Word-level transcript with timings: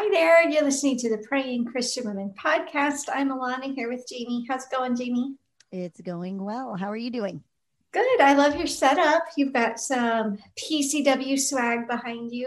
Hi 0.00 0.08
there. 0.12 0.48
You're 0.48 0.62
listening 0.62 0.96
to 0.98 1.10
the 1.10 1.18
Praying 1.18 1.64
Christian 1.64 2.06
Women 2.06 2.32
podcast. 2.40 3.08
I'm 3.12 3.30
Alana 3.30 3.74
here 3.74 3.90
with 3.90 4.06
Jamie. 4.08 4.46
How's 4.48 4.62
it 4.62 4.70
going, 4.70 4.94
Jamie? 4.94 5.34
It's 5.72 6.00
going 6.00 6.40
well. 6.40 6.76
How 6.76 6.88
are 6.88 6.96
you 6.96 7.10
doing? 7.10 7.42
Good. 7.90 8.20
I 8.20 8.34
love 8.34 8.54
your 8.54 8.68
setup. 8.68 9.24
You've 9.36 9.52
got 9.52 9.80
some 9.80 10.38
PCW 10.56 11.36
swag 11.36 11.88
behind 11.88 12.30
you. 12.30 12.46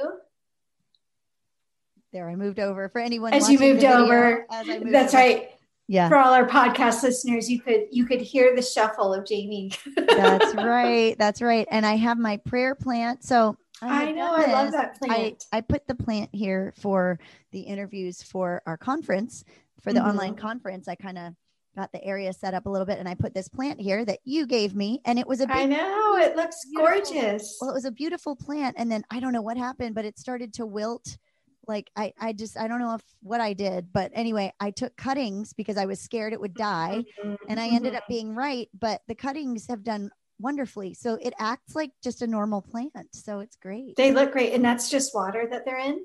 There, 2.13 2.29
I 2.29 2.37
moved 2.37 2.61
over 2.61 2.87
for 2.87 2.99
anyone 2.99 3.33
as 3.33 3.49
you 3.49 3.59
moved 3.59 3.81
video, 3.81 3.97
over. 3.97 4.45
Moved 4.65 4.93
That's 4.93 5.13
over. 5.13 5.21
right. 5.21 5.49
Yeah. 5.89 6.07
For 6.07 6.15
all 6.15 6.33
our 6.33 6.47
podcast 6.47 7.03
listeners, 7.03 7.51
you 7.51 7.59
could 7.59 7.87
you 7.91 8.05
could 8.05 8.21
hear 8.21 8.55
the 8.55 8.61
shuffle 8.61 9.13
of 9.13 9.25
Jamie. 9.25 9.73
That's 9.97 10.55
right. 10.55 11.17
That's 11.17 11.41
right. 11.41 11.67
And 11.69 11.85
I 11.85 11.97
have 11.97 12.17
my 12.17 12.37
prayer 12.37 12.75
plant. 12.75 13.25
So 13.25 13.57
I, 13.81 14.07
I 14.07 14.11
know. 14.11 14.33
I 14.33 14.51
love 14.51 14.71
that 14.73 14.99
plant. 14.99 15.45
I, 15.51 15.57
I 15.57 15.61
put 15.61 15.87
the 15.87 15.95
plant 15.95 16.29
here 16.33 16.73
for 16.77 17.19
the 17.51 17.61
interviews 17.61 18.21
for 18.21 18.61
our 18.65 18.77
conference, 18.77 19.43
for 19.81 19.91
the 19.91 19.99
mm-hmm. 19.99 20.09
online 20.09 20.35
conference. 20.35 20.87
I 20.87 20.95
kind 20.95 21.17
of 21.17 21.33
got 21.75 21.91
the 21.91 22.03
area 22.03 22.33
set 22.33 22.53
up 22.53 22.65
a 22.65 22.69
little 22.69 22.85
bit 22.85 22.99
and 22.99 23.07
I 23.07 23.15
put 23.15 23.33
this 23.33 23.47
plant 23.47 23.79
here 23.79 24.03
that 24.03 24.19
you 24.25 24.45
gave 24.45 24.75
me 24.75 25.01
and 25.05 25.17
it 25.17 25.25
was 25.25 25.39
a 25.39 25.47
big, 25.47 25.55
I 25.55 25.65
know 25.65 26.17
it 26.17 26.35
looks 26.35 26.57
gorgeous. 26.75 27.57
Well, 27.61 27.69
it 27.69 27.73
was 27.73 27.85
a 27.85 27.91
beautiful 27.91 28.35
plant 28.35 28.75
and 28.77 28.91
then 28.91 29.03
I 29.09 29.19
don't 29.19 29.33
know 29.33 29.41
what 29.41 29.57
happened 29.57 29.95
but 29.95 30.05
it 30.05 30.19
started 30.19 30.53
to 30.55 30.65
wilt 30.65 31.17
like 31.67 31.89
I 31.95 32.11
I 32.19 32.33
just 32.33 32.57
I 32.57 32.67
don't 32.67 32.79
know 32.79 32.95
if 32.95 33.01
what 33.21 33.39
I 33.39 33.53
did 33.53 33.93
but 33.93 34.11
anyway 34.13 34.51
I 34.59 34.71
took 34.71 34.95
cuttings 34.97 35.53
because 35.53 35.77
I 35.77 35.85
was 35.85 36.01
scared 36.01 36.33
it 36.33 36.41
would 36.41 36.55
die 36.55 37.05
mm-hmm. 37.23 37.35
and 37.47 37.59
I 37.59 37.67
ended 37.67 37.95
up 37.95 38.03
being 38.09 38.35
right 38.35 38.67
but 38.77 39.01
the 39.07 39.15
cuttings 39.15 39.67
have 39.67 39.83
done 39.83 40.09
wonderfully 40.41 40.93
so 40.93 41.17
it 41.21 41.33
acts 41.39 41.75
like 41.75 41.91
just 42.03 42.21
a 42.21 42.27
normal 42.27 42.61
plant 42.61 42.91
so 43.11 43.39
it's 43.39 43.55
great. 43.55 43.95
They 43.95 44.11
look 44.11 44.31
great 44.31 44.53
and 44.53 44.63
that's 44.63 44.89
just 44.89 45.13
water 45.13 45.47
that 45.49 45.65
they're 45.65 45.79
in? 45.79 46.01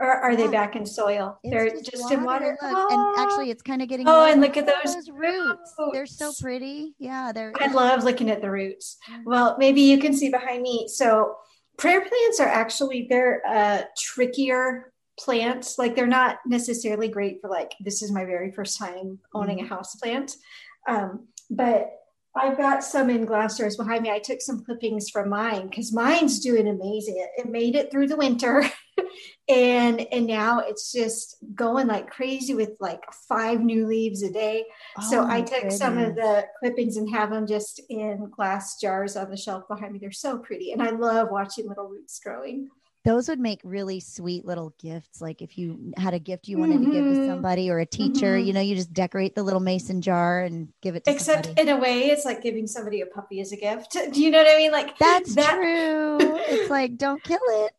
Or 0.00 0.06
are 0.06 0.30
yeah. 0.30 0.36
they 0.36 0.48
back 0.48 0.76
in 0.76 0.86
soil? 0.86 1.40
It's 1.42 1.52
They're 1.52 1.70
just, 1.70 1.90
just 1.90 2.02
water, 2.04 2.14
in 2.14 2.24
water. 2.24 2.58
Oh. 2.62 3.16
And 3.16 3.26
actually, 3.26 3.50
it's 3.50 3.62
kind 3.62 3.82
of 3.82 3.88
getting. 3.88 4.06
Oh, 4.08 4.30
and 4.30 4.40
look 4.40 4.56
at 4.56 4.64
those, 4.64 4.94
those 4.94 5.10
roots. 5.10 5.74
roots. 5.76 5.92
They're 5.92 6.06
so 6.06 6.32
pretty. 6.40 6.94
Yeah, 7.00 7.32
they're. 7.32 7.52
I 7.58 7.72
love 7.72 8.04
looking 8.04 8.30
at 8.30 8.40
the 8.40 8.48
roots. 8.48 8.96
Well, 9.24 9.56
maybe 9.58 9.80
you 9.80 9.98
can 9.98 10.12
see 10.12 10.30
behind 10.30 10.62
me. 10.62 10.86
So, 10.86 11.34
prayer 11.78 12.00
plants 12.00 12.38
are 12.38 12.46
actually 12.46 13.08
they're 13.10 13.42
uh, 13.44 13.82
trickier 13.98 14.92
plants. 15.18 15.78
Like 15.78 15.96
they're 15.96 16.06
not 16.06 16.38
necessarily 16.46 17.08
great 17.08 17.40
for 17.40 17.50
like 17.50 17.74
this 17.80 18.00
is 18.00 18.12
my 18.12 18.24
very 18.24 18.52
first 18.52 18.78
time 18.78 19.18
owning 19.34 19.58
mm-hmm. 19.58 19.66
a 19.66 19.68
house 19.68 19.96
plant, 19.96 20.36
um, 20.86 21.26
but 21.50 21.90
I've 22.38 22.56
got 22.56 22.84
some 22.84 23.10
in 23.10 23.24
glass 23.24 23.58
jars 23.58 23.76
behind 23.76 24.02
me. 24.02 24.10
I 24.10 24.18
took 24.18 24.40
some 24.40 24.64
clippings 24.64 25.10
from 25.10 25.28
mine 25.28 25.68
because 25.68 25.92
mine's 25.92 26.40
doing 26.40 26.68
amazing. 26.68 27.16
It, 27.18 27.46
it 27.46 27.50
made 27.50 27.74
it 27.74 27.90
through 27.90 28.08
the 28.08 28.16
winter. 28.16 28.64
and 29.48 30.00
and 30.12 30.26
now 30.26 30.60
it's 30.60 30.92
just 30.92 31.36
going 31.54 31.86
like 31.86 32.10
crazy 32.10 32.54
with 32.54 32.70
like 32.80 33.00
five 33.28 33.60
new 33.60 33.86
leaves 33.86 34.22
a 34.22 34.30
day 34.30 34.64
oh 34.98 35.10
so 35.10 35.26
i 35.26 35.40
took 35.40 35.54
goodness. 35.54 35.78
some 35.78 35.96
of 35.96 36.14
the 36.16 36.44
clippings 36.58 36.96
and 36.96 37.08
have 37.10 37.30
them 37.30 37.46
just 37.46 37.80
in 37.88 38.28
glass 38.34 38.78
jars 38.80 39.16
on 39.16 39.30
the 39.30 39.36
shelf 39.36 39.64
behind 39.68 39.92
me 39.92 39.98
they're 39.98 40.12
so 40.12 40.38
pretty 40.38 40.72
and 40.72 40.82
i 40.82 40.90
love 40.90 41.28
watching 41.30 41.66
little 41.66 41.88
roots 41.88 42.20
growing 42.22 42.68
those 43.08 43.26
would 43.26 43.40
make 43.40 43.58
really 43.64 44.00
sweet 44.00 44.44
little 44.44 44.74
gifts 44.78 45.22
like 45.22 45.40
if 45.40 45.56
you 45.56 45.94
had 45.96 46.12
a 46.12 46.18
gift 46.18 46.46
you 46.46 46.58
wanted 46.58 46.78
mm-hmm. 46.78 46.90
to 46.90 46.92
give 46.92 47.04
to 47.04 47.10
mm-hmm. 47.12 47.26
somebody 47.26 47.70
or 47.70 47.78
a 47.78 47.86
teacher 47.86 48.36
mm-hmm. 48.36 48.46
you 48.46 48.52
know 48.52 48.60
you 48.60 48.74
just 48.74 48.92
decorate 48.92 49.34
the 49.34 49.42
little 49.42 49.60
mason 49.60 50.02
jar 50.02 50.42
and 50.42 50.68
give 50.82 50.94
it 50.94 51.04
to 51.04 51.10
except 51.10 51.46
somebody. 51.46 51.70
in 51.70 51.74
a 51.74 51.80
way 51.80 52.08
it's 52.08 52.26
like 52.26 52.42
giving 52.42 52.66
somebody 52.66 53.00
a 53.00 53.06
puppy 53.06 53.40
as 53.40 53.50
a 53.50 53.56
gift 53.56 53.96
do 54.12 54.22
you 54.22 54.30
know 54.30 54.36
what 54.36 54.46
i 54.46 54.58
mean 54.58 54.70
like 54.70 54.98
that's 54.98 55.34
that- 55.34 55.54
true 55.54 56.18
it's 56.20 56.68
like 56.68 56.98
don't 56.98 57.22
kill 57.24 57.40
it 57.48 57.72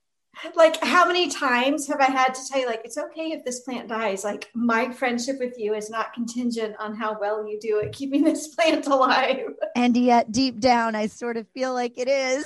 like 0.56 0.82
how 0.84 1.06
many 1.06 1.30
times 1.30 1.88
have 1.88 2.00
I 2.00 2.06
had 2.06 2.34
to 2.34 2.42
tell 2.48 2.60
you 2.60 2.68
like 2.68 2.82
it's 2.84 2.98
okay 2.98 3.32
if 3.32 3.44
this 3.46 3.62
plant 3.62 3.90
dies? 3.90 4.24
Like 4.24 4.50
my 4.54 4.92
friendship 4.92 5.40
with 5.40 5.58
you 5.58 5.74
is 5.74 5.90
not 5.90 6.14
contingent 6.14 6.76
on 6.80 6.96
how 6.96 7.18
well 7.20 7.48
you 7.48 7.60
do 7.60 7.82
at 7.82 7.92
keeping 7.92 8.24
this 8.26 8.48
plant 8.48 8.88
alive. 8.88 9.40
And 9.76 9.96
yet 9.96 10.32
deep 10.32 10.60
down 10.60 10.96
I 10.96 11.08
sort 11.08 11.38
of 11.38 11.48
feel 11.50 11.74
like 11.74 11.98
it 11.98 12.08
is. 12.08 12.46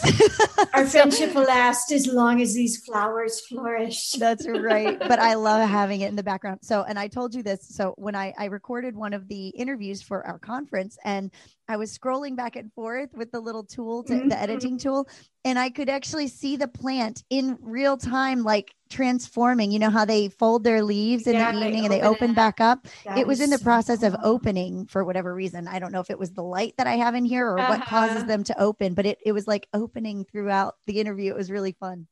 Our 0.73 0.85
friendship 0.87 1.33
will 1.35 1.43
last 1.43 1.91
as 1.91 2.07
long 2.07 2.41
as 2.41 2.53
these 2.53 2.77
flowers 2.77 3.41
flourish. 3.41 4.11
That's 4.13 4.47
right. 4.47 4.99
But 4.99 5.19
I 5.19 5.35
love 5.35 5.67
having 5.69 6.01
it 6.01 6.09
in 6.09 6.15
the 6.15 6.23
background. 6.23 6.59
So 6.63 6.83
and 6.83 6.97
I 6.97 7.07
told 7.07 7.35
you 7.35 7.43
this. 7.43 7.67
So 7.67 7.93
when 7.97 8.15
I, 8.15 8.33
I 8.37 8.45
recorded 8.45 8.95
one 8.95 9.13
of 9.13 9.27
the 9.27 9.49
interviews 9.49 10.01
for 10.01 10.25
our 10.25 10.39
conference 10.39 10.97
and 11.03 11.31
I 11.67 11.77
was 11.77 11.97
scrolling 11.97 12.35
back 12.35 12.55
and 12.55 12.73
forth 12.73 13.09
with 13.13 13.31
the 13.31 13.39
little 13.39 13.63
tool, 13.63 14.03
to, 14.03 14.13
mm-hmm. 14.13 14.27
the 14.27 14.39
editing 14.39 14.77
tool, 14.77 15.07
and 15.45 15.57
I 15.57 15.69
could 15.69 15.89
actually 15.89 16.27
see 16.27 16.55
the 16.57 16.67
plant 16.67 17.23
in 17.29 17.57
real 17.61 17.82
time, 17.97 18.43
like 18.43 18.73
transforming. 18.89 19.71
You 19.71 19.79
know 19.79 19.89
how 19.89 20.05
they 20.05 20.29
fold 20.29 20.63
their 20.63 20.83
leaves 20.83 21.27
in 21.27 21.33
yeah, 21.33 21.51
the 21.51 21.57
evening 21.57 21.85
and 21.85 21.93
they 21.93 22.01
open 22.01 22.31
it. 22.31 22.35
back 22.35 22.59
up? 22.59 22.87
That 23.05 23.17
it 23.17 23.27
was 23.27 23.41
in 23.41 23.49
the 23.49 23.59
process 23.59 24.01
so 24.01 24.07
of 24.07 24.15
opening 24.23 24.85
for 24.85 25.03
whatever 25.03 25.33
reason. 25.33 25.67
I 25.67 25.79
don't 25.79 25.91
know 25.91 25.99
if 25.99 26.09
it 26.09 26.19
was 26.19 26.31
the 26.31 26.43
light 26.43 26.75
that 26.77 26.87
I 26.87 26.95
have 26.95 27.15
in 27.15 27.25
here 27.25 27.47
or 27.47 27.59
uh-huh. 27.59 27.77
what 27.77 27.87
causes 27.87 28.17
uh-huh. 28.17 28.27
them 28.27 28.43
to 28.45 28.59
open, 28.61 28.93
but 28.93 29.05
it, 29.05 29.19
it 29.25 29.31
was 29.31 29.47
like 29.47 29.67
opening 29.73 30.25
throughout 30.25 30.75
the 30.87 30.99
interview. 30.99 31.31
It 31.31 31.37
was 31.37 31.51
really 31.51 31.73
fun. 31.73 32.07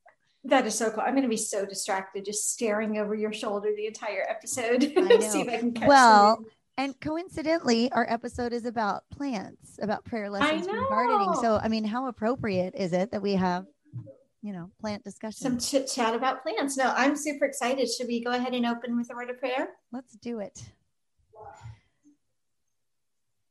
That 0.46 0.66
is 0.66 0.76
so 0.76 0.90
cool. 0.90 1.02
I'm 1.02 1.12
going 1.12 1.24
to 1.24 1.30
be 1.30 1.38
so 1.38 1.66
distracted 1.66 2.26
just 2.26 2.52
staring 2.52 2.98
over 2.98 3.14
your 3.14 3.32
shoulder 3.32 3.70
the 3.76 3.86
entire 3.86 4.26
episode. 4.28 4.82
See 5.22 5.42
if 5.42 5.50
I 5.50 5.58
can 5.58 5.74
catch 5.74 5.88
well, 5.88 6.36
something 6.38 6.52
and 6.78 7.00
coincidentally, 7.00 7.92
our 7.92 8.08
episode 8.10 8.54
is 8.54 8.66
about 8.66 9.04
plants, 9.12 9.78
about 9.82 10.04
prayer 10.06 10.30
lessons 10.30 10.66
from 10.66 10.88
gardening. 10.90 11.36
So, 11.42 11.60
I 11.62 11.68
mean, 11.68 11.84
how 11.84 12.08
appropriate 12.08 12.74
is 12.76 12.92
it 12.94 13.12
that 13.12 13.22
we 13.22 13.34
have, 13.34 13.68
you 14.42 14.54
know, 14.54 14.72
plant 14.80 15.04
discussion? 15.04 15.42
Some 15.42 15.60
chit 15.60 15.90
chat 15.94 16.16
about 16.16 16.44
plants. 16.44 16.78
No, 16.78 16.94
I'm 16.96 17.16
super 17.16 17.46
excited. 17.46 17.90
Should 17.90 18.08
we 18.08 18.24
go 18.24 18.32
ahead 18.32 18.54
and 18.54 18.66
open 18.66 18.98
with 18.98 19.12
a 19.12 19.16
word 19.16 19.30
of 19.30 19.40
prayer? 19.40 19.70
Let's 19.92 20.14
do 20.16 20.40
it. 20.40 20.64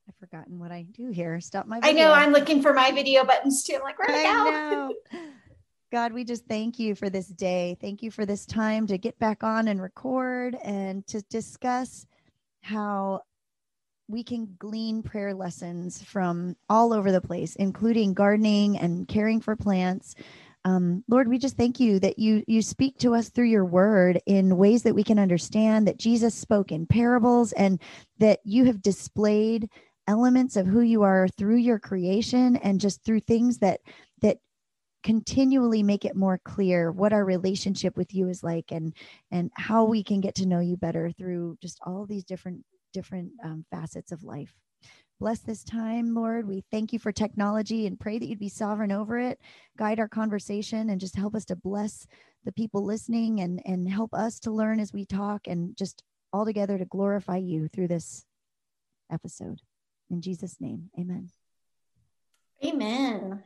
I've 0.09 0.17
forgotten 0.19 0.59
what 0.59 0.73
I 0.73 0.83
do 0.83 1.11
here. 1.11 1.41
Stop 1.41 1.67
my 1.67 1.81
video. 1.81 1.91
I 1.91 2.05
know 2.05 2.12
I'm 2.12 2.33
looking 2.33 2.62
for 2.62 2.73
my 2.73 2.91
video 2.91 3.25
buttons 3.25 3.62
too. 3.62 3.75
I'm 3.77 3.83
like, 3.83 3.99
where 3.99 4.11
I 4.11 4.71
go? 4.71 4.95
God, 5.93 6.12
we 6.12 6.23
just 6.25 6.47
thank 6.47 6.78
you 6.78 6.95
for 6.95 7.11
this 7.11 7.27
day. 7.27 7.77
Thank 7.81 8.03
you 8.03 8.12
for 8.12 8.25
this 8.25 8.47
time 8.47 8.87
to 8.87 8.99
get 8.99 9.19
back 9.19 9.43
on 9.43 9.67
and 9.67 9.83
record 9.83 10.57
and 10.62 11.05
to 11.09 11.21
discuss 11.22 12.07
how 12.62 13.22
we 14.07 14.22
can 14.22 14.55
glean 14.59 15.03
prayer 15.03 15.34
lessons 15.34 16.03
from 16.03 16.57
all 16.69 16.93
over 16.93 17.11
the 17.11 17.21
place, 17.21 17.57
including 17.57 18.15
gardening 18.15 18.78
and 18.78 19.07
caring 19.09 19.41
for 19.41 19.57
plants. 19.57 20.15
Um, 20.65 21.04
Lord, 21.09 21.28
we 21.28 21.38
just 21.38 21.56
thank 21.56 21.81
you 21.81 21.98
that 22.00 22.19
you 22.19 22.44
you 22.47 22.60
speak 22.60 22.98
to 22.98 23.15
us 23.15 23.31
through 23.31 23.47
your 23.47 23.65
word 23.65 24.21
in 24.26 24.59
ways 24.59 24.82
that 24.82 24.94
we 24.94 25.04
can 25.04 25.19
understand. 25.19 25.87
That 25.87 25.98
Jesus 25.98 26.34
spoke 26.34 26.71
in 26.71 26.87
parables, 26.87 27.53
and 27.53 27.81
that 28.19 28.41
you 28.44 28.65
have 28.66 28.82
displayed 28.82 29.69
elements 30.06 30.56
of 30.56 30.66
who 30.66 30.81
you 30.81 31.03
are 31.03 31.28
through 31.28 31.56
your 31.56 31.78
creation, 31.78 32.56
and 32.56 32.81
just 32.81 33.03
through 33.04 33.21
things 33.21 33.59
that 33.59 33.81
that 34.21 34.38
continually 35.03 35.82
make 35.82 36.04
it 36.04 36.15
more 36.15 36.38
clear 36.44 36.92
what 36.92 37.12
our 37.12 37.25
relationship 37.25 37.97
with 37.97 38.15
you 38.15 38.28
is 38.28 38.42
like 38.42 38.71
and 38.71 38.94
and 39.31 39.50
how 39.54 39.84
we 39.84 40.04
can 40.04 40.21
get 40.21 40.34
to 40.34 40.47
know 40.47 40.60
you 40.60 40.77
better 40.77 41.10
through 41.12 41.56
just 41.62 41.78
all 41.87 42.04
these 42.04 42.25
different 42.25 42.62
different 42.92 43.31
um, 43.42 43.65
facets 43.71 44.12
of 44.12 44.22
life 44.25 44.53
bless 45.21 45.41
this 45.41 45.63
time 45.63 46.15
lord. 46.15 46.49
We 46.49 46.65
thank 46.71 46.93
you 46.93 46.99
for 46.99 47.13
technology 47.13 47.87
and 47.87 48.01
pray 48.01 48.19
that 48.19 48.27
you'd 48.27 48.39
be 48.39 48.49
sovereign 48.49 48.91
over 48.91 49.19
it. 49.19 49.39
Guide 49.77 50.01
our 50.01 50.09
conversation 50.09 50.89
and 50.89 50.99
just 50.99 51.15
help 51.15 51.35
us 51.35 51.45
to 51.45 51.57
bless 51.57 52.07
the 52.45 52.53
people 52.53 52.85
listening 52.85 53.41
and 53.41 53.61
and 53.67 53.89
help 53.89 54.15
us 54.15 54.41
to 54.41 54.51
learn 54.51 54.81
as 54.81 54.95
we 54.95 55.05
talk 55.05 55.47
and 55.47 55.77
just 55.77 56.03
all 56.33 56.47
together 56.47 56.79
to 56.79 56.87
glorify 56.87 57.37
you 57.37 57.69
through 57.69 57.89
this 57.89 58.25
episode. 59.13 59.61
In 60.11 60.23
jesus 60.23 60.57
name 60.59 60.91
amen. 60.99 61.29
Amen. 62.65 63.43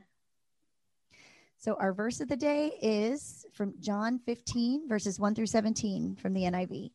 So 1.58 1.74
our 1.74 1.92
verse 1.92 2.20
of 2.20 2.28
the 2.28 2.36
day 2.36 2.72
is 2.82 3.46
from 3.54 3.74
John 3.80 4.18
15, 4.26 4.88
verses 4.88 5.18
1 5.18 5.34
through 5.34 5.46
17 5.46 6.16
from 6.16 6.34
the 6.34 6.42
NIV. 6.42 6.90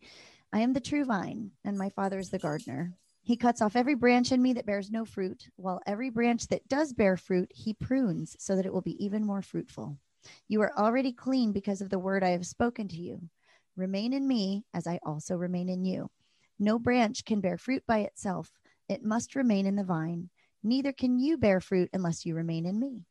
I 0.54 0.60
am 0.60 0.74
the 0.74 0.80
true 0.80 1.06
vine, 1.06 1.52
and 1.64 1.78
my 1.78 1.90
Father 1.90 2.20
is 2.20 2.30
the 2.30 2.38
gardener. 2.38 2.94
He 3.30 3.38
cuts 3.38 3.62
off 3.62 3.76
every 3.76 3.94
branch 3.94 4.32
in 4.32 4.42
me 4.42 4.54
that 4.54 4.66
bears 4.66 4.90
no 4.90 5.06
fruit, 5.06 5.50
while 5.56 5.84
every 5.86 6.10
branch 6.10 6.48
that 6.48 6.68
does 6.68 6.94
bear 6.94 7.16
fruit, 7.16 7.52
he 7.54 7.76
prunes 7.76 8.36
so 8.40 8.56
that 8.56 8.66
it 8.66 8.74
will 8.74 8.82
be 8.82 9.06
even 9.06 9.24
more 9.24 9.44
fruitful. 9.44 10.00
You 10.48 10.64
are 10.64 10.76
already 10.76 11.14
clean 11.14 11.52
because 11.52 11.80
of 11.80 11.92
the 11.92 12.00
word 12.00 12.24
I 12.24 12.30
have 12.30 12.48
spoken 12.48 12.88
to 12.88 12.96
you. 12.96 13.30
Remain 13.76 14.14
in 14.14 14.28
me 14.28 14.66
as 14.74 14.88
I 14.88 15.00
also 15.06 15.36
remain 15.36 15.70
in 15.70 15.86
you. 15.86 16.10
No 16.58 16.80
branch 16.80 17.24
can 17.24 17.40
bear 17.40 17.60
fruit 17.60 17.84
by 17.86 18.00
itself, 18.00 18.52
it 18.88 19.04
must 19.04 19.36
remain 19.36 19.68
in 19.68 19.76
the 19.76 19.84
vine. 19.84 20.32
Neither 20.64 20.92
can 20.92 21.20
you 21.20 21.38
bear 21.38 21.62
fruit 21.62 21.92
unless 21.94 22.26
you 22.26 22.34
remain 22.34 22.66
in 22.66 22.80
me. 22.80 23.06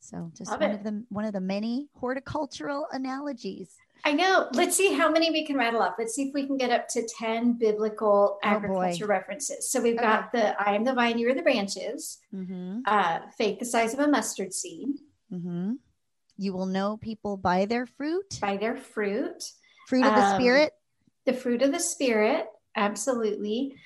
So 0.00 0.30
just 0.34 0.50
Love 0.50 0.62
one 0.62 0.70
it. 0.70 0.74
of 0.76 0.82
the 0.82 1.04
one 1.10 1.26
of 1.26 1.34
the 1.34 1.40
many 1.42 1.90
horticultural 1.94 2.86
analogies. 2.90 3.76
I 4.04 4.12
know. 4.12 4.48
Let's 4.52 4.76
see 4.76 4.92
how 4.92 5.10
many 5.10 5.30
we 5.30 5.44
can 5.44 5.56
rattle 5.56 5.82
off. 5.82 5.94
Let's 5.98 6.14
see 6.14 6.28
if 6.28 6.34
we 6.34 6.46
can 6.46 6.56
get 6.56 6.70
up 6.70 6.88
to 6.88 7.06
10 7.18 7.54
biblical 7.54 8.38
oh, 8.42 8.46
agriculture 8.46 9.06
references. 9.06 9.70
So 9.70 9.80
we've 9.80 9.96
okay. 9.96 10.04
got 10.04 10.32
the 10.32 10.60
I 10.60 10.74
am 10.74 10.84
the 10.84 10.94
vine, 10.94 11.18
you 11.18 11.28
are 11.28 11.34
the 11.34 11.42
branches, 11.42 12.18
mm-hmm. 12.32 12.80
uh, 12.86 13.20
faith 13.36 13.58
the 13.58 13.64
size 13.64 13.94
of 13.94 14.00
a 14.00 14.08
mustard 14.08 14.52
seed. 14.52 14.88
Mm-hmm. 15.32 15.74
You 16.38 16.52
will 16.52 16.66
know 16.66 16.98
people 16.98 17.36
by 17.36 17.64
their 17.64 17.86
fruit. 17.86 18.38
By 18.40 18.58
their 18.58 18.76
fruit. 18.76 19.42
Fruit 19.88 20.04
of 20.04 20.14
the 20.14 20.20
Um, 20.20 20.40
spirit. 20.40 20.72
the 21.24 21.32
fruit 21.32 21.62
of 21.62 21.72
the 21.72 21.80
spirit 21.80 22.46
absolutely 22.76 23.76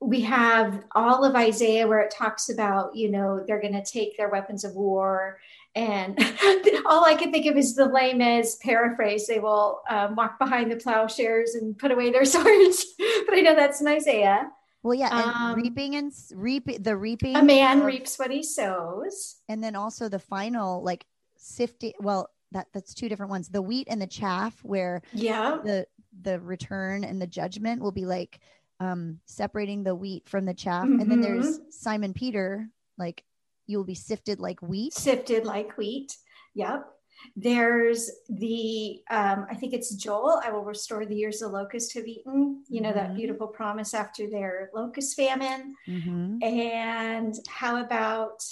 we 0.00 0.20
have 0.20 0.84
all 0.94 1.24
of 1.24 1.34
isaiah 1.34 1.86
where 1.88 2.00
it 2.00 2.10
talks 2.16 2.48
about 2.50 2.94
you 2.94 3.10
know 3.10 3.42
they're 3.46 3.60
going 3.60 3.72
to 3.72 3.84
take 3.84 4.16
their 4.16 4.28
weapons 4.28 4.62
of 4.64 4.74
war 4.74 5.38
and 5.76 6.18
all 6.86 7.04
i 7.04 7.14
can 7.14 7.30
think 7.30 7.46
of 7.46 7.56
is 7.56 7.74
the 7.76 7.86
lame 7.86 8.20
as 8.20 8.56
paraphrase 8.56 9.26
they 9.26 9.38
will 9.38 9.82
um, 9.90 10.16
walk 10.16 10.38
behind 10.38 10.72
the 10.72 10.76
plowshares 10.76 11.54
and 11.54 11.78
put 11.78 11.90
away 11.92 12.10
their 12.10 12.24
swords 12.34 12.84
but 13.26 13.34
i 13.36 13.40
know 13.40 13.54
that's 13.54 13.80
in 13.80 13.86
isaiah 13.86 14.48
Well, 14.82 14.94
yeah, 14.94 15.10
and 15.12 15.36
um, 15.36 15.54
reaping 15.62 15.96
and 15.96 16.12
reap 16.34 16.82
the 16.82 16.96
reaping. 16.96 17.36
a 17.36 17.42
man 17.42 17.80
of- 17.80 17.84
reaps 17.86 18.18
what 18.18 18.30
he 18.30 18.42
sows 18.42 19.36
and 19.48 19.62
then 19.62 19.76
also 19.76 20.08
the 20.08 20.18
final 20.18 20.82
like 20.82 21.04
sifting. 21.36 21.92
Well, 22.00 22.30
that 22.52 22.68
that's 22.72 22.94
two 22.94 23.08
different 23.08 23.30
ones. 23.30 23.48
The 23.48 23.60
wheat 23.62 23.88
and 23.90 24.00
the 24.00 24.06
chaff, 24.06 24.58
where 24.64 25.02
yeah 25.12 25.58
the 25.64 25.86
the 26.22 26.40
return 26.40 27.04
and 27.04 27.20
the 27.20 27.26
judgment 27.26 27.82
will 27.82 27.92
be 27.92 28.06
like 28.06 28.38
um 28.80 29.18
separating 29.26 29.82
the 29.84 29.94
wheat 29.94 30.28
from 30.28 30.44
the 30.46 30.54
chaff 30.54 30.84
and 30.86 31.10
then 31.10 31.20
there's 31.20 31.60
simon 31.70 32.12
peter 32.14 32.68
like 32.98 33.22
you 33.66 33.76
will 33.78 33.84
be 33.84 33.94
sifted 33.94 34.40
like 34.40 34.60
wheat 34.62 34.92
sifted 34.94 35.44
like 35.44 35.76
wheat 35.76 36.16
yep 36.54 36.86
there's 37.34 38.10
the 38.28 39.00
um, 39.10 39.46
i 39.50 39.54
think 39.54 39.72
it's 39.72 39.94
joel 39.94 40.40
i 40.44 40.50
will 40.50 40.64
restore 40.64 41.04
the 41.06 41.14
years 41.16 41.38
the 41.40 41.48
locusts 41.48 41.94
have 41.94 42.06
eaten 42.06 42.62
you 42.68 42.80
know 42.80 42.92
that 42.92 43.10
Mhm. 43.10 43.16
beautiful 43.16 43.46
promise 43.48 43.94
after 43.94 44.28
their 44.28 44.70
locust 44.74 45.16
famine 45.16 45.74
Mhm. 45.88 46.42
and 46.42 47.34
how 47.48 47.82
about 47.82 48.42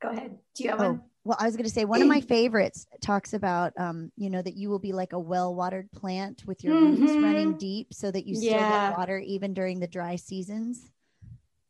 go 0.00 0.08
ahead 0.10 0.38
do 0.54 0.62
you 0.64 0.70
have 0.70 0.80
Oh, 0.80 0.88
one 0.90 1.00
well 1.24 1.36
i 1.40 1.46
was 1.46 1.56
going 1.56 1.64
to 1.64 1.72
say 1.72 1.84
one 1.86 2.02
of 2.02 2.08
my 2.08 2.20
favorites 2.34 2.86
talks 3.00 3.32
about 3.32 3.72
um 3.78 4.12
you 4.16 4.28
know 4.30 4.42
that 4.42 4.56
you 4.56 4.68
will 4.68 4.78
be 4.78 4.92
like 4.92 5.12
a 5.14 5.18
well-watered 5.18 5.90
plant 5.92 6.42
with 6.46 6.62
your 6.62 6.74
roots 6.76 7.16
running 7.18 7.54
deep 7.54 7.94
so 7.94 8.10
that 8.10 8.26
you 8.26 8.34
still 8.36 8.50
Yeah. 8.52 8.90
get 8.90 8.96
water 8.98 9.18
even 9.18 9.54
during 9.54 9.80
the 9.80 9.88
dry 9.88 10.16
seasons 10.16 10.90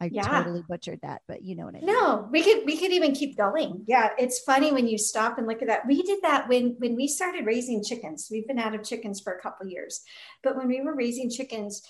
i 0.01 0.07
Yeah. 0.13 0.23
totally 0.29 0.63
butchered 0.69 1.01
that 1.03 1.23
but 1.27 1.43
you 1.43 1.57
know 1.57 1.65
what 1.65 1.75
i 1.77 1.79
mean. 1.79 1.87
No 1.87 2.29
we 2.31 2.43
could 2.43 2.65
we 2.67 2.77
could 2.77 2.93
even 2.93 3.13
keep 3.13 3.37
going. 3.37 3.83
Yeah 3.87 4.11
it's 4.19 4.41
funny 4.41 4.73
when 4.73 4.87
you 4.87 4.99
stop 4.99 5.39
and 5.39 5.47
look 5.47 5.63
at 5.63 5.69
that. 5.69 5.87
We 5.87 6.03
did 6.03 6.21
that 6.23 6.49
when 6.49 6.77
when 6.79 6.95
we 6.97 7.07
started 7.09 7.47
raising 7.47 7.83
chickens. 7.83 8.29
We've 8.31 8.47
been 8.47 8.59
out 8.59 8.75
of 8.75 8.83
chickens 8.85 9.21
for 9.21 9.33
a 9.35 9.41
couple 9.41 9.67
years. 9.67 10.03
But 10.43 10.57
when 10.57 10.69
we 10.69 10.81
were 10.83 10.95
raising 10.95 11.31
chickens 11.31 11.83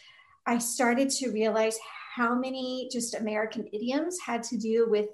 i 0.47 0.59
started 0.59 1.11
to 1.11 1.31
realize 1.31 1.77
how 2.15 2.35
many 2.39 2.89
just 2.93 3.15
american 3.15 3.67
idioms 3.73 4.17
had 4.25 4.43
to 4.45 4.57
do 4.57 4.87
with 4.89 5.07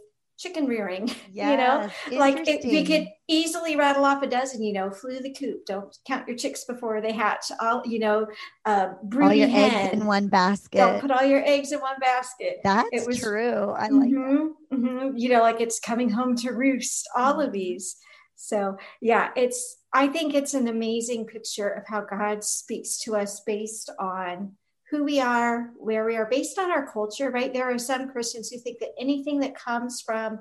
chicken 0.43 0.67
rearing 0.67 1.07
you 1.33 1.57
know? 1.57 1.89
Like 2.11 2.49
it, 2.49 2.65
we 2.65 2.85
could 2.85 3.07
easily 3.29 3.77
rattle 3.77 4.05
off 4.05 4.23
a 4.23 4.27
dozen 4.27 4.63
you 4.63 4.73
know 4.73 4.91
flew 4.91 5.21
the 5.21 5.33
coop 5.33 5.65
don't 5.67 5.97
count 6.07 6.27
your 6.29 6.37
chicks 6.37 6.65
before 6.65 7.01
they 7.01 7.13
hatch 7.13 7.47
all 7.61 7.83
you 7.87 8.01
know 8.01 8.27
uh 8.65 8.89
all 9.23 9.33
your 9.33 9.49
hen 9.49 9.71
eggs 9.71 9.93
in 9.95 10.05
one 10.07 10.29
basket. 10.29 10.79
Don't 10.79 11.01
put 11.01 11.11
all 11.11 11.25
your 11.25 11.43
eggs 11.55 11.71
in 11.73 11.81
one 11.81 11.99
basket. 12.01 12.55
That's 12.65 12.89
it 12.93 13.07
was- 13.07 13.21
true. 13.21 13.71
I 13.85 13.89
like. 13.89 14.11
Mhm, 14.11 14.49
mhm. 14.73 15.13
you 15.17 15.29
know 15.31 15.41
like 15.49 15.61
it's 15.61 15.79
coming 15.79 16.11
home 16.11 16.35
to 16.43 16.51
roost 16.51 17.09
all 17.17 17.41
of 17.41 17.51
Mhm. 17.51 17.53
these. 17.53 17.97
So 18.37 18.77
yeah 19.01 19.29
it's 19.37 19.61
i 19.93 20.05
think 20.09 20.35
it's 20.35 20.55
an 20.55 20.67
amazing 20.67 21.27
picture 21.27 21.69
of 21.69 21.85
how 21.87 22.01
god 22.17 22.43
speaks 22.43 22.99
to 23.05 23.15
us 23.23 23.41
based 23.47 23.89
on 24.01 24.53
who 24.93 25.03
we 25.05 25.19
are 25.19 25.71
where 25.79 26.05
we 26.05 26.17
are 26.17 26.27
based 26.27 26.59
on 26.59 26.71
our 26.71 26.87
culture 26.93 27.31
right? 27.31 27.53
There 27.53 27.69
are 27.69 27.79
some 27.79 28.11
christians 28.11 28.51
who 28.51 28.59
think 28.59 28.79
that 28.81 28.91
anything 29.01 29.41
that 29.41 29.55
comes 29.55 30.03
from 30.03 30.39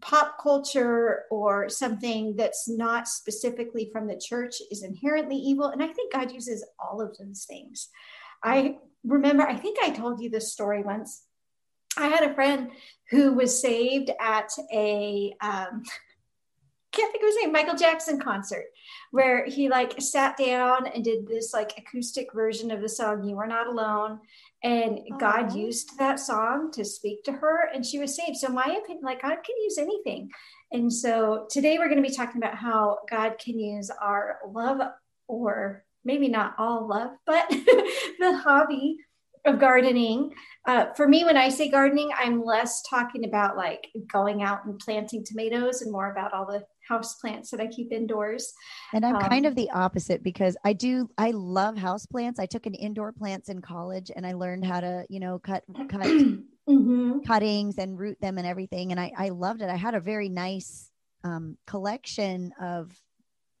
pop 0.00 0.36
culture 0.42 1.22
or 1.30 1.68
something 1.68 2.34
that's 2.34 2.68
not 2.68 3.06
specifically 3.06 3.88
from 3.92 4.08
the 4.08 4.18
church 4.18 4.56
is 4.72 4.82
inherently 4.82 5.36
evil. 5.36 5.66
And 5.68 5.80
i 5.80 5.86
think 5.86 6.12
god 6.12 6.32
uses 6.32 6.66
all 6.78 7.00
of 7.00 7.16
those 7.16 7.44
things. 7.44 7.88
I 8.42 8.78
remember 9.04 9.44
i 9.44 9.54
think 9.54 9.78
i 9.80 9.90
told 9.90 10.20
you 10.20 10.28
this 10.28 10.52
story 10.52 10.82
once. 10.82 11.22
I 11.96 12.08
had 12.08 12.28
a 12.28 12.34
friend 12.34 12.72
who 13.10 13.34
was 13.34 13.62
saved 13.62 14.10
at 14.20 14.50
a 14.72 15.32
um, 15.40 15.84
can't 16.94 17.12
think 17.12 17.22
of 17.22 17.28
his 17.28 17.36
name, 17.42 17.52
Michael 17.52 17.76
Jackson 17.76 18.20
concert, 18.20 18.66
where 19.10 19.44
he 19.44 19.68
like 19.68 20.00
sat 20.00 20.36
down 20.36 20.86
and 20.86 21.04
did 21.04 21.26
this 21.26 21.52
like 21.52 21.74
acoustic 21.76 22.32
version 22.32 22.70
of 22.70 22.80
the 22.80 22.88
song 22.88 23.24
"You 23.24 23.38
Are 23.38 23.46
Not 23.46 23.66
Alone," 23.66 24.20
and 24.62 25.00
God 25.18 25.54
used 25.54 25.98
that 25.98 26.20
song 26.20 26.70
to 26.72 26.84
speak 26.84 27.24
to 27.24 27.32
her, 27.32 27.68
and 27.74 27.84
she 27.84 27.98
was 27.98 28.16
saved. 28.16 28.36
So 28.36 28.48
my 28.48 28.78
opinion, 28.82 29.04
like 29.04 29.22
God 29.22 29.36
can 29.44 29.56
use 29.62 29.78
anything, 29.78 30.30
and 30.72 30.92
so 30.92 31.46
today 31.50 31.78
we're 31.78 31.88
going 31.88 32.02
to 32.02 32.08
be 32.08 32.14
talking 32.14 32.42
about 32.42 32.56
how 32.56 32.98
God 33.10 33.38
can 33.38 33.58
use 33.58 33.90
our 33.90 34.38
love, 34.46 34.80
or 35.26 35.84
maybe 36.04 36.28
not 36.28 36.54
all 36.58 36.86
love, 36.86 37.10
but 37.26 37.48
the 37.50 38.40
hobby 38.44 38.98
of 39.46 39.58
gardening. 39.58 40.32
Uh, 40.66 40.86
for 40.94 41.06
me, 41.06 41.24
when 41.24 41.36
I 41.36 41.48
say 41.50 41.68
gardening, 41.68 42.10
I'm 42.16 42.42
less 42.42 42.82
talking 42.88 43.24
about 43.24 43.56
like 43.56 43.88
going 44.10 44.42
out 44.42 44.64
and 44.64 44.78
planting 44.78 45.24
tomatoes 45.24 45.82
and 45.82 45.92
more 45.92 46.10
about 46.10 46.32
all 46.32 46.46
the 46.46 46.64
house 46.88 47.14
plants 47.16 47.50
that 47.50 47.60
I 47.60 47.66
keep 47.66 47.92
indoors. 47.92 48.52
And 48.92 49.04
I'm 49.04 49.18
kind 49.18 49.44
Um, 49.44 49.46
of 49.46 49.56
the 49.56 49.70
opposite 49.70 50.22
because 50.22 50.56
I 50.64 50.72
do 50.72 51.08
I 51.18 51.32
love 51.32 51.74
houseplants. 51.76 52.38
I 52.38 52.46
took 52.46 52.66
an 52.66 52.74
indoor 52.74 53.12
plants 53.12 53.48
in 53.48 53.60
college 53.60 54.10
and 54.14 54.26
I 54.26 54.32
learned 54.34 54.64
how 54.64 54.80
to, 54.80 55.06
you 55.10 55.18
know, 55.20 55.38
cut 55.38 55.64
cut 55.88 56.12
hmm 56.68 57.18
cuttings 57.26 57.78
and 57.78 57.98
root 57.98 58.20
them 58.20 58.38
and 58.38 58.46
everything. 58.46 58.90
And 58.90 59.00
I, 59.00 59.12
I 59.16 59.28
loved 59.30 59.62
it. 59.62 59.70
I 59.70 59.76
had 59.76 59.94
a 59.94 60.00
very 60.00 60.28
nice 60.28 60.92
um, 61.24 61.58
collection 61.66 62.52
of 62.60 63.00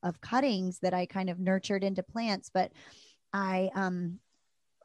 of 0.02 0.20
cuttings 0.20 0.80
that 0.80 0.94
I 0.94 1.06
kind 1.06 1.30
of 1.30 1.40
nurtured 1.40 1.84
into 1.84 2.02
plants. 2.02 2.50
But 2.52 2.72
I 3.32 3.70
um 3.74 4.20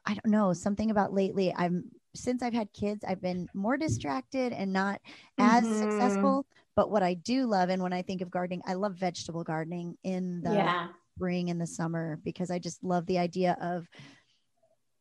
I 0.06 0.14
don't 0.14 0.26
know, 0.32 0.52
something 0.52 0.90
about 0.90 1.12
lately 1.12 1.54
I'm 1.54 1.90
since 2.14 2.42
I've 2.42 2.54
had 2.54 2.72
kids, 2.72 3.04
I've 3.06 3.20
been 3.20 3.48
more 3.54 3.76
distracted 3.76 4.52
and 4.52 4.72
not 4.72 5.00
as 5.38 5.68
Mhm. 5.68 5.70
successful. 5.70 6.46
But 6.80 6.90
what 6.90 7.02
I 7.02 7.12
do 7.12 7.44
love, 7.44 7.68
and 7.68 7.82
when 7.82 7.92
I 7.92 8.00
think 8.00 8.22
of 8.22 8.30
gardening, 8.30 8.62
I 8.64 8.72
love 8.72 8.94
vegetable 8.94 9.44
gardening 9.44 9.98
in 10.02 10.40
the 10.40 10.54
Yeah. 10.54 10.88
spring 11.14 11.50
and 11.50 11.60
the 11.60 11.66
summer 11.66 12.18
because 12.24 12.50
I 12.50 12.58
just 12.58 12.82
love 12.82 13.04
the 13.04 13.18
idea 13.18 13.58
of 13.60 13.86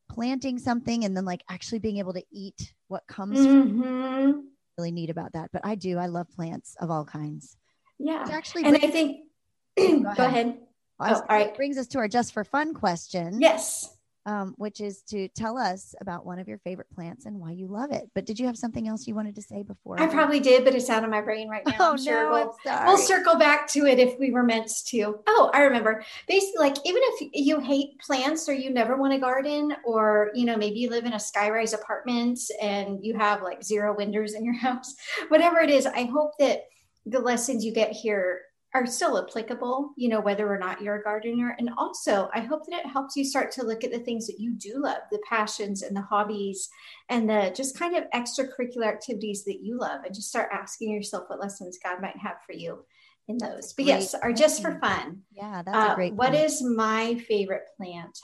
planting 0.10 0.60
something 0.60 1.06
and 1.06 1.16
then 1.16 1.24
like 1.24 1.42
actually 1.50 1.80
being 1.80 1.96
able 1.96 2.12
to 2.12 2.24
eat 2.31 2.74
what 2.90 3.08
comes 3.08 3.46
from 3.46 3.81
Mhm. 3.81 4.44
really 4.78 4.92
neat 4.92 5.10
about 5.10 5.31
that. 5.31 5.52
But 5.54 5.66
I 5.66 5.76
do, 5.76 5.98
I 5.98 6.08
love 6.08 6.28
plants 6.31 6.76
of 6.81 6.92
all 6.92 7.06
kinds. 7.06 7.56
Yeah. 7.98 8.28
actually 8.30 8.66
And 8.66 8.76
I 8.76 8.92
think, 8.92 9.30
Go 9.78 9.84
go 10.04 10.10
ahead. 10.10 10.20
ahead. 10.20 10.68
Oh, 11.00 11.14
all 11.14 11.22
right. 11.30 11.56
brings 11.56 11.78
us 11.78 11.88
to 11.88 12.00
our 12.00 12.10
just 12.10 12.34
for 12.34 12.44
fun 12.44 12.74
question. 12.74 13.40
Yes. 13.40 13.98
Um, 14.30 14.54
which 14.57 14.80
is 14.80 15.02
to 15.09 15.28
tell 15.30 15.57
us 15.57 15.95
about 16.02 16.24
one 16.24 16.38
of 16.38 16.48
your 16.48 16.59
favorite 16.59 16.86
plants 16.94 17.26
and 17.26 17.40
why 17.40 17.50
you 17.50 17.66
love 17.66 17.92
it. 17.92 18.12
But 18.14 18.28
did 18.28 18.40
you 18.40 18.45
have 18.45 18.59
something 18.59 18.88
else 18.88 19.07
you 19.07 19.16
wanted 19.16 19.33
to 19.38 19.42
say 19.42 19.64
before? 19.64 20.00
I 20.00 20.06
probably 20.06 20.40
did, 20.40 20.64
but 20.64 20.76
it's 20.76 20.88
out 20.88 21.04
of 21.04 21.09
my 21.09 21.19
brain 21.19 21.50
right 21.50 21.66
now. 21.66 21.74
Oh 21.80 21.92
I'm 21.94 21.98
sure 21.98 22.26
no, 22.26 22.31
we'll, 22.31 22.86
we'll 22.86 22.98
circle 23.00 23.38
back 23.38 23.68
to 23.69 23.88
it 23.88 23.98
if 23.98 24.19
we 24.19 24.30
were 24.30 24.44
meant 24.44 24.69
to. 24.90 25.18
Oh, 25.26 25.50
I 25.52 25.62
remember. 25.62 26.04
Basically, 26.28 26.59
like 26.59 26.76
even 26.86 27.02
if 27.06 27.30
you 27.33 27.59
hate 27.59 28.00
plants 28.06 28.48
or 28.48 28.54
you 28.54 28.69
never 28.69 28.98
want 28.98 29.14
to 29.14 29.19
garden, 29.19 29.76
or 29.83 30.30
you 30.36 30.45
know 30.45 30.56
maybe 30.56 30.78
you 30.78 30.92
live 30.92 31.06
in 31.06 31.14
a 31.14 31.16
skyrise 31.16 31.74
apartment 31.74 32.40
and 32.62 33.04
you 33.04 33.18
have 33.18 33.42
like 33.42 33.64
zero 33.64 33.95
windows 33.98 34.36
in 34.36 34.45
your 34.45 34.54
house, 34.68 34.94
whatever 35.30 35.59
it 35.59 35.71
is, 35.71 35.88
I 35.88 36.04
hope 36.04 36.33
that 36.38 36.66
the 37.07 37.19
lessons 37.19 37.66
you 37.66 37.74
get 37.74 37.92
here 37.92 38.42
are 38.73 38.85
still 38.85 39.18
applicable. 39.18 39.94
You 39.97 40.09
know 40.09 40.21
whether 40.21 40.47
or 40.54 40.59
not 40.59 40.81
you're 40.81 40.95
a 40.97 41.04
gardener, 41.04 41.56
and 41.57 41.69
also 41.78 42.30
I 42.33 42.42
hope 42.42 42.66
that 42.68 42.80
it 42.81 42.85
helps 42.85 43.16
you 43.16 43.26
start 43.26 43.52
to 43.54 43.64
look 43.64 43.83
at 43.83 43.92
the 43.92 43.99
things 43.99 44.28
that 44.28 44.40
you 44.40 44.52
do 44.54 44.81
love, 44.83 45.02
the 45.11 45.19
passions 45.28 45.81
and 45.81 45.95
the 45.95 46.02
hobbies 46.02 46.69
and 47.09 47.30
the 47.30 47.52
just 47.56 47.78
kind 47.78 47.95
of 47.95 48.04
extracurricular 48.14 48.88
activities 48.88 49.44
that 49.45 49.61
you 49.64 49.78
love 49.80 50.02
and 50.06 50.14
just 50.14 50.30
start 50.30 50.49
asking 50.52 50.92
yourself 50.92 51.23
what 51.28 51.40
lessons 51.40 51.80
God 51.83 52.02
might 52.02 52.18
have 52.18 52.38
for 52.45 52.54
you 52.54 52.85
in 53.28 53.38
those. 53.38 53.73
But 53.73 53.85
yes, 53.85 54.14
are 54.14 54.33
just 54.33 54.61
for 54.61 54.80
fun. 54.80 55.21
yeah, 55.31 55.64
that's 55.64 55.76
Uh, 55.78 55.94
a 55.94 55.95
great 55.95 56.14
what 56.14 56.35
is 56.35 56.61
my 56.61 57.16
favorite 57.28 57.66
plant? 57.78 58.18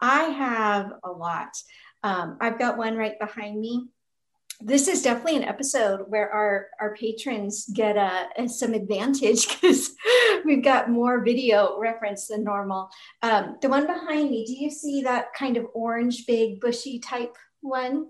I 0.00 0.24
have 0.24 0.92
a 1.04 1.10
lot. 1.10 1.56
Um, 2.02 2.36
I've 2.40 2.58
got 2.58 2.76
one 2.76 2.96
right 2.96 3.18
behind 3.18 3.58
me. 3.58 3.88
This 4.60 4.88
is 4.88 5.02
definitely 5.02 5.36
an 5.36 5.44
episode 5.44 6.06
where 6.08 6.30
our, 6.30 6.68
our 6.80 6.94
patrons 6.94 7.66
get 7.72 7.96
uh, 7.96 8.46
some 8.48 8.72
advantage 8.72 9.48
because 9.60 9.90
we've 10.44 10.64
got 10.64 10.90
more 10.90 11.22
video 11.22 11.78
reference 11.78 12.28
than 12.28 12.44
normal. 12.44 12.88
Um, 13.22 13.56
the 13.60 13.68
one 13.68 13.86
behind 13.86 14.30
me, 14.30 14.44
do 14.46 14.54
you 14.54 14.70
see 14.70 15.02
that 15.02 15.34
kind 15.34 15.56
of 15.56 15.66
orange, 15.74 16.26
big, 16.26 16.60
bushy 16.60 16.98
type 16.98 17.36
one? 17.60 18.06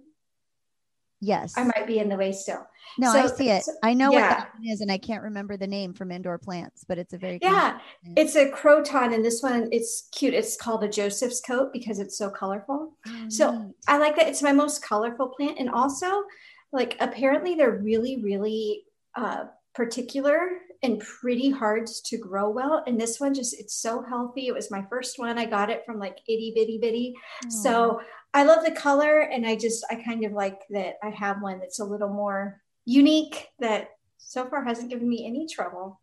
yes. 1.20 1.54
I 1.56 1.64
might 1.64 1.86
be 1.86 1.98
in 1.98 2.08
the 2.08 2.16
way 2.16 2.32
still. 2.32 2.66
No, 2.98 3.10
I 3.10 3.26
see 3.26 3.50
it. 3.50 3.64
so- 3.64 3.72
I 3.82 3.94
know 3.94 4.10
what 4.10 4.18
yeah. 4.18 4.28
that 4.28 4.50
one 4.58 4.68
is, 4.68 4.80
and 4.80 4.90
I 4.90 4.98
can't 4.98 5.22
remember 5.22 5.56
the 5.56 5.66
name 5.66 5.92
from 5.94 6.10
indoor 6.10 6.38
plants, 6.38 6.84
but 6.86 6.98
it's 6.98 7.12
a 7.12 7.18
very 7.18 7.38
Yeah, 7.42 7.78
it's 8.16 8.36
a 8.36 8.50
croton, 8.50 9.12
and 9.12 9.24
this 9.24 9.42
one 9.42 9.68
it's 9.72 10.08
cute. 10.12 10.34
It's 10.34 10.56
called 10.56 10.84
a 10.84 10.88
Joseph's 10.88 11.40
coat 11.40 11.72
because 11.72 11.98
it's 11.98 12.16
so 12.16 12.30
colorful. 12.30 12.96
Oh, 13.06 13.28
So 13.28 13.50
neat. 13.52 13.74
I 13.88 13.98
like 13.98 14.16
that. 14.16 14.28
It's 14.28 14.42
my 14.42 14.52
most 14.52 14.82
colorful 14.82 15.28
plant, 15.28 15.58
and 15.58 15.70
also 15.70 16.24
like 16.72 16.96
apparently 17.00 17.54
they're 17.54 17.78
really, 17.78 18.22
really 18.22 18.84
uh, 19.14 19.44
particular 19.74 20.48
and 20.82 21.00
pretty 21.00 21.50
hard 21.50 21.86
to 21.86 22.18
grow 22.18 22.50
well. 22.50 22.82
And 22.86 23.00
this 23.00 23.20
one 23.20 23.34
just, 23.34 23.58
it's 23.58 23.74
so 23.74 24.02
healthy. 24.02 24.46
It 24.46 24.54
was 24.54 24.70
my 24.70 24.84
first 24.90 25.18
one. 25.18 25.38
I 25.38 25.44
got 25.46 25.70
it 25.70 25.82
from 25.86 25.98
like 25.98 26.18
itty 26.28 26.52
bitty 26.54 26.78
bitty. 26.78 27.14
Aww. 27.44 27.52
So 27.52 28.00
I 28.34 28.44
love 28.44 28.64
the 28.64 28.72
color. 28.72 29.20
And 29.20 29.46
I 29.46 29.56
just, 29.56 29.84
I 29.90 29.96
kind 29.96 30.24
of 30.24 30.32
like 30.32 30.60
that 30.70 30.94
I 31.02 31.10
have 31.10 31.40
one 31.40 31.58
that's 31.58 31.80
a 31.80 31.84
little 31.84 32.08
more 32.10 32.60
unique 32.86 33.48
that 33.58 33.90
so 34.16 34.46
far 34.46 34.64
hasn't 34.64 34.88
given 34.88 35.08
me 35.08 35.26
any 35.26 35.46
trouble. 35.46 36.00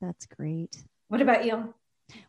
That's 0.00 0.26
great. 0.26 0.76
What 1.08 1.20
about 1.20 1.44
you? 1.44 1.74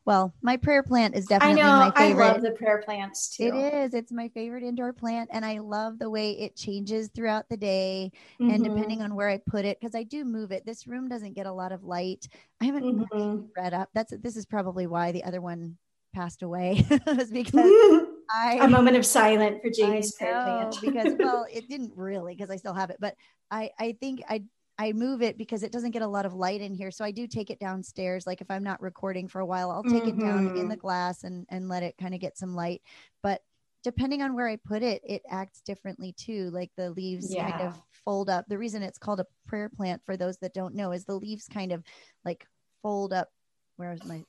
Well, 0.05 0.34
my 0.41 0.58
prayer 0.58 0.84
plant 0.84 1.15
is 1.15 1.25
definitely 1.25 1.62
I 1.62 1.65
know, 1.65 1.79
my 1.79 1.91
favorite. 1.91 2.25
I 2.25 2.31
love 2.34 2.41
the 2.41 2.51
prayer 2.51 2.81
plants 2.86 3.36
too. 3.36 3.46
It 3.46 3.74
is. 3.74 3.93
It's 3.93 4.12
my 4.12 4.27
favorite 4.29 4.63
indoor 4.63 4.93
plant. 4.93 5.29
And 5.34 5.43
I 5.46 5.60
love 5.60 5.98
the 5.98 6.10
way 6.10 6.31
it 6.34 6.55
changes 6.55 7.10
throughout 7.15 7.50
the 7.50 7.58
day 7.58 8.12
mm-hmm. 8.39 8.51
and 8.51 8.63
depending 8.63 9.01
on 9.01 9.15
where 9.15 9.29
I 9.29 9.38
put 9.38 9.65
it, 9.65 9.79
because 9.79 9.96
I 9.96 10.03
do 10.03 10.25
move 10.25 10.51
it. 10.51 10.65
This 10.65 10.88
room 10.88 11.08
doesn't 11.08 11.34
get 11.34 11.46
a 11.46 11.51
lot 11.51 11.72
of 11.72 11.84
light. 11.84 12.27
I 12.62 12.65
haven't 12.65 12.84
mm-hmm. 12.84 13.46
read 13.55 13.74
up. 13.74 13.89
That's 13.93 14.13
this 14.22 14.36
is 14.36 14.46
probably 14.46 14.88
why 14.88 15.12
the 15.12 15.24
other 15.24 15.41
one 15.41 15.77
passed 16.13 16.43
away. 16.43 16.86
was 17.08 17.31
because 17.31 17.53
I 18.34 18.60
a 18.62 18.68
moment 18.68 18.98
of 18.98 19.06
silence 19.06 19.60
for 19.64 19.70
Jamie's 19.70 20.14
prayer 20.14 20.44
plant. 20.44 20.78
because 20.82 21.16
well, 21.20 21.46
it 21.52 21.68
didn't 21.68 21.94
really 21.96 22.36
because 22.36 22.50
I 22.50 22.56
still 22.58 22.74
have 22.74 22.90
it, 22.90 22.98
but 23.00 23.16
I 23.50 23.72
I 23.80 23.98
think 24.00 24.22
I 24.30 24.44
I 24.78 24.94
move 24.94 25.22
it 25.22 25.38
because 25.38 25.64
it 25.64 25.72
doesn't 25.72 25.92
get 25.92 26.02
a 26.02 26.08
lot 26.08 26.26
of 26.26 26.34
light 26.34 26.62
in 26.62 26.74
here. 26.74 26.92
So 26.92 27.06
I 27.06 27.12
do 27.12 27.28
take 27.28 27.50
it 27.50 27.60
downstairs. 27.60 28.26
Like 28.26 28.42
if 28.42 28.50
I'm 28.50 28.64
not 28.64 28.82
recording 28.82 29.28
for 29.28 29.40
a 29.40 29.46
while, 29.46 29.70
I'll 29.70 29.84
take 29.84 30.04
mm-hmm. 30.04 30.22
it 30.22 30.26
down 30.26 30.48
in 30.48 30.68
the 30.68 30.76
mm-hmm. 30.76 30.82
glass 30.82 31.24
and 31.24 31.46
and 31.50 31.70
let 31.70 31.84
it 31.84 31.96
kind 32.00 32.14
of 32.14 32.20
get 32.20 32.38
some 32.38 32.56
light. 32.56 32.82
But 33.22 33.42
depending 33.84 34.22
on 34.22 34.36
where 34.36 34.48
I 34.48 34.58
put 34.58 34.84
it, 34.84 35.02
it 35.06 35.24
acts 35.30 35.62
differently 35.62 36.14
too. 36.18 36.50
Like 36.52 36.72
the 36.78 36.92
leaves 36.92 37.34
yeah. 37.34 37.50
kind 37.50 37.68
of 37.68 37.82
fold 38.06 38.30
up. 38.30 38.46
The 38.48 38.58
reason 38.58 38.84
it's 38.84 38.98
called 38.98 39.20
a 39.20 39.26
prayer 39.48 39.70
plant 39.70 40.02
for 40.06 40.18
those 40.18 40.38
that 40.38 40.54
don't 40.54 40.76
know 40.76 40.92
is 40.92 41.06
the 41.06 41.16
leaves 41.16 41.48
kind 41.48 41.72
of 41.72 41.84
like 42.26 42.46
fold 42.82 43.14
up. 43.14 43.30
Where's 43.78 44.04
my 44.04 44.24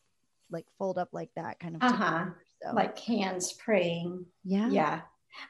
like 0.50 0.66
fold 0.78 0.98
up 0.98 1.08
like 1.12 1.30
that 1.36 1.58
kind 1.58 1.76
of 1.76 1.82
uh-huh. 1.82 2.26
Like 2.74 2.98
hands 2.98 3.52
praying. 3.52 4.24
Yeah. 4.44 4.68
Yeah. 4.68 5.00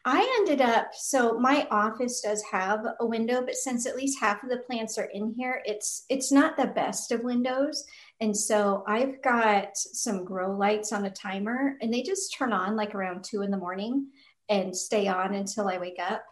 I 0.05 0.37
ended 0.41 0.61
up, 0.61 0.91
so 0.95 1.39
my 1.39 1.67
office 1.71 2.21
does 2.21 2.43
have 2.51 2.85
a 3.01 3.07
window, 3.07 3.43
but 3.45 3.57
since 3.57 3.87
at 3.87 3.97
least 3.97 4.21
half 4.21 4.43
of 4.43 4.49
the 4.51 4.59
plants 4.59 4.97
are 4.97 5.11
in 5.13 5.35
here, 5.37 5.63
it's 5.65 6.05
it's 6.09 6.31
not 6.31 6.57
the 6.57 6.69
best 6.69 7.11
of 7.13 7.25
windows. 7.25 7.85
And 8.21 8.37
so 8.37 8.85
I've 8.87 9.21
got 9.23 9.77
some 9.77 10.25
grow 10.25 10.57
lights 10.57 10.93
on 10.93 11.05
a 11.05 11.11
timer 11.11 11.77
and 11.81 11.93
they 11.93 12.03
just 12.03 12.35
turn 12.35 12.53
on 12.53 12.77
like 12.77 12.95
around 12.95 13.25
two 13.25 13.43
in 13.43 13.51
the 13.51 13.57
morning 13.57 14.07
and 14.49 14.77
stay 14.77 15.09
on 15.09 15.35
until 15.35 15.69
I 15.69 15.79
wake 15.79 15.99
up. 15.99 16.25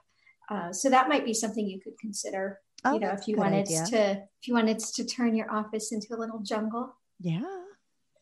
Uh, 0.49 0.73
so 0.73 0.91
that 0.91 1.09
might 1.09 1.25
be 1.25 1.35
something 1.35 1.67
you 1.67 1.81
could 1.81 1.99
consider. 1.99 2.61
Oh, 2.85 2.95
you 2.95 3.01
know, 3.01 3.11
if 3.11 3.29
you 3.29 3.37
wanted 3.37 3.67
idea. 3.67 3.85
to 3.87 4.11
if 4.13 4.47
you 4.47 4.55
wanted 4.55 4.79
to 4.79 5.05
turn 5.05 5.35
your 5.35 5.51
office 5.51 5.93
into 5.93 6.15
a 6.15 6.19
little 6.19 6.41
jungle. 6.41 6.95
Yeah. 7.21 7.43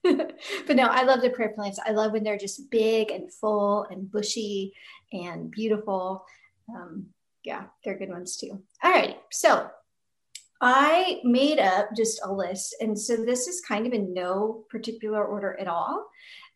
but 0.67 0.77
no, 0.77 0.85
I 0.85 1.03
love 1.03 1.21
the 1.21 1.31
prayer 1.31 1.53
plants. 1.55 1.79
I 1.85 1.91
love 1.91 2.13
when 2.13 2.25
they're 2.25 2.39
just 2.39 2.71
big 2.71 3.11
and 3.11 3.33
full 3.33 3.85
and 3.91 4.11
bushy 4.11 4.73
and 5.13 5.51
beautiful. 5.51 6.25
Um, 6.69 7.07
yeah, 7.45 7.65
they're 7.85 7.99
good 7.99 8.11
ones 8.11 8.37
too. 8.37 8.63
All 8.83 8.91
right. 8.91 9.19
So 9.31 9.69
I 10.61 11.21
made 11.25 11.59
up 11.59 11.91
just 11.97 12.21
a 12.25 12.33
list. 12.33 12.77
And 12.81 12.99
so 12.99 13.17
this 13.17 13.47
is 13.47 13.61
kind 13.61 13.87
of 13.87 13.93
in 13.93 14.13
no 14.13 14.65
particular 14.71 15.25
order 15.25 15.59
at 15.59 15.69
all 15.69 16.07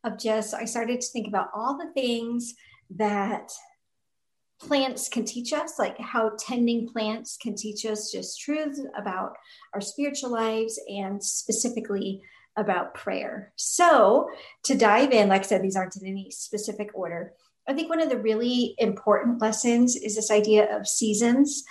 of 0.05 0.19
just, 0.19 0.55
I 0.55 0.65
started 0.65 1.01
to 1.01 1.09
think 1.09 1.29
about 1.29 1.51
all 1.55 1.79
the 1.79 1.93
things 1.93 2.55
that 2.97 3.51
plants 4.61 5.09
can 5.09 5.25
teach 5.25 5.53
us, 5.53 5.79
like 5.79 5.99
how 5.99 6.33
tending 6.39 6.89
plants 6.89 7.37
can 7.41 7.55
teach 7.55 7.85
us 7.85 8.11
just 8.11 8.41
truths 8.41 8.81
about 8.97 9.35
our 9.75 9.81
spiritual 9.81 10.31
lives 10.31 10.81
and 10.89 11.23
specifically 11.23 12.21
about 12.57 12.95
prayer. 12.95 13.53
So, 13.57 14.31
to 14.65 14.77
dive 14.77 15.13
in, 15.13 15.29
like 15.29 15.43
I 15.43 15.45
said, 15.45 15.63
these 15.63 15.77
aren't 15.77 15.97
in 15.97 16.07
any 16.07 16.31
specific 16.31 16.91
order. 16.95 17.33
I 17.69 17.75
think 17.75 17.89
one 17.89 18.01
of 18.01 18.11
the 18.11 18.19
really 18.19 18.75
important 18.79 19.41
lessons 19.41 19.97
is 19.97 20.17
this 20.17 20.31
idea 20.31 20.75
of 20.77 20.89
seasons. 20.89 21.65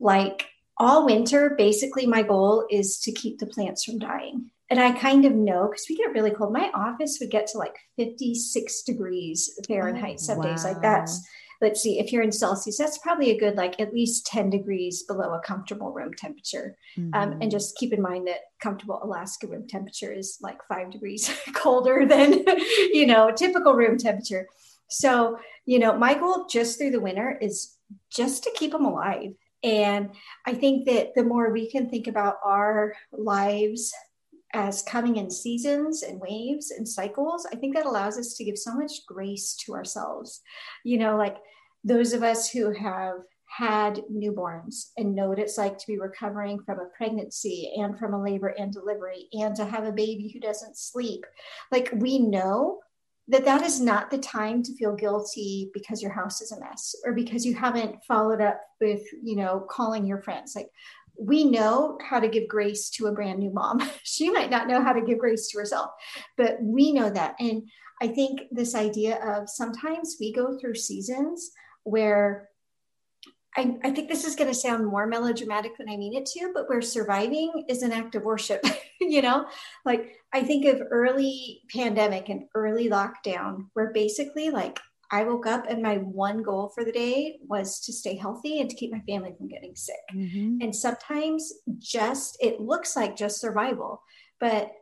Like 0.00 0.46
all 0.78 1.04
winter, 1.04 1.54
basically, 1.56 2.06
my 2.06 2.22
goal 2.22 2.66
is 2.70 2.98
to 3.00 3.12
keep 3.12 3.38
the 3.38 3.46
plants 3.46 3.84
from 3.84 3.98
dying. 3.98 4.50
And 4.70 4.80
I 4.80 4.92
kind 4.92 5.24
of 5.24 5.34
know 5.34 5.68
because 5.68 5.86
we 5.88 5.96
get 5.96 6.12
really 6.12 6.30
cold. 6.30 6.52
My 6.52 6.70
office 6.74 7.18
would 7.20 7.30
get 7.30 7.46
to 7.48 7.58
like 7.58 7.76
56 7.96 8.82
degrees 8.82 9.58
Fahrenheit 9.66 10.16
oh, 10.18 10.22
some 10.22 10.38
wow. 10.38 10.44
days. 10.44 10.64
Like 10.64 10.82
that's, 10.82 11.26
let's 11.60 11.82
see, 11.82 11.98
if 11.98 12.12
you're 12.12 12.22
in 12.22 12.32
Celsius, 12.32 12.78
that's 12.78 12.98
probably 12.98 13.30
a 13.30 13.38
good, 13.38 13.56
like 13.56 13.80
at 13.80 13.92
least 13.92 14.26
10 14.26 14.50
degrees 14.50 15.02
below 15.02 15.34
a 15.34 15.40
comfortable 15.40 15.92
room 15.92 16.14
temperature. 16.14 16.76
Mm-hmm. 16.96 17.14
Um, 17.14 17.38
and 17.40 17.50
just 17.50 17.76
keep 17.76 17.92
in 17.92 18.00
mind 18.00 18.28
that 18.28 18.40
comfortable 18.62 19.00
Alaska 19.02 19.46
room 19.46 19.66
temperature 19.66 20.12
is 20.12 20.38
like 20.40 20.58
five 20.68 20.90
degrees 20.90 21.30
colder 21.54 22.06
than, 22.06 22.44
you 22.92 23.06
know, 23.06 23.30
typical 23.30 23.74
room 23.74 23.98
temperature. 23.98 24.46
So, 24.88 25.38
you 25.66 25.78
know, 25.78 25.96
my 25.96 26.14
goal 26.14 26.46
just 26.48 26.78
through 26.78 26.92
the 26.92 27.00
winter 27.00 27.36
is 27.40 27.76
just 28.10 28.44
to 28.44 28.52
keep 28.54 28.72
them 28.72 28.84
alive. 28.84 29.32
And 29.62 30.10
I 30.46 30.54
think 30.54 30.86
that 30.86 31.14
the 31.14 31.24
more 31.24 31.52
we 31.52 31.68
can 31.70 31.90
think 31.90 32.06
about 32.06 32.36
our 32.44 32.94
lives 33.12 33.92
as 34.54 34.82
coming 34.82 35.16
in 35.16 35.30
seasons 35.30 36.02
and 36.02 36.20
waves 36.20 36.70
and 36.70 36.88
cycles, 36.88 37.46
I 37.52 37.56
think 37.56 37.74
that 37.76 37.86
allows 37.86 38.18
us 38.18 38.34
to 38.34 38.44
give 38.44 38.58
so 38.58 38.74
much 38.74 39.04
grace 39.06 39.54
to 39.64 39.74
ourselves. 39.74 40.40
You 40.84 40.98
know, 40.98 41.16
like 41.16 41.36
those 41.84 42.12
of 42.12 42.22
us 42.22 42.50
who 42.50 42.72
have 42.72 43.16
had 43.48 44.02
newborns 44.12 44.90
and 44.96 45.14
know 45.14 45.28
what 45.30 45.38
it's 45.38 45.58
like 45.58 45.78
to 45.78 45.86
be 45.86 45.98
recovering 45.98 46.60
from 46.64 46.78
a 46.80 46.88
pregnancy 46.96 47.72
and 47.76 47.98
from 47.98 48.12
a 48.14 48.22
labor 48.22 48.48
and 48.58 48.72
delivery 48.72 49.28
and 49.32 49.56
to 49.56 49.64
have 49.64 49.84
a 49.84 49.92
baby 49.92 50.30
who 50.32 50.40
doesn't 50.40 50.76
sleep. 50.76 51.24
Like 51.72 51.90
we 51.94 52.18
know 52.18 52.80
that 53.28 53.44
that 53.44 53.62
is 53.62 53.80
not 53.80 54.10
the 54.10 54.18
time 54.18 54.62
to 54.62 54.74
feel 54.76 54.96
guilty 54.96 55.70
because 55.74 56.02
your 56.02 56.12
house 56.12 56.40
is 56.40 56.50
a 56.52 56.60
mess 56.60 56.94
or 57.04 57.12
because 57.12 57.44
you 57.44 57.54
haven't 57.54 58.02
followed 58.06 58.40
up 58.40 58.60
with 58.80 59.02
you 59.22 59.36
know 59.36 59.66
calling 59.70 60.06
your 60.06 60.22
friends 60.22 60.54
like 60.56 60.68
we 61.18 61.44
know 61.44 61.98
how 62.02 62.20
to 62.20 62.28
give 62.28 62.48
grace 62.48 62.90
to 62.90 63.06
a 63.06 63.12
brand 63.12 63.38
new 63.38 63.50
mom 63.50 63.80
she 64.02 64.30
might 64.30 64.50
not 64.50 64.68
know 64.68 64.82
how 64.82 64.92
to 64.92 65.04
give 65.04 65.18
grace 65.18 65.48
to 65.48 65.58
herself 65.58 65.90
but 66.36 66.56
we 66.62 66.92
know 66.92 67.10
that 67.10 67.34
and 67.40 67.62
i 68.00 68.06
think 68.06 68.42
this 68.50 68.74
idea 68.74 69.16
of 69.24 69.48
sometimes 69.48 70.16
we 70.20 70.32
go 70.32 70.58
through 70.58 70.74
seasons 70.74 71.50
where 71.84 72.48
I, 73.56 73.76
I, 73.82 73.90
think 73.90 74.08
this 74.08 74.24
is 74.24 74.36
going 74.36 74.50
to 74.50 74.54
sound 74.54 74.86
more 74.86 75.06
melodramatic 75.06 75.76
than 75.76 75.88
I 75.88 75.96
mean 75.96 76.14
it 76.14 76.26
to, 76.26 76.52
but 76.54 76.68
where 76.68 76.80
surviving 76.80 77.64
is 77.68 77.82
an 77.82 77.92
act 77.92 78.14
of 78.14 78.22
worship, 78.22 78.64
you 79.00 79.20
know? 79.20 79.46
Like 79.84 80.16
I 80.32 80.42
think 80.42 80.66
of 80.66 80.86
early 80.90 81.62
pandemic 81.74 82.28
and 82.28 82.44
early 82.54 82.88
lockdown, 82.88 83.66
where 83.72 83.90
basically, 83.92 84.50
like, 84.50 84.78
I 85.10 85.24
woke 85.24 85.46
up 85.46 85.64
and 85.68 85.82
my 85.82 85.96
one 85.96 86.42
goal 86.42 86.70
for 86.74 86.84
the 86.84 86.92
day 86.92 87.38
was 87.46 87.80
to 87.80 87.92
stay 87.92 88.16
healthy 88.16 88.60
and 88.60 88.68
to 88.68 88.76
keep 88.76 88.92
my 88.92 89.00
family 89.00 89.32
from 89.36 89.48
getting 89.48 89.74
sick. 89.74 89.96
Mm-hmm. 90.14 90.58
And 90.60 90.74
sometimes 90.74 91.52
just 91.78 92.36
it 92.40 92.60
looks 92.60 92.94
like 92.94 93.16
just 93.16 93.40
survival, 93.40 94.02
but 94.38 94.72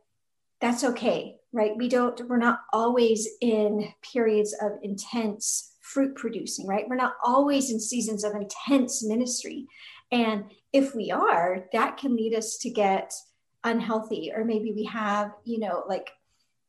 that's 0.60 0.82
okay, 0.82 1.36
right? 1.52 1.76
We 1.76 1.88
don't, 1.88 2.20
we're 2.28 2.38
not 2.38 2.60
always 2.72 3.28
in 3.40 3.92
periods 4.12 4.54
of 4.60 4.72
intense 4.82 5.74
fruit 5.80 6.16
producing, 6.16 6.66
right? 6.66 6.88
We're 6.88 6.96
not 6.96 7.14
always 7.24 7.70
in 7.70 7.78
seasons 7.78 8.24
of 8.24 8.34
intense 8.34 9.04
ministry. 9.04 9.66
And 10.10 10.46
if 10.72 10.94
we 10.94 11.10
are, 11.10 11.66
that 11.72 11.98
can 11.98 12.16
lead 12.16 12.34
us 12.34 12.58
to 12.58 12.70
get 12.70 13.12
unhealthy, 13.62 14.32
or 14.34 14.44
maybe 14.44 14.72
we 14.72 14.84
have, 14.84 15.32
you 15.44 15.60
know, 15.60 15.84
like 15.88 16.10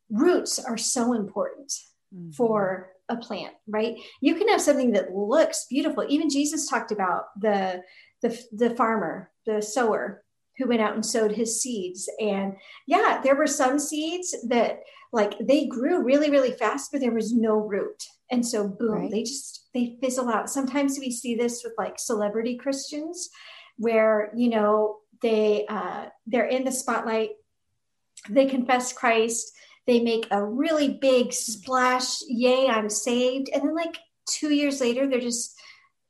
roots 0.10 0.60
are 0.60 0.78
so 0.78 1.14
important 1.14 1.72
mm-hmm. 2.14 2.32
for 2.32 2.92
a 3.10 3.18
plant, 3.18 3.54
right? 3.68 3.96
You 4.22 4.36
can 4.36 4.48
have 4.50 4.62
something 4.62 4.92
that 4.92 5.14
looks 5.14 5.66
beautiful. 5.70 6.06
Even 6.08 6.30
Jesus 6.30 6.70
talked 6.70 6.92
about 6.92 7.26
the 7.40 7.84
the, 8.22 8.38
the 8.52 8.72
farmer, 8.72 9.30
the 9.46 9.62
sower 9.62 10.24
who 10.58 10.68
went 10.68 10.82
out 10.82 10.96
and 10.96 11.06
sowed 11.06 11.32
his 11.32 11.62
seeds. 11.62 12.10
And 12.20 12.56
yeah, 12.88 13.22
there 13.24 13.36
were 13.36 13.46
some 13.46 13.78
seeds 13.78 14.36
that 14.48 14.80
like 15.14 15.36
they 15.40 15.68
grew 15.68 16.04
really, 16.04 16.32
really 16.32 16.52
fast, 16.52 16.92
but 16.92 17.00
there 17.00 17.14
was 17.14 17.32
no 17.32 17.58
root 17.58 18.04
and 18.32 18.46
so 18.46 18.68
boom 18.68 18.92
right. 18.94 19.12
they 19.12 19.24
just 19.24 19.68
they 19.74 19.98
fizzle 20.02 20.30
out 20.30 20.50
sometimes 20.50 21.00
we 21.00 21.12
see 21.12 21.36
this 21.36 21.64
with 21.64 21.74
like 21.78 22.00
celebrity 22.00 22.58
christians 22.58 23.30
where 23.78 24.32
you 24.36 24.50
know 24.50 24.98
they 25.22 25.66
uh, 25.68 26.06
they're 26.28 26.46
in 26.46 26.64
the 26.64 26.72
spotlight 26.72 27.32
they 28.30 28.46
confess 28.46 28.94
christ 28.94 29.52
they 29.88 30.02
make 30.02 30.28
a 30.32 30.44
really 30.44 30.90
big 30.90 31.30
mm. 31.30 31.34
splash 31.34 32.22
yay 32.28 32.68
i'm 32.68 32.90
saved. 32.90 33.50
And 33.54 33.64
then 33.64 33.76
like 33.76 33.98
two 34.30 34.54
years 34.54 34.82
later 34.82 35.08
they're 35.08 35.20
just 35.20 35.56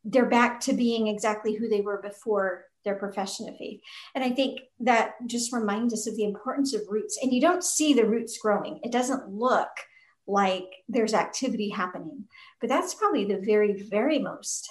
they're 0.03 0.25
back 0.25 0.60
to 0.62 0.74
being 0.74 1.07
exactly 1.07 1.55
who 1.55 1.67
they 1.67 1.81
were 1.81 2.01
before 2.01 2.65
their 2.86 2.96
profession 2.96 3.50
of 3.50 3.57
faith. 3.57 3.79
And 4.15 4.24
i 4.24 4.29
think 4.29 4.60
that 4.79 5.13
just 5.27 5.53
reminds 5.53 5.93
us 5.93 6.07
of 6.07 6.15
the 6.15 6.25
importance 6.25 6.74
of 6.74 6.81
roots. 6.89 7.17
And 7.22 7.31
you 7.31 7.41
don't 7.41 7.63
see 7.63 7.93
the 7.93 8.05
roots 8.05 8.38
growing. 8.38 8.79
It 8.84 8.91
doesn't 8.91 9.29
look 9.29 9.69
like 10.27 10.65
there's 10.89 11.13
activity 11.13 11.69
happening. 11.69 12.25
But 12.60 12.69
that's 12.69 12.93
probably 12.93 13.25
the 13.25 13.39
very, 13.39 13.84
very 13.89 14.19
most 14.19 14.69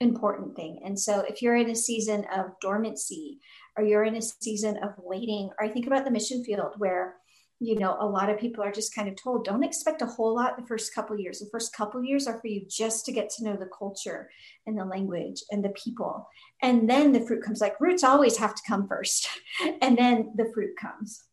important 0.00 0.56
thing. 0.56 0.80
And 0.84 0.98
so 0.98 1.20
if 1.20 1.40
you're 1.40 1.56
in 1.56 1.70
a 1.70 1.76
season 1.76 2.26
of 2.34 2.46
dormancy 2.60 3.38
or 3.76 3.84
you're 3.84 4.04
in 4.04 4.16
a 4.16 4.22
season 4.22 4.76
of 4.78 4.90
waiting, 4.98 5.50
or 5.58 5.64
I 5.64 5.68
think 5.68 5.86
about 5.86 6.04
the 6.04 6.10
mission 6.10 6.44
field 6.44 6.74
where 6.78 7.16
you 7.58 7.78
know 7.78 7.96
a 8.00 8.06
lot 8.06 8.28
of 8.28 8.38
people 8.38 8.62
are 8.62 8.72
just 8.72 8.94
kind 8.94 9.08
of 9.08 9.16
told 9.16 9.44
don't 9.44 9.64
expect 9.64 10.02
a 10.02 10.06
whole 10.06 10.34
lot 10.34 10.56
the 10.56 10.66
first 10.66 10.94
couple 10.94 11.18
years. 11.18 11.38
The 11.38 11.48
first 11.50 11.74
couple 11.74 12.02
years 12.02 12.26
are 12.26 12.38
for 12.40 12.48
you 12.48 12.66
just 12.68 13.06
to 13.06 13.12
get 13.12 13.30
to 13.30 13.44
know 13.44 13.56
the 13.56 13.70
culture 13.76 14.30
and 14.66 14.78
the 14.78 14.84
language 14.84 15.42
and 15.50 15.64
the 15.64 15.70
people. 15.70 16.28
And 16.62 16.88
then 16.88 17.12
the 17.12 17.20
fruit 17.20 17.42
comes 17.42 17.60
like 17.60 17.80
roots 17.80 18.04
always 18.04 18.36
have 18.36 18.54
to 18.54 18.62
come 18.66 18.86
first 18.86 19.28
and 19.80 19.96
then 19.96 20.32
the 20.36 20.50
fruit 20.52 20.76
comes. 20.78 21.24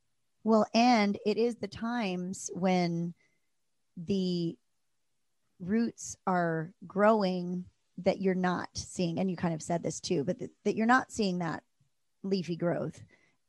Well 0.44 0.65
and 0.74 1.18
it 1.25 1.38
is 1.38 1.56
the 1.56 1.68
times 1.68 2.50
when 2.53 3.13
the 3.98 4.58
roots 5.60 6.15
are 6.25 6.72
growing 6.88 7.65
that 8.00 8.22
you're 8.22 8.34
not 8.34 8.70
seeing 8.74 9.20
and 9.20 9.30
you 9.30 9.38
kind 9.38 9.53
of 9.53 9.62
said 9.62 9.84
this 9.84 10.00
too 10.00 10.24
but 10.24 10.38
that 10.65 10.75
you're 10.75 10.88
not 10.88 11.12
seeing 11.12 11.39
that 11.39 11.63
leafy 12.24 12.56
growth 12.56 13.03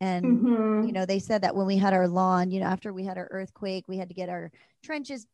and 0.05 0.25
mm-hmm. 0.25 0.87
you 0.87 0.93
know 0.93 1.07
they 1.07 1.19
said 1.19 1.43
that 1.43 1.55
when 1.55 1.67
we 1.67 1.77
had 1.77 1.95
our 1.95 2.07
lawn 2.07 2.51
you 2.51 2.61
know 2.61 2.67
after 2.67 2.93
we 2.93 3.05
had 3.05 3.17
our 3.17 3.29
earthquake 3.31 3.85
we 3.89 3.97
had 3.97 4.09
to 4.09 4.15
get 4.15 4.29
our 4.29 4.51
trenches 4.83 5.27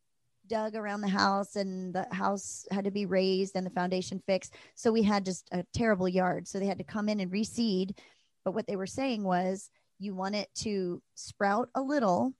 dug 0.46 0.74
around 0.74 1.00
the 1.00 1.08
house 1.08 1.56
and 1.56 1.94
the 1.94 2.06
house 2.12 2.66
had 2.70 2.84
to 2.84 2.90
be 2.90 3.06
raised 3.06 3.54
and 3.54 3.66
the 3.66 3.70
foundation 3.70 4.22
fixed 4.26 4.54
so 4.74 4.90
we 4.90 5.02
had 5.02 5.24
just 5.24 5.48
a 5.52 5.64
terrible 5.72 6.08
yard 6.08 6.46
so 6.46 6.58
they 6.58 6.66
had 6.66 6.78
to 6.78 6.84
come 6.84 7.08
in 7.08 7.20
and 7.20 7.30
reseed 7.32 7.96
but 8.44 8.54
what 8.54 8.66
they 8.66 8.76
were 8.76 8.86
saying 8.86 9.22
was 9.22 9.70
you 9.98 10.14
want 10.14 10.34
it 10.34 10.48
to 10.54 11.02
sprout 11.14 11.68
a 11.74 11.80
little 11.80 12.32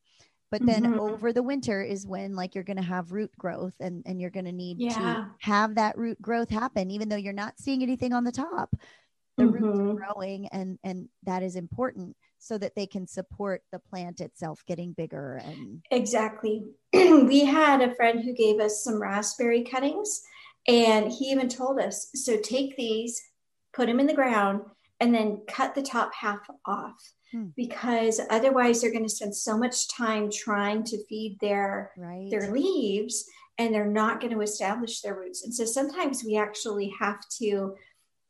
but 0.51 0.67
then 0.67 0.83
mm-hmm. 0.83 0.99
over 0.99 1.33
the 1.33 1.43
winter 1.43 1.81
is 1.83 2.05
when 2.05 2.35
like 2.35 2.57
you're 2.57 2.65
going 2.65 2.77
to 2.77 2.83
have 2.83 3.13
root 3.13 3.31
growth 3.39 3.75
and 3.79 4.03
and 4.07 4.21
you're 4.21 4.31
going 4.31 4.45
to 4.45 4.53
need 4.53 4.81
yeah. 4.81 4.95
to 4.95 5.31
have 5.39 5.77
that 5.77 5.97
root 5.97 6.21
growth 6.21 6.51
happen 6.51 6.91
even 6.91 7.09
though 7.09 7.17
you're 7.17 7.33
not 7.33 7.59
seeing 7.59 7.83
anything 7.83 8.13
on 8.13 8.25
the 8.25 8.33
top 8.33 8.75
the 9.41 9.47
mm-hmm. 9.47 9.65
roots 9.65 9.81
are 9.81 10.13
growing 10.13 10.47
and 10.49 10.79
and 10.85 11.09
that 11.25 11.43
is 11.43 11.57
important 11.57 12.17
so 12.39 12.57
that 12.57 12.75
they 12.75 12.87
can 12.87 13.07
support 13.07 13.63
the 13.73 13.79
plant 13.79 14.21
itself 14.21 14.63
getting 14.67 14.93
bigger 14.93 15.41
and 15.45 15.83
exactly 15.91 16.65
we 16.93 17.45
had 17.45 17.81
a 17.81 17.95
friend 17.95 18.21
who 18.25 18.33
gave 18.35 18.61
us 18.61 18.83
some 18.83 19.01
raspberry 19.01 19.63
cuttings 19.63 20.23
and 20.69 21.11
he 21.11 21.27
even 21.27 21.49
told 21.49 21.81
us 21.81 22.11
so 22.15 22.37
take 22.39 22.77
these 22.77 23.21
put 23.73 23.87
them 23.87 24.01
in 24.01 24.07
the 24.07 24.15
ground 24.15 24.63
and 25.01 25.15
then 25.15 25.43
cut 25.49 25.75
the 25.75 25.83
top 25.83 26.13
half 26.15 26.41
off 26.67 26.97
hmm. 27.33 27.47
because 27.57 28.21
otherwise 28.31 28.81
they're 28.81 28.93
going 28.93 29.07
to 29.07 29.09
spend 29.09 29.35
so 29.35 29.57
much 29.57 29.89
time 29.89 30.31
trying 30.31 30.85
to 30.85 31.03
feed 31.07 31.39
their 31.41 31.93
right. 31.97 32.29
their 32.31 32.53
leaves 32.53 33.25
and 33.59 33.75
they're 33.75 33.87
not 33.87 34.21
going 34.21 34.33
to 34.33 34.41
establish 34.41 35.01
their 35.01 35.15
roots 35.15 35.45
and 35.45 35.55
so 35.55 35.65
sometimes 35.65 36.25
we 36.25 36.37
actually 36.37 36.93
have 36.99 37.21
to 37.39 37.75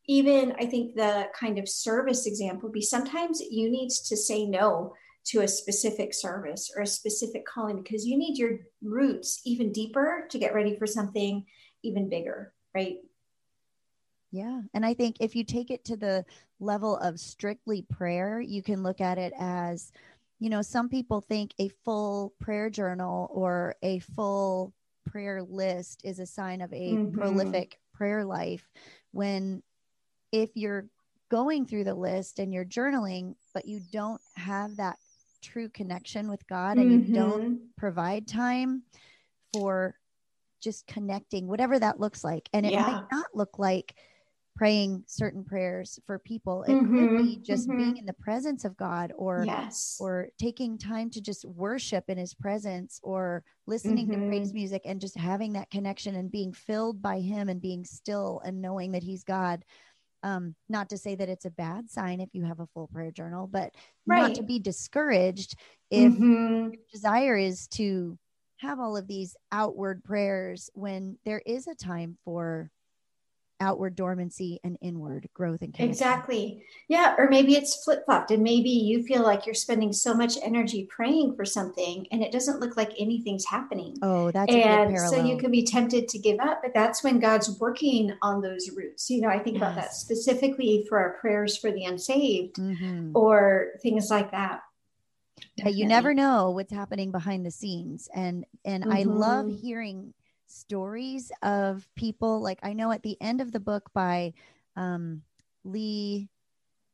even 0.07 0.53
I 0.59 0.65
think 0.65 0.95
the 0.95 1.27
kind 1.37 1.59
of 1.59 1.69
service 1.69 2.25
example 2.25 2.63
would 2.63 2.73
be 2.73 2.81
sometimes 2.81 3.41
you 3.41 3.69
need 3.69 3.89
to 3.89 4.17
say 4.17 4.45
no 4.45 4.93
to 5.23 5.41
a 5.41 5.47
specific 5.47 6.13
service 6.13 6.71
or 6.75 6.81
a 6.81 6.87
specific 6.87 7.45
calling 7.45 7.81
because 7.81 8.05
you 8.05 8.17
need 8.17 8.37
your 8.37 8.59
roots 8.81 9.41
even 9.45 9.71
deeper 9.71 10.27
to 10.29 10.39
get 10.39 10.53
ready 10.53 10.75
for 10.77 10.87
something 10.87 11.45
even 11.83 12.09
bigger, 12.09 12.53
right? 12.73 12.97
Yeah. 14.31 14.61
And 14.73 14.85
I 14.85 14.93
think 14.93 15.17
if 15.19 15.35
you 15.35 15.43
take 15.43 15.69
it 15.69 15.85
to 15.85 15.97
the 15.97 16.25
level 16.59 16.97
of 16.97 17.19
strictly 17.19 17.83
prayer, 17.83 18.39
you 18.39 18.63
can 18.63 18.81
look 18.81 19.01
at 19.01 19.17
it 19.17 19.33
as, 19.37 19.91
you 20.39 20.49
know, 20.49 20.61
some 20.61 20.89
people 20.89 21.21
think 21.21 21.53
a 21.59 21.69
full 21.83 22.33
prayer 22.39 22.69
journal 22.69 23.29
or 23.31 23.75
a 23.83 23.99
full 23.99 24.73
prayer 25.05 25.43
list 25.43 26.01
is 26.03 26.19
a 26.19 26.25
sign 26.25 26.61
of 26.61 26.71
a 26.71 26.93
mm-hmm. 26.93 27.17
prolific 27.17 27.77
prayer 27.93 28.23
life 28.23 28.67
when 29.11 29.61
if 30.31 30.49
you're 30.55 30.85
going 31.29 31.65
through 31.65 31.85
the 31.85 31.95
list 31.95 32.39
and 32.39 32.53
you're 32.53 32.65
journaling, 32.65 33.35
but 33.53 33.65
you 33.65 33.79
don't 33.91 34.21
have 34.35 34.75
that 34.77 34.97
true 35.41 35.69
connection 35.69 36.29
with 36.29 36.45
God 36.47 36.77
and 36.77 36.91
mm-hmm. 36.91 37.13
you 37.13 37.15
don't 37.15 37.43
mm-hmm. 37.43 37.63
provide 37.77 38.27
time 38.27 38.83
for 39.53 39.95
just 40.61 40.85
connecting, 40.87 41.47
whatever 41.47 41.79
that 41.79 41.99
looks 41.99 42.23
like. 42.23 42.47
And 42.53 42.65
it 42.65 42.73
yeah. 42.73 42.81
might 42.81 43.03
not 43.11 43.25
look 43.33 43.57
like 43.57 43.95
praying 44.55 45.03
certain 45.07 45.43
prayers 45.43 45.99
for 46.05 46.19
people. 46.19 46.63
It 46.63 46.73
mm-hmm. 46.73 47.17
could 47.17 47.17
be 47.17 47.37
just 47.37 47.67
mm-hmm. 47.67 47.77
being 47.77 47.97
in 47.97 48.05
the 48.05 48.13
presence 48.13 48.65
of 48.65 48.77
God 48.77 49.13
or 49.17 49.43
yes. 49.45 49.97
or 49.99 50.27
taking 50.39 50.77
time 50.77 51.09
to 51.11 51.21
just 51.21 51.45
worship 51.45 52.05
in 52.09 52.17
his 52.17 52.33
presence 52.33 52.99
or 53.01 53.43
listening 53.65 54.07
to 54.11 54.17
praise 54.17 54.49
mm-hmm. 54.49 54.57
music 54.57 54.81
and 54.85 55.01
just 55.01 55.17
having 55.17 55.53
that 55.53 55.71
connection 55.71 56.15
and 56.15 56.31
being 56.31 56.53
filled 56.53 57.01
by 57.01 57.19
him 57.19 57.49
and 57.49 57.61
being 57.61 57.85
still 57.85 58.41
and 58.45 58.61
knowing 58.61 58.91
that 58.91 59.03
he's 59.03 59.23
God 59.23 59.63
um, 60.23 60.55
not 60.69 60.89
to 60.89 60.97
say 60.97 61.15
that 61.15 61.29
it's 61.29 61.45
a 61.45 61.51
bad 61.51 61.89
sign 61.89 62.19
if 62.19 62.29
you 62.33 62.43
have 62.43 62.59
a 62.59 62.67
full 62.73 62.87
prayer 62.87 63.11
journal, 63.11 63.47
but 63.47 63.73
right. 64.05 64.21
not 64.21 64.35
to 64.35 64.43
be 64.43 64.59
discouraged 64.59 65.55
if 65.89 66.13
mm-hmm. 66.13 66.69
your 66.71 66.71
desire 66.91 67.37
is 67.37 67.67
to 67.67 68.17
have 68.57 68.79
all 68.79 68.95
of 68.95 69.07
these 69.07 69.35
outward 69.51 70.03
prayers 70.03 70.69
when 70.73 71.17
there 71.25 71.41
is 71.45 71.67
a 71.67 71.75
time 71.75 72.17
for 72.23 72.69
outward 73.61 73.95
dormancy 73.95 74.59
and 74.63 74.77
inward 74.81 75.29
growth 75.33 75.61
and 75.61 75.73
connection. 75.73 75.89
exactly 75.89 76.63
yeah 76.87 77.15
or 77.17 77.29
maybe 77.29 77.55
it's 77.55 77.83
flip-flopped 77.83 78.31
and 78.31 78.43
maybe 78.43 78.69
you 78.69 79.03
feel 79.03 79.21
like 79.21 79.45
you're 79.45 79.55
spending 79.55 79.93
so 79.93 80.13
much 80.13 80.37
energy 80.43 80.85
praying 80.89 81.35
for 81.35 81.45
something 81.45 82.05
and 82.11 82.21
it 82.21 82.31
doesn't 82.31 82.59
look 82.59 82.75
like 82.75 82.91
anything's 82.97 83.45
happening 83.45 83.95
oh 84.01 84.31
that's 84.31 84.51
and 84.51 84.99
so 84.99 85.23
you 85.23 85.37
can 85.37 85.51
be 85.51 85.63
tempted 85.63 86.07
to 86.07 86.17
give 86.17 86.39
up 86.39 86.61
but 86.61 86.73
that's 86.73 87.03
when 87.03 87.19
god's 87.19 87.59
working 87.59 88.11
on 88.21 88.41
those 88.41 88.71
roots 88.75 89.09
you 89.09 89.21
know 89.21 89.29
i 89.29 89.39
think 89.39 89.57
yes. 89.57 89.61
about 89.61 89.75
that 89.75 89.93
specifically 89.93 90.85
for 90.89 90.97
our 90.97 91.13
prayers 91.21 91.57
for 91.57 91.71
the 91.71 91.85
unsaved 91.85 92.55
mm-hmm. 92.55 93.11
or 93.15 93.69
things 93.81 94.09
like 94.09 94.31
that 94.31 94.61
Definitely. 95.57 95.79
you 95.79 95.87
never 95.87 96.13
know 96.13 96.51
what's 96.51 96.73
happening 96.73 97.11
behind 97.11 97.45
the 97.45 97.51
scenes 97.51 98.09
and 98.13 98.45
and 98.65 98.83
mm-hmm. 98.83 98.93
i 98.93 99.03
love 99.03 99.45
mm-hmm. 99.45 99.57
hearing 99.57 100.13
stories 100.51 101.31
of 101.41 101.87
people 101.95 102.41
like 102.41 102.59
I 102.63 102.73
know 102.73 102.91
at 102.91 103.03
the 103.03 103.17
end 103.21 103.41
of 103.41 103.51
the 103.51 103.59
book 103.59 103.89
by 103.93 104.33
um, 104.75 105.21
Lee 105.63 106.29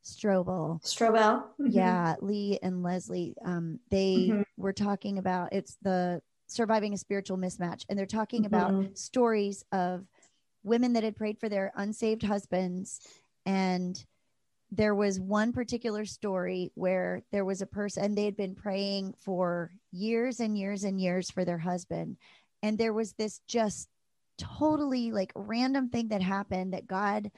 Strobel. 0.06 0.82
Strobel. 0.84 1.44
Mm-hmm. 1.60 1.68
Yeah, 1.72 2.16
Lee 2.22 2.60
and 2.62 2.84
Leslie. 2.84 3.36
Um, 3.44 3.80
they 3.92 4.30
mm-hmm. 4.30 4.42
were 4.56 4.74
talking 4.74 5.18
about 5.18 5.54
it's 5.54 5.78
the 5.82 6.22
surviving 6.48 6.94
a 6.94 6.98
spiritual 6.98 7.38
mismatch, 7.38 7.84
and 7.90 7.98
they're 7.98 8.06
talking 8.06 8.44
mm-hmm. 8.44 8.56
about 8.56 8.98
stories 8.98 9.64
of 9.72 10.06
women 10.64 10.94
that 10.94 11.04
had 11.04 11.16
prayed 11.16 11.40
for 11.40 11.50
their 11.50 11.72
unsaved 11.76 12.24
husbands 12.24 13.00
and 13.46 14.06
there 14.72 14.94
was 14.94 15.20
one 15.20 15.54
particular 15.54 16.06
story 16.06 16.72
where 16.76 17.24
there 17.32 17.46
was 17.46 17.62
a 17.62 17.66
person 17.66 18.04
and 18.04 18.18
they 18.18 18.26
had 18.26 18.36
been 18.36 18.56
praying 18.56 19.14
for 19.18 19.72
years 19.92 20.40
and 20.40 20.58
years 20.58 20.84
and 20.84 21.00
years 21.00 21.32
for 21.32 21.46
their 21.46 21.58
husband 21.58 22.18
and 22.68 22.78
there 22.78 22.94
was 22.94 23.14
this 23.14 23.40
just 23.48 23.88
totally 24.38 25.12
like 25.12 25.32
random 25.36 25.90
thing 25.90 26.10
that 26.10 26.22
happened 26.22 26.74
that 26.74 26.86
God 26.86 27.32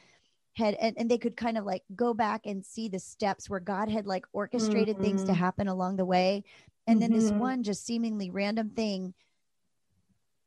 had 0.56 0.74
and, 0.76 0.98
and 0.98 1.10
they 1.10 1.20
could 1.20 1.38
kind 1.38 1.56
of 1.56 1.66
like 1.66 1.84
go 1.96 2.16
back 2.16 2.42
and 2.46 2.66
see 2.66 2.90
the 2.90 2.98
steps 2.98 3.48
where 3.48 3.60
God 3.60 3.90
had 3.90 4.08
like 4.08 4.26
orchestrated 4.34 4.96
mm-hmm. 4.96 5.06
things 5.06 5.24
to 5.24 5.32
mm-hmm. 5.32 5.40
happen 5.40 5.68
along 5.68 5.98
the 5.98 6.06
way. 6.06 6.44
And 6.88 7.00
mm-hmm. 7.00 7.12
then 7.12 7.20
this 7.20 7.30
mm-hmm. 7.30 7.40
one 7.40 7.64
just 7.64 7.86
seemingly 7.86 8.32
random 8.32 8.72
thing 8.72 9.14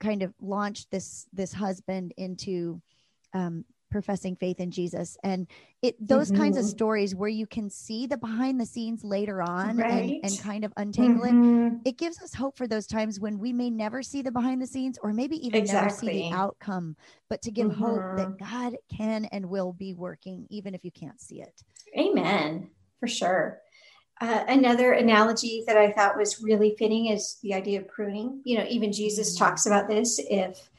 kind 0.01 0.25
of 0.25 0.35
launched 0.40 0.90
this 0.90 1.29
this 1.33 1.53
husband 1.53 2.12
into 2.16 2.83
um, 3.35 3.64
professing 3.93 4.35
faith 4.35 4.59
in 4.59 4.71
Jesus. 4.71 5.17
And 5.23 5.47
it 5.83 5.95
those 6.01 6.31
mm-hmm. 6.31 6.41
kinds 6.41 6.57
of 6.57 6.65
mm-hmm. 6.65 6.71
stories 6.71 7.15
where 7.15 7.29
you 7.29 7.47
can 7.47 7.71
see 7.71 8.07
the 8.07 8.17
behind 8.17 8.61
the 8.61 8.67
scenes 8.67 9.05
later 9.05 9.43
on 9.43 9.77
right. 9.77 9.91
and, 9.91 10.25
and, 10.25 10.41
kind 10.41 10.65
of 10.65 10.73
untangle 10.77 11.27
mm-hmm. 11.27 11.77
it, 11.85 11.91
it 11.91 11.99
gives 11.99 12.21
us 12.23 12.35
hope 12.35 12.57
for 12.57 12.67
those 12.67 12.87
times 12.87 13.21
when 13.21 13.39
we 13.39 13.53
may 13.53 13.71
never 13.71 14.03
see 14.03 14.23
the 14.23 14.33
behind 14.33 14.61
the 14.61 14.67
scenes 14.67 14.99
or 15.03 15.13
maybe 15.13 15.37
even 15.47 15.61
exactly. 15.61 16.09
never 16.09 16.19
see 16.19 16.31
the 16.31 16.37
outcome, 16.37 16.97
but 17.29 17.43
to 17.43 17.51
give 17.51 17.69
mm-hmm. 17.69 17.83
hope 17.83 18.17
that 18.17 18.29
mm-hmm. 18.29 18.71
God 18.71 18.77
can 18.95 19.27
and 19.27 19.49
will 19.49 19.73
be 19.73 19.95
working, 19.95 20.47
even 20.51 20.75
if 20.75 20.85
you 20.85 20.91
can't 20.91 21.21
see 21.21 21.43
it. 21.43 21.63
Amen. 21.97 22.71
For 22.99 23.07
sure. 23.07 23.61
Uh, 24.21 24.45
another 24.47 24.93
analogy 24.93 25.65
that 25.67 25.77
I 25.77 25.91
thought 25.91 26.17
was 26.17 26.41
really 26.41 26.77
fitting 26.79 27.07
is 27.07 27.39
the 27.43 27.55
idea 27.55 27.81
of 27.81 27.89
pruning. 27.89 28.41
You 28.45 28.59
know, 28.59 28.67
even 28.69 28.93
Jesus 28.93 29.35
mm-hmm. 29.35 29.45
talks 29.45 29.67
about 29.67 29.89
this. 29.89 30.21
If 30.31 30.71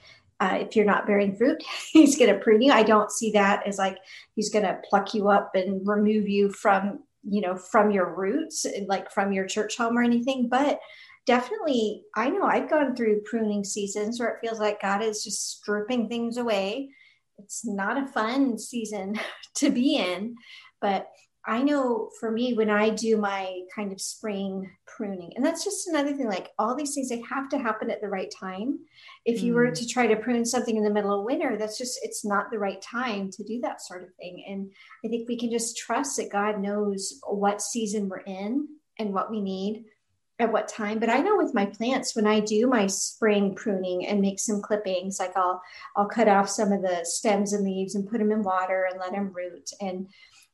uh, 0.44 0.56
if 0.56 0.76
you're 0.76 0.84
not 0.84 1.08
bearing 1.08 1.36
fruit, 1.36 1.64
he's 1.92 2.18
going 2.18 2.34
to 2.34 2.40
prune 2.40 2.62
you. 2.62 2.72
I 2.72 2.84
don't 2.84 3.12
see 3.12 3.32
that 3.32 3.66
as 3.66 3.78
like 3.78 3.98
he's 4.36 4.50
going 4.50 4.66
to 4.66 4.82
pluck 4.90 5.14
you 5.14 5.30
up 5.30 5.52
and 5.56 5.88
remove 5.88 6.28
you 6.28 6.52
from, 6.52 7.00
you 7.24 7.40
know, 7.40 7.56
from 7.56 7.92
your 7.92 8.14
roots, 8.14 8.66
like 8.88 9.10
from 9.10 9.32
your 9.32 9.46
church 9.46 9.78
home 9.78 9.98
or 9.98 10.04
anything. 10.04 10.50
But 10.50 10.82
definitely, 11.26 12.04
I 12.16 12.30
know 12.30 12.44
I've 12.44 12.70
gone 12.70 12.94
through 12.94 13.22
pruning 13.22 13.64
seasons 13.64 14.20
where 14.20 14.30
it 14.30 14.40
feels 14.42 14.60
like 14.60 14.82
God 14.82 15.02
is 15.02 15.24
just 15.24 15.60
stripping 15.60 16.10
things 16.10 16.36
away. 16.36 16.90
It's 17.40 17.66
not 17.66 17.98
a 17.98 18.08
fun 18.08 18.60
season 18.60 19.18
to 19.56 19.70
be 19.70 19.96
in, 19.96 20.36
but 20.82 21.08
I 21.46 21.62
know 21.62 22.10
for 22.20 22.32
me, 22.32 22.54
when 22.54 22.70
I 22.70 22.90
do 22.90 23.18
my 23.18 23.62
kind 23.76 23.92
of 23.92 24.00
spring 24.00 24.70
pruning, 24.88 25.34
and 25.36 25.46
that's 25.46 25.64
just 25.64 25.88
another 25.88 26.14
thing 26.14 26.28
like 26.28 26.52
all 26.58 26.74
these 26.74 26.94
things, 26.94 27.10
they 27.10 27.22
have 27.30 27.50
to 27.50 27.58
happen 27.58 27.92
at 27.92 28.00
the 28.00 28.08
right 28.08 28.34
time. 28.40 28.80
If 29.26 29.44
you 29.44 29.52
mm. 29.52 29.56
were 29.56 29.72
to 29.72 29.88
try 29.88 30.08
to 30.08 30.16
prune 30.16 30.46
something 30.46 30.78
in 30.78 30.84
the 30.84 30.90
middle 30.90 31.20
of 31.20 31.26
winter, 31.26 31.58
that's 31.58 31.78
just, 31.78 32.00
it's 32.02 32.24
not 32.24 32.50
the 32.50 32.60
right 32.60 32.82
time 32.82 33.30
to 33.32 33.44
do 33.44 33.60
that 33.62 33.82
sort 33.82 34.04
of 34.04 34.16
thing. 34.16 34.46
And 34.48 34.72
I 35.06 35.10
think 35.10 35.28
we 35.28 35.38
can 35.38 35.52
just 35.52 35.78
trust 35.78 36.16
that 36.18 36.32
God 36.32 36.62
knows 36.62 37.20
what 37.28 37.62
season 37.62 38.08
we're 38.08 38.20
in 38.20 38.68
and 38.98 39.14
what 39.14 39.30
we 39.30 39.42
need 39.42 39.86
at 40.40 40.52
what 40.52 40.68
time 40.68 40.98
but 40.98 41.10
i 41.10 41.20
know 41.20 41.38
with 41.38 41.54
my 41.54 41.66
plants 41.66 42.16
when 42.16 42.26
i 42.26 42.40
do 42.40 42.66
my 42.66 42.88
spring 42.88 43.54
pruning 43.54 44.08
and 44.08 44.20
make 44.20 44.40
some 44.40 44.62
clippings 44.62 45.20
like 45.20 45.36
i'll 45.38 45.62
i'll 45.96 46.08
cut 46.08 46.28
off 46.28 46.50
some 46.50 46.72
of 46.72 46.82
the 46.82 47.02
stems 47.04 47.54
and 47.54 47.64
leaves 47.64 47.94
and 47.94 48.10
put 48.10 48.18
them 48.18 48.32
in 48.32 48.42
water 48.42 48.88
and 48.90 49.00
let 49.00 49.12
them 49.12 49.32
root 49.32 49.70
and 49.80 50.08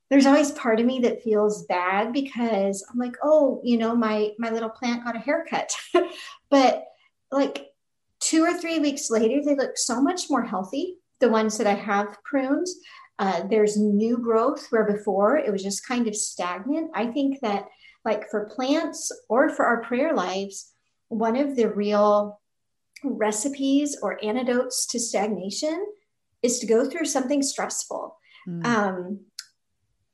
there's 0.09 0.25
always 0.25 0.51
part 0.51 0.79
of 0.79 0.85
me 0.85 0.99
that 0.99 1.23
feels 1.23 1.65
bad 1.65 2.11
because 2.13 2.85
i'm 2.91 2.99
like 2.99 3.15
oh 3.23 3.61
you 3.63 3.77
know 3.77 3.95
my 3.95 4.31
my 4.37 4.49
little 4.49 4.69
plant 4.69 5.03
got 5.03 5.15
a 5.15 5.19
haircut 5.19 5.71
but 6.49 6.85
like 7.31 7.67
two 8.19 8.43
or 8.43 8.53
three 8.57 8.79
weeks 8.79 9.09
later 9.09 9.41
they 9.43 9.55
look 9.55 9.77
so 9.77 10.01
much 10.01 10.29
more 10.29 10.43
healthy 10.43 10.95
the 11.19 11.29
ones 11.29 11.57
that 11.57 11.67
i 11.67 11.73
have 11.73 12.17
pruned 12.23 12.67
uh, 13.19 13.43
there's 13.49 13.75
new 13.75 14.17
growth 14.17 14.67
where 14.69 14.85
before 14.85 15.35
it 15.35 15.51
was 15.51 15.61
just 15.61 15.85
kind 15.85 16.07
of 16.07 16.15
stagnant 16.15 16.89
i 16.95 17.05
think 17.05 17.39
that 17.41 17.65
like 18.05 18.29
for 18.29 18.49
plants 18.49 19.11
or 19.27 19.49
for 19.49 19.65
our 19.65 19.81
prayer 19.81 20.13
lives, 20.13 20.71
one 21.09 21.35
of 21.35 21.55
the 21.55 21.69
real 21.69 22.39
recipes 23.03 23.97
or 24.01 24.23
antidotes 24.23 24.85
to 24.87 24.99
stagnation 24.99 25.85
is 26.41 26.59
to 26.59 26.67
go 26.67 26.89
through 26.89 27.05
something 27.05 27.41
stressful. 27.41 28.17
Mm. 28.47 28.65
Um, 28.65 29.19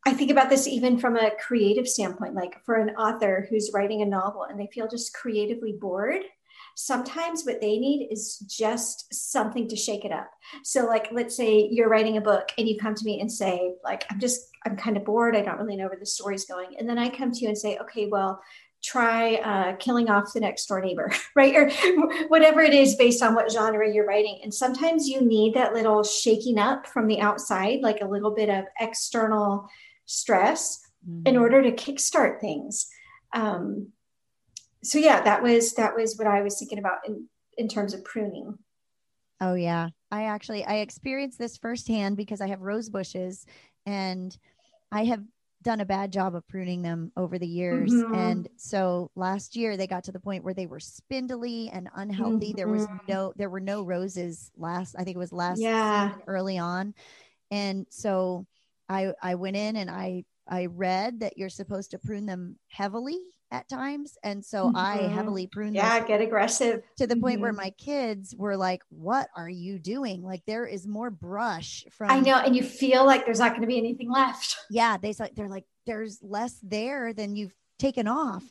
I 0.05 0.13
think 0.13 0.29
about 0.31 0.49
this 0.49 0.67
even 0.67 0.99
from 0.99 1.15
a 1.15 1.31
creative 1.39 1.87
standpoint, 1.87 2.35
like 2.35 2.63
for 2.63 2.75
an 2.75 2.91
author 2.91 3.47
who's 3.49 3.71
writing 3.73 4.01
a 4.01 4.05
novel 4.05 4.43
and 4.43 4.59
they 4.59 4.67
feel 4.67 4.87
just 4.87 5.13
creatively 5.13 5.73
bored 5.73 6.21
sometimes 6.75 7.45
what 7.45 7.61
they 7.61 7.77
need 7.77 8.09
is 8.11 8.37
just 8.39 9.13
something 9.13 9.67
to 9.69 9.75
shake 9.75 10.05
it 10.05 10.11
up. 10.11 10.29
So, 10.63 10.85
like, 10.85 11.07
let's 11.11 11.35
say 11.35 11.69
you're 11.71 11.89
writing 11.89 12.17
a 12.17 12.21
book 12.21 12.51
and 12.57 12.67
you 12.67 12.77
come 12.77 12.95
to 12.95 13.05
me 13.05 13.21
and 13.21 13.31
say, 13.31 13.73
like, 13.83 14.05
I'm 14.09 14.19
just, 14.19 14.49
I'm 14.65 14.75
kind 14.75 14.97
of 14.97 15.05
bored. 15.05 15.35
I 15.35 15.41
don't 15.41 15.57
really 15.57 15.77
know 15.77 15.87
where 15.87 15.99
the 15.99 16.05
story's 16.05 16.45
going. 16.45 16.75
And 16.77 16.87
then 16.87 16.97
I 16.97 17.09
come 17.09 17.31
to 17.31 17.39
you 17.39 17.47
and 17.47 17.57
say, 17.57 17.77
okay, 17.77 18.07
well, 18.07 18.41
try 18.83 19.35
uh, 19.35 19.75
killing 19.77 20.09
off 20.09 20.33
the 20.33 20.39
next 20.39 20.67
door 20.67 20.81
neighbor, 20.81 21.11
right? 21.35 21.55
Or 21.55 21.69
whatever 22.27 22.61
it 22.61 22.73
is 22.73 22.95
based 22.95 23.23
on 23.23 23.35
what 23.35 23.51
genre 23.51 23.91
you're 23.91 24.05
writing. 24.05 24.41
And 24.43 24.53
sometimes 24.53 25.07
you 25.07 25.21
need 25.21 25.55
that 25.55 25.73
little 25.73 26.03
shaking 26.03 26.59
up 26.59 26.85
from 26.85 27.07
the 27.07 27.21
outside, 27.21 27.79
like 27.81 28.01
a 28.01 28.07
little 28.07 28.31
bit 28.31 28.49
of 28.49 28.65
external 28.79 29.69
stress 30.05 30.81
mm-hmm. 31.07 31.27
in 31.27 31.37
order 31.37 31.61
to 31.61 31.71
kickstart 31.71 32.39
things. 32.39 32.87
Um, 33.33 33.89
so 34.83 34.99
yeah, 34.99 35.21
that 35.21 35.41
was 35.41 35.73
that 35.73 35.95
was 35.95 36.17
what 36.17 36.27
I 36.27 36.41
was 36.41 36.59
thinking 36.59 36.79
about 36.79 36.99
in 37.07 37.27
in 37.57 37.67
terms 37.67 37.93
of 37.93 38.03
pruning. 38.03 38.57
Oh 39.41 39.55
yeah. 39.55 39.89
I 40.11 40.25
actually 40.25 40.63
I 40.63 40.75
experienced 40.75 41.37
this 41.37 41.57
firsthand 41.57 42.17
because 42.17 42.41
I 42.41 42.47
have 42.47 42.61
rose 42.61 42.89
bushes 42.89 43.45
and 43.85 44.35
I 44.91 45.05
have 45.05 45.23
done 45.61 45.81
a 45.81 45.85
bad 45.85 46.13
job 46.13 46.35
of 46.35 46.47
pruning 46.47 46.83
them 46.83 47.11
over 47.17 47.39
the 47.39 47.47
years 47.47 47.91
mm-hmm. 47.91 48.13
and 48.13 48.47
so 48.55 49.09
last 49.15 49.55
year 49.55 49.75
they 49.75 49.87
got 49.87 50.03
to 50.03 50.11
the 50.11 50.19
point 50.19 50.43
where 50.43 50.53
they 50.53 50.67
were 50.67 50.79
spindly 50.79 51.71
and 51.73 51.89
unhealthy 51.95 52.49
mm-hmm. 52.49 52.57
there 52.57 52.67
was 52.67 52.85
mm-hmm. 52.85 52.97
no 53.07 53.33
there 53.35 53.49
were 53.49 53.59
no 53.59 53.81
roses 53.81 54.51
last 54.55 54.95
i 54.95 55.03
think 55.03 55.15
it 55.15 55.19
was 55.19 55.33
last 55.33 55.59
yeah 55.59 56.13
early 56.27 56.59
on 56.59 56.93
and 57.49 57.87
so 57.89 58.45
i 58.89 59.11
i 59.21 59.35
went 59.35 59.55
in 59.55 59.75
and 59.75 59.89
i 59.89 60.23
i 60.47 60.65
read 60.67 61.19
that 61.19 61.37
you're 61.37 61.49
supposed 61.49 61.91
to 61.91 61.99
prune 61.99 62.25
them 62.25 62.57
heavily 62.67 63.19
at 63.51 63.69
times. 63.69 64.17
And 64.23 64.43
so 64.43 64.65
mm-hmm. 64.65 64.77
I 64.77 64.95
heavily 65.07 65.47
pruned. 65.47 65.75
Yeah, 65.75 66.05
get 66.05 66.21
aggressive 66.21 66.81
to 66.97 67.07
the 67.07 67.15
point 67.15 67.35
mm-hmm. 67.35 67.41
where 67.43 67.53
my 67.53 67.71
kids 67.71 68.35
were 68.37 68.57
like, 68.57 68.81
"What 68.89 69.29
are 69.35 69.49
you 69.49 69.79
doing? 69.79 70.23
Like 70.23 70.43
there 70.45 70.65
is 70.65 70.87
more 70.87 71.09
brush 71.09 71.85
from." 71.91 72.11
I 72.11 72.19
know, 72.19 72.37
and 72.37 72.55
you 72.55 72.63
feel 72.63 73.05
like 73.05 73.25
there's 73.25 73.39
not 73.39 73.51
going 73.51 73.61
to 73.61 73.67
be 73.67 73.77
anything 73.77 74.11
left. 74.11 74.57
Yeah, 74.69 74.97
they 74.97 75.13
they're 75.35 75.49
like, 75.49 75.65
"There's 75.85 76.19
less 76.21 76.59
there 76.61 77.13
than 77.13 77.35
you've 77.35 77.53
taken 77.79 78.07
off." 78.07 78.43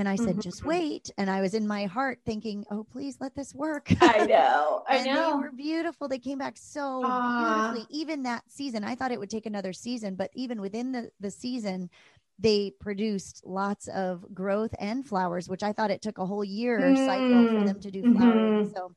And 0.00 0.08
I 0.08 0.16
said, 0.16 0.28
mm-hmm. 0.28 0.40
just 0.40 0.64
wait. 0.64 1.10
And 1.18 1.28
I 1.28 1.42
was 1.42 1.52
in 1.52 1.66
my 1.66 1.84
heart 1.84 2.20
thinking, 2.24 2.64
oh, 2.70 2.84
please 2.84 3.18
let 3.20 3.34
this 3.34 3.54
work. 3.54 3.92
I 4.00 4.24
know. 4.26 4.82
I 4.88 5.04
know. 5.04 5.36
They 5.36 5.42
were 5.42 5.52
beautiful. 5.52 6.08
They 6.08 6.18
came 6.18 6.38
back 6.38 6.56
so 6.56 7.02
Aww. 7.04 7.74
beautifully. 7.74 8.00
Even 8.00 8.22
that 8.22 8.42
season, 8.48 8.82
I 8.82 8.94
thought 8.94 9.12
it 9.12 9.20
would 9.20 9.28
take 9.28 9.44
another 9.44 9.74
season, 9.74 10.14
but 10.14 10.30
even 10.34 10.58
within 10.58 10.90
the, 10.90 11.10
the 11.20 11.30
season, 11.30 11.90
they 12.38 12.72
produced 12.80 13.42
lots 13.44 13.88
of 13.88 14.24
growth 14.32 14.74
and 14.78 15.06
flowers, 15.06 15.50
which 15.50 15.62
I 15.62 15.74
thought 15.74 15.90
it 15.90 16.00
took 16.00 16.16
a 16.16 16.24
whole 16.24 16.44
year 16.44 16.80
mm. 16.80 16.96
cycle 17.04 17.58
for 17.58 17.66
them 17.66 17.80
to 17.80 17.90
do 17.90 18.00
flowering. 18.14 18.64
Mm-hmm. 18.64 18.74
So 18.74 18.94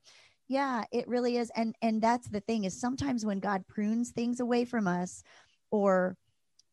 yeah, 0.47 0.85
it 0.93 1.05
really 1.09 1.35
is. 1.35 1.51
And 1.53 1.75
and 1.81 2.01
that's 2.01 2.29
the 2.29 2.39
thing 2.39 2.63
is 2.63 2.79
sometimes 2.79 3.25
when 3.25 3.39
God 3.39 3.67
prunes 3.67 4.11
things 4.11 4.39
away 4.39 4.63
from 4.63 4.87
us 4.87 5.21
or 5.69 6.15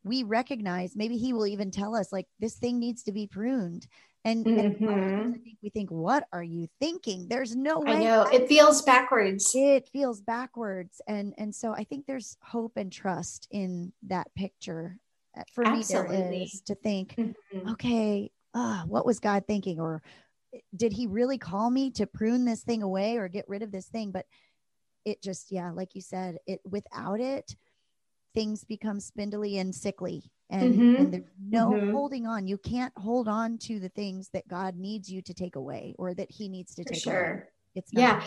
we 0.05 0.23
recognize 0.23 0.97
maybe 0.97 1.17
he 1.17 1.33
will 1.33 1.47
even 1.47 1.71
tell 1.71 1.95
us 1.95 2.13
like 2.13 2.27
this 2.39 2.55
thing 2.55 2.79
needs 2.79 3.03
to 3.05 3.13
be 3.13 3.27
pruned. 3.27 3.89
And, 4.23 4.45
mm-hmm. 4.45 4.87
and 4.87 5.35
I 5.35 5.39
think 5.39 5.59
we 5.63 5.71
think, 5.71 5.91
what 5.91 6.27
are 6.33 6.43
you 6.43 6.69
thinking? 6.79 7.27
There's 7.29 7.57
no 7.57 7.81
way. 7.81 7.93
I 7.93 8.05
know 8.05 8.23
it 8.25 8.49
feels 8.49 8.83
backwards. 8.83 9.51
It 9.55 9.89
feels 9.89 10.21
backwards. 10.21 11.01
And 11.07 11.33
and 11.39 11.55
so 11.55 11.73
I 11.73 11.85
think 11.85 12.07
there's 12.07 12.37
hope 12.43 12.73
and 12.77 12.93
trust 12.93 13.49
in 13.51 13.93
that 14.09 14.35
picture 14.35 14.99
uh, 15.37 15.43
for 15.53 15.67
Absolutely. 15.67 16.17
me 16.17 16.23
there 16.23 16.33
is 16.43 16.61
to 16.63 16.75
think 16.75 17.15
mm-hmm. 17.15 17.69
okay 17.71 18.31
uh, 18.55 18.83
what 18.83 19.07
was 19.07 19.21
god 19.21 19.45
thinking 19.47 19.79
or 19.79 20.03
did 20.75 20.93
he 20.93 21.07
really 21.07 21.39
call 21.39 21.71
me 21.71 21.91
to 21.93 22.07
prune 22.07 22.45
this 22.45 22.63
thing 22.63 22.83
away 22.83 23.17
or 23.17 23.29
get 23.29 23.49
rid 23.49 23.63
of 23.63 23.71
this 23.71 23.87
thing 23.87 24.11
but 24.11 24.27
it 25.05 25.23
just 25.23 25.53
yeah 25.53 25.71
like 25.71 25.95
you 25.95 26.01
said 26.01 26.39
it 26.47 26.61
without 26.65 27.21
it 27.21 27.55
things 28.35 28.65
become 28.65 28.99
spindly 28.99 29.59
and 29.59 29.75
sickly 29.75 30.31
and, 30.51 30.75
mm-hmm. 30.75 30.97
and 30.97 31.13
there's 31.15 31.25
no 31.49 31.71
mm-hmm. 31.71 31.93
holding 31.93 32.27
on 32.27 32.47
you 32.47 32.59
can't 32.59 32.93
hold 32.97 33.29
on 33.29 33.59
to 33.59 33.79
the 33.81 33.89
things 33.91 34.29
that 34.33 34.47
god 34.49 34.77
needs 34.77 35.09
you 35.09 35.23
to 35.23 35.35
take 35.35 35.57
away 35.57 35.95
or 35.99 36.15
that 36.15 36.31
he 36.31 36.49
needs 36.49 36.75
to 36.75 36.85
For 36.85 36.93
take 36.93 37.03
sure. 37.03 37.33
away 37.33 37.43
it's 37.75 37.91
yeah 37.93 38.23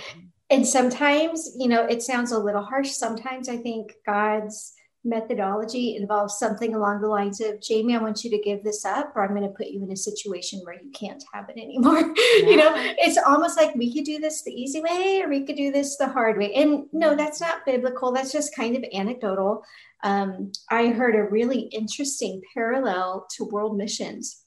and 0.49 0.65
sometimes 0.65 1.55
you 1.57 1.67
know 1.67 1.85
it 1.85 2.01
sounds 2.01 2.31
a 2.31 2.39
little 2.39 2.63
harsh 2.63 2.91
sometimes 2.91 3.49
i 3.49 3.57
think 3.57 3.93
god's 4.05 4.73
methodology 5.05 5.95
involves 5.95 6.37
something 6.37 6.75
along 6.75 7.01
the 7.01 7.07
lines 7.07 7.41
of 7.41 7.61
Jamie, 7.61 7.95
I 7.95 8.01
want 8.01 8.23
you 8.23 8.29
to 8.31 8.37
give 8.39 8.63
this 8.63 8.85
up, 8.85 9.11
or 9.15 9.23
I'm 9.23 9.35
going 9.35 9.47
to 9.47 9.55
put 9.55 9.67
you 9.67 9.83
in 9.83 9.91
a 9.91 9.97
situation 9.97 10.61
where 10.63 10.75
you 10.81 10.91
can't 10.91 11.23
have 11.33 11.49
it 11.49 11.57
anymore. 11.57 11.99
Yeah. 11.99 12.37
you 12.49 12.55
know, 12.55 12.73
it's 12.75 13.17
almost 13.17 13.57
like 13.57 13.75
we 13.75 13.93
could 13.93 14.05
do 14.05 14.19
this 14.19 14.43
the 14.43 14.51
easy 14.51 14.81
way 14.81 15.21
or 15.23 15.29
we 15.29 15.45
could 15.45 15.57
do 15.57 15.71
this 15.71 15.97
the 15.97 16.07
hard 16.07 16.37
way. 16.37 16.53
And 16.53 16.85
no, 16.93 17.15
that's 17.15 17.41
not 17.41 17.65
biblical. 17.65 18.11
That's 18.11 18.31
just 18.31 18.55
kind 18.55 18.75
of 18.75 18.85
anecdotal. 18.93 19.63
Um, 20.03 20.51
I 20.69 20.87
heard 20.87 21.15
a 21.15 21.23
really 21.23 21.61
interesting 21.61 22.41
parallel 22.53 23.27
to 23.35 23.45
world 23.45 23.77
missions 23.77 24.43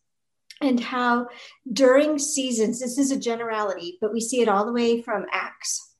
and 0.62 0.80
how 0.80 1.28
during 1.70 2.18
seasons, 2.18 2.80
this 2.80 2.98
is 2.98 3.10
a 3.10 3.18
generality, 3.18 3.98
but 4.00 4.12
we 4.12 4.20
see 4.20 4.40
it 4.40 4.48
all 4.48 4.64
the 4.64 4.72
way 4.72 5.02
from 5.02 5.26
Acts 5.32 5.95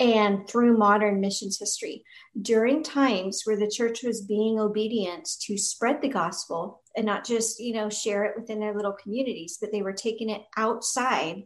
and 0.00 0.48
through 0.48 0.78
modern 0.78 1.20
missions 1.20 1.58
history. 1.58 2.02
During 2.40 2.82
times 2.82 3.42
where 3.44 3.58
the 3.58 3.70
church 3.70 4.02
was 4.02 4.22
being 4.22 4.58
obedient 4.58 5.28
to 5.42 5.58
spread 5.58 6.00
the 6.00 6.08
gospel 6.08 6.82
and 6.96 7.06
not 7.06 7.24
just 7.24 7.60
you 7.60 7.74
know 7.74 7.88
share 7.88 8.24
it 8.24 8.34
within 8.36 8.58
their 8.58 8.74
little 8.74 8.96
communities 9.00 9.58
but 9.60 9.70
they 9.70 9.82
were 9.82 9.92
taking 9.92 10.28
it 10.28 10.42
outside 10.56 11.44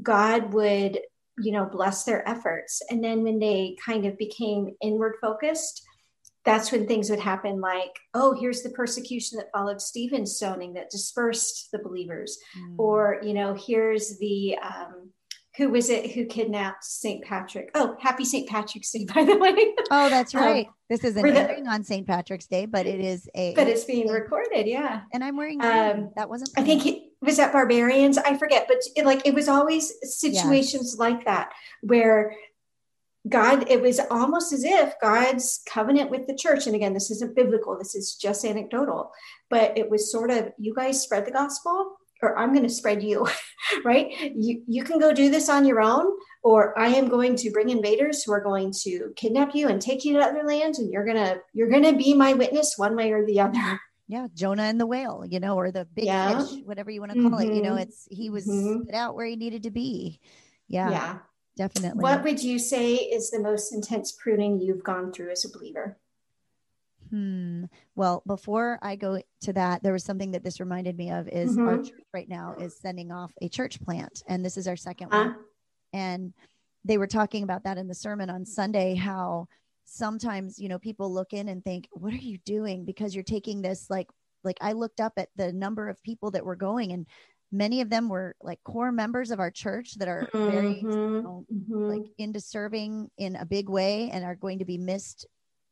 god 0.00 0.52
would 0.52 1.00
you 1.40 1.52
know 1.52 1.64
bless 1.64 2.04
their 2.04 2.28
efforts. 2.28 2.82
And 2.90 3.02
then 3.02 3.22
when 3.22 3.38
they 3.38 3.76
kind 3.84 4.06
of 4.06 4.18
became 4.18 4.76
inward 4.82 5.16
focused 5.20 5.86
that's 6.42 6.72
when 6.72 6.86
things 6.86 7.10
would 7.10 7.20
happen 7.20 7.60
like 7.60 7.94
oh 8.14 8.34
here's 8.38 8.62
the 8.62 8.70
persecution 8.70 9.36
that 9.36 9.52
followed 9.52 9.80
stephen's 9.80 10.36
stoning 10.36 10.72
that 10.74 10.90
dispersed 10.90 11.68
the 11.72 11.78
believers. 11.78 12.38
Mm. 12.58 12.78
or 12.78 13.20
you 13.22 13.34
know 13.34 13.54
here's 13.54 14.18
the 14.18 14.56
um, 14.58 15.10
who 15.56 15.68
was 15.70 15.90
it 15.90 16.12
who 16.12 16.26
kidnapped 16.26 16.84
St. 16.84 17.24
Patrick? 17.24 17.70
Oh, 17.74 17.96
happy 18.00 18.24
St. 18.24 18.48
Patrick's 18.48 18.90
Day, 18.92 19.04
by 19.14 19.24
the 19.24 19.36
way. 19.36 19.74
Oh, 19.90 20.08
that's 20.08 20.34
um, 20.34 20.42
right. 20.42 20.66
Um, 20.66 20.74
this 20.88 21.04
isn't 21.04 21.24
airing 21.24 21.66
on 21.66 21.84
St. 21.84 22.06
Patrick's 22.06 22.46
Day, 22.46 22.66
but 22.66 22.86
it 22.86 23.00
is 23.00 23.28
a. 23.34 23.54
But 23.54 23.68
it's 23.68 23.84
being 23.84 24.08
recorded, 24.08 24.66
yeah. 24.66 25.02
And 25.12 25.24
I'm 25.24 25.36
wearing. 25.36 25.62
Um, 25.62 26.10
that 26.16 26.28
wasn't. 26.28 26.50
I 26.56 26.62
think 26.62 26.86
it 26.86 27.02
was 27.20 27.38
at 27.38 27.52
Barbarians. 27.52 28.18
I 28.18 28.36
forget, 28.36 28.66
but 28.68 28.78
it, 28.96 29.04
like 29.04 29.26
it 29.26 29.34
was 29.34 29.48
always 29.48 29.92
situations 30.02 30.96
yeah. 30.96 31.04
like 31.06 31.24
that 31.24 31.50
where 31.82 32.34
God. 33.28 33.68
It 33.68 33.82
was 33.82 34.00
almost 34.10 34.52
as 34.52 34.64
if 34.64 34.94
God's 35.00 35.62
covenant 35.68 36.10
with 36.10 36.26
the 36.26 36.36
church, 36.36 36.66
and 36.66 36.76
again, 36.76 36.94
this 36.94 37.10
isn't 37.10 37.36
biblical. 37.36 37.76
This 37.78 37.94
is 37.94 38.14
just 38.14 38.44
anecdotal, 38.44 39.12
but 39.48 39.76
it 39.76 39.90
was 39.90 40.10
sort 40.10 40.30
of 40.30 40.52
you 40.58 40.74
guys 40.74 41.02
spread 41.02 41.26
the 41.26 41.32
gospel 41.32 41.96
or 42.22 42.38
I'm 42.38 42.52
going 42.52 42.64
to 42.64 42.68
spread 42.68 43.02
you, 43.02 43.26
right? 43.84 44.10
You, 44.36 44.62
you 44.66 44.84
can 44.84 44.98
go 44.98 45.12
do 45.12 45.30
this 45.30 45.48
on 45.48 45.64
your 45.64 45.80
own, 45.80 46.06
or 46.42 46.78
I 46.78 46.88
am 46.88 47.08
going 47.08 47.36
to 47.36 47.50
bring 47.50 47.70
invaders 47.70 48.22
who 48.22 48.32
are 48.32 48.40
going 48.40 48.72
to 48.82 49.12
kidnap 49.16 49.54
you 49.54 49.68
and 49.68 49.80
take 49.80 50.04
you 50.04 50.14
to 50.14 50.20
other 50.20 50.44
lands, 50.44 50.78
and 50.78 50.92
you're 50.92 51.06
gonna 51.06 51.38
you're 51.52 51.70
gonna 51.70 51.96
be 51.96 52.14
my 52.14 52.32
witness 52.32 52.74
one 52.76 52.96
way 52.96 53.12
or 53.12 53.24
the 53.24 53.40
other. 53.40 53.80
yeah, 54.08 54.26
Jonah 54.34 54.64
and 54.64 54.80
the 54.80 54.86
whale, 54.86 55.24
you 55.28 55.40
know, 55.40 55.56
or 55.56 55.70
the 55.70 55.84
big 55.84 56.06
yeah. 56.06 56.42
fish, 56.42 56.62
whatever 56.64 56.90
you 56.90 57.00
want 57.00 57.12
to 57.12 57.20
call 57.20 57.38
mm-hmm. 57.38 57.50
it. 57.50 57.54
You 57.54 57.62
know, 57.62 57.72
mm-hmm. 57.72 57.82
it's 57.82 58.08
he 58.10 58.30
was 58.30 58.46
mm-hmm. 58.46 58.84
put 58.86 58.94
out 58.94 59.14
where 59.14 59.26
he 59.26 59.36
needed 59.36 59.64
to 59.64 59.70
be. 59.70 60.20
Yeah. 60.68 60.90
Yeah. 60.90 61.18
Definitely. 61.56 62.02
What 62.02 62.24
would 62.24 62.42
you 62.42 62.58
say 62.58 62.94
is 62.94 63.30
the 63.30 63.40
most 63.40 63.74
intense 63.74 64.12
pruning 64.12 64.60
you've 64.60 64.82
gone 64.82 65.12
through 65.12 65.30
as 65.30 65.44
a 65.44 65.50
believer? 65.50 65.98
Hmm. 67.10 67.64
Well, 67.96 68.22
before 68.26 68.78
I 68.82 68.96
go 68.96 69.20
to 69.42 69.52
that, 69.52 69.82
there 69.82 69.92
was 69.92 70.04
something 70.04 70.30
that 70.30 70.44
this 70.44 70.60
reminded 70.60 70.96
me 70.96 71.10
of 71.10 71.28
is 71.28 71.56
mm-hmm. 71.56 71.68
our 71.68 71.78
church 71.78 72.02
right 72.14 72.28
now 72.28 72.54
is 72.58 72.78
sending 72.78 73.10
off 73.10 73.32
a 73.42 73.48
church 73.48 73.80
plant, 73.82 74.22
and 74.28 74.44
this 74.44 74.56
is 74.56 74.68
our 74.68 74.76
second 74.76 75.12
uh 75.12 75.24
one. 75.24 75.36
And 75.92 76.32
they 76.84 76.98
were 76.98 77.06
talking 77.06 77.42
about 77.42 77.64
that 77.64 77.78
in 77.78 77.88
the 77.88 77.94
sermon 77.94 78.30
on 78.30 78.46
Sunday, 78.46 78.94
how 78.94 79.48
sometimes, 79.84 80.58
you 80.58 80.68
know, 80.68 80.78
people 80.78 81.12
look 81.12 81.32
in 81.32 81.48
and 81.48 81.64
think, 81.64 81.88
what 81.90 82.12
are 82.12 82.16
you 82.16 82.38
doing? 82.44 82.84
Because 82.84 83.14
you're 83.14 83.24
taking 83.24 83.60
this 83.60 83.90
like 83.90 84.08
like 84.42 84.58
I 84.60 84.72
looked 84.72 85.00
up 85.00 85.14
at 85.16 85.28
the 85.36 85.52
number 85.52 85.88
of 85.88 86.02
people 86.02 86.30
that 86.30 86.44
were 86.44 86.56
going 86.56 86.92
and 86.92 87.06
many 87.52 87.80
of 87.80 87.90
them 87.90 88.08
were 88.08 88.36
like 88.40 88.62
core 88.64 88.92
members 88.92 89.30
of 89.30 89.40
our 89.40 89.50
church 89.50 89.96
that 89.98 90.08
are 90.08 90.28
mm-hmm. 90.32 90.50
very 90.50 90.80
you 90.80 91.22
know, 91.22 91.44
mm-hmm. 91.52 91.90
like 91.90 92.06
into 92.16 92.40
serving 92.40 93.10
in 93.18 93.36
a 93.36 93.44
big 93.44 93.68
way 93.68 94.08
and 94.10 94.24
are 94.24 94.36
going 94.36 94.60
to 94.60 94.64
be 94.64 94.78
missed 94.78 95.26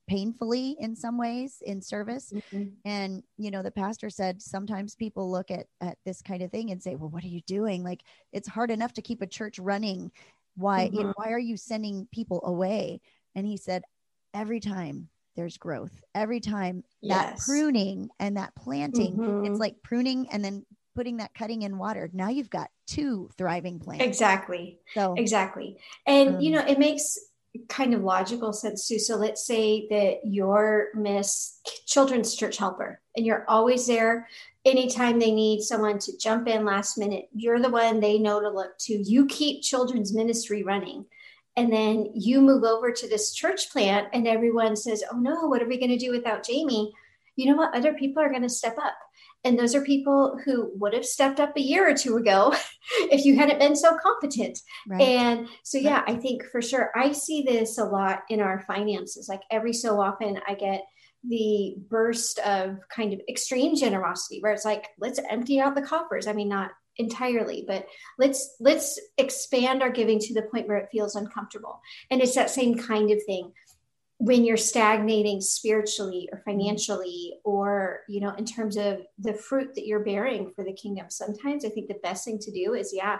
painfully 0.09 0.75
in 0.81 0.97
some 0.97 1.19
ways 1.19 1.63
in 1.65 1.81
service 1.83 2.33
mm-hmm. 2.33 2.65
and 2.85 3.23
you 3.37 3.51
know 3.51 3.63
the 3.63 3.71
pastor 3.71 4.09
said 4.09 4.41
sometimes 4.41 4.97
people 4.97 5.31
look 5.31 5.51
at 5.51 5.67
at 5.81 5.99
this 6.05 6.23
kind 6.23 6.43
of 6.43 6.51
thing 6.51 6.71
and 6.71 6.83
say 6.83 6.97
well 6.97 7.11
what 7.11 7.23
are 7.23 7.29
you 7.29 7.43
doing 7.43 7.85
like 7.85 8.03
it's 8.33 8.49
hard 8.49 8.71
enough 8.71 8.93
to 8.93 9.03
keep 9.03 9.21
a 9.23 9.27
church 9.27 9.59
running 9.59 10.11
why 10.57 10.87
mm-hmm. 10.87 10.97
you 10.97 11.05
know, 11.05 11.13
why 11.17 11.31
are 11.31 11.39
you 11.39 11.57
sending 11.57 12.09
people 12.11 12.41
away 12.45 13.01
and 13.35 13.47
he 13.47 13.57
said 13.57 13.83
every 14.33 14.61
time 14.61 15.09
there's 15.37 15.59
growth 15.59 16.01
every 16.15 16.41
time 16.41 16.83
yes. 17.03 17.17
that 17.17 17.39
pruning 17.45 18.09
and 18.19 18.39
that 18.39 18.55
planting 18.57 19.17
mm-hmm. 19.17 19.45
it's 19.45 19.61
like 19.61 19.77
pruning 19.83 20.27
and 20.31 20.45
then 20.45 20.65
putting 20.97 21.19
that 21.19 21.33
cutting 21.35 21.63
in 21.63 21.79
water 21.79 22.11
now 22.13 22.29
you've 22.29 22.51
got 22.51 22.71
two 22.87 23.29
thriving 23.37 23.79
plants 23.79 24.05
exactly 24.05 24.81
so 24.95 25.15
exactly 25.17 25.77
and 26.07 26.37
um, 26.37 26.41
you 26.41 26.51
know 26.51 26.65
it 26.67 26.79
makes 26.79 27.19
kind 27.69 27.95
of 27.95 28.03
logical 28.03 28.53
sense 28.53 28.87
too. 28.87 28.99
So 28.99 29.17
let's 29.17 29.47
say 29.47 29.87
that 29.89 30.21
you're 30.25 30.89
Miss 30.95 31.61
Children's 31.87 32.35
Church 32.35 32.57
Helper 32.57 33.01
and 33.17 33.25
you're 33.27 33.45
always 33.49 33.87
there 33.87 34.29
anytime 34.65 35.19
they 35.19 35.33
need 35.33 35.63
someone 35.63 35.99
to 36.01 36.17
jump 36.19 36.49
in 36.49 36.65
last 36.65 36.99
minute. 36.99 37.29
You're 37.35 37.61
the 37.61 37.71
one 37.71 38.01
they 38.01 38.19
know 38.19 38.41
to 38.41 38.51
look 38.51 38.77
to. 38.81 38.95
You 38.95 39.27
keep 39.27 39.63
children's 39.63 40.15
ministry 40.15 40.63
running. 40.63 41.07
And 41.57 41.73
then 41.73 42.11
you 42.15 42.41
move 42.41 42.63
over 42.63 42.93
to 42.93 43.09
this 43.09 43.33
church 43.33 43.71
plant 43.71 44.09
and 44.13 44.29
everyone 44.29 44.77
says, 44.77 45.03
Oh 45.11 45.19
no, 45.19 45.47
what 45.47 45.63
are 45.63 45.69
we 45.69 45.79
going 45.79 45.91
to 45.91 45.99
do 45.99 46.13
without 46.13 46.47
Jamie? 46.47 46.93
You 47.35 47.47
know 47.47 47.57
what? 47.57 47.75
Other 47.75 47.95
people 47.95 48.23
are 48.23 48.31
going 48.31 48.43
to 48.43 48.49
step 48.49 48.77
up 48.79 48.95
and 49.45 49.59
those 49.59 49.75
are 49.75 49.83
people 49.83 50.39
who 50.45 50.71
would 50.75 50.95
have 50.95 51.05
stepped 51.05 51.41
up 51.41 51.57
a 51.57 51.61
year 51.61 51.89
or 51.89 51.95
two 51.95 52.17
ago 52.17 52.55
if 53.11 53.25
you 53.25 53.37
hadn't 53.37 53.61
been 53.61 53.77
so 53.77 53.97
competent. 54.03 54.59
Right. 54.89 55.01
And 55.01 55.49
so, 55.63 55.79
yeah, 55.79 56.03
I 56.07 56.17
think 56.17 56.45
for 56.45 56.61
sure, 56.61 56.91
I 56.95 57.13
see 57.13 57.43
this 57.43 57.79
a 57.79 57.85
lot 57.85 58.23
in 58.29 58.41
our 58.41 58.61
finances. 58.63 59.29
Like 59.29 59.43
every 59.51 59.73
so 59.73 60.01
often, 60.01 60.41
I 60.47 60.55
get 60.55 60.85
the 61.27 61.77
burst 61.89 62.39
of 62.41 62.79
kind 62.89 63.13
of 63.13 63.21
extreme 63.29 63.77
generosity 63.77 64.41
where 64.41 64.53
it's 64.53 64.65
like, 64.65 64.89
let's 64.99 65.21
empty 65.31 65.61
out 65.61 65.75
the 65.75 65.83
coffers. 65.83 66.27
I 66.27 66.33
mean, 66.33 66.49
not 66.49 66.71
entirely 66.99 67.65
but 67.67 67.87
let's 68.19 68.57
let's 68.59 68.99
expand 69.19 69.83
our 69.83 69.91
giving 69.91 70.19
to 70.19 70.35
the 70.35 70.43
point 70.43 70.67
where 70.67 70.79
it 70.79 70.89
feels 70.91 71.15
uncomfortable 71.15 71.81
and 72.11 72.21
it's 72.21 72.35
that 72.35 72.51
same 72.51 72.77
kind 72.77 73.13
of 73.13 73.23
thing 73.25 73.53
when 74.19 74.45
you're 74.45 74.57
stagnating 74.57 75.41
spiritually 75.41 76.29
or 76.33 76.43
financially 76.45 77.35
or 77.45 78.01
you 78.09 78.21
know 78.21 78.35
in 78.35 78.45
terms 78.45 78.77
of 78.77 79.01
the 79.19 79.33
fruit 79.33 79.75
that 79.75 79.87
you're 79.87 80.05
bearing 80.05 80.51
for 80.55 80.65
the 80.65 80.73
kingdom 80.73 81.07
sometimes 81.09 81.65
i 81.65 81.69
think 81.69 81.89
the 81.89 82.01
best 82.03 82.25
thing 82.25 82.39
to 82.39 82.51
do 82.51 82.75
is 82.75 82.93
yeah 82.93 83.19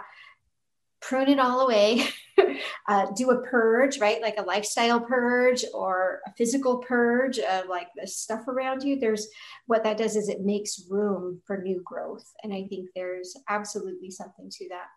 prune 1.01 1.29
it 1.29 1.39
all 1.39 1.61
away 1.61 2.05
uh, 2.87 3.07
do 3.15 3.31
a 3.31 3.41
purge 3.43 3.99
right? 3.99 4.21
Like 4.21 4.37
a 4.37 4.43
lifestyle 4.43 4.99
purge 4.99 5.63
or 5.73 6.21
a 6.27 6.33
physical 6.33 6.77
purge 6.79 7.39
of 7.39 7.67
like 7.67 7.87
the 7.95 8.07
stuff 8.07 8.47
around 8.47 8.83
you. 8.83 8.99
There's 8.99 9.27
what 9.67 9.83
that 9.83 9.97
does 9.97 10.15
is 10.15 10.29
it 10.29 10.41
makes 10.41 10.85
room 10.89 11.41
for 11.45 11.61
new 11.61 11.81
growth 11.83 12.25
and 12.43 12.53
i 12.53 12.65
think 12.67 12.89
there's 12.95 13.35
absolutely 13.47 14.11
something 14.11 14.49
to 14.49 14.69
that. 14.69 14.87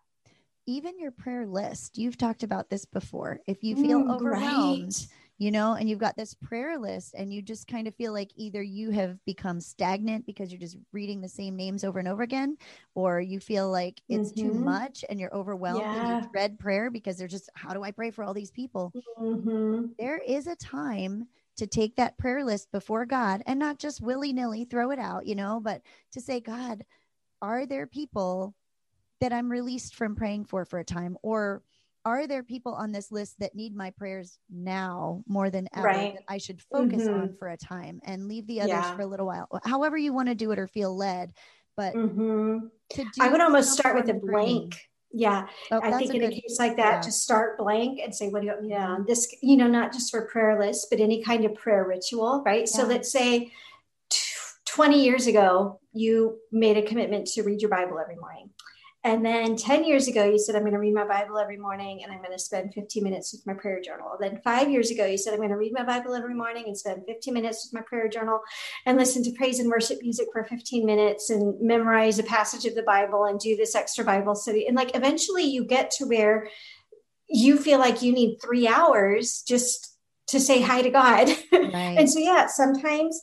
Even 0.65 0.97
your 0.97 1.11
prayer 1.11 1.45
list 1.45 1.97
you've 1.97 2.17
talked 2.17 2.43
about 2.43 2.69
this 2.69 2.85
before. 2.85 3.39
If 3.47 3.63
you 3.63 3.75
feel 3.75 4.01
mm, 4.01 4.13
overwhelmed 4.13 4.83
right 4.83 5.07
you 5.37 5.51
know, 5.51 5.73
and 5.73 5.89
you've 5.89 5.99
got 5.99 6.15
this 6.15 6.33
prayer 6.33 6.77
list 6.77 7.15
and 7.17 7.33
you 7.33 7.41
just 7.41 7.67
kind 7.67 7.87
of 7.87 7.95
feel 7.95 8.13
like 8.13 8.31
either 8.35 8.61
you 8.61 8.91
have 8.91 9.17
become 9.25 9.59
stagnant 9.59 10.25
because 10.25 10.51
you're 10.51 10.59
just 10.59 10.77
reading 10.91 11.21
the 11.21 11.29
same 11.29 11.55
names 11.55 11.83
over 11.83 11.99
and 11.99 12.07
over 12.07 12.21
again, 12.23 12.57
or 12.95 13.19
you 13.19 13.39
feel 13.39 13.69
like 13.69 14.01
it's 14.07 14.31
mm-hmm. 14.31 14.49
too 14.49 14.53
much 14.53 15.03
and 15.09 15.19
you're 15.19 15.33
overwhelmed 15.33 15.81
yeah. 15.81 16.15
and 16.15 16.23
you 16.23 16.29
dread 16.31 16.59
prayer 16.59 16.91
because 16.91 17.17
they're 17.17 17.27
just, 17.27 17.49
how 17.55 17.73
do 17.73 17.83
I 17.83 17.91
pray 17.91 18.11
for 18.11 18.23
all 18.23 18.33
these 18.33 18.51
people? 18.51 18.93
Mm-hmm. 19.19 19.87
There 19.97 20.19
is 20.19 20.47
a 20.47 20.55
time 20.55 21.27
to 21.57 21.67
take 21.67 21.95
that 21.95 22.17
prayer 22.17 22.43
list 22.43 22.71
before 22.71 23.05
God 23.05 23.43
and 23.45 23.59
not 23.59 23.79
just 23.79 24.01
willy 24.01 24.33
nilly 24.33 24.65
throw 24.65 24.91
it 24.91 24.99
out, 24.99 25.25
you 25.25 25.35
know, 25.35 25.59
but 25.61 25.81
to 26.11 26.21
say, 26.21 26.39
God, 26.39 26.83
are 27.41 27.65
there 27.65 27.87
people 27.87 28.55
that 29.19 29.33
I'm 29.33 29.51
released 29.51 29.95
from 29.95 30.15
praying 30.15 30.45
for 30.45 30.65
for 30.65 30.79
a 30.79 30.85
time? 30.85 31.17
Or 31.21 31.63
are 32.05 32.27
there 32.27 32.43
people 32.43 32.73
on 32.73 32.91
this 32.91 33.11
list 33.11 33.39
that 33.39 33.55
need 33.55 33.75
my 33.75 33.91
prayers 33.91 34.37
now 34.49 35.23
more 35.27 35.49
than 35.49 35.67
ever 35.75 35.87
right. 35.87 36.13
that 36.15 36.23
I 36.27 36.37
should 36.37 36.61
focus 36.61 37.03
mm-hmm. 37.03 37.13
on 37.13 37.35
for 37.37 37.49
a 37.49 37.57
time 37.57 38.01
and 38.03 38.27
leave 38.27 38.47
the 38.47 38.61
others 38.61 38.71
yeah. 38.71 38.95
for 38.95 39.01
a 39.01 39.05
little 39.05 39.25
while? 39.25 39.47
However 39.63 39.97
you 39.97 40.13
want 40.13 40.29
to 40.29 40.35
do 40.35 40.51
it 40.51 40.59
or 40.59 40.67
feel 40.67 40.95
led. 40.95 41.33
But 41.75 41.95
mm-hmm. 41.95 42.67
I 43.19 43.29
would 43.29 43.41
almost 43.41 43.73
start 43.73 43.95
with 43.95 44.09
a 44.09 44.13
blank. 44.13 44.79
Yeah. 45.11 45.47
Oh, 45.71 45.79
I 45.81 45.97
think 45.97 46.13
in 46.13 46.23
a 46.23 46.29
case 46.29 46.57
like 46.59 46.75
that, 46.77 46.95
yeah. 46.95 47.01
to 47.01 47.11
start 47.11 47.57
blank 47.57 47.99
and 48.03 48.13
say, 48.13 48.29
what 48.29 48.41
do 48.41 48.47
you 48.47 48.53
want 48.53 48.65
me 48.65 48.75
on 48.75 49.05
this, 49.07 49.33
you 49.41 49.57
know, 49.57 49.67
not 49.67 49.93
just 49.93 50.11
for 50.11 50.27
prayer 50.27 50.59
list, 50.59 50.87
but 50.89 50.99
any 50.99 51.23
kind 51.23 51.45
of 51.45 51.55
prayer 51.55 51.85
ritual, 51.87 52.43
right? 52.45 52.67
Yeah. 52.71 52.77
So 52.77 52.85
let's 52.85 53.11
say 53.11 53.51
t- 54.09 54.35
20 54.65 55.03
years 55.03 55.27
ago, 55.27 55.79
you 55.93 56.39
made 56.51 56.77
a 56.77 56.81
commitment 56.81 57.27
to 57.27 57.43
read 57.43 57.61
your 57.61 57.69
Bible 57.69 57.99
every 57.99 58.15
morning. 58.15 58.49
And 59.05 59.25
then 59.25 59.57
10 59.57 59.83
years 59.83 60.07
ago, 60.07 60.23
you 60.23 60.39
said, 60.39 60.55
I'm 60.55 60.61
going 60.61 60.73
to 60.73 60.79
read 60.79 60.93
my 60.93 61.05
Bible 61.05 61.37
every 61.37 61.57
morning 61.57 62.03
and 62.03 62.11
I'm 62.11 62.19
going 62.19 62.31
to 62.31 62.39
spend 62.39 62.73
15 62.73 63.03
minutes 63.03 63.33
with 63.33 63.45
my 63.45 63.53
prayer 63.53 63.81
journal. 63.81 64.15
Then 64.17 64.39
five 64.43 64.69
years 64.69 64.91
ago, 64.91 65.05
you 65.05 65.17
said, 65.17 65.33
I'm 65.33 65.39
going 65.39 65.49
to 65.49 65.57
read 65.57 65.73
my 65.73 65.83
Bible 65.83 66.15
every 66.15 66.33
morning 66.33 66.63
and 66.67 66.77
spend 66.77 67.03
15 67.05 67.33
minutes 67.33 67.65
with 67.65 67.77
my 67.77 67.85
prayer 67.85 68.07
journal 68.07 68.39
and 68.85 68.97
listen 68.97 69.21
to 69.23 69.31
praise 69.33 69.59
and 69.59 69.69
worship 69.69 69.99
music 70.01 70.27
for 70.31 70.45
15 70.45 70.85
minutes 70.85 71.29
and 71.29 71.59
memorize 71.59 72.17
a 72.17 72.23
passage 72.23 72.63
of 72.65 72.75
the 72.75 72.83
Bible 72.83 73.25
and 73.25 73.39
do 73.39 73.57
this 73.57 73.75
extra 73.75 74.05
Bible 74.05 74.35
study. 74.35 74.67
And 74.67 74.75
like 74.77 74.95
eventually 74.95 75.43
you 75.43 75.65
get 75.65 75.91
to 75.91 76.05
where 76.05 76.47
you 77.27 77.57
feel 77.57 77.79
like 77.79 78.01
you 78.01 78.13
need 78.13 78.37
three 78.41 78.69
hours 78.69 79.43
just 79.45 79.97
to 80.27 80.39
say 80.39 80.61
hi 80.61 80.81
to 80.81 80.89
God. 80.89 81.29
Right. 81.73 81.97
and 81.97 82.09
so, 82.09 82.19
yeah, 82.19 82.45
sometimes 82.45 83.19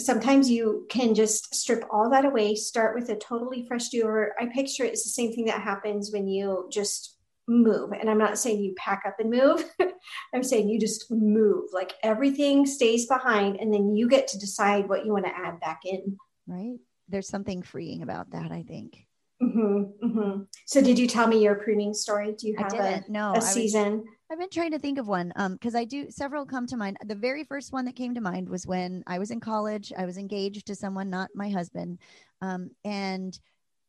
sometimes 0.00 0.50
you 0.50 0.86
can 0.88 1.14
just 1.14 1.54
strip 1.54 1.84
all 1.90 2.10
that 2.10 2.24
away, 2.24 2.54
start 2.54 2.94
with 2.94 3.08
a 3.10 3.16
totally 3.16 3.66
fresh 3.66 3.88
do 3.88 4.02
over. 4.02 4.34
I 4.40 4.46
picture 4.46 4.84
it's 4.84 5.04
the 5.04 5.10
same 5.10 5.32
thing 5.32 5.46
that 5.46 5.62
happens 5.62 6.12
when 6.12 6.28
you 6.28 6.68
just 6.70 7.16
move. 7.48 7.92
And 7.92 8.08
I'm 8.08 8.18
not 8.18 8.38
saying 8.38 8.62
you 8.62 8.74
pack 8.76 9.02
up 9.06 9.16
and 9.18 9.30
move, 9.30 9.64
I'm 10.34 10.42
saying 10.42 10.68
you 10.68 10.78
just 10.78 11.10
move. 11.10 11.70
Like 11.72 11.94
everything 12.02 12.66
stays 12.66 13.06
behind, 13.06 13.56
and 13.56 13.72
then 13.72 13.94
you 13.94 14.08
get 14.08 14.28
to 14.28 14.38
decide 14.38 14.88
what 14.88 15.04
you 15.04 15.12
want 15.12 15.26
to 15.26 15.36
add 15.36 15.60
back 15.60 15.80
in. 15.84 16.16
Right. 16.46 16.78
There's 17.08 17.28
something 17.28 17.62
freeing 17.62 18.02
about 18.02 18.30
that, 18.30 18.52
I 18.52 18.62
think. 18.62 19.06
Mm-hmm, 19.42 20.06
mm-hmm. 20.06 20.42
So, 20.66 20.82
did 20.82 20.98
you 20.98 21.06
tell 21.06 21.26
me 21.26 21.42
your 21.42 21.54
pruning 21.54 21.94
story? 21.94 22.34
Do 22.38 22.46
you 22.46 22.56
have 22.58 22.74
a, 22.74 23.04
no, 23.08 23.32
a 23.34 23.40
season? 23.40 24.04
I've 24.30 24.38
been 24.38 24.50
trying 24.50 24.70
to 24.70 24.78
think 24.78 24.98
of 24.98 25.08
one 25.08 25.32
um 25.34 25.54
because 25.54 25.74
I 25.74 25.84
do 25.84 26.08
several 26.10 26.46
come 26.46 26.66
to 26.68 26.76
mind. 26.76 26.96
The 27.04 27.16
very 27.16 27.42
first 27.44 27.72
one 27.72 27.84
that 27.86 27.96
came 27.96 28.14
to 28.14 28.20
mind 28.20 28.48
was 28.48 28.66
when 28.66 29.02
I 29.06 29.18
was 29.18 29.32
in 29.32 29.40
college. 29.40 29.92
I 29.96 30.06
was 30.06 30.18
engaged 30.18 30.66
to 30.66 30.74
someone, 30.76 31.10
not 31.10 31.30
my 31.34 31.50
husband, 31.50 31.98
um, 32.40 32.70
and 32.84 33.38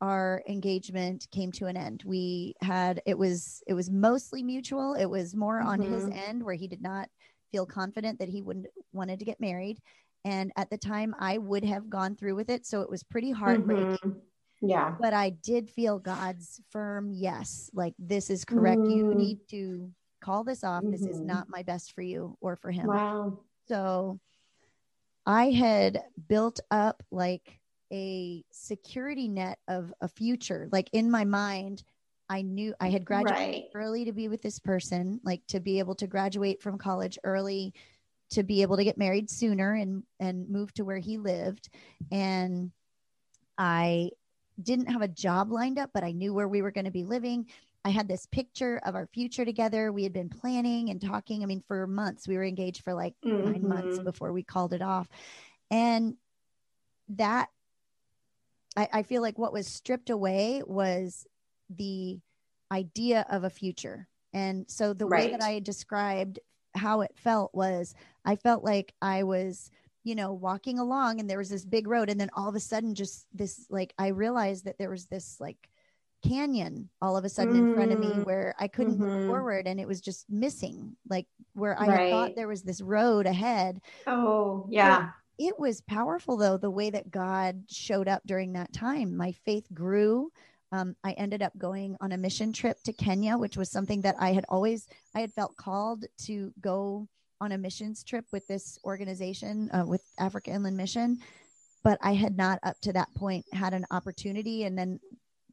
our 0.02 0.42
engagement 0.50 1.28
came 1.32 1.52
to 1.52 1.68
an 1.68 1.78
end. 1.78 2.02
We 2.04 2.56
had 2.62 3.04
it 3.06 3.18
was 3.18 3.62
it 3.68 3.76
was 3.76 3.92
mostly 3.92 4.42
mutual. 4.42 4.96
It 4.96 5.06
was 5.06 5.36
more 5.36 5.60
mm-hmm. 5.60 5.70
on 5.70 5.82
his 5.82 6.06
mm-hmm. 6.06 6.18
end 6.18 6.44
where 6.44 6.56
he 6.56 6.68
did 6.68 6.82
not 6.82 7.08
feel 7.52 7.68
confident 7.68 8.18
that 8.18 8.30
he 8.30 8.42
wouldn't 8.42 8.66
wanted 8.94 9.20
to 9.20 9.26
get 9.26 9.40
married. 9.40 9.78
And 10.26 10.52
at 10.56 10.70
the 10.70 10.78
time, 10.78 11.16
I 11.20 11.38
would 11.38 11.66
have 11.66 11.90
gone 11.90 12.16
through 12.16 12.36
with 12.36 12.50
it, 12.50 12.66
so 12.66 12.82
it 12.82 12.90
was 12.90 13.04
pretty 13.04 13.32
heartbreaking. 13.32 13.98
Mm-hmm. 13.98 14.68
Yeah. 14.68 14.96
But 15.00 15.14
I 15.14 15.32
did 15.32 15.70
feel 15.70 15.98
God's 16.00 16.62
firm 16.72 17.12
yes, 17.12 17.70
like 17.74 17.94
this 17.98 18.30
is 18.30 18.46
correct. 18.46 18.82
Mm. 18.82 18.96
You 18.96 19.16
need 19.16 19.40
to 19.50 19.92
call 20.22 20.44
this 20.44 20.64
off. 20.64 20.84
Mm-hmm. 20.84 20.92
This 20.92 21.02
is 21.02 21.18
mm-hmm. 21.18 21.28
not 21.28 21.50
my 21.50 21.64
best 21.64 21.94
for 21.94 22.02
you 22.02 22.38
or 22.42 22.56
for 22.56 22.72
him. 22.72 22.88
Wow. 22.88 23.40
So 23.68 24.20
I 25.26 25.52
had 25.52 26.02
built 26.28 26.60
up 26.72 27.04
like 27.12 27.60
a 27.92 28.44
security 28.52 29.28
net 29.28 29.60
of 29.68 29.94
a 30.02 30.08
future. 30.08 30.70
Like 30.72 30.90
in 30.94 31.12
my 31.12 31.26
mind, 31.26 31.84
I 32.30 32.42
knew 32.42 32.74
I 32.80 32.90
had 32.90 33.04
graduated 33.04 33.38
right. 33.38 33.64
early 33.76 34.06
to 34.06 34.14
be 34.14 34.30
with 34.30 34.42
this 34.42 34.60
person, 34.60 35.20
like 35.24 35.46
to 35.48 35.60
be 35.60 35.80
able 35.80 35.96
to 35.96 36.08
graduate 36.08 36.62
from 36.62 36.78
college 36.78 37.20
early 37.26 37.74
to 38.32 38.44
be 38.44 38.62
able 38.62 38.78
to 38.78 38.84
get 38.84 38.98
married 38.98 39.30
sooner 39.30 39.74
and 39.74 40.04
and 40.20 40.50
move 40.50 40.74
to 40.74 40.84
where 40.84 40.98
he 40.98 41.18
lived 41.18 41.70
and 42.12 42.72
i 43.58 44.10
didn't 44.62 44.88
have 44.88 45.02
a 45.02 45.08
job 45.08 45.52
lined 45.52 45.78
up 45.78 45.90
but 45.94 46.04
i 46.04 46.12
knew 46.12 46.34
where 46.34 46.48
we 46.48 46.62
were 46.62 46.72
going 46.72 46.86
to 46.86 46.92
be 46.92 47.04
living 47.04 47.46
i 47.86 47.90
had 47.90 48.08
this 48.08 48.26
picture 48.28 48.82
of 48.86 48.96
our 48.96 49.08
future 49.08 49.46
together 49.46 49.92
we 49.92 50.04
had 50.04 50.14
been 50.14 50.30
planning 50.30 50.90
and 50.90 51.02
talking 51.02 51.44
i 51.44 51.46
mean 51.46 51.64
for 51.68 51.88
months 51.88 52.28
we 52.28 52.38
were 52.38 52.44
engaged 52.44 52.84
for 52.84 52.94
like 52.94 53.14
mm-hmm. 53.26 53.52
nine 53.52 53.68
months 53.68 53.96
mm-hmm. 53.96 54.06
before 54.06 54.32
we 54.32 54.44
called 54.44 54.74
it 54.74 54.82
off 54.82 55.08
and 55.70 56.16
that 57.10 57.50
I, 58.78 58.88
I 58.94 59.04
feel 59.04 59.22
like 59.22 59.38
what 59.38 59.52
was 59.52 59.68
stripped 59.68 60.10
away 60.10 60.64
was 60.66 61.28
the 61.70 62.20
idea 62.72 63.26
of 63.30 63.44
a 63.44 63.50
future 63.50 64.08
and 64.34 64.66
so 64.70 64.94
the 64.94 65.06
right. 65.06 65.26
way 65.26 65.32
that 65.32 65.44
i 65.44 65.60
described 65.60 66.40
how 66.76 67.02
it 67.02 67.12
felt 67.16 67.54
was 67.54 67.94
I 68.26 68.36
felt 68.36 68.64
like 68.64 68.94
I 69.02 69.24
was, 69.24 69.72
you 70.04 70.16
know, 70.16 70.34
walking 70.34 70.80
along 70.80 71.20
and 71.20 71.30
there 71.30 71.38
was 71.38 71.50
this 71.50 71.66
big 71.66 71.88
road. 71.88 72.10
And 72.10 72.20
then 72.20 72.30
all 72.34 72.50
of 72.50 72.56
a 72.56 72.60
sudden, 72.60 72.96
just 72.96 73.28
this 73.34 73.66
like, 73.70 73.94
I 73.98 74.08
realized 74.08 74.66
that 74.66 74.78
there 74.78 74.90
was 74.90 75.06
this 75.06 75.38
like 75.40 75.70
canyon 76.28 76.90
all 77.02 77.18
of 77.18 77.26
a 77.26 77.30
sudden 77.30 77.54
mm. 77.54 77.70
in 77.70 77.76
front 77.76 77.92
of 77.92 78.00
me 78.00 78.08
mm. 78.08 78.26
where 78.26 78.56
I 78.60 78.68
couldn't 78.68 78.94
mm-hmm. 78.94 79.06
move 79.06 79.28
forward 79.28 79.68
and 79.68 79.80
it 79.80 79.88
was 79.88 80.02
just 80.02 80.30
missing, 80.30 80.96
like 81.10 81.28
where 81.54 81.80
I 81.80 81.88
right. 81.88 82.12
thought 82.12 82.36
there 82.36 82.48
was 82.48 82.64
this 82.64 82.82
road 82.82 83.26
ahead. 83.26 83.82
Oh, 84.08 84.66
yeah. 84.70 85.00
But 85.00 85.46
it 85.46 85.60
was 85.60 85.82
powerful 85.82 86.38
though, 86.38 86.58
the 86.58 86.70
way 86.70 86.90
that 86.90 87.12
God 87.12 87.64
showed 87.68 88.08
up 88.08 88.22
during 88.26 88.54
that 88.54 88.74
time. 88.74 89.18
My 89.18 89.32
faith 89.46 89.66
grew 89.74 90.32
um, 90.72 90.96
I 91.04 91.12
ended 91.14 91.42
up 91.42 91.58
going 91.58 91.98
on 92.00 92.14
a 92.14 92.18
mission 92.18 92.54
trip 92.54 92.82
to 92.84 92.94
Kenya, 92.94 93.38
which 93.38 93.58
was 93.58 93.70
something 93.70 94.02
that 94.02 94.16
I 94.20 94.32
had 94.32 94.46
always 94.48 94.88
I 95.14 95.20
had 95.20 95.34
felt 95.34 95.58
called 95.58 96.06
to 96.26 96.54
go 96.62 97.08
on 97.42 97.52
a 97.52 97.58
missions 97.58 98.04
trip 98.04 98.26
with 98.32 98.48
this 98.48 98.78
organization 98.86 99.70
uh, 99.72 99.84
with 99.86 100.02
Africa 100.20 100.52
Inland 100.52 100.78
Mission, 100.78 101.18
but 101.84 101.98
I 102.02 102.14
had 102.14 102.38
not 102.38 102.60
up 102.64 102.80
to 102.82 102.94
that 102.94 103.14
point 103.16 103.46
had 103.52 103.74
an 103.74 103.86
opportunity. 103.92 104.64
And 104.64 104.78
then 104.78 105.00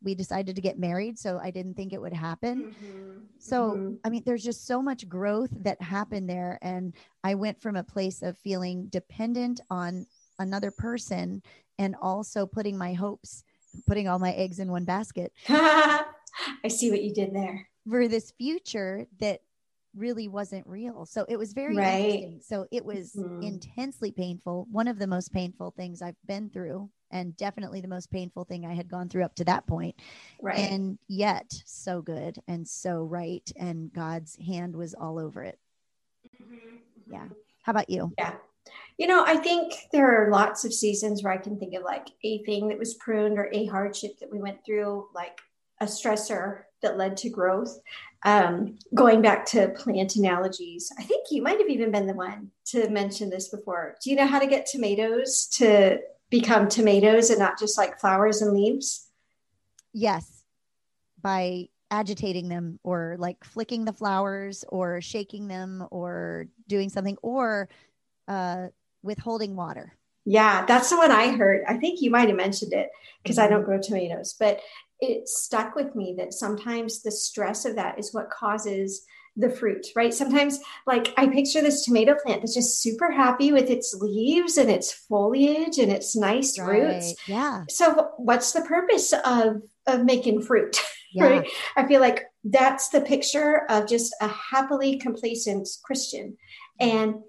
we 0.02 0.14
decided 0.14 0.56
to 0.56 0.62
get 0.62 0.78
married, 0.78 1.18
so 1.18 1.38
I 1.42 1.50
didn't 1.50 1.74
think 1.74 1.92
it 1.92 2.00
would 2.00 2.12
happen. 2.12 2.74
Mm-hmm. 2.74 3.18
So 3.38 3.70
mm-hmm. 3.70 3.94
I 4.04 4.10
mean, 4.10 4.22
there's 4.24 4.44
just 4.44 4.66
so 4.66 4.82
much 4.82 5.08
growth 5.08 5.50
that 5.62 5.80
happened 5.80 6.28
there, 6.28 6.58
and 6.62 6.94
I 7.24 7.34
went 7.34 7.60
from 7.60 7.76
a 7.76 7.84
place 7.84 8.22
of 8.22 8.38
feeling 8.38 8.86
dependent 8.86 9.60
on 9.70 10.06
another 10.38 10.70
person 10.70 11.42
and 11.78 11.96
also 12.00 12.46
putting 12.46 12.76
my 12.76 12.92
hopes 12.92 13.44
putting 13.86 14.08
all 14.08 14.18
my 14.18 14.32
eggs 14.32 14.58
in 14.58 14.70
one 14.70 14.84
basket. 14.84 15.32
I 15.48 16.04
see 16.68 16.90
what 16.90 17.02
you 17.02 17.12
did 17.12 17.34
there. 17.34 17.68
For 17.88 18.08
this 18.08 18.32
future 18.32 19.06
that 19.20 19.40
really 19.96 20.28
wasn't 20.28 20.66
real. 20.66 21.06
So 21.06 21.24
it 21.28 21.36
was 21.36 21.52
very 21.52 21.76
right. 21.76 22.00
interesting. 22.00 22.40
So 22.42 22.66
it 22.70 22.84
was 22.84 23.14
mm-hmm. 23.14 23.42
intensely 23.42 24.12
painful. 24.12 24.66
One 24.70 24.88
of 24.88 24.98
the 24.98 25.06
most 25.06 25.32
painful 25.32 25.72
things 25.76 26.02
I've 26.02 26.16
been 26.26 26.50
through, 26.50 26.90
and 27.10 27.36
definitely 27.36 27.80
the 27.80 27.88
most 27.88 28.10
painful 28.10 28.44
thing 28.44 28.66
I 28.66 28.74
had 28.74 28.88
gone 28.88 29.08
through 29.08 29.24
up 29.24 29.34
to 29.36 29.44
that 29.44 29.66
point. 29.66 29.96
Right. 30.40 30.58
And 30.58 30.98
yet 31.08 31.52
so 31.64 32.02
good 32.02 32.38
and 32.48 32.66
so 32.66 33.02
right. 33.04 33.50
And 33.56 33.92
God's 33.92 34.36
hand 34.36 34.76
was 34.76 34.94
all 34.94 35.18
over 35.18 35.42
it. 35.42 35.58
Mm-hmm. 36.42 37.12
Yeah. 37.12 37.26
How 37.62 37.70
about 37.70 37.90
you? 37.90 38.12
Yeah. 38.18 38.34
You 38.98 39.06
know, 39.06 39.24
I 39.26 39.36
think 39.36 39.74
there 39.92 40.26
are 40.26 40.30
lots 40.30 40.64
of 40.64 40.74
seasons 40.74 41.22
where 41.22 41.32
I 41.32 41.38
can 41.38 41.58
think 41.58 41.74
of 41.74 41.82
like 41.82 42.08
a 42.24 42.42
thing 42.44 42.68
that 42.68 42.78
was 42.78 42.94
pruned 42.94 43.38
or 43.38 43.48
a 43.52 43.66
hardship 43.66 44.18
that 44.20 44.30
we 44.30 44.40
went 44.40 44.64
through, 44.64 45.08
like 45.14 45.40
a 45.80 45.86
stressor 45.86 46.62
that 46.82 46.98
led 46.98 47.16
to 47.18 47.30
growth. 47.30 47.78
Um, 48.24 48.78
going 48.94 49.22
back 49.22 49.46
to 49.46 49.68
plant 49.68 50.16
analogies, 50.16 50.92
I 50.98 51.04
think 51.04 51.26
you 51.30 51.40
might 51.40 51.60
have 51.60 51.68
even 51.68 51.92
been 51.92 52.06
the 52.06 52.14
one 52.14 52.50
to 52.66 52.90
mention 52.90 53.30
this 53.30 53.48
before. 53.48 53.94
Do 54.02 54.10
you 54.10 54.16
know 54.16 54.26
how 54.26 54.40
to 54.40 54.46
get 54.46 54.66
tomatoes 54.66 55.46
to 55.54 56.00
become 56.30 56.68
tomatoes 56.68 57.30
and 57.30 57.38
not 57.38 57.58
just 57.58 57.78
like 57.78 58.00
flowers 58.00 58.42
and 58.42 58.52
leaves? 58.52 59.08
Yes, 59.92 60.44
by 61.20 61.68
agitating 61.90 62.48
them 62.48 62.78
or 62.82 63.16
like 63.18 63.42
flicking 63.44 63.84
the 63.84 63.92
flowers 63.92 64.64
or 64.68 65.00
shaking 65.00 65.48
them 65.48 65.86
or 65.90 66.46
doing 66.68 66.90
something 66.90 67.16
or 67.22 67.68
uh, 68.28 68.66
withholding 69.02 69.56
water. 69.56 69.94
Yeah, 70.24 70.66
that's 70.66 70.90
the 70.90 70.98
one 70.98 71.10
I 71.10 71.28
heard. 71.28 71.64
I 71.66 71.78
think 71.78 72.02
you 72.02 72.10
might 72.10 72.28
have 72.28 72.36
mentioned 72.36 72.74
it 72.74 72.90
because 73.22 73.38
I 73.38 73.48
don't 73.48 73.60
mm-hmm. 73.60 73.70
grow 73.70 73.80
tomatoes, 73.80 74.34
but 74.38 74.60
it 75.00 75.28
stuck 75.28 75.74
with 75.74 75.94
me 75.94 76.14
that 76.18 76.34
sometimes 76.34 77.02
the 77.02 77.10
stress 77.10 77.64
of 77.64 77.76
that 77.76 77.98
is 77.98 78.12
what 78.12 78.30
causes 78.30 79.06
the 79.38 79.48
fruit, 79.48 79.86
right? 79.94 80.12
Sometimes, 80.12 80.58
like, 80.86 81.14
I 81.16 81.28
picture 81.28 81.62
this 81.62 81.84
tomato 81.84 82.16
plant 82.22 82.42
that's 82.42 82.54
just 82.54 82.82
super 82.82 83.10
happy 83.10 83.52
with 83.52 83.70
its 83.70 83.94
leaves 83.94 84.58
and 84.58 84.68
its 84.68 84.92
foliage 84.92 85.78
and 85.78 85.92
its 85.92 86.16
nice 86.16 86.58
right. 86.58 86.82
roots. 86.82 87.14
Yeah. 87.26 87.64
So, 87.70 88.10
what's 88.18 88.52
the 88.52 88.62
purpose 88.62 89.14
of 89.24 89.62
of 89.86 90.04
making 90.04 90.42
fruit? 90.42 90.78
Yeah. 91.14 91.24
right? 91.24 91.48
I 91.74 91.86
feel 91.86 92.02
like 92.02 92.26
that's 92.44 92.90
the 92.90 93.00
picture 93.00 93.62
of 93.70 93.88
just 93.88 94.14
a 94.20 94.28
happily 94.28 94.98
complacent 94.98 95.66
Christian. 95.82 96.36
And 96.78 97.22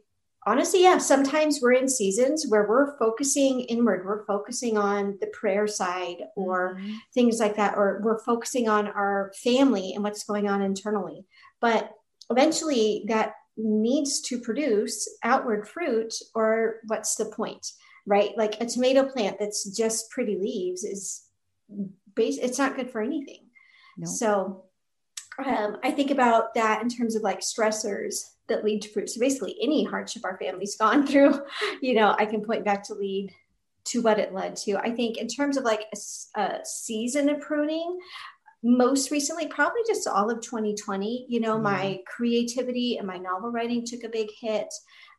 honestly, 0.46 0.84
yeah, 0.84 0.98
sometimes 0.98 1.60
we're 1.62 1.72
in 1.72 1.88
seasons 1.88 2.46
where 2.50 2.68
we're 2.68 2.98
focusing 2.98 3.62
inward, 3.62 4.06
we're 4.06 4.26
focusing 4.26 4.78
on 4.78 5.18
the 5.22 5.28
prayer 5.28 5.66
side 5.66 6.18
or 6.36 6.76
mm-hmm. 6.76 6.96
things 7.14 7.40
like 7.40 7.56
that, 7.56 7.78
or 7.78 8.02
we're 8.04 8.20
focusing 8.20 8.68
on 8.68 8.88
our 8.88 9.32
family 9.42 9.94
and 9.94 10.04
what's 10.04 10.26
going 10.26 10.50
on 10.50 10.62
internally. 10.62 11.26
But 11.62 11.90
eventually 12.30 13.06
that 13.08 13.34
needs 13.58 14.22
to 14.22 14.40
produce 14.40 15.08
outward 15.24 15.68
fruit, 15.68 16.14
or 16.34 16.78
what's 16.88 17.16
the 17.16 17.26
point, 17.26 17.72
right? 18.06 18.32
Like 18.38 18.60
a 18.62 18.66
tomato 18.66 19.04
plant 19.06 19.38
that's 19.40 19.76
just 19.76 20.10
pretty 20.12 20.38
leaves 20.38 20.84
is 20.84 21.24
base, 22.16 22.38
it's 22.38 22.58
not 22.58 22.76
good 22.76 22.90
for 22.90 23.02
anything. 23.02 23.46
No. 23.98 24.10
So 24.10 24.64
um, 25.46 25.78
I 25.84 25.92
think 25.92 26.12
about 26.12 26.54
that 26.56 26.82
in 26.82 26.90
terms 26.90 27.16
of 27.16 27.22
like 27.22 27.42
stressors 27.42 28.24
that 28.48 28.64
lead 28.64 28.82
to 28.84 28.90
fruit. 28.90 29.10
So 29.10 29.20
basically, 29.20 29.58
any 29.62 29.84
hardship 29.84 30.26
our 30.26 30.38
family's 30.38 30.76
gone 30.80 31.06
through, 31.06 31.42
you 31.82 31.94
know, 31.94 32.16
I 32.18 32.26
can 32.26 32.44
point 32.44 32.66
back 32.66 32.84
to 32.86 32.94
lead 32.94 33.34
to 33.86 34.02
what 34.02 34.20
it 34.20 34.34
led 34.34 34.56
to. 34.56 34.78
I 34.78 34.92
think 34.92 35.18
in 35.18 35.28
terms 35.28 35.58
of 35.58 35.64
like 35.64 35.86
a, 35.94 36.40
a 36.40 36.60
season 36.66 37.30
of 37.30 37.42
pruning, 37.42 38.00
most 38.64 39.12
recently, 39.12 39.48
probably 39.48 39.82
just 39.88 40.08
all 40.08 40.30
of 40.30 40.42
2020, 40.42 41.26
you 41.30 41.40
know, 41.40 41.54
mm-hmm. 41.54 41.64
my 41.64 42.00
creativity 42.06 42.98
and 42.98 43.08
my 43.08 43.18
novel 43.18 43.52
writing 43.52 43.86
took 43.86 44.04
a 44.04 44.10
big 44.10 44.30
hit. 44.40 44.68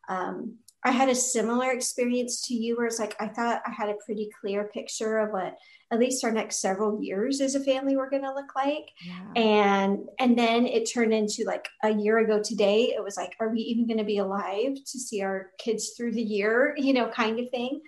Um, 0.09 0.59
I 0.83 0.93
had 0.93 1.09
a 1.11 1.15
similar 1.15 1.71
experience 1.73 2.47
to 2.49 2.55
you 2.55 2.77
where 2.77 2.87
it's 2.87 2.99
like 2.99 3.15
I 3.21 3.29
thought 3.29 3.63
I 3.67 3.71
had 3.71 3.91
a 3.91 3.99
pretty 4.05 4.31
clear 4.41 4.65
picture 4.73 5.19
of 5.19 5.31
what 5.31 5.57
at 5.91 5.99
least 5.99 6.25
our 6.25 6.31
next 6.31 6.61
several 6.61 7.03
years 7.03 7.41
as 7.41 7.55
a 7.55 7.65
family 7.65 7.97
were 7.97 8.09
going 8.09 8.23
to 8.23 8.33
look 8.33 8.55
like 8.57 8.89
yeah. 9.05 9.43
and 9.43 9.99
and 10.19 10.39
then 10.39 10.67
it 10.67 10.91
turned 10.91 11.13
into 11.13 11.45
like 11.45 11.69
a 11.83 11.91
year 11.91 12.19
ago 12.19 12.41
today 12.43 12.95
it 12.97 13.03
was 13.03 13.17
like 13.17 13.35
are 13.41 13.51
we 13.51 13.61
even 13.61 13.87
going 13.87 13.99
to 13.99 14.05
be 14.05 14.19
alive 14.19 14.75
to 14.75 14.99
see 14.99 15.21
our 15.23 15.51
kids 15.59 15.91
through 15.97 16.13
the 16.13 16.23
year 16.23 16.75
you 16.79 16.93
know 16.93 17.09
kind 17.09 17.39
of 17.39 17.51
thing 17.51 17.81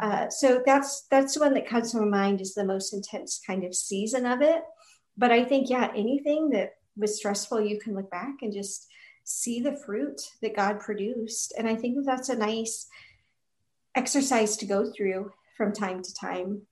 uh, 0.00 0.28
so 0.30 0.62
that's 0.64 1.06
that's 1.10 1.34
the 1.34 1.40
one 1.40 1.52
that 1.52 1.68
comes 1.68 1.90
to 1.90 1.98
my 1.98 2.06
mind 2.06 2.40
is 2.40 2.54
the 2.54 2.64
most 2.64 2.94
intense 2.94 3.40
kind 3.46 3.64
of 3.64 3.74
season 3.74 4.24
of 4.24 4.40
it 4.40 4.62
but 5.18 5.30
i 5.30 5.44
think 5.44 5.68
yeah 5.68 5.90
anything 5.94 6.48
that 6.50 6.76
was 6.96 7.16
stressful 7.16 7.60
you 7.60 7.78
can 7.78 7.94
look 7.94 8.10
back 8.10 8.36
and 8.40 8.52
just 8.52 8.88
see 9.24 9.60
the 9.60 9.76
fruit 9.76 10.20
that 10.40 10.56
god 10.56 10.80
produced 10.80 11.52
and 11.58 11.68
i 11.68 11.74
think 11.74 11.96
that 11.96 12.06
that's 12.06 12.30
a 12.30 12.36
nice 12.36 12.86
exercise 13.94 14.56
to 14.56 14.64
go 14.64 14.90
through 14.90 15.30
from 15.56 15.72
time 15.72 16.02
to 16.02 16.14
time 16.14 16.62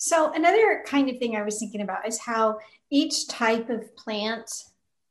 so, 0.00 0.32
another 0.32 0.84
kind 0.86 1.10
of 1.10 1.18
thing 1.18 1.34
I 1.34 1.42
was 1.42 1.58
thinking 1.58 1.80
about 1.80 2.06
is 2.06 2.20
how 2.20 2.60
each 2.88 3.26
type 3.26 3.68
of 3.68 3.96
plant 3.96 4.48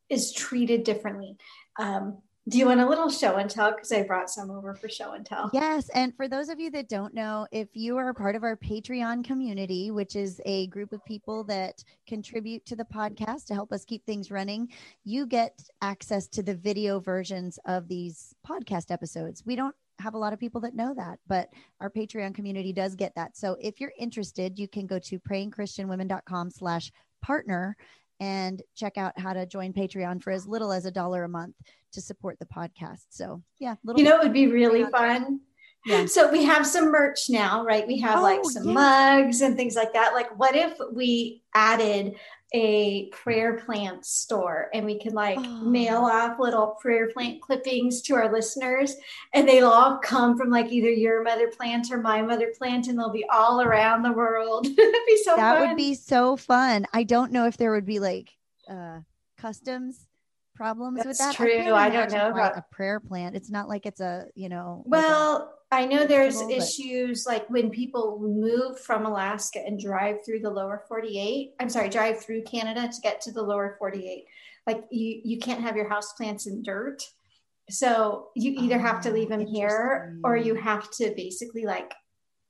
is 0.10 0.32
treated 0.32 0.86
differently. 0.86 1.36
Um, 1.78 2.20
do 2.48 2.58
you 2.58 2.68
want 2.68 2.80
a 2.80 2.88
little 2.88 3.10
show 3.10 3.36
and 3.36 3.50
tell? 3.50 3.72
Because 3.72 3.92
I 3.92 4.04
brought 4.04 4.30
some 4.30 4.50
over 4.50 4.74
for 4.74 4.88
show 4.88 5.14
and 5.14 5.26
tell. 5.26 5.50
Yes. 5.54 5.90
And 5.90 6.16
for 6.16 6.28
those 6.28 6.50
of 6.50 6.60
you 6.60 6.70
that 6.72 6.88
don't 6.88 7.14
know, 7.14 7.48
if 7.52 7.70
you 7.74 7.98
are 7.98 8.14
part 8.14 8.36
of 8.36 8.44
our 8.44 8.56
Patreon 8.56 9.24
community, 9.24 9.92
which 9.92 10.16
is 10.16 10.42
a 10.46 10.68
group 10.68 10.94
of 10.94 11.04
people 11.06 11.44
that 11.46 11.84
contribute 12.08 12.66
to 12.66 12.76
the 12.76 12.86
podcast 12.86 13.46
to 13.48 13.54
help 13.54 13.74
us 13.74 13.84
keep 13.84 14.06
things 14.06 14.32
running, 14.32 14.70
you 15.04 15.26
get 15.26 15.60
access 15.82 16.28
to 16.28 16.44
the 16.44 16.56
video 16.56 17.00
versions 17.00 17.60
of 17.66 17.88
these 17.88 18.34
podcast 18.48 18.92
episodes. 18.92 19.44
We 19.46 19.56
don't 19.56 19.76
have 20.00 20.14
a 20.14 20.18
lot 20.18 20.32
of 20.32 20.40
people 20.40 20.62
that 20.62 20.76
know 20.76 20.94
that, 20.94 21.20
but 21.28 21.50
our 21.82 21.90
Patreon 21.90 22.36
community 22.36 22.72
does 22.72 22.96
get 22.96 23.16
that. 23.16 23.36
So 23.36 23.58
if 23.60 23.82
you're 23.82 23.94
interested, 23.98 24.58
you 24.58 24.68
can 24.68 24.86
go 24.86 25.00
to 25.00 25.20
prayingchristianwomen.com 25.20 26.52
slash 26.52 26.92
partner 27.22 27.76
and 28.20 28.62
check 28.76 28.98
out 28.98 29.20
how 29.20 29.34
to 29.34 29.46
join 29.46 29.74
Patreon 29.74 30.22
for 30.22 30.32
as 30.32 30.48
little 30.48 30.72
as 30.72 30.86
a 30.86 30.92
dollar 30.92 31.24
a 31.24 31.30
month 31.30 31.56
to 31.94 32.02
support 32.02 32.38
the 32.40 32.46
podcast. 32.46 33.06
So 33.10 33.44
yeah, 33.60 33.76
you 33.96 34.04
know, 34.04 34.18
it 34.18 34.24
would 34.24 34.34
be 34.34 34.48
really 34.48 34.86
fun. 34.86 35.42
Yeah. 35.86 36.06
So 36.06 36.30
we 36.30 36.44
have 36.44 36.68
some 36.68 36.92
merch 36.92 37.30
now, 37.30 37.64
right? 37.64 37.88
We 37.88 38.00
have 38.00 38.20
oh, 38.20 38.24
like 38.24 38.44
some 38.44 38.74
mugs 38.74 39.42
and 39.42 39.56
things 39.56 39.76
like 39.76 39.94
that. 39.94 40.14
Like, 40.14 40.38
what 40.38 40.54
if 40.54 40.74
we 40.94 41.44
added 41.54 42.16
a 42.54 43.08
prayer 43.10 43.58
plant 43.58 44.06
store 44.06 44.70
and 44.74 44.86
we 44.86 44.98
can 44.98 45.14
like 45.14 45.38
Oh. 45.38 45.62
mail 45.62 45.98
off 46.06 46.40
little 46.40 46.78
prayer 46.82 47.10
plant 47.12 47.42
clippings 47.42 48.02
to 48.04 48.16
our 48.16 48.32
listeners 48.32 48.96
and 49.34 49.48
they'll 49.48 49.68
all 49.68 49.98
come 49.98 50.38
from 50.38 50.50
like 50.50 50.72
either 50.72 50.90
your 50.90 51.24
mother 51.24 51.50
plant 51.50 51.92
or 51.92 51.98
my 52.02 52.22
mother 52.22 52.54
plant 52.58 52.88
and 52.88 52.98
they'll 52.98 53.12
be 53.12 53.26
all 53.32 53.60
around 53.62 54.02
the 54.04 54.14
world 54.14 54.66
it'd 54.78 54.78
be 55.08 55.18
so 55.26 55.36
that 55.36 55.58
fun. 55.60 55.68
would 55.68 55.76
be 55.78 55.94
so 55.94 56.38
fun. 56.38 56.86
I 56.94 57.04
don't 57.04 57.34
know 57.34 57.48
if 57.48 57.58
there 57.58 57.72
would 57.72 57.86
be 57.86 58.00
like 58.00 58.30
uh 58.70 59.00
customs 59.38 60.08
problems 60.56 61.06
with 61.06 61.18
that. 61.20 61.36
true. 61.36 61.74
I 61.74 61.90
don't 61.90 62.12
know 62.12 62.32
about- 62.32 62.58
a 62.58 62.66
prayer 62.72 63.00
plant. 63.00 63.36
It's 63.36 63.52
not 63.52 63.68
like 63.70 63.86
it's 63.86 64.00
a, 64.02 64.26
you 64.36 64.50
know, 64.50 64.84
like 64.88 65.04
a- 65.04 65.08
Well, 65.08 65.54
I 65.70 65.86
know 65.86 66.06
there's 66.06 66.42
issues 66.42 67.26
like 67.28 67.50
when 67.50 67.70
people 67.70 68.20
move 68.22 68.80
from 68.80 69.06
Alaska 69.06 69.60
and 69.66 69.80
drive 69.80 70.18
through 70.26 70.40
the 70.40 70.50
lower 70.50 70.84
48. 70.88 71.56
I'm 71.60 71.70
sorry, 71.70 71.90
drive 71.90 72.22
through 72.22 72.44
Canada 72.44 72.88
to 72.88 73.02
get 73.02 73.20
to 73.22 73.32
the 73.32 73.42
lower 73.42 73.76
48. 73.78 74.26
Like 74.66 74.86
you, 74.92 75.22
you 75.24 75.40
can't 75.40 75.62
have 75.62 75.76
your 75.76 75.90
house 75.90 76.14
plants 76.14 76.48
in 76.48 76.64
dirt. 76.64 77.04
So 77.70 78.30
you 78.36 78.54
either 78.62 78.80
have 78.80 79.02
to 79.02 79.10
Oh, 79.10 79.12
leave 79.12 79.30
them 79.30 79.46
here 79.46 80.18
or 80.24 80.38
you 80.38 80.56
have 80.56 80.90
to 80.92 81.14
basically 81.18 81.66
like 81.66 81.94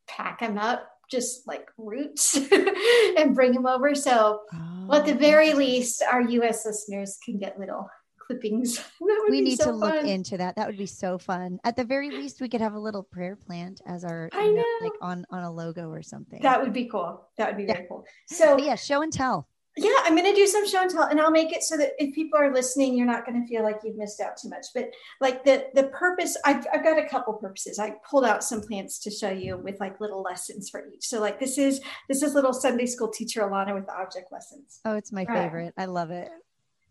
pack 0.08 0.40
them 0.40 0.60
up 0.60 0.88
just 1.10 1.48
like 1.48 1.68
roots 1.78 2.36
and 3.18 3.34
bring 3.34 3.54
them 3.54 3.66
over. 3.66 3.96
So 3.96 4.42
well, 4.88 5.00
at 5.00 5.06
the 5.08 5.16
Oh, 5.16 5.18
very 5.18 5.54
least, 5.54 6.04
our 6.04 6.22
US 6.22 6.66
listeners 6.66 7.18
can 7.26 7.40
get 7.40 7.60
little 7.60 7.90
clippings. 8.28 8.78
That 9.00 9.20
would 9.24 9.32
we 9.32 9.42
need 9.42 9.58
so 9.58 9.66
to 9.66 9.72
look 9.72 10.06
into 10.06 10.38
that. 10.38 10.56
That 10.58 10.68
would 10.68 10.78
be 10.78 10.86
so 10.86 11.18
fun. 11.18 11.60
At 11.64 11.76
the 11.78 11.84
very 11.86 12.12
least, 12.12 12.42
we 12.42 12.50
could 12.50 12.62
have 12.62 12.74
a 12.74 12.80
little 12.80 13.04
prayer 13.04 13.36
plant 13.38 13.80
as 13.88 14.04
our, 14.04 14.30
I 14.34 14.48
know, 14.48 14.54
know. 14.56 14.66
like 14.82 14.94
on 15.02 15.26
on 15.32 15.44
a 15.44 15.52
logo 15.52 15.90
or 15.90 16.02
something. 16.04 16.42
That 16.42 16.62
would 16.62 16.74
be 16.74 16.86
cool. 16.86 17.28
That 17.38 17.48
would 17.48 17.58
be 17.58 17.64
Yeah. 17.64 17.74
very 17.74 17.88
cool. 17.88 18.06
So 18.28 18.56
But 18.56 18.66
yeah, 18.66 18.76
show 18.76 19.02
and 19.02 19.12
tell. 19.14 19.48
yeah, 19.78 19.92
I'm 20.04 20.16
going 20.16 20.26
to 20.30 20.34
do 20.36 20.46
some 20.48 20.68
show 20.68 20.82
and 20.82 20.90
tell, 20.92 21.04
and 21.04 21.22
I'll 21.22 21.32
make 21.32 21.54
it 21.54 21.64
so 21.64 21.78
that 21.78 21.92
if 22.00 22.14
people 22.16 22.38
are 22.40 22.52
listening, 22.54 22.98
you're 22.98 23.06
not 23.08 23.26
going 23.26 23.40
to 23.42 23.48
feel 23.48 23.64
like 23.64 23.80
you've 23.84 23.96
missed 23.96 24.20
out 24.20 24.36
too 24.38 24.50
much. 24.50 24.66
But 24.76 24.92
like 25.22 25.44
the 25.46 25.68
the 25.74 25.84
purpose, 25.90 26.36
I've 26.46 26.66
I've 26.74 26.84
got 26.84 26.98
a 27.00 27.08
couple 27.08 27.34
purposes. 27.36 27.80
I 27.80 27.96
pulled 28.10 28.26
out 28.26 28.44
some 28.44 28.62
plants 28.62 29.00
to 29.00 29.12
show 29.12 29.30
you 29.30 29.58
with 29.58 29.80
like 29.80 30.00
little 30.02 30.22
lessons 30.22 30.70
for 30.70 30.86
each. 30.94 31.08
So 31.08 31.20
like 31.22 31.40
this 31.40 31.58
is 31.58 31.80
this 32.10 32.22
is 32.24 32.34
little 32.34 32.54
Sunday 32.54 32.88
school 32.88 33.10
teacher 33.10 33.42
Alana 33.42 33.74
with 33.74 33.86
the 33.86 33.94
object 33.94 34.32
lessons. 34.32 34.80
Oh, 34.86 34.96
it's 34.96 35.12
my 35.12 35.26
Right. 35.26 35.44
favorite. 35.44 35.74
I 35.78 35.86
love 35.86 36.12
it. 36.12 36.30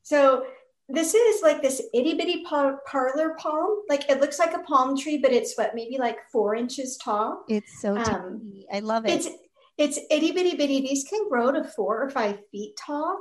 So 0.02 0.44
this 0.88 1.14
is 1.14 1.42
like 1.42 1.62
this 1.62 1.82
itty 1.92 2.14
bitty 2.14 2.44
par- 2.44 2.80
parlor 2.86 3.34
palm. 3.38 3.82
Like 3.88 4.08
it 4.08 4.20
looks 4.20 4.38
like 4.38 4.54
a 4.54 4.60
palm 4.60 4.96
tree, 4.96 5.18
but 5.18 5.32
it's 5.32 5.56
what 5.56 5.74
maybe 5.74 5.98
like 5.98 6.18
four 6.30 6.54
inches 6.54 6.96
tall. 6.96 7.44
It's 7.48 7.80
so 7.80 7.96
Um, 7.96 8.04
tiny. 8.04 8.66
I 8.72 8.78
love 8.80 9.04
it. 9.06 9.10
It's 9.12 9.28
it's 9.78 9.98
itty 10.10 10.32
bitty 10.32 10.56
bitty. 10.56 10.80
These 10.80 11.04
can 11.04 11.28
grow 11.28 11.50
to 11.52 11.64
four 11.64 12.02
or 12.02 12.10
five 12.10 12.38
feet 12.50 12.76
tall. 12.76 13.20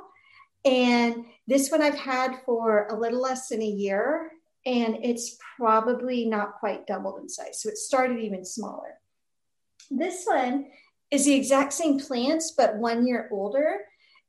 And 0.64 1.26
this 1.48 1.70
one 1.70 1.82
I've 1.82 1.96
had 1.98 2.42
for 2.46 2.88
a 2.90 2.98
little 2.98 3.22
less 3.22 3.50
than 3.50 3.62
a 3.62 3.68
year, 3.68 4.32
and 4.66 4.98
it's 5.04 5.38
probably 5.58 6.26
not 6.26 6.60
quite 6.60 6.88
doubled 6.88 7.20
in 7.22 7.30
size. 7.30 7.62
So 7.62 7.70
it 7.70 7.78
started 7.78 8.20
even 8.20 8.44
smaller. 8.46 8.96
This 9.92 10.26
one 10.26 10.68
is 11.12 11.26
the 11.26 11.36
exact 11.36 11.74
same 11.74 12.00
plants, 12.00 12.52
but 12.58 12.78
one 12.78 13.06
year 13.08 13.28
older. 13.32 13.80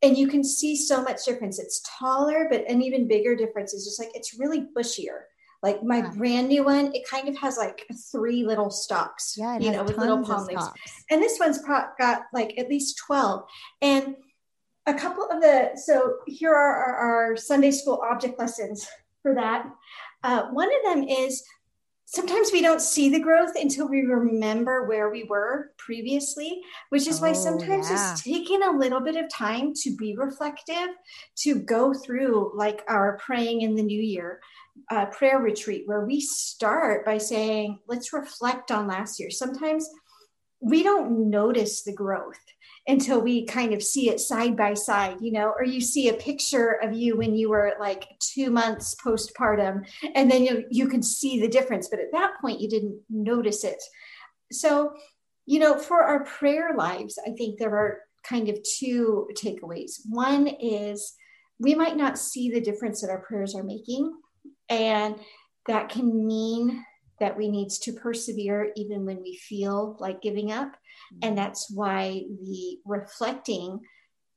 And 0.02 0.16
you 0.16 0.28
can 0.28 0.44
see 0.44 0.76
so 0.76 1.02
much 1.02 1.24
difference. 1.24 1.58
It's 1.58 1.82
taller, 1.98 2.46
but 2.50 2.68
an 2.68 2.82
even 2.82 3.08
bigger 3.08 3.34
difference 3.34 3.72
is 3.72 3.84
just 3.84 3.98
like 3.98 4.10
it's 4.14 4.38
really 4.38 4.66
bushier. 4.76 5.22
Like 5.62 5.82
my 5.82 5.98
Yeah. 5.98 6.10
brand 6.14 6.48
new 6.48 6.64
one, 6.64 6.94
it 6.94 7.08
kind 7.08 7.28
of 7.28 7.36
has 7.38 7.56
like 7.56 7.86
three 8.12 8.44
little 8.44 8.70
stalks, 8.70 9.34
yeah, 9.36 9.58
you 9.58 9.70
know, 9.72 9.84
with 9.84 9.96
little 9.96 10.22
palm 10.22 10.46
leaves 10.46 10.68
and 11.10 11.22
this 11.22 11.38
one's 11.38 11.58
got 11.58 12.22
like 12.32 12.58
at 12.58 12.68
least 12.68 12.98
12 13.06 13.44
and 13.82 14.16
a 14.86 14.94
couple 14.94 15.24
of 15.30 15.40
the 15.40 15.70
so 15.76 16.18
here 16.26 16.52
are 16.52 16.74
our, 16.76 16.96
our 16.96 17.36
sunday 17.36 17.70
school 17.70 18.00
object 18.10 18.38
lessons 18.38 18.86
for 19.22 19.34
that 19.34 19.66
uh, 20.22 20.46
one 20.52 20.68
of 20.68 20.82
them 20.94 21.04
is 21.08 21.42
sometimes 22.08 22.52
we 22.52 22.62
don't 22.62 22.80
see 22.80 23.08
the 23.08 23.18
growth 23.20 23.52
until 23.56 23.88
we 23.88 24.02
remember 24.02 24.86
where 24.86 25.10
we 25.10 25.24
were 25.24 25.72
previously 25.76 26.60
which 26.90 27.06
is 27.06 27.20
why 27.20 27.30
Oh, 27.30 27.32
sometimes 27.34 27.90
yeah. 27.90 28.12
it's 28.12 28.22
taking 28.22 28.62
a 28.62 28.70
little 28.70 29.00
bit 29.00 29.16
of 29.16 29.28
time 29.28 29.74
to 29.82 29.96
be 29.96 30.16
reflective 30.16 30.88
to 31.36 31.56
go 31.56 31.92
through 31.92 32.52
like 32.54 32.82
our 32.88 33.18
praying 33.18 33.62
in 33.62 33.74
the 33.74 33.82
new 33.82 34.00
year 34.00 34.40
uh, 34.90 35.06
prayer 35.06 35.40
retreat 35.40 35.82
where 35.86 36.04
we 36.04 36.20
start 36.20 37.04
by 37.04 37.18
saying 37.18 37.78
let's 37.88 38.12
reflect 38.12 38.70
on 38.70 38.86
last 38.86 39.18
year 39.18 39.30
sometimes 39.30 39.88
we 40.60 40.82
don't 40.82 41.30
notice 41.30 41.82
the 41.82 41.92
growth 41.92 42.40
until 42.88 43.20
we 43.20 43.44
kind 43.46 43.74
of 43.74 43.82
see 43.82 44.08
it 44.08 44.20
side 44.20 44.56
by 44.56 44.74
side, 44.74 45.16
you 45.20 45.32
know, 45.32 45.52
or 45.58 45.64
you 45.64 45.80
see 45.80 46.08
a 46.08 46.14
picture 46.14 46.78
of 46.82 46.94
you 46.94 47.16
when 47.16 47.34
you 47.34 47.50
were 47.50 47.74
like 47.80 48.06
two 48.20 48.50
months 48.50 48.94
postpartum, 49.04 49.86
and 50.14 50.30
then 50.30 50.44
you, 50.44 50.64
you 50.70 50.88
can 50.88 51.02
see 51.02 51.40
the 51.40 51.48
difference. 51.48 51.88
But 51.88 52.00
at 52.00 52.12
that 52.12 52.40
point, 52.40 52.60
you 52.60 52.68
didn't 52.68 53.00
notice 53.10 53.64
it. 53.64 53.82
So, 54.52 54.92
you 55.46 55.58
know, 55.58 55.78
for 55.78 56.02
our 56.02 56.24
prayer 56.24 56.74
lives, 56.76 57.18
I 57.24 57.30
think 57.32 57.58
there 57.58 57.76
are 57.76 58.00
kind 58.24 58.48
of 58.48 58.58
two 58.62 59.28
takeaways. 59.34 60.00
One 60.08 60.46
is 60.46 61.14
we 61.58 61.74
might 61.74 61.96
not 61.96 62.18
see 62.18 62.50
the 62.50 62.60
difference 62.60 63.00
that 63.00 63.10
our 63.10 63.20
prayers 63.20 63.54
are 63.54 63.62
making, 63.62 64.12
and 64.68 65.16
that 65.66 65.88
can 65.88 66.26
mean 66.26 66.84
that 67.20 67.36
we 67.36 67.48
need 67.48 67.70
to 67.70 67.92
persevere 67.92 68.72
even 68.76 69.04
when 69.04 69.22
we 69.22 69.36
feel 69.36 69.96
like 70.00 70.20
giving 70.22 70.52
up 70.52 70.76
and 71.22 71.36
that's 71.36 71.70
why 71.70 72.24
the 72.42 72.78
reflecting 72.84 73.80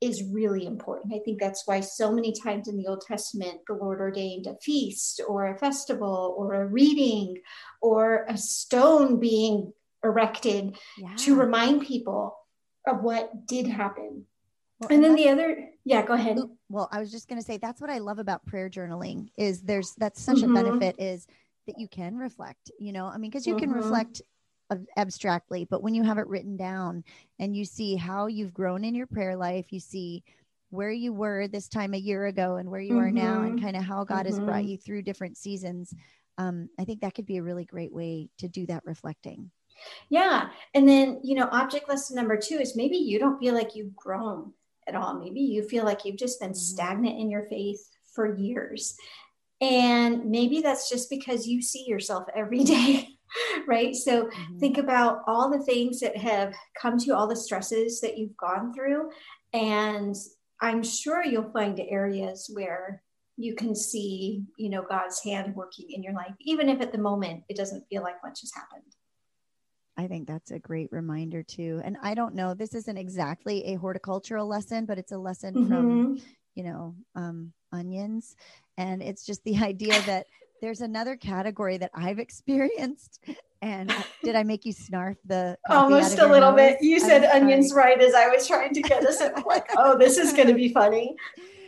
is 0.00 0.22
really 0.32 0.64
important. 0.64 1.12
I 1.14 1.18
think 1.18 1.38
that's 1.38 1.66
why 1.66 1.80
so 1.80 2.10
many 2.10 2.32
times 2.32 2.68
in 2.68 2.78
the 2.78 2.86
Old 2.86 3.02
Testament, 3.02 3.60
the 3.66 3.74
Lord 3.74 4.00
ordained 4.00 4.46
a 4.46 4.56
feast 4.62 5.20
or 5.28 5.46
a 5.46 5.58
festival 5.58 6.34
or 6.38 6.54
a 6.54 6.66
reading 6.66 7.36
or 7.82 8.24
a 8.28 8.36
stone 8.38 9.20
being 9.20 9.72
erected 10.02 10.76
yeah. 10.96 11.14
to 11.16 11.34
remind 11.34 11.82
people 11.86 12.34
of 12.86 13.02
what 13.02 13.46
did 13.46 13.66
happen. 13.66 14.24
Well, 14.80 14.88
And 14.90 15.04
then 15.04 15.14
the 15.14 15.28
other, 15.28 15.68
yeah, 15.84 16.00
go 16.06 16.14
ahead. 16.14 16.38
Well 16.70 16.88
i 16.92 16.98
was 17.00 17.10
just 17.10 17.28
going 17.28 17.38
to 17.40 17.44
say 17.44 17.56
that's 17.58 17.80
what 17.80 17.90
i 17.90 17.98
love 17.98 18.18
about 18.20 18.46
prayer 18.46 18.70
journaling 18.70 19.28
is 19.36 19.60
there's 19.62 19.92
that's 19.96 20.22
such 20.22 20.38
Mhm. 20.38 20.50
a 20.50 20.62
benefit 20.62 20.94
is 20.98 21.26
that 21.66 21.78
you 21.78 21.88
can 21.88 22.16
reflect 22.16 22.70
you 22.78 22.92
know 22.92 23.06
i 23.06 23.16
mean 23.18 23.30
because 23.30 23.46
you 23.46 23.54
can 23.54 23.70
Mhm. 23.70 23.74
reflect 23.74 24.22
abstractly 24.96 25.64
but 25.64 25.82
when 25.82 25.94
you 25.94 26.02
have 26.04 26.18
it 26.18 26.26
written 26.28 26.56
down 26.56 27.02
and 27.40 27.56
you 27.56 27.64
see 27.64 27.96
how 27.96 28.26
you've 28.26 28.54
grown 28.54 28.84
in 28.84 28.94
your 28.94 29.06
prayer 29.06 29.36
life 29.36 29.72
you 29.72 29.80
see 29.80 30.22
where 30.70 30.92
you 30.92 31.12
were 31.12 31.48
this 31.48 31.68
time 31.68 31.92
a 31.92 31.98
year 31.98 32.26
ago 32.26 32.56
and 32.56 32.70
where 32.70 32.80
you 32.80 32.96
are 32.96 33.10
now 33.10 33.42
and 33.42 33.56
Mhm. 33.56 33.60
kind 33.60 33.76
of 33.76 33.82
how 33.82 34.04
god 34.04 34.26
has 34.26 34.38
brought 34.38 34.64
Mhm. 34.64 34.64
you 34.64 34.76
through 34.78 35.02
different 35.02 35.36
seasons 35.36 35.92
um, 36.38 36.68
i 36.78 36.84
think 36.84 37.00
that 37.00 37.14
could 37.14 37.26
be 37.26 37.38
a 37.38 37.42
really 37.42 37.64
great 37.64 37.92
way 37.92 38.28
to 38.38 38.48
do 38.48 38.64
that 38.66 38.84
reflecting 38.84 39.50
Yeah. 40.08 40.50
And 40.74 40.88
then, 40.88 41.20
you 41.22 41.34
know, 41.34 41.48
object 41.52 41.88
lesson 41.88 42.16
number 42.16 42.36
two 42.36 42.56
is 42.58 42.76
maybe 42.76 42.96
you 42.96 43.18
don't 43.18 43.38
feel 43.38 43.54
like 43.54 43.74
you've 43.74 43.94
grown 43.96 44.52
at 44.86 44.94
all. 44.94 45.18
Maybe 45.18 45.40
you 45.40 45.62
feel 45.62 45.84
like 45.84 46.04
you've 46.04 46.16
just 46.16 46.40
been 46.40 46.54
Mhm. 46.54 46.54
stagnant 46.54 47.18
in 47.18 47.30
your 47.30 47.46
faith 47.48 47.80
for 48.04 48.34
years. 48.36 48.96
And 49.60 50.26
maybe 50.30 50.60
that's 50.60 50.88
just 50.88 51.10
because 51.10 51.46
you 51.46 51.60
see 51.62 51.84
yourself 51.86 52.24
every 52.34 52.64
day, 52.64 53.08
right? 53.66 53.94
So 53.94 54.26
Mhm. 54.26 54.58
think 54.60 54.78
about 54.78 55.22
all 55.26 55.50
the 55.50 55.62
things 55.64 56.00
that 56.00 56.16
have 56.16 56.54
come 56.80 56.98
to 56.98 57.04
you, 57.06 57.14
all 57.14 57.26
the 57.28 57.36
stresses 57.36 58.00
that 58.00 58.16
you've 58.18 58.36
gone 58.36 58.72
through. 58.72 59.10
And 59.52 60.14
I'm 60.60 60.82
sure 60.82 61.24
you'll 61.24 61.52
find 61.52 61.78
areas 61.80 62.50
where 62.52 63.02
you 63.36 63.54
can 63.54 63.74
see, 63.74 64.44
you 64.58 64.68
know, 64.68 64.82
God's 64.82 65.22
hand 65.22 65.54
working 65.54 65.86
in 65.90 66.02
your 66.02 66.12
life, 66.12 66.34
even 66.40 66.68
if 66.68 66.80
at 66.80 66.92
the 66.92 66.98
moment 66.98 67.44
it 67.48 67.56
doesn't 67.56 67.86
feel 67.88 68.02
like 68.02 68.16
much 68.22 68.40
has 68.42 68.52
happened. 68.54 68.94
I 69.96 70.06
think 70.06 70.26
that's 70.26 70.50
a 70.50 70.58
great 70.58 70.90
reminder 70.92 71.42
too. 71.42 71.80
And 71.84 71.96
I 72.02 72.14
don't 72.14 72.34
know, 72.34 72.54
this 72.54 72.74
isn't 72.74 72.96
exactly 72.96 73.64
a 73.66 73.74
horticultural 73.74 74.46
lesson, 74.46 74.86
but 74.86 74.98
it's 74.98 75.12
a 75.12 75.18
lesson 75.18 75.58
from, 75.66 76.02
Mhm. 76.02 76.22
you 76.54 76.64
know, 76.64 76.96
um, 77.14 77.52
onions. 77.72 78.34
And 78.80 79.02
it's 79.02 79.24
just 79.26 79.44
the 79.44 79.56
idea 79.72 80.00
that 80.06 80.26
there's 80.62 80.80
another 80.80 81.16
category 81.16 81.76
that 81.78 81.90
I've 81.94 82.18
experienced. 82.18 83.20
And 83.62 83.92
did 84.24 84.36
I 84.36 84.42
make 84.42 84.64
you 84.64 84.72
snarf 84.72 85.16
the 85.24 85.58
Almost 85.68 86.18
a 86.18 86.26
little 86.26 86.52
nose? 86.52 86.56
bit. 86.56 86.82
You 86.82 86.96
I'm 86.96 87.00
said 87.02 87.24
onions 87.24 87.70
sorry. 87.70 87.92
right 87.92 88.00
as 88.02 88.14
I 88.14 88.28
was 88.28 88.46
trying 88.46 88.72
to 88.74 88.80
get 88.82 89.04
us. 89.04 89.20
Like, 89.46 89.68
oh, 89.76 89.98
this 89.98 90.16
is 90.16 90.32
going 90.32 90.48
to 90.48 90.54
be 90.54 90.72
funny 90.72 91.14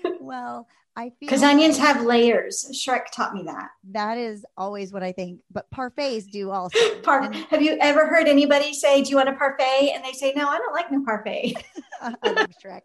Well, 0.21 0.67
I 0.97 1.05
feel 1.05 1.13
because 1.21 1.43
onions 1.43 1.79
have 1.79 2.03
layers. 2.03 2.67
Shrek 2.73 3.11
taught 3.13 3.33
me 3.35 3.43
that. 3.45 3.69
that 3.93 4.19
is 4.19 4.45
always 4.59 4.93
what 4.93 5.03
I 5.03 5.13
think, 5.13 5.41
but 5.51 5.71
parfaits 5.71 6.31
do 6.31 6.51
also. 6.51 6.79
Par- 7.03 7.23
And- 7.25 7.35
have 7.35 7.63
you 7.63 7.77
ever 7.81 8.07
heard 8.07 8.27
anybody 8.27 8.75
say, 8.75 9.03
"Do 9.03 9.09
you 9.11 9.17
want 9.17 9.29
a 9.31 9.33
parfait?" 9.33 9.93
And 9.95 10.05
they 10.05 10.13
say, 10.13 10.33
"No, 10.37 10.49
I 10.49 10.59
don't 10.59 10.75
like 10.75 10.91
no 10.93 11.03
parfait." 11.05 11.55
I 12.03 12.15
love 12.31 12.51
Shrek. 12.63 12.83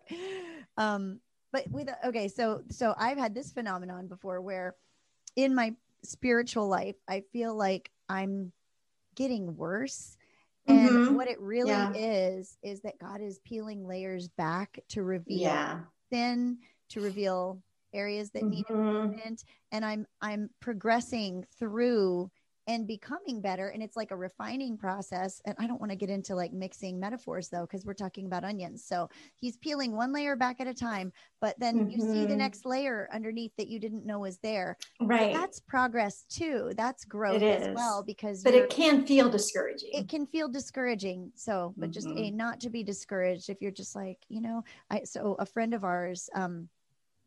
Um, 0.78 1.20
but 1.58 1.72
with 1.72 1.89
okay, 2.05 2.28
so 2.28 2.62
so 2.70 2.93
I've 2.97 3.18
had 3.18 3.34
this 3.34 3.51
phenomenon 3.51 4.08
before 4.08 4.41
where 4.41 4.76
in 5.36 5.55
my 5.55 5.74
spiritual 6.03 6.68
life, 6.68 6.95
I 7.08 7.24
feel 7.34 7.55
like 7.55 7.89
I'm 8.08 8.51
getting 9.16 9.55
worse. 9.55 10.18
And 10.68 11.08
Mhm. 11.08 11.16
what 11.16 11.28
it 11.28 11.39
really 11.39 11.70
Yeah. 11.70 11.91
is, 11.95 12.58
is 12.62 12.82
that 12.82 12.99
God 12.99 13.22
is 13.22 13.39
peeling 13.39 13.88
layers 13.88 14.28
back 14.28 14.80
to 14.89 15.01
reveal 15.01 15.41
Yeah, 15.41 15.80
sin 16.12 16.60
to 16.89 17.01
reveal 17.01 17.62
areas 17.93 18.30
that 18.32 18.43
need 18.43 18.66
Mhm. 18.68 18.76
improvement 18.78 19.43
and 19.72 19.86
i'm 19.86 20.05
i'm 20.22 20.49
progressing 20.60 21.45
through 21.58 22.30
and 22.68 22.86
becoming 22.86 23.41
better 23.41 23.70
and 23.70 23.82
it's 23.82 23.95
like 23.95 24.11
a 24.11 24.15
refining 24.15 24.78
process 24.78 25.41
and 25.45 25.55
i 25.59 25.65
don't 25.65 25.80
want 25.80 25.89
to 25.91 25.95
get 25.95 26.09
into 26.09 26.36
like 26.36 26.51
mixing 26.53 26.99
metaphors 26.99 27.47
though 27.49 27.61
because 27.61 27.86
we're 27.86 27.93
talking 27.93 28.26
about 28.26 28.43
onions 28.43 28.84
so 28.84 29.09
he's 29.36 29.57
peeling 29.57 29.95
one 29.95 30.11
layer 30.13 30.36
back 30.36 30.59
at 30.59 30.68
a 30.68 30.74
time 30.74 31.11
but 31.41 31.57
then 31.59 31.89
you 31.89 31.97
see 31.99 32.26
the 32.26 32.34
Mhm. 32.34 32.38
next 32.38 32.65
layer 32.65 33.07
underneath 33.13 33.55
that 33.57 33.68
you 33.68 33.80
didn't 33.80 34.05
know 34.05 34.20
was 34.20 34.38
there 34.39 34.78
Right. 35.01 35.32
that's 35.34 35.59
progress 35.59 36.26
too 36.30 36.74
that's 36.76 37.05
growth 37.05 37.41
as 37.43 37.70
well 37.74 38.03
because 38.03 38.43
but 38.43 38.53
it 38.53 38.70
can 38.70 39.05
feel 39.05 39.30
discouraging. 39.30 39.89
it 39.93 40.09
can 40.09 40.26
feel 40.26 40.47
discouraging 40.49 41.32
so 41.36 41.74
but 41.78 41.91
just 41.91 42.07
a 42.18 42.32
not 42.32 42.59
to 42.59 42.70
be 42.70 42.84
discouraged 42.84 43.49
if 43.49 43.61
you're 43.61 43.72
just 43.72 43.95
like 43.95 44.20
you 44.28 44.41
know 44.41 44.63
i 44.89 45.01
so 45.03 45.36
a 45.39 45.45
friend 45.45 45.74
of 45.74 45.84
ours 45.84 46.30
um 46.36 46.68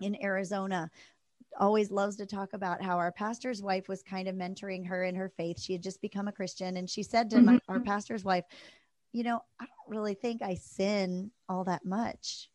in 0.00 0.16
arizona 0.22 0.90
always 1.60 1.92
loves 1.92 2.16
to 2.16 2.26
talk 2.26 2.54
about 2.54 2.82
how 2.82 2.96
our 2.98 3.12
pastor's 3.12 3.62
wife 3.62 3.88
was 3.88 4.02
kind 4.02 4.26
of 4.28 4.34
mentoring 4.34 4.86
her 4.88 5.04
in 5.04 5.14
her 5.14 5.28
faith. 5.28 5.60
She 5.60 5.72
had 5.74 5.82
just 5.82 6.00
become 6.02 6.26
a 6.28 6.32
christian 6.32 6.76
and 6.78 6.90
she 6.90 7.04
said 7.04 7.30
to 7.30 7.40
my, 7.42 7.60
our 7.68 7.80
pastor's 7.80 8.24
wife 8.24 8.44
you 9.12 9.22
know 9.24 9.40
i 9.60 9.64
don't 9.64 9.88
really 9.98 10.14
think 10.14 10.42
i 10.42 10.54
sin 10.54 11.30
all 11.48 11.64
that 11.64 11.84
much. 11.84 12.48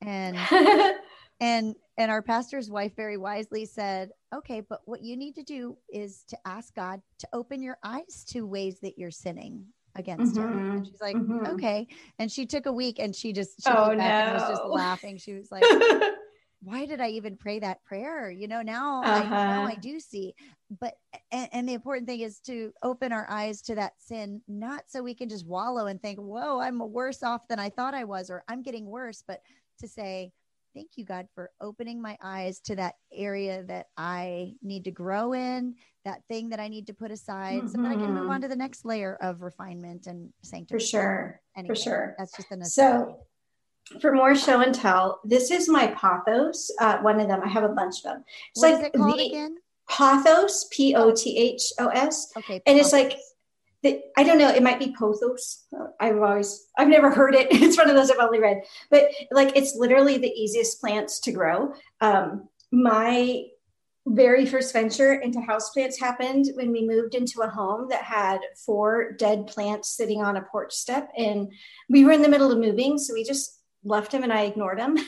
And 0.00 0.36
and 1.40 1.74
and 1.98 2.10
our 2.10 2.22
pastor's 2.22 2.70
wife 2.70 2.94
very 2.96 3.16
wisely 3.16 3.66
said 3.66 4.10
okay 4.34 4.60
but 4.60 4.80
what 4.86 5.02
you 5.02 5.16
need 5.16 5.34
to 5.36 5.42
do 5.42 5.76
is 5.92 6.24
to 6.28 6.38
ask 6.46 6.74
god 6.74 7.02
to 7.18 7.28
open 7.32 7.62
your 7.62 7.78
eyes 7.82 8.24
to 8.28 8.46
ways 8.46 8.80
that 8.80 8.98
you're 8.98 9.10
sinning 9.10 9.66
against 9.94 10.36
him. 10.36 10.44
And 10.74 10.86
Mhm, 10.86 10.86
she's 10.86 11.00
like 11.00 11.16
mhm. 11.16 11.52
okay. 11.52 11.86
And 12.18 12.30
she 12.32 12.46
took 12.46 12.66
a 12.66 12.72
week 12.72 12.98
and 12.98 13.14
she 13.14 13.32
just 13.32 13.62
she 13.62 13.72
Oh, 13.72 13.90
and 13.90 14.32
was 14.32 14.46
just 14.46 14.64
laughing. 14.64 15.18
She 15.18 15.34
was 15.34 15.50
like 15.52 15.62
why 16.62 16.86
did 16.86 17.00
I 17.00 17.08
even 17.10 17.36
pray 17.36 17.58
that 17.58 17.82
prayer? 17.84 18.30
You 18.30 18.46
know, 18.48 18.62
now 18.62 19.04
I 19.04 19.24
now 19.26 19.64
I 19.66 19.72
Uh-huh. 19.72 19.80
do 19.80 20.00
see. 20.00 20.34
But 20.80 20.94
and, 21.30 21.48
and 21.52 21.68
the 21.68 21.74
important 21.74 22.06
thing 22.06 22.20
is 22.20 22.38
to 22.40 22.72
open 22.82 23.12
our 23.12 23.28
eyes 23.28 23.60
to 23.62 23.74
that 23.74 23.94
sin, 23.98 24.40
not 24.48 24.84
so 24.86 25.02
we 25.02 25.14
can 25.14 25.28
just 25.28 25.46
wallow 25.46 25.86
and 25.86 26.00
think, 26.00 26.18
whoa, 26.20 26.60
I'm 26.60 26.78
worse 26.78 27.22
off 27.22 27.48
than 27.48 27.58
I 27.58 27.68
thought 27.70 27.94
I 27.94 28.04
was, 28.04 28.30
or 28.30 28.44
I'm 28.48 28.62
getting 28.62 28.86
worse, 28.86 29.22
but 29.26 29.40
to 29.80 29.88
say, 29.88 30.32
Thank 30.74 30.92
you, 30.96 31.04
God, 31.04 31.28
for 31.34 31.50
opening 31.60 32.00
my 32.00 32.16
eyes 32.22 32.58
to 32.60 32.76
that 32.76 32.94
area 33.12 33.62
that 33.64 33.88
I 33.98 34.54
need 34.62 34.84
to 34.84 34.90
grow 34.90 35.34
in, 35.34 35.74
that 36.06 36.22
thing 36.28 36.48
that 36.48 36.60
I 36.60 36.68
need 36.68 36.86
to 36.86 36.94
put 36.94 37.10
aside 37.10 37.68
so 37.68 37.76
that 37.82 37.90
I 37.90 37.96
can 37.96 38.14
move 38.14 38.24
Mhm. 38.28 38.30
on 38.30 38.40
to 38.40 38.48
the 38.48 38.56
next 38.56 38.86
layer 38.86 39.16
of 39.20 39.42
refinement 39.42 40.06
and 40.06 40.32
sanctification. 40.42 40.78
for 40.78 40.80
sure. 40.80 41.40
Anyway, 41.58 41.74
For 41.74 41.78
sure. 41.78 42.14
That's 42.16 42.34
just 42.34 42.50
an 42.52 42.64
So, 42.64 43.26
for 44.00 44.12
more 44.12 44.34
show 44.34 44.60
and 44.60 44.74
tell, 44.74 45.20
this 45.24 45.50
is 45.50 45.68
my 45.68 45.88
Pothos. 45.88 46.70
Uh, 46.80 46.98
one 46.98 47.20
of 47.20 47.28
them. 47.28 47.40
I 47.42 47.48
have 47.48 47.64
a 47.64 47.68
bunch 47.68 47.98
of 47.98 48.04
them. 48.04 48.24
It's 48.50 48.62
what 48.62 48.74
like 48.74 48.86
it 48.86 48.92
called 48.94 49.18
the 49.18 49.26
again? 49.26 49.56
Pothos, 49.90 50.64
P 50.70 50.94
O 50.94 51.12
T 51.12 51.36
H 51.36 51.72
O 51.78 51.88
S. 51.88 52.32
Okay. 52.36 52.62
And 52.66 52.78
it's 52.78 52.92
like, 52.92 53.18
the, 53.82 54.00
I 54.16 54.22
don't 54.22 54.38
know, 54.38 54.48
it 54.48 54.62
might 54.62 54.78
be 54.78 54.94
Pothos. 54.98 55.64
I've 55.98 56.22
always, 56.22 56.68
I've 56.78 56.88
never 56.88 57.10
heard 57.10 57.34
it. 57.34 57.48
It's 57.62 57.76
one 57.76 57.90
of 57.90 57.96
those 57.96 58.10
I've 58.10 58.18
only 58.18 58.38
read, 58.38 58.62
but 58.90 59.08
like 59.30 59.56
it's 59.56 59.74
literally 59.74 60.18
the 60.18 60.30
easiest 60.30 60.80
plants 60.80 61.20
to 61.20 61.32
grow. 61.32 61.74
Um, 62.00 62.48
my 62.70 63.44
very 64.06 64.46
first 64.46 64.72
venture 64.72 65.14
into 65.14 65.38
houseplants 65.38 65.98
happened 65.98 66.46
when 66.54 66.72
we 66.72 66.86
moved 66.86 67.14
into 67.14 67.42
a 67.42 67.48
home 67.48 67.88
that 67.88 68.02
had 68.02 68.40
four 68.66 69.12
dead 69.12 69.46
plants 69.46 69.96
sitting 69.96 70.22
on 70.22 70.36
a 70.36 70.42
porch 70.42 70.72
step. 70.72 71.10
And 71.16 71.52
we 71.88 72.04
were 72.04 72.12
in 72.12 72.22
the 72.22 72.28
middle 72.28 72.50
of 72.50 72.58
moving, 72.58 72.98
so 72.98 73.14
we 73.14 73.22
just 73.24 73.61
left 73.84 74.12
him 74.12 74.22
and 74.22 74.32
I 74.32 74.42
ignored 74.42 74.78
him. 74.78 74.98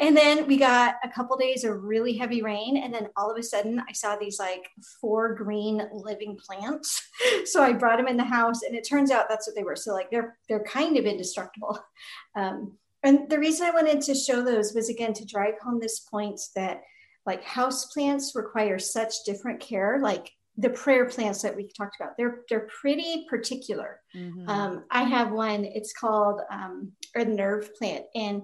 And 0.00 0.16
then 0.16 0.46
we 0.46 0.56
got 0.56 0.94
a 1.04 1.10
couple 1.10 1.36
days 1.36 1.62
of 1.62 1.84
really 1.84 2.16
heavy 2.16 2.40
rain, 2.40 2.78
and 2.78 2.92
then 2.92 3.08
all 3.16 3.30
of 3.30 3.36
a 3.36 3.42
sudden 3.42 3.80
I 3.86 3.92
saw 3.92 4.16
these 4.16 4.38
like 4.38 4.66
four 5.00 5.34
green 5.34 5.82
living 5.92 6.38
plants. 6.38 7.02
So 7.44 7.62
I 7.62 7.72
brought 7.72 7.98
them 7.98 8.08
in 8.08 8.16
the 8.16 8.24
house, 8.24 8.62
and 8.62 8.74
it 8.74 8.88
turns 8.88 9.10
out 9.10 9.26
that's 9.28 9.46
what 9.46 9.54
they 9.54 9.62
were. 9.62 9.76
So 9.76 9.92
like 9.92 10.10
they're 10.10 10.38
they're 10.48 10.64
kind 10.64 10.96
of 10.96 11.04
indestructible. 11.04 11.78
Um, 12.36 12.78
and 13.02 13.28
the 13.28 13.38
reason 13.38 13.66
I 13.66 13.70
wanted 13.70 14.00
to 14.02 14.14
show 14.14 14.42
those 14.42 14.72
was 14.72 14.88
again 14.88 15.12
to 15.14 15.24
drive 15.24 15.58
home 15.60 15.80
this 15.80 16.00
point 16.00 16.40
that 16.54 16.82
like 17.26 17.42
house 17.42 17.86
plants 17.86 18.34
require 18.34 18.78
such 18.78 19.24
different 19.26 19.60
care. 19.60 19.98
Like 20.00 20.30
the 20.58 20.70
prayer 20.70 21.06
plants 21.06 21.40
that 21.42 21.54
we 21.54 21.68
talked 21.68 21.96
about, 22.00 22.16
they're 22.18 22.40
they're 22.50 22.68
pretty 22.80 23.26
particular. 23.30 24.00
Mhm. 24.14 24.48
Um, 24.48 24.84
I 24.90 25.04
have 25.04 25.30
one. 25.30 25.64
It's 25.64 25.92
called 25.92 26.40
um, 26.50 26.92
a 27.14 27.24
nerve 27.24 27.74
plant, 27.76 28.06
and 28.14 28.42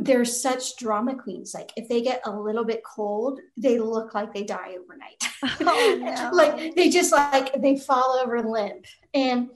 they're 0.00 0.26
such 0.26 0.76
drama 0.76 1.16
queens. 1.16 1.54
Like 1.54 1.72
if 1.76 1.88
they 1.88 2.02
get 2.02 2.20
a 2.26 2.30
little 2.30 2.64
bit 2.64 2.82
cold, 2.84 3.40
they 3.56 3.78
look 3.78 4.14
like 4.14 4.34
they 4.34 4.44
die 4.44 4.76
overnight. 4.78 5.22
Oh, 5.60 5.98
no. 6.00 6.30
like 6.32 6.74
they 6.74 6.88
just 6.88 7.12
like 7.12 7.60
they 7.60 7.78
fall 7.78 8.18
over 8.22 8.42
limp. 8.42 8.84
And 9.14 9.50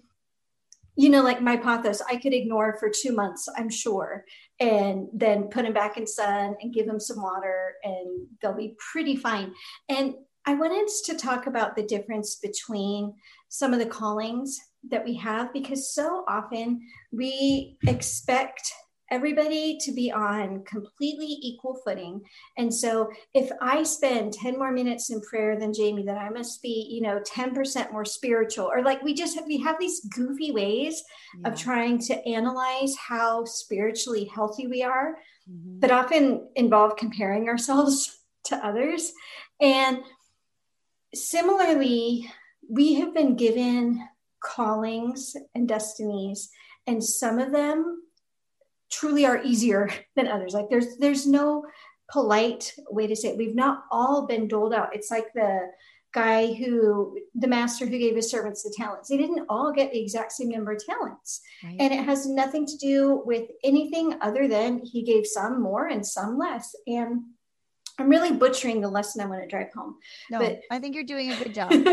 you 0.96 1.08
know, 1.08 1.22
like 1.22 1.40
my 1.40 1.56
pothos, 1.56 2.02
I 2.08 2.16
could 2.16 2.34
ignore 2.34 2.76
for 2.78 2.90
two 2.90 3.12
months, 3.12 3.48
I'm 3.56 3.70
sure, 3.70 4.24
and 4.58 5.08
then 5.14 5.44
put 5.44 5.64
them 5.64 5.72
back 5.72 5.96
in 5.96 6.06
sun 6.06 6.56
and 6.60 6.74
give 6.74 6.86
them 6.86 7.00
some 7.00 7.22
water, 7.22 7.74
and 7.82 8.26
they'll 8.40 8.54
be 8.54 8.74
pretty 8.92 9.16
fine. 9.16 9.52
And 9.88 10.14
I 10.46 10.54
wanted 10.54 10.88
to 11.06 11.16
talk 11.16 11.46
about 11.46 11.76
the 11.76 11.82
difference 11.82 12.36
between 12.36 13.14
some 13.48 13.72
of 13.72 13.78
the 13.78 13.86
callings 13.86 14.58
that 14.88 15.04
we 15.04 15.14
have 15.14 15.52
because 15.52 15.92
so 15.94 16.24
often 16.28 16.80
we 17.12 17.76
expect 17.86 18.72
everybody 19.10 19.76
to 19.80 19.92
be 19.92 20.10
on 20.12 20.62
completely 20.64 21.26
equal 21.42 21.80
footing. 21.84 22.20
And 22.56 22.72
so 22.72 23.10
if 23.34 23.50
I 23.60 23.82
spend 23.82 24.32
10 24.32 24.56
more 24.56 24.70
minutes 24.70 25.10
in 25.10 25.20
prayer 25.20 25.58
than 25.58 25.74
Jamie, 25.74 26.04
then 26.04 26.16
I 26.16 26.30
must 26.30 26.62
be, 26.62 26.88
you 26.88 27.02
know, 27.02 27.20
10% 27.26 27.92
more 27.92 28.04
spiritual. 28.04 28.70
Or 28.72 28.82
like 28.82 29.02
we 29.02 29.12
just 29.12 29.34
have, 29.34 29.46
we 29.46 29.58
have 29.58 29.76
these 29.80 30.00
goofy 30.14 30.52
ways 30.52 31.02
Yeah. 31.40 31.48
of 31.48 31.58
trying 31.58 31.98
to 32.06 32.26
analyze 32.26 32.96
how 32.96 33.44
spiritually 33.44 34.30
healthy 34.32 34.68
we 34.68 34.82
are 34.84 35.16
Mhm. 35.50 35.80
that 35.80 35.90
often 35.90 36.48
involve 36.54 36.96
comparing 36.96 37.48
ourselves 37.48 38.16
to 38.44 38.64
others. 38.64 39.12
And 39.60 40.02
similarly, 41.14 42.30
we 42.68 42.94
have 42.94 43.14
been 43.14 43.36
given 43.36 44.06
callings 44.42 45.36
and 45.54 45.68
destinies, 45.68 46.50
and 46.86 47.02
some 47.02 47.38
of 47.38 47.52
them 47.52 48.02
truly 48.90 49.26
are 49.26 49.42
easier 49.42 49.90
than 50.16 50.28
others. 50.28 50.54
Like 50.54 50.68
there's 50.70 50.96
there's 50.98 51.26
no 51.26 51.64
polite 52.10 52.72
way 52.90 53.06
to 53.06 53.16
say 53.16 53.28
it. 53.28 53.38
We've 53.38 53.54
not 53.54 53.84
all 53.90 54.26
been 54.26 54.48
doled 54.48 54.74
out. 54.74 54.94
It's 54.94 55.10
like 55.10 55.32
the 55.34 55.70
guy 56.12 56.52
who 56.54 57.16
the 57.36 57.46
master 57.46 57.86
who 57.86 57.98
gave 57.98 58.16
his 58.16 58.30
servants 58.30 58.62
the 58.62 58.74
talents. 58.76 59.08
They 59.08 59.16
didn't 59.16 59.46
all 59.48 59.72
get 59.72 59.92
the 59.92 60.00
exact 60.00 60.32
same 60.32 60.48
number 60.48 60.72
of 60.72 60.84
talents. 60.84 61.40
Right. 61.62 61.76
And 61.78 61.92
it 61.92 62.04
has 62.04 62.26
nothing 62.26 62.66
to 62.66 62.76
do 62.78 63.22
with 63.24 63.48
anything 63.62 64.14
other 64.20 64.48
than 64.48 64.80
he 64.84 65.02
gave 65.02 65.26
some 65.26 65.62
more 65.62 65.86
and 65.86 66.04
some 66.04 66.36
less. 66.36 66.74
And 66.86 67.22
I'm 68.00 68.08
really 68.08 68.32
butchering 68.32 68.80
the 68.80 68.88
lesson 68.88 69.20
I 69.20 69.26
want 69.26 69.42
to 69.42 69.48
drive 69.48 69.72
home. 69.74 69.96
no, 70.30 70.38
but- 70.38 70.60
I 70.70 70.78
think 70.78 70.94
you're 70.94 71.04
doing 71.04 71.30
a 71.30 71.36
good 71.36 71.54
job. 71.54 71.70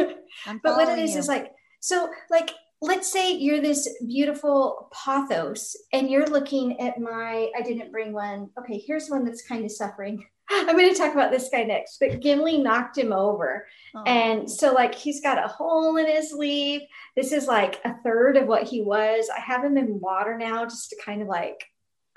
but 0.64 0.76
what 0.76 0.89
it 0.89 0.99
is 0.99 1.10
is 1.10 1.16
you. 1.16 1.20
is 1.20 1.28
like, 1.28 1.51
so 1.80 2.10
like, 2.30 2.51
let's 2.82 3.12
say 3.12 3.34
you're 3.34 3.62
this 3.62 3.89
beautiful 4.08 4.89
pothos 4.93 5.76
and 5.93 6.10
you're 6.10 6.28
looking 6.28 6.80
at 6.80 6.99
my, 6.99 7.49
I 7.58 7.62
didn't 7.62 7.91
bring 7.91 8.14
one. 8.14 8.49
Okay, 8.60 8.78
here's 8.86 9.10
one 9.10 9.26
that's 9.26 9.41
kind 9.41 9.66
of 9.66 9.72
suffering. 9.72 10.26
I'm 10.49 10.78
going 10.78 10.93
to 10.93 10.97
talk 10.97 11.14
about 11.14 11.32
this 11.32 11.49
guy 11.49 11.64
next, 11.64 11.97
but 11.99 12.22
Gimli 12.22 12.60
knocked 12.60 12.97
him 12.97 13.12
over. 13.12 13.68
Oh. 13.93 14.03
And 14.03 14.49
so, 14.49 14.72
like, 14.72 14.95
he's 14.95 15.20
got 15.20 15.43
a 15.43 15.47
hole 15.47 15.97
in 15.97 16.08
his 16.08 16.32
leaf. 16.32 16.84
This 17.18 17.34
is 17.34 17.47
like 17.47 17.82
a 17.84 17.95
third 18.03 18.38
of 18.38 18.47
what 18.47 18.64
he 18.64 18.82
was. 18.82 19.30
I 19.36 19.41
have 19.41 19.64
him 19.64 19.76
in 19.76 19.99
water 19.99 20.38
now 20.38 20.64
just 20.64 20.89
to 20.91 20.97
kind 21.03 21.22
of 21.22 21.28
like 21.28 21.66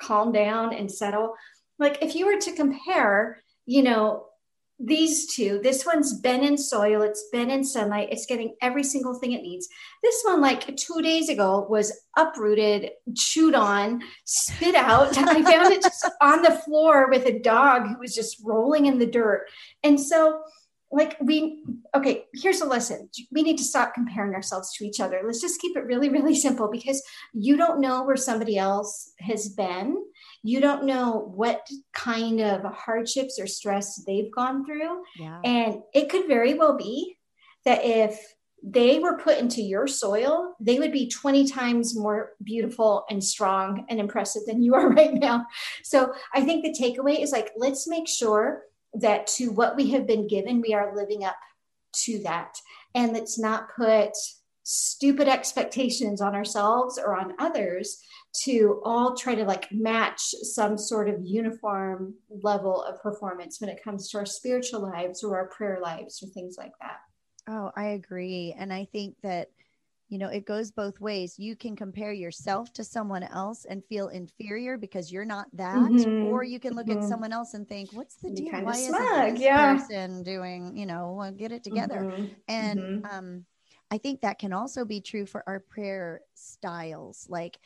calm 0.00 0.30
down 0.30 0.72
and 0.74 0.90
settle. 0.90 1.34
Like, 1.78 2.02
if 2.02 2.14
you 2.14 2.26
were 2.26 2.38
to 2.38 2.52
compare, 2.52 3.42
you 3.66 3.82
know, 3.82 4.26
these 4.82 5.26
two, 5.26 5.60
this 5.62 5.84
one's 5.84 6.18
been 6.20 6.42
in 6.42 6.56
soil, 6.56 7.02
it's 7.02 7.28
been 7.30 7.50
in 7.50 7.62
sunlight, 7.62 8.08
it's 8.10 8.24
getting 8.24 8.54
every 8.62 8.82
single 8.82 9.18
thing 9.18 9.32
it 9.32 9.42
needs. 9.42 9.68
This 10.02 10.22
one, 10.24 10.40
like 10.40 10.74
two 10.76 11.02
days 11.02 11.28
ago, 11.28 11.66
was 11.68 11.92
uprooted, 12.16 12.90
chewed 13.14 13.54
on, 13.54 14.00
spit 14.24 14.74
out. 14.74 15.16
I 15.18 15.42
found 15.42 15.72
it 15.72 15.82
just 15.82 16.10
on 16.22 16.40
the 16.40 16.62
floor 16.64 17.10
with 17.10 17.26
a 17.26 17.40
dog 17.40 17.88
who 17.88 17.98
was 17.98 18.14
just 18.14 18.40
rolling 18.42 18.86
in 18.86 18.98
the 18.98 19.06
dirt. 19.06 19.46
And 19.82 20.00
so, 20.00 20.42
like 20.92 21.16
we 21.20 21.62
okay 21.94 22.24
here's 22.34 22.60
a 22.60 22.66
lesson 22.66 23.08
we 23.30 23.42
need 23.42 23.56
to 23.56 23.64
stop 23.64 23.94
comparing 23.94 24.34
ourselves 24.34 24.72
to 24.72 24.84
each 24.84 24.98
other 24.98 25.22
let's 25.24 25.40
just 25.40 25.60
keep 25.60 25.76
it 25.76 25.84
really 25.84 26.08
really 26.08 26.34
simple 26.34 26.68
because 26.68 27.00
you 27.32 27.56
don't 27.56 27.80
know 27.80 28.02
where 28.02 28.16
somebody 28.16 28.58
else 28.58 29.12
has 29.20 29.50
been 29.50 30.02
you 30.42 30.60
don't 30.60 30.84
know 30.84 31.30
what 31.34 31.68
kind 31.92 32.40
of 32.40 32.62
hardships 32.62 33.38
or 33.38 33.46
stress 33.46 34.02
they've 34.06 34.32
gone 34.32 34.64
through 34.64 35.02
yeah. 35.18 35.40
and 35.44 35.82
it 35.92 36.08
could 36.08 36.26
very 36.26 36.54
well 36.54 36.76
be 36.76 37.16
that 37.64 37.84
if 37.84 38.34
they 38.62 38.98
were 38.98 39.18
put 39.18 39.38
into 39.38 39.62
your 39.62 39.86
soil, 39.86 40.54
they 40.60 40.78
would 40.78 40.92
be 40.92 41.08
20 41.08 41.46
times 41.48 41.96
more 41.96 42.32
beautiful 42.42 43.04
and 43.08 43.22
strong 43.22 43.86
and 43.88 43.98
impressive 43.98 44.42
than 44.46 44.62
you 44.62 44.74
are 44.74 44.88
right 44.90 45.14
now. 45.14 45.46
So 45.82 46.12
I 46.34 46.42
think 46.42 46.64
the 46.64 46.76
takeaway 46.78 47.22
is 47.22 47.32
like, 47.32 47.50
let's 47.56 47.88
make 47.88 48.08
sure 48.08 48.62
that 48.94 49.26
to 49.28 49.48
what 49.48 49.76
we 49.76 49.90
have 49.90 50.06
been 50.06 50.26
given, 50.26 50.60
we 50.60 50.74
are 50.74 50.94
living 50.94 51.24
up 51.24 51.36
to 51.92 52.22
that. 52.22 52.56
And 52.94 53.12
let's 53.12 53.38
not 53.38 53.74
put 53.74 54.12
stupid 54.62 55.26
expectations 55.26 56.20
on 56.20 56.34
ourselves 56.34 56.98
or 56.98 57.16
on 57.18 57.34
others 57.38 58.02
to 58.44 58.80
all 58.84 59.16
try 59.16 59.34
to 59.34 59.44
like 59.44 59.70
match 59.72 60.20
some 60.20 60.78
sort 60.78 61.08
of 61.08 61.16
uniform 61.24 62.14
level 62.28 62.82
of 62.82 63.00
performance 63.02 63.60
when 63.60 63.70
it 63.70 63.82
comes 63.82 64.08
to 64.08 64.18
our 64.18 64.26
spiritual 64.26 64.80
lives 64.82 65.24
or 65.24 65.36
our 65.36 65.48
prayer 65.48 65.80
lives 65.82 66.22
or 66.22 66.28
things 66.28 66.56
like 66.56 66.72
that. 66.80 66.98
Oh, 67.48 67.72
I 67.76 67.88
agree. 67.88 68.54
And 68.56 68.72
I 68.72 68.86
think 68.92 69.16
that, 69.22 69.48
you 70.08 70.18
know, 70.18 70.28
it 70.28 70.44
goes 70.44 70.70
both 70.70 71.00
ways. 71.00 71.38
You 71.38 71.56
can 71.56 71.74
compare 71.74 72.12
yourself 72.12 72.72
to 72.74 72.84
someone 72.84 73.22
else 73.22 73.64
and 73.64 73.84
feel 73.84 74.08
inferior 74.08 74.76
because 74.76 75.10
you're 75.10 75.24
not 75.24 75.46
that, 75.54 75.76
mm-hmm. 75.76 76.26
or 76.26 76.44
you 76.44 76.60
can 76.60 76.74
look 76.74 76.86
mm-hmm. 76.86 77.00
at 77.00 77.08
someone 77.08 77.32
else 77.32 77.54
and 77.54 77.68
think, 77.68 77.92
"What's 77.92 78.16
the 78.16 78.30
deal? 78.30 78.50
Why 78.62 78.72
is 78.72 78.90
this 78.90 79.40
yeah. 79.40 79.76
person 79.76 80.22
doing? 80.22 80.76
You 80.76 80.86
know, 80.86 81.32
get 81.36 81.52
it 81.52 81.62
together." 81.62 82.00
Mm-hmm. 82.00 82.24
And 82.48 82.80
mm-hmm. 82.80 83.06
um, 83.06 83.44
I 83.90 83.98
think 83.98 84.20
that 84.20 84.38
can 84.38 84.52
also 84.52 84.84
be 84.84 85.00
true 85.00 85.26
for 85.26 85.44
our 85.48 85.60
prayer 85.60 86.22
styles. 86.34 87.26
Like, 87.28 87.58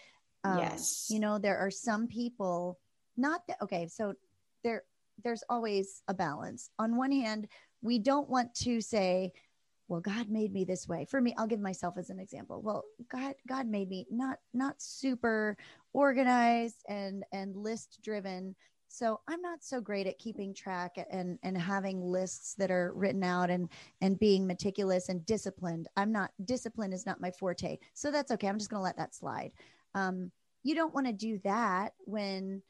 um, 0.44 0.58
yes, 0.58 1.06
you 1.10 1.20
know, 1.20 1.38
there 1.38 1.58
are 1.58 1.70
some 1.70 2.06
people 2.06 2.78
not 3.16 3.46
that 3.48 3.58
okay. 3.62 3.86
So 3.88 4.14
there, 4.62 4.84
there's 5.22 5.44
always 5.48 6.02
a 6.08 6.14
balance. 6.14 6.70
On 6.78 6.96
one 6.96 7.12
hand, 7.12 7.48
we 7.82 7.98
don't 7.98 8.28
want 8.28 8.54
to 8.54 8.80
say 8.80 9.32
well 9.86 10.00
god 10.00 10.30
made 10.30 10.52
me 10.52 10.64
this 10.64 10.88
way. 10.88 11.06
For 11.08 11.20
me 11.20 11.34
i'll 11.36 11.46
give 11.46 11.60
myself 11.60 11.98
as 11.98 12.10
an 12.10 12.18
example. 12.18 12.62
Well 12.62 12.84
god 13.10 13.34
god 13.46 13.66
made 13.66 13.88
me 13.88 14.06
not 14.10 14.38
not 14.52 14.80
super 14.80 15.56
organized 15.92 16.82
and 16.88 17.24
and 17.32 17.54
list 17.54 18.00
driven. 18.02 18.56
So 18.88 19.20
i'm 19.28 19.42
not 19.42 19.62
so 19.62 19.80
great 19.80 20.06
at 20.06 20.18
keeping 20.18 20.54
track 20.54 20.96
and 21.10 21.38
and 21.42 21.58
having 21.58 22.00
lists 22.00 22.54
that 22.54 22.70
are 22.70 22.92
written 22.94 23.22
out 23.22 23.50
and 23.50 23.68
and 24.00 24.18
being 24.18 24.46
meticulous 24.46 25.10
and 25.10 25.24
disciplined. 25.26 25.88
I'm 25.96 26.12
not 26.12 26.30
discipline 26.46 26.94
is 26.94 27.04
not 27.04 27.20
my 27.20 27.30
forte. 27.30 27.78
So 27.92 28.10
that's 28.10 28.30
okay. 28.32 28.48
I'm 28.48 28.58
just 28.58 28.70
going 28.70 28.80
to 28.80 28.84
let 28.84 28.96
that 28.96 29.14
slide 29.14 29.52
um, 29.94 30.30
you 30.62 30.74
don't 30.74 30.94
want 30.94 31.06
to 31.06 31.12
do 31.12 31.38
that 31.44 31.92
when 32.00 32.62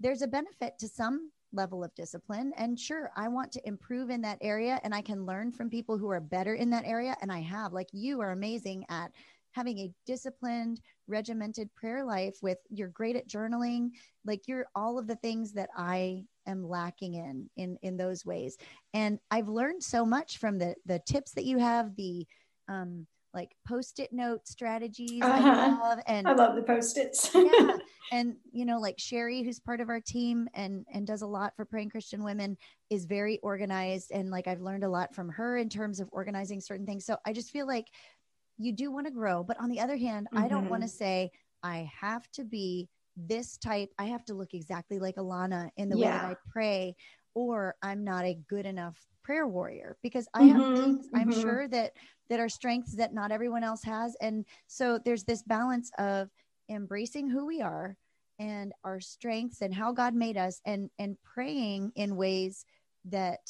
there's 0.00 0.22
a 0.22 0.26
benefit 0.26 0.78
to 0.78 0.88
some 0.88 1.30
level 1.52 1.84
of 1.84 1.94
discipline. 1.94 2.52
And 2.56 2.78
sure, 2.78 3.10
I 3.16 3.28
want 3.28 3.52
to 3.52 3.68
improve 3.68 4.10
in 4.10 4.22
that 4.22 4.38
area 4.40 4.80
and 4.82 4.94
I 4.94 5.02
can 5.02 5.26
learn 5.26 5.52
from 5.52 5.68
people 5.68 5.98
who 5.98 6.08
are 6.08 6.20
better 6.20 6.54
in 6.54 6.70
that 6.70 6.86
area. 6.86 7.16
And 7.20 7.30
I 7.30 7.40
have, 7.40 7.72
like, 7.72 7.88
you 7.92 8.20
are 8.20 8.32
amazing 8.32 8.84
at 8.88 9.12
having 9.52 9.78
a 9.78 9.92
disciplined, 10.06 10.80
regimented 11.08 11.68
prayer 11.74 12.04
life 12.04 12.36
with 12.40 12.56
you're 12.70 12.88
great 12.88 13.16
at 13.16 13.28
journaling. 13.28 13.90
Like, 14.24 14.48
you're 14.48 14.66
all 14.74 14.98
of 14.98 15.06
the 15.06 15.16
things 15.16 15.52
that 15.52 15.68
I 15.76 16.24
am 16.46 16.68
lacking 16.68 17.14
in 17.14 17.48
in 17.56 17.76
in 17.82 17.96
those 17.96 18.24
ways 18.24 18.56
and 18.94 19.18
i've 19.30 19.48
learned 19.48 19.82
so 19.82 20.04
much 20.04 20.38
from 20.38 20.58
the 20.58 20.74
the 20.86 21.00
tips 21.06 21.32
that 21.32 21.44
you 21.44 21.58
have 21.58 21.94
the 21.96 22.26
um 22.68 23.06
like 23.34 23.56
post-it 23.66 24.12
note 24.12 24.46
strategies 24.46 25.22
uh-huh. 25.22 25.48
I 25.48 25.88
love 25.88 25.98
and 26.06 26.28
I 26.28 26.34
love 26.34 26.56
the 26.56 26.62
post-its. 26.62 27.34
yeah. 27.34 27.76
And 28.10 28.36
you 28.52 28.66
know, 28.66 28.78
like 28.78 28.96
Sherry, 28.98 29.42
who's 29.42 29.58
part 29.58 29.80
of 29.80 29.88
our 29.88 30.00
team 30.00 30.46
and 30.52 30.84
and 30.92 31.06
does 31.06 31.22
a 31.22 31.26
lot 31.26 31.54
for 31.56 31.64
praying 31.64 31.88
Christian 31.88 32.22
women, 32.22 32.58
is 32.90 33.06
very 33.06 33.38
organized. 33.38 34.10
And 34.12 34.30
like 34.30 34.46
I've 34.46 34.60
learned 34.60 34.84
a 34.84 34.88
lot 34.88 35.14
from 35.14 35.30
her 35.30 35.56
in 35.56 35.70
terms 35.70 35.98
of 35.98 36.10
organizing 36.12 36.60
certain 36.60 36.84
things. 36.84 37.06
So 37.06 37.16
I 37.24 37.32
just 37.32 37.50
feel 37.50 37.66
like 37.66 37.86
you 38.58 38.72
do 38.72 38.92
want 38.92 39.06
to 39.06 39.12
grow. 39.12 39.42
But 39.42 39.58
on 39.60 39.70
the 39.70 39.80
other 39.80 39.96
hand, 39.96 40.26
mm-hmm. 40.26 40.44
I 40.44 40.48
don't 40.48 40.68
want 40.68 40.82
to 40.82 40.88
mm-hmm. 40.88 40.96
say 40.96 41.30
I 41.62 41.90
have 42.00 42.30
to 42.32 42.44
be 42.44 42.90
this 43.16 43.56
type, 43.56 43.90
I 43.98 44.06
have 44.06 44.24
to 44.26 44.34
look 44.34 44.54
exactly 44.54 44.98
like 44.98 45.16
Alana 45.16 45.70
in 45.76 45.88
the 45.88 45.98
yeah. 45.98 46.06
way 46.06 46.12
that 46.12 46.24
I 46.24 46.36
pray, 46.50 46.96
or 47.34 47.74
I'm 47.82 48.04
not 48.04 48.24
a 48.24 48.38
good 48.48 48.66
enough 48.66 48.96
prayer 49.22 49.46
warrior 49.46 49.96
because 50.02 50.28
I 50.34 50.42
mm-hmm, 50.42 50.60
have 50.60 50.78
things 50.78 51.06
mm-hmm. 51.06 51.16
I'm 51.16 51.32
sure 51.32 51.68
that 51.68 51.92
that 52.28 52.40
are 52.40 52.48
strengths 52.48 52.96
that 52.96 53.12
not 53.12 53.30
everyone 53.30 53.64
else 53.64 53.82
has. 53.84 54.16
And 54.20 54.44
so 54.66 54.98
there's 55.04 55.24
this 55.24 55.42
balance 55.42 55.90
of 55.98 56.30
embracing 56.70 57.28
who 57.28 57.46
we 57.46 57.60
are 57.60 57.96
and 58.38 58.72
our 58.84 59.00
strengths 59.00 59.60
and 59.60 59.74
how 59.74 59.92
God 59.92 60.14
made 60.14 60.36
us 60.36 60.60
and 60.64 60.90
and 60.98 61.16
praying 61.22 61.92
in 61.94 62.16
ways 62.16 62.64
that 63.06 63.40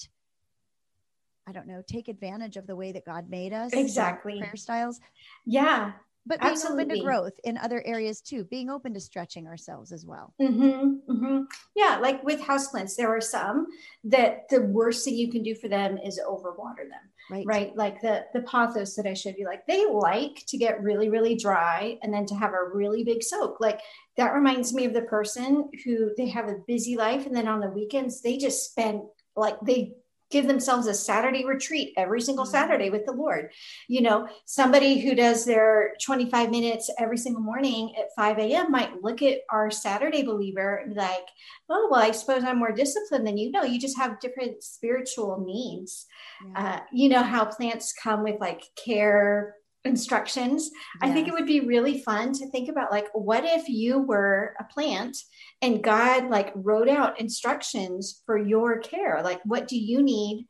I 1.46 1.52
don't 1.52 1.66
know, 1.66 1.82
take 1.86 2.08
advantage 2.08 2.56
of 2.56 2.66
the 2.68 2.76
way 2.76 2.92
that 2.92 3.04
God 3.04 3.28
made 3.28 3.52
us. 3.52 3.72
Exactly. 3.72 4.38
Prayer 4.38 4.56
styles. 4.56 5.00
Yeah 5.44 5.92
but 6.26 6.40
being 6.40 6.52
Absolutely. 6.52 6.84
open 6.84 6.96
to 6.96 7.02
growth 7.02 7.32
in 7.44 7.58
other 7.58 7.82
areas 7.84 8.20
too 8.20 8.44
being 8.44 8.70
open 8.70 8.94
to 8.94 9.00
stretching 9.00 9.46
ourselves 9.46 9.92
as 9.92 10.06
well 10.06 10.32
mm-hmm, 10.40 11.12
mm-hmm. 11.12 11.40
yeah 11.74 11.98
like 12.00 12.22
with 12.22 12.40
houseplants 12.40 12.96
there 12.96 13.08
are 13.08 13.20
some 13.20 13.66
that 14.04 14.48
the 14.50 14.62
worst 14.62 15.04
thing 15.04 15.14
you 15.14 15.30
can 15.30 15.42
do 15.42 15.54
for 15.54 15.68
them 15.68 15.98
is 15.98 16.20
overwater 16.26 16.88
them 16.88 17.00
right 17.30 17.44
right 17.46 17.76
like 17.76 18.00
the 18.00 18.24
the 18.34 18.40
pothos 18.40 18.94
that 18.94 19.06
i 19.06 19.14
showed 19.14 19.34
you 19.38 19.46
like 19.46 19.66
they 19.66 19.86
like 19.86 20.44
to 20.46 20.56
get 20.56 20.82
really 20.82 21.08
really 21.08 21.34
dry 21.34 21.98
and 22.02 22.12
then 22.12 22.26
to 22.26 22.34
have 22.34 22.52
a 22.52 22.68
really 22.74 23.04
big 23.04 23.22
soak 23.22 23.60
like 23.60 23.80
that 24.16 24.34
reminds 24.34 24.72
me 24.72 24.84
of 24.84 24.92
the 24.92 25.02
person 25.02 25.68
who 25.84 26.10
they 26.16 26.28
have 26.28 26.48
a 26.48 26.58
busy 26.66 26.96
life 26.96 27.26
and 27.26 27.34
then 27.34 27.48
on 27.48 27.60
the 27.60 27.68
weekends 27.68 28.20
they 28.20 28.36
just 28.36 28.70
spend 28.70 29.02
like 29.36 29.58
they 29.64 29.94
give 30.32 30.46
themselves 30.46 30.86
a 30.86 30.94
Saturday 30.94 31.44
retreat 31.44 31.92
every 31.96 32.20
single 32.20 32.44
mm-hmm. 32.44 32.52
Saturday 32.52 32.90
with 32.90 33.06
the 33.06 33.12
Lord. 33.12 33.50
You 33.86 34.00
know, 34.00 34.28
somebody 34.46 35.00
who 35.00 35.14
does 35.14 35.44
their 35.44 35.94
25 36.04 36.50
minutes 36.50 36.90
every 36.98 37.18
single 37.18 37.42
morning 37.42 37.94
at 37.98 38.06
5 38.16 38.38
a.m. 38.38 38.72
might 38.72 39.02
look 39.02 39.22
at 39.22 39.40
our 39.50 39.70
Saturday 39.70 40.22
believer 40.22 40.76
and 40.76 40.94
be 40.94 41.00
like, 41.00 41.28
oh, 41.68 41.88
well, 41.90 42.02
I 42.02 42.10
suppose 42.10 42.42
I'm 42.42 42.58
more 42.58 42.72
disciplined 42.72 43.26
than 43.26 43.38
you. 43.38 43.50
know. 43.50 43.62
you 43.62 43.78
just 43.78 43.98
have 43.98 44.20
different 44.20 44.62
spiritual 44.64 45.44
needs. 45.46 46.06
Yeah. 46.44 46.74
Uh, 46.76 46.80
you 46.92 47.08
know 47.08 47.22
how 47.22 47.44
plants 47.44 47.94
come 48.02 48.24
with 48.24 48.40
like 48.40 48.62
care 48.82 49.54
instructions. 49.84 50.70
Yes. 50.72 51.10
I 51.10 51.12
think 51.12 51.28
it 51.28 51.34
would 51.34 51.46
be 51.46 51.60
really 51.60 52.02
fun 52.02 52.32
to 52.34 52.50
think 52.50 52.68
about 52.68 52.90
like 52.90 53.08
what 53.14 53.44
if 53.44 53.68
you 53.68 53.98
were 53.98 54.54
a 54.60 54.64
plant 54.64 55.16
and 55.60 55.82
God 55.82 56.28
like 56.28 56.52
wrote 56.54 56.88
out 56.88 57.20
instructions 57.20 58.22
for 58.26 58.38
your 58.38 58.78
care? 58.78 59.20
Like 59.22 59.40
what 59.44 59.68
do 59.68 59.76
you 59.76 60.02
need 60.02 60.46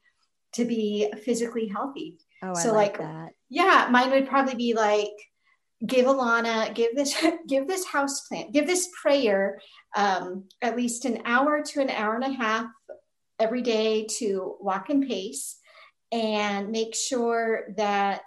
to 0.55 0.65
be 0.65 1.13
physically 1.25 1.69
healthy? 1.69 2.19
Oh, 2.43 2.55
so 2.55 2.73
like, 2.73 2.99
like 2.99 3.09
that. 3.09 3.29
Yeah, 3.49 3.89
mine 3.91 4.11
would 4.11 4.29
probably 4.29 4.55
be 4.55 4.75
like 4.75 5.13
give 5.87 6.07
Alana, 6.07 6.75
give 6.75 6.95
this, 6.95 7.17
give 7.49 7.67
this 7.67 7.87
house 7.87 8.27
plant, 8.29 8.53
give 8.53 8.67
this 8.67 8.89
prayer 9.01 9.61
um, 9.97 10.45
at 10.61 10.77
least 10.77 11.05
an 11.05 11.23
hour 11.25 11.63
to 11.63 11.81
an 11.81 11.91
hour 11.91 12.15
and 12.15 12.25
a 12.25 12.33
half 12.33 12.67
every 13.39 13.63
day 13.63 14.07
to 14.19 14.57
walk 14.61 14.91
and 14.91 15.07
pace 15.07 15.59
and 16.13 16.71
make 16.71 16.95
sure 16.95 17.65
that 17.77 18.23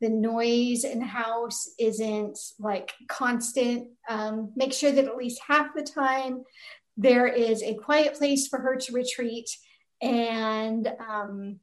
the 0.00 0.08
noise 0.08 0.84
in 0.84 0.98
the 0.98 1.06
house 1.06 1.70
isn't 1.78 2.38
like 2.58 2.92
constant. 3.08 3.88
Um, 4.08 4.52
make 4.56 4.72
sure 4.72 4.92
that 4.92 5.04
at 5.06 5.16
least 5.16 5.40
half 5.46 5.74
the 5.74 5.82
time 5.82 6.44
there 6.96 7.26
is 7.26 7.62
a 7.62 7.74
quiet 7.74 8.14
place 8.14 8.48
for 8.48 8.58
her 8.58 8.76
to 8.76 8.92
retreat 8.92 9.48
and 10.02 10.92
um, 11.08 11.60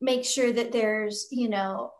make 0.00 0.24
sure 0.24 0.52
that 0.52 0.72
there's, 0.72 1.28
you 1.30 1.48
know, 1.48 1.92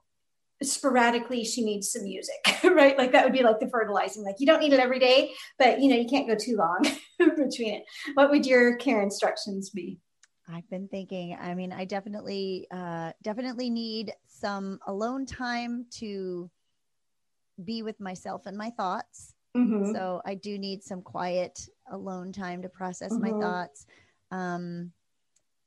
sporadically 0.63 1.45
she 1.45 1.65
needs 1.65 1.93
some 1.93 2.05
music, 2.05 2.35
right? 2.65 2.99
Like 2.99 3.13
that 3.13 3.25
would 3.25 3.33
be 3.33 3.43
like 3.43 3.61
the 3.61 3.69
fertilizing. 3.69 4.25
Like 4.25 4.37
you 4.39 4.47
don't 4.47 4.61
need 4.61 4.73
it 4.73 4.81
every 4.81 4.99
day, 4.99 5.33
but 5.59 5.81
you 5.81 5.89
know, 5.89 5.97
you 5.97 6.09
can't 6.09 6.27
go 6.27 6.35
too 6.35 6.57
long 6.57 6.83
between 7.19 7.75
it. 7.75 7.85
What 8.15 8.31
would 8.31 8.47
your 8.47 8.77
care 8.77 9.03
instructions 9.03 9.71
be? 9.71 9.99
I've 10.51 10.69
been 10.71 10.89
thinking. 10.89 11.37
I 11.39 11.55
mean, 11.55 11.73
I 11.73 11.85
definitely, 11.85 12.67
uh, 12.71 13.13
definitely 13.23 13.69
need 13.69 14.15
some 14.27 14.81
alone 14.87 15.27
time 15.27 15.87
to 15.93 16.51
be 17.65 17.83
with 17.83 18.01
myself 18.01 18.47
and 18.47 18.57
my 18.57 18.71
thoughts. 18.71 19.35
Mm-hmm. 19.57 19.93
So 19.93 20.23
I 20.25 20.35
do 20.35 20.59
need 20.59 20.83
some 20.83 21.03
quiet 21.03 21.69
alone 21.91 22.33
time 22.33 22.63
to 22.63 22.69
process 22.69 23.13
mm-hmm. 23.13 23.33
my 23.33 23.41
thoughts. 23.41 23.87
Um, 24.31 24.93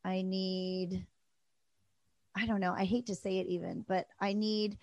I 0.03 0.21
need, 0.23 1.05
I 2.35 2.45
don't 2.45 2.59
know, 2.59 2.73
I 2.75 2.85
hate 2.85 3.05
to 3.07 3.15
say 3.15 3.37
it 3.37 3.47
even, 3.47 3.85
but 3.87 4.07
I 4.19 4.33
need 4.33 4.77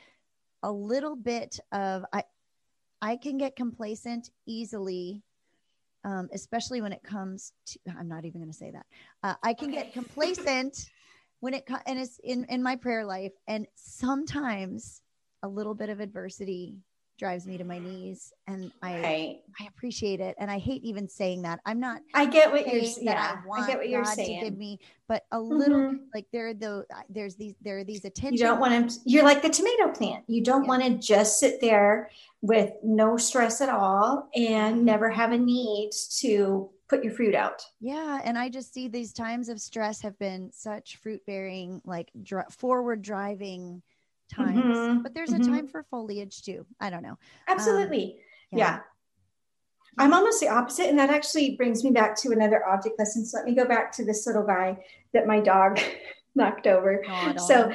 a 0.62 0.70
little 0.70 1.16
bit 1.16 1.58
of, 1.72 2.04
I, 2.12 2.24
I 3.00 3.16
can 3.16 3.38
get 3.38 3.56
complacent 3.56 4.30
easily 4.46 5.22
um, 6.08 6.28
especially 6.32 6.80
when 6.80 6.92
it 6.92 7.02
comes 7.02 7.52
to 7.66 7.78
i'm 7.98 8.08
not 8.08 8.24
even 8.24 8.40
going 8.40 8.50
to 8.50 8.56
say 8.56 8.70
that 8.70 8.86
uh, 9.22 9.34
i 9.42 9.52
can 9.52 9.68
okay. 9.68 9.82
get 9.82 9.92
complacent 10.00 10.90
when 11.40 11.54
it 11.54 11.68
and 11.86 11.98
it's 11.98 12.18
in 12.24 12.44
in 12.48 12.62
my 12.62 12.76
prayer 12.76 13.04
life 13.04 13.32
and 13.46 13.66
sometimes 13.74 15.02
a 15.42 15.48
little 15.48 15.74
bit 15.74 15.88
of 15.88 16.00
adversity 16.00 16.76
drives 17.18 17.46
me 17.46 17.58
to 17.58 17.64
my 17.64 17.78
knees 17.78 18.32
and 18.46 18.70
I 18.80 19.00
Right. 19.02 19.40
I 19.60 19.64
appreciate 19.66 20.20
it 20.20 20.36
and 20.38 20.50
I 20.50 20.58
hate 20.58 20.82
even 20.84 21.08
saying 21.08 21.42
that. 21.42 21.60
I'm 21.66 21.80
not 21.80 22.00
I 22.14 22.24
get 22.26 22.50
what 22.52 22.66
you're. 22.66 22.82
Yeah, 23.00 23.40
I 23.52 23.60
I 23.60 23.66
get 23.66 23.76
what 23.76 23.88
you're 23.88 24.04
God 24.04 24.14
saying. 24.14 24.38
to 24.40 24.44
give 24.50 24.56
me, 24.56 24.78
but 25.08 25.24
a 25.32 25.40
little 25.40 25.78
Mhm. 25.78 25.98
like 26.14 26.26
there 26.32 26.48
are 26.48 26.54
the 26.54 26.86
there's 27.10 27.34
these 27.36 27.54
there 27.60 27.78
are 27.78 27.84
these 27.84 28.04
attention 28.04 28.38
You 28.38 28.44
don't 28.44 28.60
want 28.60 28.90
to, 28.90 29.00
you're 29.04 29.24
like 29.24 29.42
the 29.42 29.50
tomato 29.50 29.90
plant. 29.92 30.24
You 30.28 30.42
don't 30.42 30.62
Yeah. 30.62 30.68
want 30.68 30.82
to 30.84 30.94
just 30.96 31.40
sit 31.40 31.60
there 31.60 32.10
with 32.40 32.72
no 32.84 33.16
stress 33.16 33.60
at 33.60 33.68
all 33.68 34.28
and 34.36 34.84
never 34.84 35.10
have 35.10 35.32
a 35.32 35.38
need 35.38 35.90
to 36.20 36.70
put 36.88 37.02
your 37.04 37.12
fruit 37.12 37.34
out. 37.34 37.62
Yeah, 37.80 38.20
and 38.24 38.38
I 38.38 38.48
just 38.48 38.72
see 38.72 38.86
these 38.88 39.12
times 39.12 39.48
of 39.48 39.60
stress 39.60 40.00
have 40.02 40.16
been 40.18 40.50
such 40.52 40.96
fruit 40.98 41.20
bearing, 41.26 41.82
like 41.84 42.10
dr- 42.22 42.50
forward 42.52 43.02
driving 43.02 43.82
times. 44.28 44.76
Mhm, 44.76 45.02
But 45.02 45.14
there's 45.14 45.32
a 45.32 45.38
mhm. 45.38 45.46
time 45.46 45.66
for 45.68 45.82
foliage 45.84 46.42
too. 46.42 46.66
I 46.80 46.90
don't 46.90 47.02
know. 47.02 47.18
Absolutely. 47.46 48.20
yeah. 48.50 48.58
yeah. 48.58 48.80
I'm 49.98 50.14
almost 50.14 50.40
the 50.40 50.48
opposite. 50.48 50.88
And 50.88 50.98
that 50.98 51.10
actually 51.10 51.56
brings 51.56 51.82
me 51.82 51.90
back 51.90 52.14
to 52.18 52.30
another 52.30 52.64
object 52.66 52.98
lesson. 52.98 53.24
So 53.24 53.38
let 53.38 53.46
me 53.46 53.54
go 53.54 53.64
back 53.64 53.90
to 53.92 54.04
this 54.04 54.26
little 54.26 54.44
guy 54.44 54.78
that 55.12 55.26
my 55.26 55.40
dog 55.40 55.80
knocked 56.34 56.66
over. 56.66 57.04
So 57.36 57.72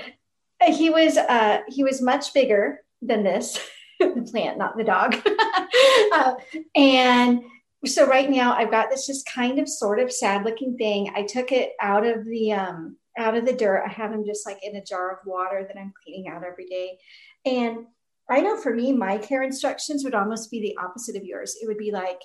uh, 0.62 0.74
he 0.74 0.90
was 0.90 1.18
uh, 1.18 1.60
he 1.68 1.84
was 1.84 2.02
much 2.02 2.34
bigger 2.34 2.80
than 3.02 3.24
this, 3.24 3.60
the 4.00 4.28
plant, 4.32 4.58
not 4.58 4.78
the 4.78 4.84
dog. 4.84 5.16
uh, 6.14 6.36
and 6.76 7.42
so 7.86 8.08
right 8.08 8.30
now 8.30 8.54
I've 8.54 8.72
got 8.72 8.90
this 8.90 9.06
just 9.06 9.26
kind 9.26 9.60
of 9.60 9.68
sort 9.68 10.00
of 10.00 10.12
sad 10.12 10.46
looking 10.46 10.78
thing. 10.78 11.12
I 11.16 11.24
took 11.24 11.52
it 11.52 11.74
out 11.82 12.06
of 12.06 12.26
the 12.26 12.54
um, 12.54 12.98
out 13.18 13.36
of 13.36 13.46
the 13.46 13.54
dirt. 13.54 13.84
I 13.86 13.92
have 13.92 14.12
them 14.12 14.26
just 14.26 14.46
like 14.46 14.60
in 14.64 14.76
a 14.76 14.84
jar 14.84 15.12
of 15.12 15.26
water 15.26 15.66
that 15.68 15.80
I'm 15.80 15.94
cleaning 16.04 16.28
out 16.28 16.44
every 16.44 16.66
day. 16.66 16.98
And 17.46 17.86
I 18.30 18.42
know 18.42 18.58
for 18.58 18.74
me, 18.74 18.94
my 18.94 19.18
care 19.18 19.44
instructions 19.44 20.04
would 20.04 20.16
almost 20.16 20.50
be 20.50 20.62
the 20.62 20.78
opposite 20.82 21.16
of 21.16 21.26
yours. 21.26 21.58
It 21.62 21.68
would 21.68 21.78
be 21.78 21.92
like, 21.92 22.20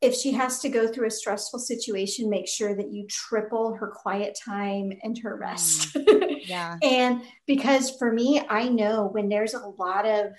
if 0.00 0.14
she 0.14 0.32
has 0.32 0.60
to 0.60 0.68
go 0.68 0.88
through 0.88 1.06
a 1.06 1.10
stressful 1.10 1.58
situation, 1.58 2.30
make 2.30 2.48
sure 2.48 2.74
that 2.74 2.90
you 2.90 3.06
triple 3.06 3.74
her 3.74 3.88
quiet 3.88 4.38
time 4.42 4.92
and 5.02 5.18
her 5.18 5.36
rest. 5.36 5.94
Mm. 5.94 6.40
yeah. 6.46 6.76
and 6.82 7.22
because 7.46 7.90
for 7.98 8.10
me, 8.10 8.40
I 8.48 8.68
know 8.68 9.08
when 9.12 9.28
there's 9.28 9.54
a 9.54 9.72
lot 9.78 10.06
of 10.06 10.32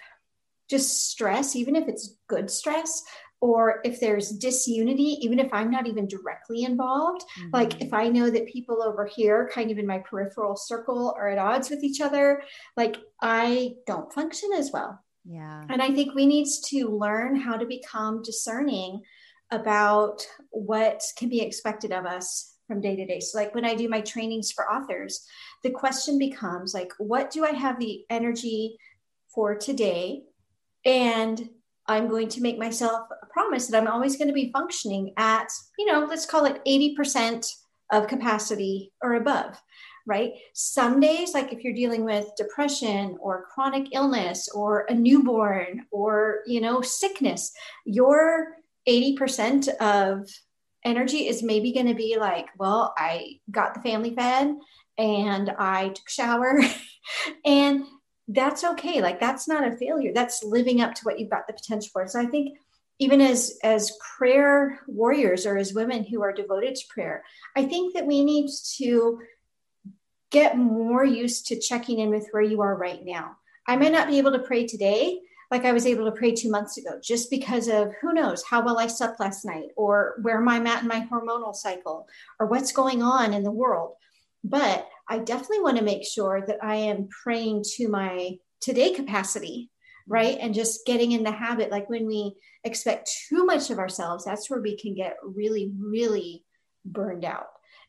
just 0.69 1.09
stress, 1.09 1.55
even 1.55 1.75
if 1.75 1.88
it's 1.88 2.15
good 2.27 2.49
stress, 2.49 3.03
or 3.41 3.81
if 3.83 3.99
there's 3.99 4.29
disunity, 4.29 5.17
even 5.21 5.39
if 5.39 5.51
I'm 5.51 5.71
not 5.71 5.87
even 5.87 6.07
directly 6.07 6.63
involved, 6.63 7.23
like 7.51 7.71
Mhm. 7.71 7.81
if 7.87 7.93
I 7.93 8.07
know 8.07 8.29
that 8.29 8.45
people 8.45 8.81
over 8.83 9.05
here, 9.05 9.49
kind 9.51 9.71
of 9.71 9.79
in 9.79 9.87
my 9.87 9.97
peripheral 9.99 10.55
circle, 10.55 11.13
are 11.17 11.27
at 11.27 11.39
odds 11.39 11.69
with 11.69 11.83
each 11.83 12.01
other, 12.01 12.43
like 12.77 12.97
I 13.21 13.75
don't 13.87 14.13
function 14.13 14.51
as 14.53 14.71
well. 14.71 14.99
yeah. 15.23 15.65
And 15.69 15.81
I 15.81 15.91
think 15.93 16.15
we 16.15 16.25
need 16.25 16.47
to 16.67 16.87
learn 16.87 17.35
how 17.35 17.55
to 17.57 17.65
become 17.65 18.23
discerning 18.23 19.01
about 19.51 20.25
what 20.49 21.03
can 21.17 21.29
be 21.29 21.41
expected 21.41 21.91
of 21.91 22.05
us 22.05 22.55
from 22.67 22.81
day 22.81 22.95
to 22.95 23.05
day. 23.05 23.19
So, 23.19 23.37
like 23.37 23.53
when 23.53 23.65
I 23.65 23.75
do 23.75 23.87
my 23.89 24.01
trainings 24.01 24.51
for 24.51 24.71
authors, 24.71 25.27
the 25.63 25.69
question 25.69 26.17
becomes 26.17 26.73
like, 26.73 26.91
what 26.97 27.29
do 27.31 27.45
I 27.45 27.51
have 27.51 27.77
the 27.79 28.05
energy 28.09 28.77
for 29.33 29.55
today? 29.55 30.23
And 30.85 31.49
I'm 31.91 32.07
going 32.07 32.29
to 32.29 32.41
make 32.41 32.57
myself 32.57 33.07
a 33.21 33.25
promise 33.27 33.67
that 33.67 33.77
I'm 33.77 33.87
always 33.87 34.17
going 34.17 34.27
to 34.27 34.33
be 34.33 34.51
functioning 34.51 35.13
at, 35.17 35.49
you 35.77 35.85
know, 35.85 36.05
let's 36.09 36.25
call 36.25 36.45
it 36.45 36.63
80% 36.65 37.47
of 37.91 38.07
capacity 38.07 38.91
or 39.01 39.15
above 39.15 39.61
right? 40.07 40.33
Some 40.53 40.99
days, 40.99 41.33
like 41.33 41.53
if 41.53 41.63
you're 41.63 41.73
dealing 41.73 42.03
with 42.03 42.31
depression 42.35 43.17
or 43.21 43.45
chronic 43.53 43.89
illness 43.93 44.49
or 44.49 44.85
a 44.89 44.93
newborn 44.93 45.85
or, 45.91 46.39
you 46.47 46.61
know, 46.61 46.81
sickness, 46.81 47.51
your 47.85 48.55
80% 48.87 49.67
of 49.77 50.27
energy 50.83 51.27
is 51.27 51.43
maybe 51.43 51.71
going 51.71 51.87
to 51.87 51.93
be 51.93 52.17
like, 52.19 52.47
well, 52.57 52.93
I 52.97 53.39
got 53.51 53.75
the 53.75 53.81
family 53.81 54.15
fed 54.15 54.55
and 54.97 55.49
I 55.57 55.89
took 55.89 56.09
shower 56.09 56.59
and 57.45 57.83
that's 58.34 58.63
okay. 58.63 59.01
Like 59.01 59.19
that's 59.19 59.47
not 59.47 59.67
a 59.67 59.75
failure. 59.75 60.11
That's 60.13 60.43
living 60.43 60.82
up 60.82 60.95
to 60.95 61.03
what 61.03 61.19
you've 61.19 61.29
got 61.29 61.47
the 61.47 61.53
potential 61.53 61.89
for. 61.91 62.07
So 62.07 62.19
I 62.19 62.25
think 62.25 62.57
even 62.99 63.19
as 63.19 63.57
as 63.63 63.97
prayer 64.17 64.79
warriors 64.88 65.45
or 65.45 65.57
as 65.57 65.73
women 65.73 66.03
who 66.03 66.21
are 66.21 66.32
devoted 66.32 66.75
to 66.75 66.88
prayer, 66.89 67.23
I 67.55 67.65
think 67.65 67.93
that 67.95 68.05
we 68.05 68.23
need 68.23 68.49
to 68.77 69.19
get 70.29 70.57
more 70.57 71.03
used 71.03 71.47
to 71.47 71.59
checking 71.59 71.99
in 71.99 72.09
with 72.09 72.27
where 72.32 72.43
you 72.43 72.61
are 72.61 72.75
right 72.75 73.03
now. 73.03 73.38
I 73.67 73.75
might 73.75 73.91
not 73.91 74.07
be 74.07 74.17
able 74.17 74.32
to 74.32 74.39
pray 74.39 74.65
today 74.65 75.19
like 75.51 75.65
I 75.65 75.73
was 75.73 75.86
able 75.86 76.05
to 76.05 76.17
pray 76.17 76.32
two 76.32 76.49
months 76.49 76.77
ago, 76.77 76.97
just 77.03 77.29
because 77.29 77.67
of 77.67 77.91
who 78.01 78.13
knows 78.13 78.41
how 78.43 78.63
well 78.63 78.79
I 78.79 78.88
slept 78.88 79.19
last 79.19 79.43
night, 79.43 79.67
or 79.75 80.15
where 80.21 80.38
am 80.38 80.47
I'm 80.47 80.65
at 80.65 80.82
in 80.82 80.88
my 80.88 81.05
hormonal 81.11 81.53
cycle, 81.53 82.07
or 82.39 82.47
what's 82.47 82.71
going 82.71 83.03
on 83.03 83.34
in 83.34 83.43
the 83.43 83.51
world. 83.51 83.95
But 84.43 84.87
I 85.07 85.19
definitely 85.19 85.61
want 85.61 85.77
to 85.77 85.83
make 85.83 86.05
sure 86.05 86.43
that 86.47 86.63
I 86.63 86.75
am 86.75 87.09
praying 87.23 87.63
to 87.75 87.87
my 87.87 88.37
today 88.59 88.93
capacity, 88.93 89.69
mm-hmm. 89.69 90.13
right? 90.13 90.37
And 90.39 90.53
just 90.53 90.85
getting 90.85 91.11
in 91.11 91.23
the 91.23 91.31
habit. 91.31 91.71
Like 91.71 91.89
when 91.89 92.07
we 92.07 92.33
expect 92.63 93.11
too 93.29 93.45
much 93.45 93.69
of 93.69 93.79
ourselves, 93.79 94.25
that's 94.25 94.49
where 94.49 94.61
we 94.61 94.77
can 94.77 94.95
get 94.95 95.17
really, 95.23 95.71
really 95.77 96.43
burned 96.85 97.25
out 97.25 97.47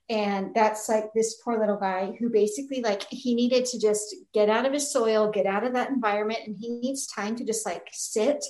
and 0.09 0.55
that's 0.55 0.89
like 0.89 1.13
this 1.15 1.41
poor 1.43 1.59
little 1.59 1.79
guy 1.79 2.15
who 2.19 2.29
basically 2.29 2.83
like 2.83 3.07
he 3.09 3.35
needed 3.35 3.65
to 3.65 3.79
just 3.79 4.15
get 4.35 4.51
out 4.51 4.67
of 4.67 4.73
his 4.73 4.93
soil 4.93 5.31
get 5.31 5.47
out 5.47 5.65
of 5.65 5.73
that 5.73 5.91
environment 5.91 6.41
and 6.47 6.57
he 6.59 6.71
needs 6.71 7.07
time 7.07 7.37
to 7.37 7.45
just 7.45 7.65
like 7.65 7.87
sit 7.93 8.45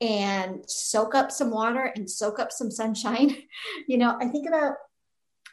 and 0.00 0.64
soak 0.68 1.14
up 1.14 1.30
some 1.30 1.50
water 1.50 1.92
and 1.96 2.08
soak 2.10 2.38
up 2.38 2.50
some 2.52 2.70
sunshine 2.70 3.36
you 3.88 3.98
know 3.98 4.16
i 4.20 4.26
think 4.26 4.48
about 4.48 4.74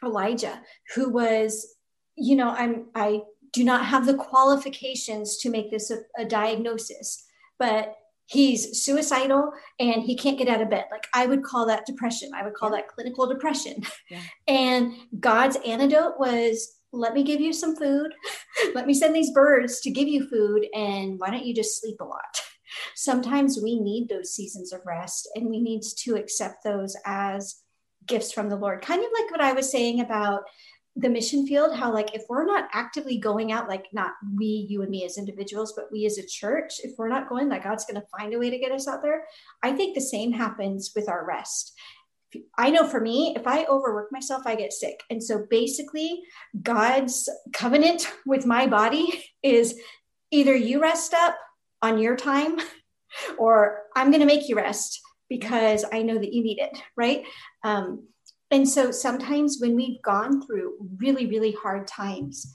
elijah 0.02 0.60
who 0.94 1.10
was 1.10 1.74
you 2.20 2.36
know 2.36 2.50
i'm 2.50 2.86
i 2.94 3.20
do 3.52 3.64
not 3.64 3.84
have 3.84 4.06
the 4.06 4.14
qualifications 4.14 5.38
to 5.38 5.50
make 5.50 5.70
this 5.70 5.90
a, 5.90 5.98
a 6.18 6.24
diagnosis 6.24 7.26
but 7.58 7.96
he's 8.30 8.82
suicidal 8.82 9.52
and 9.80 10.02
he 10.02 10.16
can't 10.16 10.38
get 10.38 10.48
out 10.48 10.62
of 10.62 10.70
bed. 10.70 10.84
Like 10.90 11.06
I 11.12 11.26
would 11.26 11.42
call 11.42 11.66
that 11.66 11.84
depression. 11.84 12.30
I 12.34 12.44
would 12.44 12.54
call 12.54 12.70
Yeah. 12.70 12.76
that 12.76 12.88
clinical 12.88 13.26
depression. 13.26 13.82
Yeah. 14.08 14.22
And 14.48 14.94
God's 15.18 15.56
antidote 15.66 16.18
was 16.18 16.76
let 16.92 17.12
me 17.12 17.22
give 17.24 17.40
you 17.40 17.52
some 17.52 17.76
food. 17.76 18.12
let 18.74 18.86
me 18.86 18.94
send 18.94 19.14
these 19.14 19.32
birds 19.32 19.80
to 19.80 19.90
give 19.90 20.08
you 20.08 20.28
food. 20.28 20.66
And 20.74 21.18
why 21.18 21.30
don't 21.30 21.44
you 21.44 21.54
just 21.54 21.80
sleep 21.80 22.00
a 22.00 22.04
lot? 22.04 22.40
Sometimes 22.94 23.60
we 23.62 23.80
need 23.80 24.08
those 24.08 24.32
seasons 24.32 24.72
of 24.72 24.80
rest 24.86 25.28
and 25.34 25.48
we 25.48 25.60
need 25.60 25.82
to 25.98 26.14
accept 26.14 26.62
those 26.62 26.96
as 27.04 27.56
gifts 28.06 28.32
from 28.32 28.48
the 28.48 28.56
Lord. 28.56 28.80
Kind 28.80 29.02
of 29.04 29.10
like 29.12 29.30
what 29.32 29.40
I 29.40 29.52
was 29.52 29.70
saying 29.70 30.00
about 30.00 30.42
the 30.96 31.08
mission 31.08 31.46
field 31.46 31.74
how 31.74 31.92
like 31.92 32.14
if 32.14 32.22
we're 32.28 32.44
not 32.44 32.68
actively 32.72 33.16
going 33.16 33.52
out 33.52 33.68
like 33.68 33.86
not 33.92 34.12
we 34.36 34.66
you 34.68 34.82
and 34.82 34.90
me 34.90 35.04
as 35.04 35.18
individuals 35.18 35.72
but 35.74 35.90
we 35.92 36.04
as 36.04 36.18
a 36.18 36.26
church 36.26 36.80
if 36.82 36.92
we're 36.98 37.08
not 37.08 37.28
going 37.28 37.48
like 37.48 37.62
god's 37.62 37.84
going 37.84 38.00
to 38.00 38.06
find 38.18 38.34
a 38.34 38.38
way 38.38 38.50
to 38.50 38.58
get 38.58 38.72
us 38.72 38.88
out 38.88 39.02
there. 39.02 39.24
I 39.62 39.72
think 39.72 39.94
the 39.94 40.00
same 40.00 40.32
happens 40.32 40.92
with 40.94 41.08
our 41.08 41.24
rest. 41.24 41.72
I 42.58 42.70
know 42.70 42.86
for 42.86 43.00
me 43.00 43.34
if 43.36 43.46
i 43.46 43.64
overwork 43.66 44.10
myself 44.10 44.42
i 44.46 44.54
get 44.54 44.72
sick. 44.72 45.02
And 45.10 45.22
so 45.22 45.46
basically 45.48 46.22
god's 46.62 47.28
covenant 47.52 48.10
with 48.26 48.44
my 48.44 48.66
body 48.66 49.24
is 49.42 49.78
either 50.32 50.54
you 50.54 50.80
rest 50.80 51.14
up 51.14 51.36
on 51.82 51.98
your 51.98 52.16
time 52.16 52.58
or 53.38 53.82
i'm 53.94 54.10
going 54.10 54.20
to 54.20 54.26
make 54.26 54.48
you 54.48 54.56
rest 54.56 55.00
because 55.28 55.84
i 55.92 56.02
know 56.02 56.18
that 56.18 56.32
you 56.32 56.42
need 56.42 56.58
it 56.58 56.76
right? 56.96 57.24
Um, 57.62 58.08
and 58.50 58.68
so 58.68 58.90
sometimes 58.90 59.58
when 59.60 59.76
we've 59.76 60.02
gone 60.02 60.44
through 60.44 60.74
really, 60.98 61.26
really 61.26 61.52
hard 61.52 61.86
times, 61.86 62.54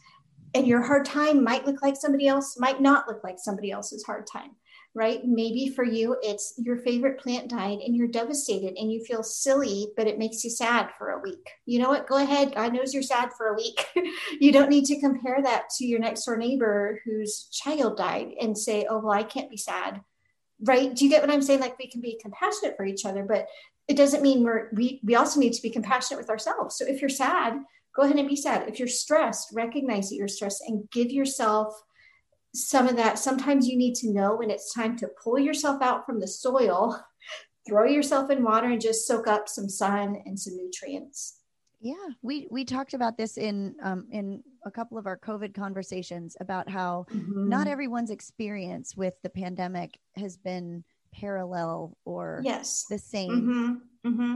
and 0.55 0.65
your 0.65 0.81
hard 0.81 1.05
time 1.05 1.43
might 1.43 1.65
look 1.65 1.81
like 1.81 1.95
somebody 1.97 2.27
else, 2.27 2.57
might 2.57 2.81
not 2.81 3.07
look 3.07 3.23
like 3.23 3.35
somebody 3.37 3.71
else's 3.71 4.05
hard 4.05 4.25
time, 4.25 4.51
right? 4.93 5.19
Maybe 5.25 5.67
for 5.67 5.83
you, 5.83 6.15
it's 6.21 6.53
your 6.57 6.77
favorite 6.77 7.19
plant 7.19 7.49
died 7.49 7.79
and 7.79 7.93
you're 7.93 8.07
devastated 8.07 8.77
and 8.77 8.89
you 8.89 9.03
feel 9.03 9.21
silly, 9.21 9.89
but 9.97 10.07
it 10.07 10.17
makes 10.17 10.45
you 10.45 10.49
sad 10.49 10.91
for 10.97 11.09
a 11.09 11.19
week. 11.19 11.49
You 11.65 11.79
know 11.79 11.89
what? 11.89 12.07
Go 12.07 12.17
ahead. 12.17 12.55
God 12.55 12.73
knows 12.73 12.93
you're 12.93 13.03
sad 13.03 13.31
for 13.37 13.47
a 13.47 13.55
week. 13.55 13.85
you 14.39 14.53
don't 14.53 14.69
need 14.69 14.85
to 14.85 14.99
compare 15.01 15.41
that 15.43 15.69
to 15.77 15.85
your 15.85 15.99
next 15.99 16.23
door 16.23 16.37
neighbor 16.37 17.01
whose 17.03 17.49
child 17.51 17.97
died 17.97 18.29
and 18.39 18.57
say, 18.57 18.85
oh, 18.89 18.99
well, 18.99 19.11
I 19.11 19.23
can't 19.23 19.49
be 19.49 19.57
sad. 19.57 20.01
Right? 20.61 20.95
Do 20.95 21.03
you 21.03 21.11
get 21.11 21.21
what 21.21 21.31
I'm 21.31 21.41
saying? 21.41 21.59
Like 21.59 21.77
we 21.77 21.89
can 21.89 21.99
be 21.99 22.17
compassionate 22.21 22.77
for 22.77 22.85
each 22.85 23.05
other, 23.05 23.25
but 23.25 23.47
it 23.87 23.97
doesn't 23.97 24.23
mean 24.23 24.43
we're 24.43 24.69
we 24.73 24.99
we 25.03 25.15
also 25.15 25.39
need 25.39 25.53
to 25.53 25.61
be 25.61 25.69
compassionate 25.69 26.19
with 26.19 26.29
ourselves. 26.29 26.77
So 26.77 26.85
if 26.85 27.01
you're 27.01 27.09
sad 27.09 27.53
go 27.95 28.03
ahead 28.03 28.17
and 28.17 28.27
be 28.27 28.35
sad. 28.35 28.67
If 28.67 28.77
you're 28.77 28.87
stressed 28.87 29.49
recognize 29.53 30.09
that 30.09 30.15
you're 30.15 30.27
stressed 30.27 30.63
and 30.67 30.89
give 30.91 31.11
yourself 31.11 31.73
some 32.53 32.87
of 32.87 32.95
that. 32.95 33.19
Sometimes 33.19 33.67
you 33.67 33.77
need 33.77 33.95
to 33.95 34.11
know 34.11 34.35
when 34.35 34.49
it's 34.49 34.73
time 34.73 34.97
to 34.97 35.09
pull 35.21 35.39
yourself 35.39 35.81
out 35.81 36.05
from 36.05 36.19
the 36.19 36.27
soil 36.27 36.99
throw 37.67 37.85
yourself 37.85 38.29
in 38.29 38.43
water 38.43 38.67
and 38.67 38.81
just 38.81 39.07
soak 39.07 39.27
up 39.27 39.49
some 39.49 39.67
sun 39.67 40.21
and 40.25 40.39
some 40.39 40.55
nutrients. 40.55 41.39
Yeah, 41.81 41.93
we 42.21 42.47
we 42.49 42.63
talked 42.65 42.93
about 42.93 43.17
this 43.17 43.37
in 43.37 43.75
um, 43.83 44.07
in 44.11 44.43
a 44.65 44.71
couple 44.71 44.97
of 44.97 45.05
our 45.05 45.17
COVID 45.17 45.53
conversations 45.53 46.35
about 46.39 46.69
how 46.69 47.05
Mm-hmm. 47.11 47.49
not 47.49 47.67
everyone's 47.67 48.11
experience 48.11 48.95
with 48.95 49.13
the 49.23 49.29
pandemic 49.29 49.99
has 50.15 50.37
been 50.37 50.83
parallel 51.19 51.97
or 52.05 52.41
yes 52.43 52.85
the 52.89 52.97
same 52.97 53.41
mm-hmm. 54.03 54.09
Mm-hmm. 54.09 54.35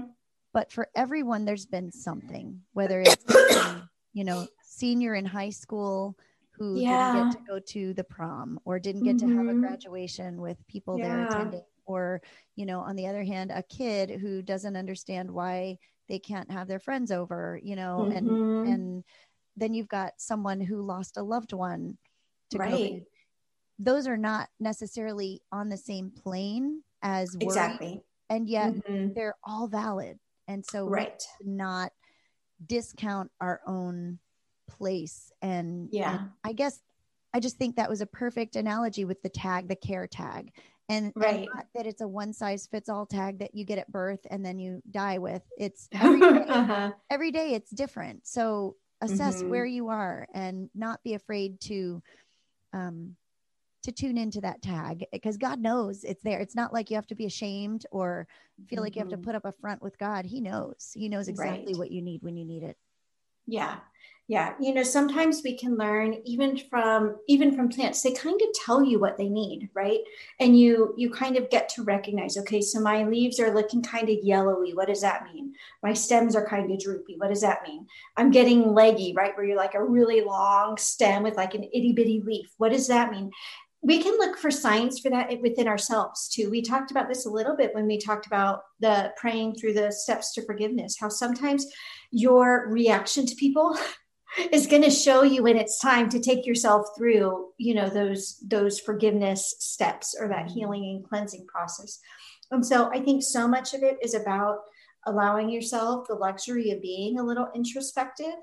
but 0.54 0.72
for 0.72 0.88
everyone 0.96 1.46
there's 1.46 1.66
been 1.66 1.92
something 1.92 2.62
whether 2.74 3.02
it's 3.06 3.26
you 4.14 4.24
know 4.24 4.48
senior 4.64 5.16
in 5.16 5.26
high 5.26 5.50
school 5.50 6.16
who 6.52 6.78
Yeah. 6.78 6.90
didn't 6.90 7.14
get 7.14 7.32
to 7.32 7.52
go 7.52 7.60
to 7.60 7.94
the 7.94 8.04
prom 8.04 8.60
or 8.66 8.80
didn't 8.80 9.04
get 9.04 9.18
to 9.20 9.26
have 9.28 9.48
a 9.48 9.54
Mhm. 9.54 9.62
graduation 9.62 10.42
with 10.42 10.58
people 10.68 10.98
they're 10.98 11.24
attending 11.32 11.64
or 11.86 12.22
you 12.56 12.66
know 12.66 12.80
on 12.80 12.96
the 12.96 13.08
other 13.08 13.24
hand 13.24 13.52
a 13.52 13.64
kid 13.64 14.10
who 14.22 14.42
doesn't 14.42 14.76
understand 14.76 15.30
why 15.32 15.78
they 16.08 16.20
can't 16.20 16.50
have 16.52 16.68
their 16.68 16.80
friends 16.80 17.12
over 17.12 17.60
you 17.64 17.76
know 17.76 18.10
and 18.14 18.28
Mhm. 18.28 18.68
and 18.72 19.04
then 19.58 19.74
you've 19.74 19.88
got 19.90 20.14
someone 20.18 20.62
who 20.62 20.82
lost 20.82 21.18
a 21.18 21.24
loved 21.24 21.52
one 21.54 21.98
to 22.52 22.58
Right. 22.58 22.72
COVID. 22.72 23.06
Those 23.80 24.08
are 24.08 24.18
not 24.18 24.50
necessarily 24.60 25.42
on 25.52 25.70
the 25.70 25.78
same 25.78 26.12
plane 26.12 26.84
as 27.02 27.36
worry, 27.38 27.46
exactly 27.46 28.04
and 28.30 28.48
yet 28.50 28.74
Mhm. 28.76 29.16
they're 29.16 29.36
all 29.44 29.68
valid. 29.68 30.20
And 30.48 30.66
so 30.66 30.86
right 30.86 31.24
not 31.44 31.92
discount 32.66 33.32
our 33.42 33.62
own 33.66 34.20
place. 34.68 35.32
And 35.42 35.90
Yeah. 35.92 36.12
and 36.12 36.30
I 36.44 36.54
guess 36.54 36.82
I 37.34 37.40
just 37.40 37.58
think 37.58 37.76
that 37.76 37.90
was 37.90 38.02
a 38.02 38.06
perfect 38.08 38.56
analogy 38.56 39.06
with 39.06 39.22
the 39.22 39.30
tag, 39.30 39.68
the 39.68 39.76
care 39.76 40.08
tag. 40.08 40.52
And, 40.90 41.06
and 41.06 41.16
Right. 41.16 41.50
not 41.54 41.68
that 41.76 41.86
it's 41.86 42.02
a 42.02 42.08
one 42.08 42.34
size 42.34 42.68
fits 42.68 42.90
all 42.90 43.06
tag 43.06 43.40
that 43.40 43.54
you 43.56 43.64
get 43.66 43.78
at 43.78 43.92
birth 43.92 44.22
and 44.30 44.44
then 44.46 44.60
you 44.60 44.82
die 44.92 45.20
with. 45.20 45.44
It's 45.58 45.88
every 45.94 46.22
day 46.22 46.46
uh-huh. 46.50 46.92
every 47.12 47.32
day 47.32 47.54
it's 47.54 47.72
different 47.72 48.28
so 48.28 48.76
assess 49.02 49.42
Mhm. 49.42 49.50
where 49.50 49.66
you 49.66 49.90
are 49.90 50.28
and 50.34 50.70
not 50.76 51.02
be 51.04 51.14
afraid 51.16 51.60
to 51.62 52.02
um 52.74 53.16
to 53.84 53.92
tune 53.92 54.18
into 54.18 54.42
that 54.42 54.62
tag 54.62 55.06
because 55.12 55.38
god 55.38 55.60
knows 55.60 56.04
it's 56.04 56.24
there 56.24 56.40
it's 56.40 56.56
not 56.56 56.74
like 56.74 56.90
you 56.90 56.96
have 56.96 57.08
to 57.08 57.16
be 57.16 57.26
ashamed 57.26 57.86
or 57.92 58.28
feel 58.68 58.82
like 58.82 58.96
you 58.96 59.00
have 59.02 59.10
to 59.10 59.18
Mhm. 59.18 59.24
put 59.24 59.36
up 59.36 59.46
a 59.46 59.52
front 59.54 59.82
with 59.82 59.98
god 59.98 60.26
he 60.26 60.42
knows 60.42 60.92
he 60.94 61.08
knows 61.10 61.28
exactly 61.28 61.74
Right. 61.74 61.78
what 61.78 61.92
you 61.92 62.02
need 62.02 62.22
when 62.22 62.36
you 62.38 62.46
need 62.46 62.64
it 62.64 62.78
Yeah. 63.48 63.80
Yeah. 64.28 64.54
You 64.62 64.76
know, 64.76 64.84
sometimes 64.84 65.42
we 65.44 65.58
can 65.58 65.76
learn 65.76 66.14
even 66.24 66.56
from 66.56 67.16
even 67.28 67.56
from 67.56 67.68
plants, 67.70 68.04
they 68.04 68.12
kind 68.14 68.40
of 68.40 68.48
tell 68.64 68.84
you 68.84 69.00
what 69.00 69.18
they 69.18 69.28
need, 69.28 69.70
right? 69.74 70.02
And 70.40 70.56
you 70.60 70.94
you 70.98 71.10
kind 71.10 71.36
of 71.36 71.50
get 71.50 71.68
to 71.70 71.82
recognize, 71.84 72.38
okay, 72.38 72.62
so 72.62 72.80
my 72.80 73.04
leaves 73.06 73.40
are 73.40 73.52
looking 73.52 73.82
kind 73.82 74.08
of 74.08 74.20
yellowy. 74.22 74.76
What 74.76 74.88
does 74.88 75.02
that 75.02 75.24
mean? 75.34 75.56
My 75.82 75.94
stems 75.94 76.36
are 76.36 76.46
kind 76.46 76.72
of 76.72 76.78
droopy. 76.80 77.16
What 77.18 77.30
does 77.30 77.42
that 77.42 77.64
mean? 77.68 77.88
I'm 78.18 78.30
getting 78.30 78.72
leggy, 78.76 79.14
right? 79.18 79.36
Where 79.36 79.48
you're 79.48 79.58
like 79.58 79.74
a 79.74 79.84
really 79.84 80.22
long 80.22 80.78
stem 80.78 81.24
with 81.24 81.36
like 81.36 81.56
an 81.56 81.64
itty 81.64 81.94
bitty 81.94 82.22
leaf. 82.24 82.54
What 82.60 82.72
does 82.72 82.86
that 82.90 83.10
mean? 83.12 83.32
We 83.82 84.02
can 84.02 84.18
look 84.18 84.38
for 84.38 84.52
signs 84.52 85.00
for 85.00 85.10
that 85.10 85.30
within 85.42 85.68
ourselves 85.68 86.28
too. 86.28 86.50
We 86.50 86.62
talked 86.62 86.92
about 86.92 87.08
this 87.08 87.26
a 87.26 87.30
little 87.30 87.56
bit 87.56 87.74
when 87.74 87.88
we 87.88 87.98
talked 87.98 88.28
about 88.28 88.64
the 88.80 89.14
praying 89.18 89.56
through 89.56 89.74
the 89.74 89.92
steps 89.92 90.34
to 90.34 90.46
forgiveness, 90.46 90.98
how 91.00 91.10
sometimes 91.10 91.66
your 92.12 92.68
reaction 92.70 93.26
to 93.26 93.36
people 93.36 93.78
is 94.52 94.68
going 94.68 94.84
to 94.84 94.90
show 94.90 95.24
you 95.24 95.44
when 95.44 95.58
it's 95.58 95.80
time 95.80 96.10
to 96.10 96.20
take 96.20 96.46
yourself 96.46 96.88
through, 96.98 97.50
you 97.58 97.74
know, 97.74 97.90
those 97.90 98.38
those 98.46 98.80
forgiveness 98.80 99.56
steps 99.60 100.16
or 100.20 100.28
that 100.28 100.48
mm-hmm. 100.48 100.60
healing 100.60 100.84
and 100.86 101.08
cleansing 101.08 101.46
process. 101.48 102.00
And 102.52 102.66
so 102.66 102.92
I 102.92 103.00
think 103.00 103.24
so 103.24 103.48
much 103.48 103.74
of 103.74 103.84
it 103.84 103.98
is 104.02 104.14
about 104.14 104.58
allowing 105.06 105.50
yourself 105.50 106.08
the 106.08 106.16
luxury 106.16 106.72
of 106.72 106.82
being 106.82 107.18
a 107.18 107.24
little 107.24 107.48
introspective 107.56 108.36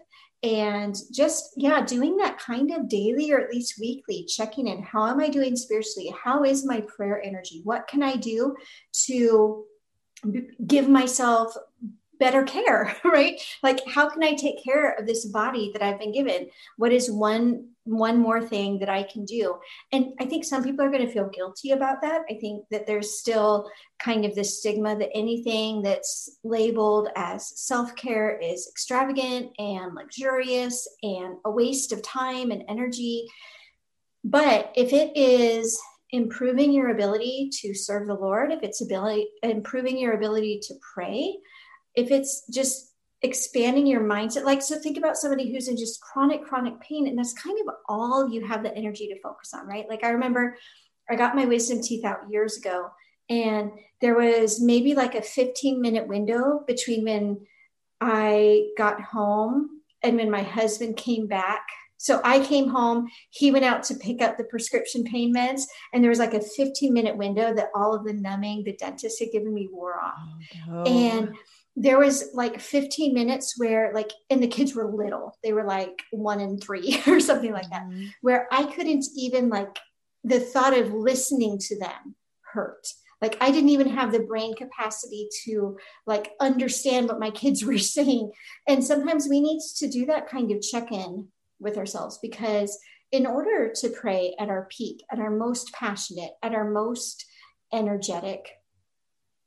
and 0.47 0.97
just 1.13 1.55
yeah 1.57 1.85
doing 1.85 2.17
that 2.19 2.39
kind 2.39 2.71
of 2.71 2.89
daily 2.89 3.33
or 3.33 3.41
at 3.41 3.51
least 3.51 3.81
weekly 3.81 4.25
checking 4.25 4.69
in 4.69 4.81
how 4.81 5.09
am 5.09 5.21
i 5.21 5.29
doing 5.29 5.57
spiritually? 5.57 6.15
How 6.23 6.45
is 6.45 6.65
my 6.65 6.83
prayer 6.83 7.21
energy? 7.21 7.63
What 7.65 7.89
can 7.89 8.03
i 8.03 8.15
do 8.15 8.55
to 9.07 9.65
b- 10.31 10.49
give 10.65 10.89
myself 10.89 11.53
better 12.21 12.45
care 12.45 12.97
right? 13.05 13.41
Like 13.65 13.81
how 13.89 14.09
can 14.09 14.23
i 14.23 14.35
take 14.35 14.63
care 14.63 14.93
of 14.93 15.07
this 15.07 15.25
body 15.25 15.73
that 15.73 15.83
i've 15.83 15.99
been 15.99 16.13
given? 16.13 16.49
What 16.77 16.93
is 16.93 17.11
one 17.11 17.71
one 17.87 18.19
more 18.19 18.43
thing 18.43 18.79
that 18.79 18.89
i 18.89 19.03
can 19.03 19.25
do. 19.25 19.57
And 19.93 20.13
i 20.21 20.25
think 20.25 20.45
some 20.45 20.63
people 20.63 20.85
are 20.85 20.91
going 20.91 21.07
to 21.07 21.13
feel 21.13 21.29
guilty 21.29 21.71
about 21.71 22.03
that. 22.03 22.23
I 22.31 22.35
think 22.35 22.65
that 22.71 22.87
there's 22.87 23.19
still 23.19 23.71
kind 23.99 24.25
of 24.25 24.35
this 24.35 24.59
stigma 24.59 24.97
that 24.99 25.11
anything 25.15 25.83
that's 25.83 26.39
labeled 26.45 27.09
as 27.17 27.59
self-care 27.61 28.39
is 28.39 28.69
extravagant 28.69 29.53
and 29.59 29.95
luxurious 29.95 30.87
and 31.03 31.37
a 31.45 31.51
waste 31.51 31.93
of 31.93 32.03
time 32.03 32.51
and 32.51 32.65
energy. 32.69 33.27
But 34.25 34.73
if 34.77 34.93
it 34.93 35.17
is 35.17 35.81
improving 36.11 36.73
your 36.73 36.91
ability 36.91 37.51
to 37.53 37.75
serve 37.75 38.07
the 38.07 38.15
lord 38.15 38.53
if 38.53 38.63
it's 38.63 38.81
ability 38.81 39.27
improving 39.43 39.99
your 39.99 40.13
ability 40.13 40.61
to 40.63 40.73
pray 40.95 41.37
if 41.97 42.13
it's 42.13 42.47
just 42.47 42.86
expanding 43.23 43.87
your 43.87 44.03
mindset. 44.03 44.45
Like 44.45 44.63
so 44.63 44.79
think 44.79 44.99
about 44.99 45.17
somebody 45.17 45.51
who's 45.51 45.69
in 45.69 45.77
just 45.77 46.01
chronic 46.01 46.45
chronic 46.45 46.81
pain 46.81 47.07
and 47.07 47.19
that's 47.19 47.33
kind 47.33 47.59
of 47.61 47.75
all 47.89 48.29
you 48.31 48.47
have 48.47 48.63
the 48.63 48.75
energy 48.77 49.09
to 49.09 49.21
focus 49.21 49.55
on 49.55 49.67
right? 49.67 49.89
Like 49.89 50.05
i 50.05 50.11
remember 50.11 50.57
i 51.11 51.17
got 51.17 51.37
my 51.37 51.47
wisdom 51.47 51.83
teeth 51.83 52.05
out 52.05 52.31
years 52.31 52.59
ago 52.59 52.89
and 53.31 53.71
there 54.01 54.15
was 54.15 54.61
maybe 54.61 54.95
like 54.95 55.15
a 55.15 55.23
15 55.23 55.81
minute 55.81 56.07
window 56.07 56.63
between 56.67 57.05
when 57.05 57.47
i 58.01 58.67
got 58.77 59.01
home 59.01 59.81
and 60.03 60.17
when 60.17 60.31
my 60.31 60.43
husband 60.43 60.97
came 60.97 61.27
back. 61.27 61.67
So 61.97 62.21
i 62.23 62.45
came 62.45 62.69
home 62.69 63.09
he 63.31 63.51
went 63.51 63.65
out 63.65 63.83
to 63.85 63.95
pick 63.95 64.21
up 64.21 64.37
the 64.37 64.45
prescription 64.45 65.05
pain 65.05 65.35
meds 65.35 65.63
and 65.95 66.05
there 66.05 66.11
was 66.11 66.19
like 66.19 66.35
a 66.35 66.43
15 66.43 66.93
minute 66.93 67.17
window 67.17 67.55
that 67.55 67.71
all 67.75 67.95
of 67.95 68.05
the 68.05 68.13
numbing 68.13 68.63
the 68.65 68.75
dentist 68.75 69.19
had 69.19 69.33
given 69.33 69.55
me 69.55 69.71
wore 69.73 69.99
off. 69.99 70.19
Oh, 70.71 70.83
and 70.85 71.35
there 71.79 71.99
was 71.99 72.31
like 72.33 72.59
15 72.59 73.13
minutes 73.13 73.55
where 73.59 73.93
like 73.95 74.11
and 74.31 74.43
the 74.43 74.49
kids 74.49 74.75
were 74.75 74.91
little. 74.91 75.37
They 75.43 75.53
were 75.53 75.65
like 75.65 76.03
one 76.11 76.41
and 76.41 76.63
three 76.63 77.03
or 77.07 77.21
something 77.21 77.53
like 77.53 77.69
that 77.71 77.85
Mhm. 77.85 78.09
where 78.23 78.49
i 78.51 78.65
couldn't 78.65 79.05
even 79.15 79.49
like 79.51 79.79
the 80.25 80.41
thought 80.41 80.77
of 80.77 80.93
listening 80.93 81.59
to 81.59 81.79
them 81.79 82.15
hurt. 82.53 82.87
Like 83.21 83.37
i 83.41 83.51
didn't 83.51 83.69
even 83.77 83.91
have 83.91 84.11
the 84.11 84.21
brain 84.31 84.55
capacity 84.55 85.29
to 85.45 85.77
like 86.07 86.33
understand 86.41 87.09
what 87.09 87.21
my 87.21 87.31
kids 87.31 87.65
were 87.69 87.79
saying. 87.79 88.33
And 88.67 88.83
sometimes 88.83 89.29
we 89.29 89.41
need 89.41 89.61
to 89.79 89.87
do 89.89 90.07
that 90.07 90.29
kind 90.29 90.51
of 90.53 90.63
check-in 90.63 91.29
with 91.61 91.77
ourselves 91.77 92.19
because 92.23 92.79
in 93.13 93.25
order 93.27 93.73
to 93.81 93.89
pray 93.91 94.35
at 94.41 94.49
our 94.49 94.67
peak 94.77 95.05
at 95.13 95.19
our 95.19 95.31
most 95.31 95.73
passionate 95.73 96.33
at 96.43 96.55
our 96.55 96.69
most 96.71 97.25
energetic 97.73 98.49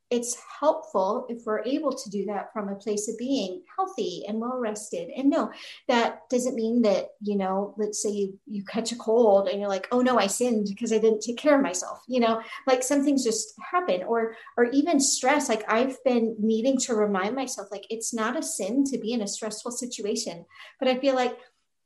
it's 0.09 0.37
helpful 0.59 1.25
if 1.29 1.45
we're 1.45 1.63
able 1.63 1.93
to 1.93 2.09
do 2.09 2.25
that 2.25 2.51
from 2.51 2.69
a 2.69 2.75
place 2.75 3.07
of 3.07 3.17
being 3.17 3.61
healthy 3.77 4.23
and 4.27 4.39
well 4.39 4.57
rested 4.57 5.09
and 5.15 5.29
no 5.29 5.51
that 5.87 6.27
doesn't 6.29 6.55
mean 6.55 6.81
that 6.81 7.09
you 7.21 7.37
know 7.37 7.73
let's 7.77 8.01
say 8.01 8.09
you 8.09 8.39
you 8.45 8.63
catch 8.65 8.91
a 8.91 8.95
cold 8.95 9.47
and 9.47 9.59
you're 9.59 9.69
like 9.69 9.87
oh 9.91 10.01
no 10.01 10.17
i 10.17 10.27
sinned 10.27 10.67
because 10.67 10.91
i 10.91 10.97
didn't 10.97 11.21
take 11.21 11.37
care 11.37 11.55
of 11.55 11.61
myself 11.61 11.99
you 12.09 12.19
know? 12.19 12.41
Like 12.67 12.83
some 12.83 13.03
things 13.03 13.23
just 13.23 13.53
happen 13.71 14.03
or 14.03 14.35
or 14.57 14.65
even 14.65 14.99
stress. 14.99 15.47
Like 15.47 15.63
i've 15.71 16.03
been 16.03 16.35
needing 16.39 16.77
to 16.79 16.95
remind 16.95 17.35
myself 17.35 17.69
like 17.71 17.85
it's 17.89 18.13
not 18.13 18.37
a 18.37 18.43
sin 18.43 18.83
to 18.85 18.97
be 18.97 19.13
in 19.13 19.21
a 19.21 19.27
stressful 19.27 19.71
situation. 19.71 20.45
But 20.79 20.89
i 20.89 20.97
feel 20.97 21.15
like 21.15 21.37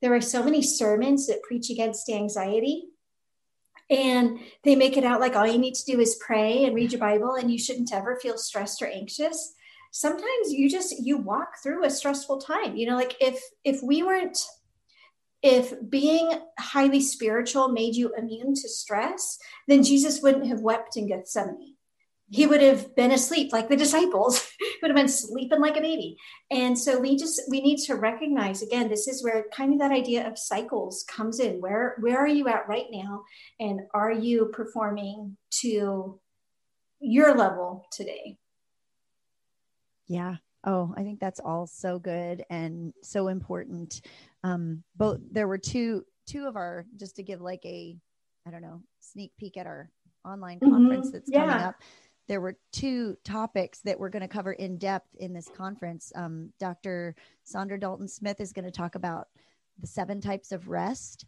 there 0.02 0.16
are 0.16 0.22
so 0.22 0.44
many 0.44 0.62
sermons 0.62 1.28
that 1.28 1.44
preach 1.44 1.70
against 1.70 2.10
anxiety 2.10 2.88
and 3.94 4.40
they 4.64 4.76
make 4.76 4.98
it 4.98 5.04
out 5.04 5.20
like 5.20 5.36
all 5.36 5.48
you 5.48 5.58
need 5.58 5.76
to 5.76 5.92
do 5.92 6.00
is 6.00 6.20
pray 6.26 6.66
and 6.66 6.76
read 6.76 6.92
your 6.92 7.00
bible 7.00 7.36
and 7.36 7.52
you 7.52 7.60
shouldn't 7.60 7.94
ever 7.94 8.18
feel 8.18 8.38
stressed 8.38 8.82
or 8.82 8.88
anxious. 8.88 9.54
Sometimes 9.92 10.52
you 10.52 10.70
just 10.70 11.00
you 11.00 11.18
walk 11.18 11.62
through 11.62 11.86
a 11.86 11.90
stressful 11.90 12.40
time. 12.40 12.76
You 12.76 12.88
know 12.88 12.96
like 12.96 13.16
if 13.22 13.42
if 13.64 13.82
we 13.84 14.04
weren't 14.04 14.40
if 15.44 15.74
being 15.90 16.32
highly 16.58 17.02
spiritual 17.02 17.68
made 17.68 17.96
you 17.96 18.14
immune 18.18 18.56
to 18.56 18.70
stress 18.70 19.38
then 19.68 19.84
jesus 19.84 20.22
wouldn't 20.22 20.48
have 20.48 20.62
wept 20.62 20.96
in 20.96 21.08
gethsemane 21.08 21.73
he 22.34 22.48
would 22.48 22.62
have 22.62 22.96
been 22.96 23.12
asleep 23.12 23.54
like 23.54 23.70
the 23.70 23.76
disciples 23.78 24.42
he 24.60 24.74
would 24.82 24.90
have 24.90 24.96
been 24.96 25.08
sleeping 25.08 25.60
like 25.62 25.78
a 25.78 25.82
baby 25.82 26.18
and 26.50 26.78
so 26.78 27.00
we 27.00 27.16
just 27.16 27.42
we 27.50 27.62
need 27.62 27.78
to 27.78 27.94
recognize 27.96 28.62
again 28.64 28.90
this 28.90 29.08
is 29.08 29.24
where 29.24 29.46
kind 29.56 29.72
of 29.74 29.80
that 29.80 29.92
idea 29.92 30.28
of 30.28 30.38
cycles 30.38 31.04
comes 31.08 31.40
in 31.40 31.62
where 31.62 31.96
where 32.00 32.18
are 32.18 32.28
you 32.28 32.48
at 32.48 32.68
right 32.68 32.88
now 32.92 33.24
and 33.60 33.82
are 33.94 34.12
you 34.12 34.48
performing 34.48 35.38
to 35.52 36.20
your 37.00 37.36
level 37.36 37.86
today 37.92 38.38
Yeah. 40.08 40.36
Oh, 40.66 40.94
I 40.96 41.04
think 41.04 41.20
that's 41.20 41.40
all 41.40 41.68
so 41.68 42.00
good 42.00 42.44
and 42.50 42.94
so 43.04 43.28
important. 43.28 44.02
Um, 44.44 44.84
both 44.96 45.20
there 45.32 45.48
were 45.48 45.58
two 45.58 46.06
two 46.26 46.46
of 46.48 46.56
our 46.56 46.86
just 46.98 47.18
to 47.18 47.24
give 47.24 47.42
like 47.42 47.66
a 47.66 47.98
I 48.48 48.52
don't 48.52 48.62
know 48.62 48.82
sneak 49.00 49.32
peek 49.38 49.58
at 49.58 49.68
our 49.68 49.90
online 50.26 50.60
Mhm. 50.62 50.72
conference 50.72 51.12
that's 51.12 51.30
coming 51.30 51.50
Yeah. 51.50 51.70
up. 51.70 51.76
There 52.28 52.42
were 52.42 52.58
two 52.72 53.18
topics 53.24 53.82
that 53.82 54.00
we're 54.00 54.10
going 54.10 54.22
to 54.22 54.28
cover 54.28 54.54
in 54.54 54.78
depth 54.78 55.14
in 55.16 55.34
this 55.34 55.50
conference. 55.50 56.12
Um, 56.16 56.54
Dr. 56.60 57.16
Saundra 57.46 57.80
Dalton 57.80 58.08
Smith 58.08 58.40
is 58.40 58.54
going 58.54 58.66
to 58.66 58.72
talk 58.72 58.96
about 58.96 59.28
the 59.80 59.88
seven 59.88 60.22
types 60.22 60.52
of 60.52 60.70
rest 60.70 61.26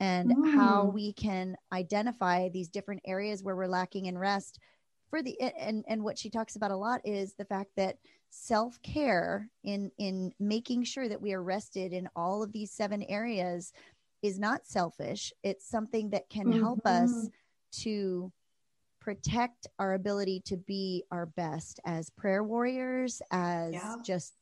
and 0.00 0.32
how 0.54 0.84
Mm. 0.84 0.92
we 0.92 1.12
can 1.12 1.56
identify 1.72 2.48
these 2.48 2.68
different 2.68 3.02
areas 3.04 3.42
where 3.42 3.56
we're 3.56 3.66
lacking 3.66 4.06
in 4.06 4.16
rest 4.16 4.60
for 5.10 5.22
the 5.22 5.40
and 5.40 5.84
and 5.88 6.02
what 6.02 6.18
she 6.18 6.30
talks 6.30 6.56
about 6.56 6.70
a 6.70 6.76
lot 6.76 7.00
is 7.04 7.34
the 7.34 7.44
fact 7.44 7.70
that 7.76 7.96
self-care 8.30 9.48
in 9.64 9.90
in 9.98 10.32
making 10.38 10.84
sure 10.84 11.08
that 11.08 11.20
we 11.20 11.32
are 11.32 11.42
rested 11.42 11.92
in 11.92 12.08
all 12.14 12.42
of 12.42 12.52
these 12.52 12.70
seven 12.70 13.02
areas 13.04 13.72
is 14.22 14.38
not 14.38 14.66
selfish 14.66 15.32
it's 15.42 15.68
something 15.68 16.10
that 16.10 16.28
can 16.28 16.46
mm-hmm. 16.46 16.60
help 16.60 16.86
us 16.86 17.10
mm-hmm. 17.10 17.26
to 17.72 18.32
protect 19.08 19.66
our 19.78 19.94
ability 19.94 20.42
to 20.44 20.54
be 20.54 21.02
our 21.10 21.24
best 21.24 21.80
as 21.86 22.10
prayer 22.10 22.44
warriors 22.44 23.22
as 23.30 23.72
yeah. 23.72 23.94
just 24.04 24.34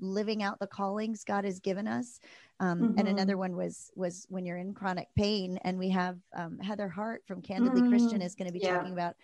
living 0.00 0.42
out 0.42 0.58
the 0.60 0.66
callings 0.66 1.24
god 1.24 1.44
has 1.44 1.60
given 1.60 1.86
us 1.86 2.18
um, 2.58 2.80
mm-hmm. 2.80 2.98
and 2.98 3.06
another 3.06 3.36
one 3.36 3.54
was 3.54 3.90
was 3.96 4.26
when 4.30 4.46
you're 4.46 4.56
in 4.56 4.72
chronic 4.72 5.08
pain 5.14 5.58
and 5.62 5.78
we 5.78 5.90
have 5.90 6.16
um, 6.34 6.58
heather 6.58 6.88
hart 6.88 7.22
from 7.28 7.42
candidly 7.42 7.82
mm-hmm. 7.82 7.90
christian 7.90 8.22
is 8.22 8.34
going 8.34 8.46
to 8.46 8.52
be 8.52 8.60
yeah. 8.60 8.78
talking 8.78 8.94
about 8.94 9.14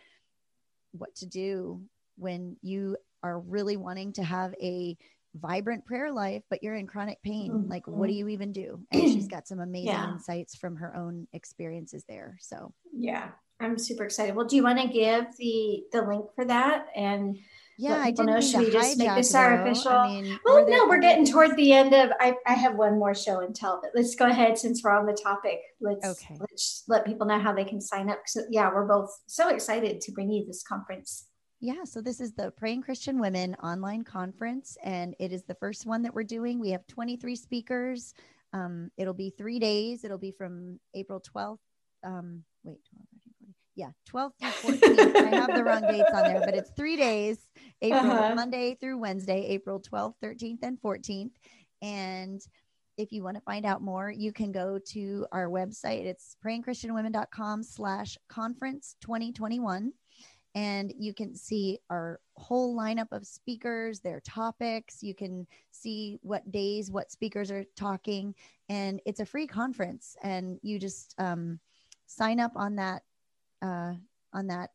what 0.93 1.15
to 1.15 1.25
do 1.25 1.81
when 2.19 2.55
you 2.61 2.95
are 3.23 3.41
really 3.41 3.79
wanting 3.79 4.13
to 4.13 4.23
have 4.23 4.55
a 4.61 4.99
vibrant 5.35 5.85
prayer 5.85 6.13
life, 6.13 6.43
but 6.49 6.63
you're 6.63 6.77
in 6.77 6.87
chronic 6.87 7.21
pain. 7.23 7.51
Mm-hmm. 7.51 7.71
Like, 7.71 7.89
what 7.89 8.07
do 8.07 8.13
you 8.13 8.29
even 8.29 8.53
do? 8.53 8.81
And 8.93 9.03
she's 9.03 9.27
got 9.27 9.49
some 9.49 9.59
amazing 9.59 9.89
yeah. 9.89 10.13
insights 10.13 10.55
from 10.55 10.77
her 10.77 10.95
own 10.95 11.27
experiences 11.33 12.05
there. 12.09 12.37
So, 12.41 12.73
yeah, 12.93 13.31
I'm 13.65 13.79
super 13.79 14.05
excited. 14.05 14.37
Well, 14.37 14.47
do 14.47 14.57
you 14.57 14.63
want 14.63 14.81
to 14.81 14.89
give 14.89 15.27
the 15.39 15.85
the 15.93 16.03
link 16.03 16.27
for 16.35 16.45
that 16.45 16.87
and? 16.95 17.39
Yeah, 17.77 17.97
I 17.97 18.13
didn't 18.13 18.27
know. 18.27 18.41
Should 18.41 18.61
we 18.61 18.71
just 18.71 18.99
make 18.99 19.15
this 19.17 19.35
our 19.35 19.61
official? 19.61 19.91
I 19.91 20.07
mean, 20.07 20.39
well, 20.45 20.65
no, 20.69 20.87
we're 20.87 21.01
getting 21.01 21.27
toward 21.27 21.57
the 21.57 21.73
end 21.73 21.93
of. 21.93 22.11
I, 22.21 22.35
I 22.47 22.53
have 22.53 22.77
one 22.77 23.01
more 23.01 23.17
show 23.17 23.41
and 23.41 23.53
tell, 23.53 23.81
but 23.83 23.91
let's 23.97 24.15
go 24.15 24.27
ahead 24.27 24.57
since 24.57 24.85
we're 24.85 24.97
on 24.97 25.07
the 25.07 25.13
topic. 25.13 25.59
Let's 25.81 26.07
okay. 26.07 26.37
let's 26.39 26.85
let 26.87 27.05
people 27.05 27.27
know 27.27 27.41
how 27.41 27.53
they 27.53 27.65
can 27.65 27.81
sign 27.81 28.11
up. 28.11 28.21
So 28.27 28.43
yeah, 28.49 28.71
we're 28.73 28.87
both 28.87 29.11
so 29.27 29.49
excited 29.49 30.01
to 30.03 30.13
bring 30.13 30.31
you 30.31 30.47
this 30.47 30.63
conference. 30.63 31.27
Yeah, 31.61 31.85
so 31.85 32.01
this 32.01 32.21
is 32.21 32.33
the 32.35 32.51
Praying 32.53 32.83
Christian 32.83 33.19
Women 33.19 33.55
online 33.57 34.05
conference, 34.05 34.77
and 34.85 35.17
it 35.19 35.33
is 35.33 35.43
the 35.45 35.55
first 35.55 35.87
one 35.87 36.03
that 36.03 36.15
we're 36.15 36.23
doing. 36.23 36.61
We 36.61 36.71
have 36.71 36.87
23 36.87 37.35
speakers. 37.35 38.15
Um, 38.53 38.91
it'll 38.97 39.15
be 39.15 39.31
three 39.31 39.59
days. 39.59 40.05
It'll 40.05 40.19
be 40.19 40.31
from 40.31 40.79
April 40.95 41.21
12th. 41.21 41.59
Um, 42.05 42.45
wait, 42.63 42.81
12, 42.91 43.07
13, 43.11 43.14
yeah, 43.75 43.91
12th 44.11 44.33
through 44.41 44.73
14th. 44.79 45.17
I 45.17 45.35
have 45.37 45.55
the 45.55 45.65
wrong 45.65 45.83
dates 45.83 46.11
on 46.13 46.25
there, 46.25 46.43
but 46.45 46.55
it's 46.55 46.71
three 46.71 46.97
days 46.97 47.39
April, 47.83 48.13
uh-huh. 48.13 48.35
Monday 48.35 48.77
through 48.81 48.99
Wednesday, 48.99 49.47
April 49.47 49.81
12th, 49.81 50.15
13th, 50.23 50.63
and 50.63 50.81
14th. 50.81 51.33
And 51.83 52.41
if 52.97 53.13
you 53.13 53.23
want 53.23 53.37
to 53.37 53.43
find 53.43 53.67
out 53.67 53.83
more, 53.83 54.11
you 54.11 54.33
can 54.33 54.53
go 54.53 54.79
to 54.91 55.27
our 55.33 55.49
website. 55.49 56.05
It's 56.05 56.37
prayingchristianwomen.com 56.45 57.63
slash 57.63 58.17
conference 58.29 58.97
2021 59.01 59.93
and 60.55 60.93
you 60.97 61.13
can 61.13 61.35
see 61.35 61.79
our 61.91 62.21
whole 62.37 62.77
lineup 62.77 63.09
of 63.11 63.27
speakers, 63.27 64.01
their 64.01 64.21
topics. 64.21 65.03
You 65.03 65.15
can 65.15 65.47
see 65.73 66.19
what 66.23 66.51
days, 66.53 66.93
what 66.93 67.11
speakers 67.11 67.51
are 67.51 67.65
talking, 67.77 68.35
and 68.69 69.01
it's 69.05 69.21
a 69.21 69.27
free 69.27 69.49
conference. 69.49 70.17
And 70.23 70.61
you 70.63 70.79
just 70.79 71.15
um, 71.19 71.59
sign 72.07 72.39
up 72.39 72.53
on 72.55 72.77
that 72.77 73.03
uh, 73.65 73.95
on 74.33 74.47
that 74.49 74.71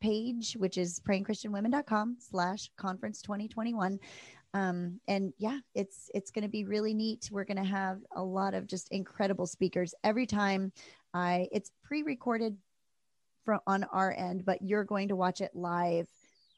page, 0.00 0.54
which 0.58 0.76
is 0.76 1.00
prayingchristianwomen.com 1.00 2.18
slash 2.20 2.70
conference 2.76 3.22
2021. 3.22 3.98
Um, 4.54 5.00
and 5.08 5.32
yeah, 5.38 5.58
it's 5.74 6.10
it's 6.14 6.30
going 6.30 6.44
to 6.44 6.48
be 6.48 6.64
really 6.64 6.94
neat. 6.94 7.28
We're 7.32 7.44
going 7.44 7.56
to 7.56 7.64
have 7.64 8.00
a 8.14 8.22
lot 8.22 8.54
of 8.54 8.66
just 8.66 8.88
incredible 8.90 9.46
speakers 9.46 9.94
every 10.04 10.26
time. 10.26 10.72
I 11.12 11.48
it's 11.52 11.72
pre-recorded 11.82 12.56
from 13.44 13.60
on 13.66 13.84
our 13.84 14.14
end, 14.16 14.44
but 14.44 14.62
you're 14.62 14.84
going 14.84 15.08
to 15.08 15.16
watch 15.16 15.40
it 15.40 15.50
live 15.54 16.08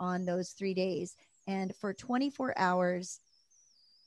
on 0.00 0.24
those 0.24 0.50
three 0.50 0.74
days. 0.74 1.16
And 1.46 1.74
for 1.76 1.94
24 1.94 2.54
hours 2.58 3.20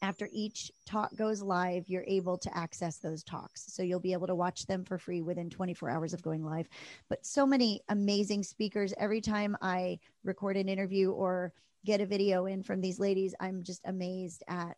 after 0.02 0.28
each 0.32 0.72
talk 0.86 1.16
goes 1.16 1.42
live, 1.42 1.88
you're 1.88 2.06
able 2.08 2.38
to 2.38 2.58
access 2.58 2.98
those 2.98 3.24
talks. 3.24 3.72
So 3.74 3.84
you'll 3.84 4.00
be 4.00 4.14
able 4.14 4.28
to 4.28 4.36
watch 4.36 4.66
them 4.66 4.84
for 4.84 4.98
free 4.98 5.22
within 5.22 5.50
24 5.50 5.90
hours 5.90 6.14
of 6.14 6.24
going 6.24 6.44
live. 6.44 6.68
But 7.10 7.26
so 7.26 7.46
many 7.46 7.82
amazing 7.90 8.44
speakers. 8.44 8.94
Every 8.98 9.22
time 9.22 9.56
I 9.62 10.00
record 10.24 10.58
an 10.58 10.70
interview 10.70 11.12
or 11.12 11.54
get 11.86 12.02
a 12.02 12.06
video 12.06 12.46
in 12.46 12.64
from 12.64 12.82
these 12.82 13.00
ladies, 13.00 13.36
I'm 13.40 13.64
just 13.64 13.82
amazed 13.86 14.44
at 14.48 14.76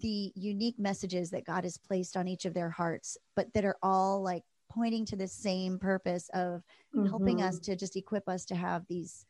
the 0.00 0.32
unique 0.34 0.78
messages 0.78 1.30
that 1.30 1.44
God 1.44 1.64
has 1.64 1.78
placed 1.78 2.16
on 2.16 2.28
each 2.28 2.44
of 2.44 2.54
their 2.54 2.70
hearts, 2.70 3.16
but 3.34 3.52
that 3.54 3.64
are 3.64 3.76
all 3.82 4.22
like 4.22 4.42
pointing 4.70 5.06
to 5.06 5.16
the 5.16 5.28
same 5.28 5.78
purpose 5.78 6.28
of 6.34 6.62
mm-hmm. 6.94 7.06
helping 7.06 7.42
us 7.42 7.58
to 7.60 7.76
just 7.76 7.96
equip 7.96 8.28
us 8.28 8.44
to 8.46 8.54
have 8.54 8.84
these 8.88 9.24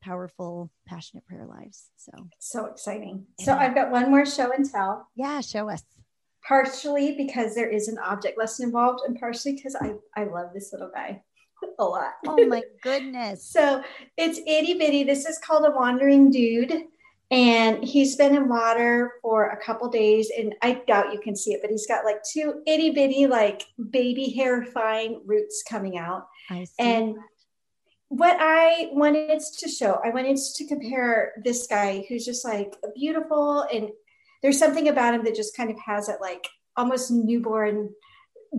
powerful, 0.00 0.70
passionate 0.86 1.26
prayer 1.26 1.46
lives. 1.46 1.90
So, 1.96 2.12
so 2.38 2.66
exciting. 2.66 3.26
Yeah. 3.38 3.44
So, 3.44 3.52
I've 3.54 3.74
got 3.74 3.90
one 3.90 4.10
more 4.10 4.26
show 4.26 4.52
and 4.52 4.68
tell. 4.68 5.08
Yeah, 5.14 5.40
show 5.40 5.68
us. 5.68 5.82
Partially 6.46 7.14
because 7.16 7.54
there 7.54 7.68
is 7.68 7.88
an 7.88 7.98
object 7.98 8.38
lesson 8.38 8.66
involved, 8.66 9.00
and 9.06 9.18
partially 9.18 9.54
because 9.54 9.76
I, 9.76 9.94
I 10.16 10.24
love 10.24 10.50
this 10.54 10.72
little 10.72 10.90
guy 10.94 11.22
a 11.78 11.84
lot. 11.84 12.12
Oh 12.26 12.46
my 12.46 12.62
goodness. 12.82 13.44
so, 13.44 13.82
it's 14.16 14.38
itty 14.38 14.74
bitty. 14.74 15.04
This 15.04 15.26
is 15.26 15.38
called 15.38 15.64
a 15.66 15.70
wandering 15.70 16.30
dude 16.30 16.84
and 17.30 17.84
he's 17.84 18.16
been 18.16 18.34
in 18.34 18.48
water 18.48 19.12
for 19.20 19.48
a 19.50 19.62
couple 19.62 19.88
days 19.88 20.30
and 20.36 20.54
i 20.62 20.80
doubt 20.86 21.12
you 21.12 21.20
can 21.20 21.36
see 21.36 21.52
it 21.52 21.60
but 21.60 21.70
he's 21.70 21.86
got 21.86 22.04
like 22.04 22.20
two 22.32 22.62
itty 22.66 22.90
bitty 22.90 23.26
like 23.26 23.64
baby 23.90 24.30
hair 24.30 24.64
fine 24.64 25.20
roots 25.26 25.62
coming 25.68 25.98
out 25.98 26.26
and 26.78 27.16
what 28.08 28.36
i 28.40 28.88
wanted 28.92 29.40
to 29.58 29.68
show 29.68 30.00
i 30.04 30.10
wanted 30.10 30.36
to 30.36 30.66
compare 30.66 31.32
this 31.44 31.66
guy 31.66 32.04
who's 32.08 32.24
just 32.24 32.44
like 32.44 32.74
beautiful 32.94 33.66
and 33.72 33.90
there's 34.42 34.58
something 34.58 34.88
about 34.88 35.14
him 35.14 35.24
that 35.24 35.34
just 35.34 35.56
kind 35.56 35.70
of 35.70 35.76
has 35.78 36.08
it 36.08 36.16
like 36.20 36.46
almost 36.76 37.10
newborn 37.10 37.90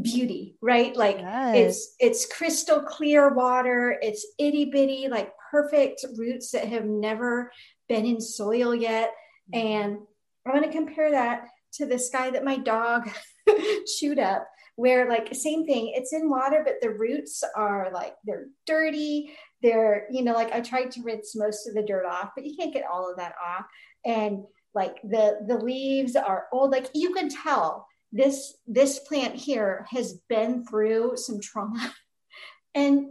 beauty 0.04 0.56
right 0.62 0.96
like 0.96 1.18
yes. 1.18 1.56
it's 1.56 1.96
it's 2.00 2.26
crystal 2.32 2.80
clear 2.82 3.34
water 3.34 3.98
it's 4.04 4.28
itty 4.38 4.66
bitty 4.66 5.08
like 5.08 5.32
perfect 5.50 6.06
roots 6.16 6.52
that 6.52 6.68
have 6.68 6.86
never 6.86 7.52
been 7.88 8.06
in 8.06 8.22
soil 8.22 8.74
yet. 8.74 9.14
Mm-hmm. 9.54 9.68
And 9.68 9.98
I 10.46 10.52
want 10.52 10.66
to 10.66 10.72
compare 10.72 11.12
that 11.12 11.48
to 11.74 11.86
this 11.86 12.10
guy 12.10 12.30
that 12.30 12.46
my 12.46 12.58
dog 12.58 13.10
chewed 13.98 14.20
up, 14.20 14.48
where 14.80 15.10
like 15.10 15.36
same 15.36 15.66
thing, 15.66 15.92
it's 15.94 16.14
in 16.14 16.30
water, 16.30 16.62
but 16.64 16.76
the 16.82 16.90
roots 16.90 17.44
are 17.54 17.92
like 17.94 18.16
they're 18.26 18.48
dirty. 18.66 19.30
They're, 19.62 20.08
you 20.10 20.24
know, 20.24 20.32
like 20.32 20.54
I 20.54 20.62
tried 20.62 20.92
to 20.92 21.04
rinse 21.04 21.36
most 21.36 21.68
of 21.68 21.74
the 21.74 21.84
dirt 21.84 22.06
off, 22.06 22.30
but 22.34 22.46
you 22.46 22.56
can't 22.56 22.74
get 22.74 22.86
all 22.90 23.12
of 23.12 23.18
that 23.18 23.36
off. 23.46 23.66
And 24.06 24.46
like 24.74 25.02
the 25.04 25.40
the 25.46 25.58
leaves 25.58 26.16
are 26.16 26.48
old, 26.54 26.72
like 26.72 26.88
you 26.94 27.14
can 27.14 27.28
tell 27.28 27.88
this 28.14 28.56
this 28.68 29.00
plant 29.00 29.36
here 29.36 29.86
has 29.90 30.22
been 30.30 30.66
through 30.66 31.18
some 31.18 31.42
trauma. 31.42 31.94
and 32.74 33.08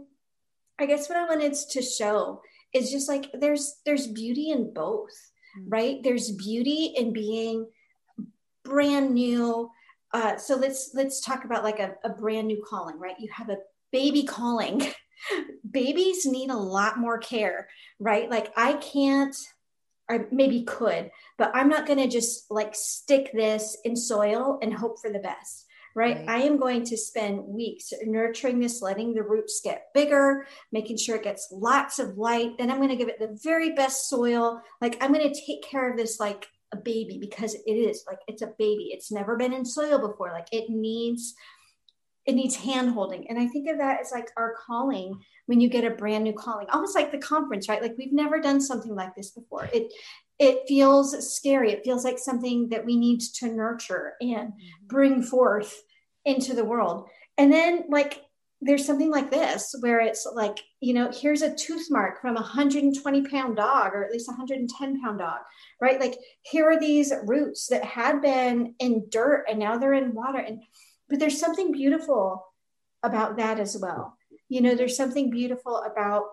I 0.79 0.87
guess 0.87 1.07
what 1.07 1.19
I 1.19 1.27
wanted 1.27 1.53
to 1.53 1.81
show 1.83 2.41
is 2.73 2.91
just 2.91 3.07
like 3.07 3.29
there's 3.39 3.75
there's 3.85 4.07
beauty 4.07 4.49
in 4.49 4.73
both 4.73 5.11
mm-hmm. 5.55 5.69
right 5.69 6.03
there's 6.03 6.31
beauty 6.31 6.93
in 6.97 7.13
being 7.13 7.67
brand 8.63 9.13
new 9.13 9.69
uh, 10.13 10.37
so 10.37 10.55
let's 10.55 10.91
let's 10.93 11.21
talk 11.21 11.45
about 11.45 11.63
like 11.63 11.79
a, 11.79 11.93
a 12.03 12.09
brand 12.09 12.47
new 12.47 12.63
calling 12.67 12.97
right 12.99 13.15
you 13.19 13.29
have 13.31 13.49
a 13.49 13.57
baby 13.91 14.23
calling 14.23 14.81
babies 15.71 16.25
need 16.25 16.49
a 16.49 16.57
lot 16.57 16.97
more 16.97 17.17
care 17.17 17.67
right 17.99 18.29
like 18.29 18.51
i 18.57 18.73
can't 18.73 19.35
I 20.11 20.25
maybe 20.31 20.63
could, 20.63 21.11
but 21.37 21.51
I'm 21.53 21.69
not 21.69 21.85
going 21.85 21.99
to 21.99 22.07
just 22.07 22.49
like 22.49 22.73
stick 22.73 23.29
this 23.31 23.77
in 23.85 23.95
soil 23.95 24.57
and 24.59 24.73
hope 24.73 24.99
for 24.99 25.11
the 25.11 25.19
best 25.19 25.67
right? 25.95 26.17
right? 26.17 26.29
I 26.29 26.37
am 26.43 26.57
going 26.57 26.85
to 26.85 26.97
spend 26.97 27.43
weeks 27.45 27.91
nurturing 28.03 28.59
this, 28.59 28.81
letting 28.81 29.13
the 29.13 29.23
roots 29.23 29.61
get 29.63 29.87
bigger, 29.93 30.47
making 30.71 30.97
sure 30.97 31.15
it 31.15 31.23
gets 31.23 31.49
lots 31.51 31.99
of 31.99 32.17
light. 32.17 32.57
Then 32.57 32.71
I'm 32.71 32.77
going 32.77 32.89
to 32.89 32.95
give 32.95 33.09
it 33.09 33.19
the 33.19 33.37
very 33.43 33.71
best 33.73 34.09
soil. 34.09 34.61
Like 34.81 34.97
I'm 35.01 35.13
going 35.13 35.31
to 35.31 35.41
take 35.45 35.63
care 35.63 35.89
of 35.89 35.97
this 35.97 36.19
like 36.19 36.47
a 36.71 36.77
baby 36.77 37.17
because 37.19 37.55
it 37.55 37.71
is 37.71 38.03
like 38.07 38.19
it's 38.27 38.41
a 38.41 38.53
baby. 38.57 38.89
It's 38.91 39.11
never 39.11 39.35
been 39.35 39.53
in 39.53 39.65
soil 39.65 39.99
before. 39.99 40.31
Like 40.31 40.47
it 40.51 40.69
needs 40.69 41.33
it 42.25 42.35
needs 42.35 42.55
hand 42.55 42.91
holding. 42.91 43.27
And 43.29 43.39
I 43.39 43.47
think 43.47 43.69
of 43.69 43.77
that 43.79 44.01
as 44.01 44.11
like 44.11 44.29
our 44.37 44.53
calling 44.65 45.19
when 45.47 45.59
you 45.59 45.67
get 45.67 45.83
a 45.83 45.89
brand 45.89 46.23
new 46.23 46.33
calling, 46.33 46.67
almost 46.69 46.95
like 46.95 47.11
the 47.11 47.17
conference, 47.17 47.67
right? 47.67 47.81
Like 47.81 47.95
we've 47.97 48.13
never 48.13 48.39
done 48.39 48.61
something 48.61 48.93
like 48.93 49.15
this 49.15 49.31
before. 49.31 49.67
It 49.73 49.91
it 50.39 50.67
feels 50.67 51.35
scary. 51.35 51.71
It 51.71 51.83
feels 51.83 52.05
like 52.05 52.17
something 52.17 52.69
that 52.69 52.85
we 52.85 52.95
need 52.95 53.19
to 53.35 53.47
nurture 53.47 54.13
and 54.21 54.49
mm-hmm. 54.49 54.87
bring 54.87 55.21
forth 55.21 55.81
into 56.25 56.55
the 56.55 56.63
world. 56.63 57.09
And 57.37 57.51
then, 57.51 57.83
like, 57.89 58.23
there's 58.61 58.85
something 58.85 59.09
like 59.09 59.31
this 59.31 59.73
where 59.79 59.99
it's 60.01 60.27
like, 60.33 60.59
you 60.81 60.93
know, 60.93 61.09
here's 61.13 61.41
a 61.41 61.55
tooth 61.55 61.87
mark 61.89 62.21
from 62.21 62.35
a 62.35 62.41
120 62.41 63.27
pound 63.27 63.55
dog, 63.55 63.93
or 63.93 64.03
at 64.03 64.11
least 64.11 64.27
110 64.27 65.01
pound 65.01 65.19
dog, 65.19 65.39
right? 65.79 65.99
Like, 65.99 66.15
here 66.41 66.69
are 66.69 66.79
these 66.79 67.13
roots 67.23 67.67
that 67.67 67.85
had 67.85 68.21
been 68.21 68.75
in 68.79 69.05
dirt 69.09 69.45
and 69.49 69.59
now 69.59 69.77
they're 69.77 69.93
in 69.93 70.13
water. 70.13 70.39
And, 70.39 70.61
but 71.09 71.19
there's 71.19 71.39
something 71.39 71.71
beautiful 71.71 72.45
about 73.01 73.37
that 73.37 73.59
as 73.59 73.77
well. 73.77 74.17
You 74.49 74.61
know, 74.61 74.75
there's 74.75 74.97
something 74.97 75.29
beautiful 75.29 75.77
about 75.77 76.25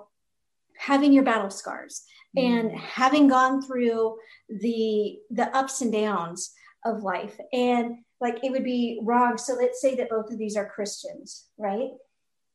having 0.76 1.12
your 1.12 1.24
battle 1.24 1.50
scars 1.50 2.04
and 2.36 2.70
mm. 2.70 2.78
having 2.78 3.28
gone 3.28 3.62
through 3.62 4.16
the 4.48 5.18
the 5.30 5.56
ups 5.56 5.80
and 5.80 5.92
downs 5.92 6.52
of 6.84 7.02
life 7.02 7.38
and 7.52 7.96
like 8.20 8.38
it 8.44 8.52
would 8.52 8.64
be 8.64 9.00
wrong 9.02 9.38
so 9.38 9.54
let's 9.54 9.80
say 9.80 9.94
that 9.94 10.10
both 10.10 10.30
of 10.30 10.38
these 10.38 10.56
are 10.56 10.68
christians 10.68 11.46
right 11.58 11.90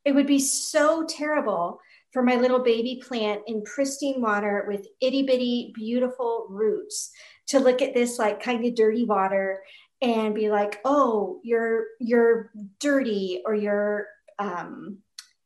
it 0.04 0.12
would 0.12 0.26
be 0.26 0.38
so 0.38 1.04
terrible 1.04 1.80
for 2.12 2.22
my 2.22 2.36
little 2.36 2.58
baby 2.58 3.02
plant 3.06 3.42
in 3.46 3.62
pristine 3.62 4.20
water 4.20 4.64
with 4.68 4.86
itty 5.00 5.22
bitty 5.22 5.72
beautiful 5.74 6.46
roots 6.50 7.10
to 7.48 7.58
look 7.58 7.82
at 7.82 7.94
this 7.94 8.18
like 8.18 8.42
kind 8.42 8.64
of 8.64 8.74
dirty 8.74 9.04
water 9.04 9.62
and 10.00 10.34
be 10.34 10.50
like 10.50 10.80
oh 10.84 11.40
you're 11.42 11.86
you're 12.00 12.50
dirty 12.80 13.42
or 13.46 13.54
you're 13.54 14.06
um, 14.38 14.98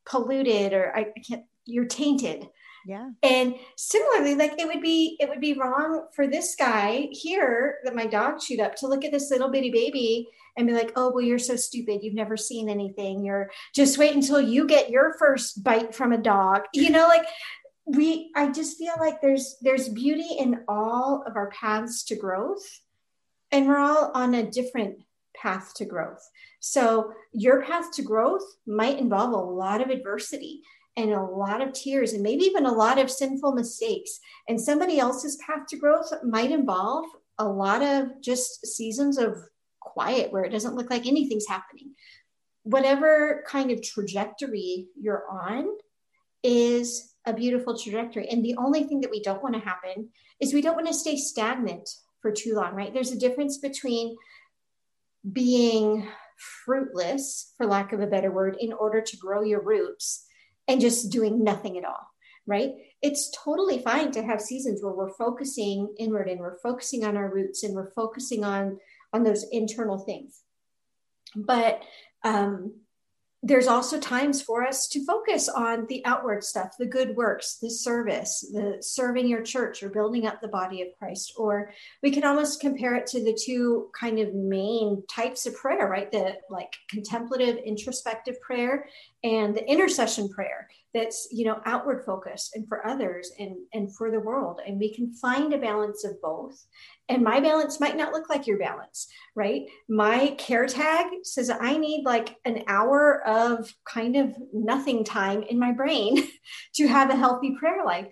polluted 0.08 0.72
or 0.72 0.96
I, 0.96 1.00
I 1.16 1.20
can't 1.28 1.44
you're 1.66 1.84
tainted. 1.84 2.48
Yeah. 2.86 3.10
And 3.22 3.56
similarly 3.76 4.36
like 4.36 4.54
it 4.58 4.66
would 4.66 4.80
be 4.80 5.16
it 5.18 5.28
would 5.28 5.40
be 5.40 5.54
wrong 5.54 6.06
for 6.14 6.28
this 6.28 6.54
guy 6.54 7.08
here 7.10 7.78
that 7.84 7.96
my 7.96 8.06
dog 8.06 8.38
chewed 8.38 8.60
up 8.60 8.76
to 8.76 8.86
look 8.86 9.04
at 9.04 9.10
this 9.10 9.30
little 9.30 9.50
bitty 9.50 9.70
baby 9.70 10.28
and 10.56 10.68
be 10.68 10.72
like 10.72 10.92
oh 10.94 11.10
well 11.10 11.24
you're 11.24 11.38
so 11.40 11.56
stupid. 11.56 12.02
You've 12.02 12.14
never 12.14 12.36
seen 12.36 12.68
anything. 12.68 13.24
You're 13.24 13.50
just 13.74 13.98
wait 13.98 14.14
until 14.14 14.40
you 14.40 14.68
get 14.68 14.90
your 14.90 15.14
first 15.18 15.64
bite 15.64 15.94
from 15.94 16.12
a 16.12 16.18
dog. 16.18 16.62
You 16.74 16.90
know 16.90 17.08
like 17.08 17.26
we 17.88 18.32
i 18.34 18.50
just 18.50 18.78
feel 18.78 18.94
like 18.98 19.20
there's 19.20 19.58
there's 19.62 19.88
beauty 19.88 20.36
in 20.40 20.64
all 20.66 21.22
of 21.24 21.36
our 21.36 21.50
paths 21.50 22.02
to 22.02 22.16
growth 22.16 22.80
and 23.52 23.68
we're 23.68 23.78
all 23.78 24.10
on 24.12 24.34
a 24.34 24.50
different 24.50 24.98
path 25.36 25.72
to 25.74 25.84
growth. 25.84 26.28
So 26.60 27.12
your 27.32 27.62
path 27.62 27.92
to 27.94 28.02
growth 28.02 28.42
might 28.66 28.98
involve 28.98 29.32
a 29.32 29.36
lot 29.36 29.80
of 29.80 29.90
adversity 29.90 30.62
and 30.96 31.12
a 31.12 31.22
lot 31.22 31.60
of 31.60 31.72
tears 31.72 32.12
and 32.12 32.22
maybe 32.22 32.44
even 32.44 32.66
a 32.66 32.72
lot 32.72 32.98
of 32.98 33.10
sinful 33.10 33.52
mistakes. 33.52 34.18
And 34.48 34.60
somebody 34.60 34.98
else's 34.98 35.36
path 35.36 35.66
to 35.68 35.76
growth 35.76 36.10
might 36.24 36.50
involve 36.50 37.04
a 37.38 37.46
lot 37.46 37.82
of 37.82 38.22
just 38.22 38.66
seasons 38.66 39.18
of 39.18 39.36
quiet 39.80 40.32
where 40.32 40.44
it 40.44 40.50
doesn't 40.50 40.74
look 40.74 40.90
like 40.90 41.06
anything's 41.06 41.46
happening. 41.46 41.94
Whatever 42.62 43.44
kind 43.46 43.70
of 43.70 43.82
trajectory 43.82 44.88
you're 44.98 45.24
on 45.30 45.68
is 46.42 47.14
a 47.26 47.32
beautiful 47.32 47.78
trajectory. 47.78 48.28
And 48.28 48.44
the 48.44 48.56
only 48.56 48.84
thing 48.84 49.00
that 49.02 49.10
we 49.10 49.22
don't 49.22 49.42
want 49.42 49.54
to 49.54 49.60
happen 49.60 50.08
is 50.40 50.54
we 50.54 50.62
don't 50.62 50.76
want 50.76 50.86
to 50.88 50.94
stay 50.94 51.16
stagnant 51.16 51.88
for 52.20 52.32
too 52.32 52.54
long, 52.54 52.74
right? 52.74 52.92
There's 52.92 53.12
a 53.12 53.18
difference 53.18 53.58
between 53.58 54.16
being 55.32 56.08
fruitless, 56.64 57.52
for 57.56 57.66
lack 57.66 57.92
of 57.92 58.00
a 58.00 58.06
better 58.06 58.30
word, 58.30 58.56
in 58.60 58.72
order 58.72 59.00
to 59.00 59.16
grow 59.16 59.42
your 59.42 59.62
roots 59.62 60.25
and 60.68 60.80
just 60.80 61.10
doing 61.10 61.44
nothing 61.44 61.78
at 61.78 61.84
all, 61.84 62.10
right? 62.46 62.72
It's 63.02 63.30
totally 63.44 63.78
fine 63.78 64.10
to 64.12 64.22
have 64.22 64.40
seasons 64.40 64.82
where 64.82 64.94
we're 64.94 65.14
focusing 65.14 65.94
inward 65.98 66.28
and 66.28 66.40
we're 66.40 66.58
focusing 66.58 67.04
on 67.04 67.16
our 67.16 67.32
roots 67.32 67.62
and 67.62 67.74
we're 67.74 67.90
focusing 67.90 68.44
on 68.44 68.78
on 69.12 69.22
those 69.22 69.44
internal 69.52 69.98
things. 69.98 70.42
But 71.34 71.82
um, 72.24 72.80
there's 73.46 73.68
also 73.68 74.00
times 74.00 74.42
for 74.42 74.66
us 74.66 74.88
to 74.88 75.04
focus 75.04 75.48
on 75.48 75.86
the 75.86 76.04
outward 76.04 76.42
stuff, 76.42 76.74
the 76.78 76.86
good 76.86 77.14
works, 77.14 77.58
the 77.62 77.70
service, 77.70 78.40
the 78.52 78.78
serving 78.80 79.28
your 79.28 79.42
church 79.42 79.84
or 79.84 79.88
building 79.88 80.26
up 80.26 80.40
the 80.40 80.48
body 80.48 80.82
of 80.82 80.88
Christ. 80.98 81.32
Or 81.36 81.70
we 82.02 82.10
can 82.10 82.24
almost 82.24 82.60
compare 82.60 82.96
it 82.96 83.06
to 83.08 83.22
the 83.22 83.38
two 83.40 83.88
kind 83.98 84.18
of 84.18 84.34
main 84.34 85.04
types 85.08 85.46
of 85.46 85.54
prayer, 85.54 85.88
right? 85.88 86.10
The 86.10 86.38
like 86.50 86.72
contemplative, 86.90 87.58
introspective 87.58 88.40
prayer 88.40 88.88
and 89.22 89.54
the 89.54 89.64
intercession 89.70 90.28
prayer 90.28 90.68
that's 90.94 91.28
you 91.30 91.44
know 91.44 91.60
outward 91.66 92.04
focused 92.04 92.56
and 92.56 92.66
for 92.68 92.86
others 92.86 93.30
and 93.38 93.56
and 93.74 93.94
for 93.94 94.10
the 94.10 94.20
world 94.20 94.60
and 94.66 94.78
we 94.78 94.92
can 94.94 95.12
find 95.12 95.52
a 95.52 95.58
balance 95.58 96.04
of 96.04 96.20
both 96.22 96.64
and 97.08 97.22
my 97.22 97.40
balance 97.40 97.78
might 97.80 97.96
not 97.96 98.12
look 98.12 98.28
like 98.28 98.46
your 98.46 98.58
balance 98.58 99.08
right? 99.36 99.66
My 99.88 100.34
care 100.38 100.66
tag 100.66 101.06
says 101.22 101.50
i 101.50 101.76
need 101.76 102.04
like 102.04 102.36
an 102.44 102.64
hour 102.66 103.24
of 103.28 103.72
kind 103.84 104.16
of 104.16 104.34
nothing 104.52 105.04
time 105.04 105.42
in 105.42 105.58
my 105.58 105.72
brain 105.72 106.26
to 106.74 106.88
have 106.88 107.10
a 107.10 107.16
healthy 107.16 107.54
prayer 107.56 107.84
life. 107.84 108.08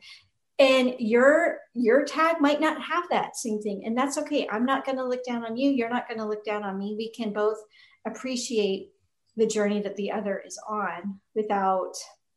And 0.59 0.95
your 1.01 1.59
your 1.73 2.05
tag 2.05 2.37
might 2.41 2.61
not 2.61 2.81
have 2.81 3.05
that 3.11 3.37
same 3.37 3.61
thing 3.61 3.83
and 3.85 3.99
that's 3.99 4.19
okay. 4.19 4.47
I'm 4.49 4.67
not 4.67 4.85
going 4.85 4.99
to 4.99 5.09
look 5.09 5.25
down 5.25 5.45
on 5.45 5.57
you. 5.57 5.71
You're 5.71 5.91
not 5.91 6.07
going 6.07 6.21
to 6.21 6.29
look 6.29 6.45
down 6.45 6.63
on 6.63 6.79
me. 6.79 6.95
We 6.97 7.11
can 7.11 7.33
both 7.33 7.59
appreciate 8.07 8.91
the 9.37 9.47
journey 9.47 9.83
that 9.83 9.97
the 9.97 10.13
other 10.13 10.41
is 10.47 10.61
on 10.69 11.19
without 11.35 11.95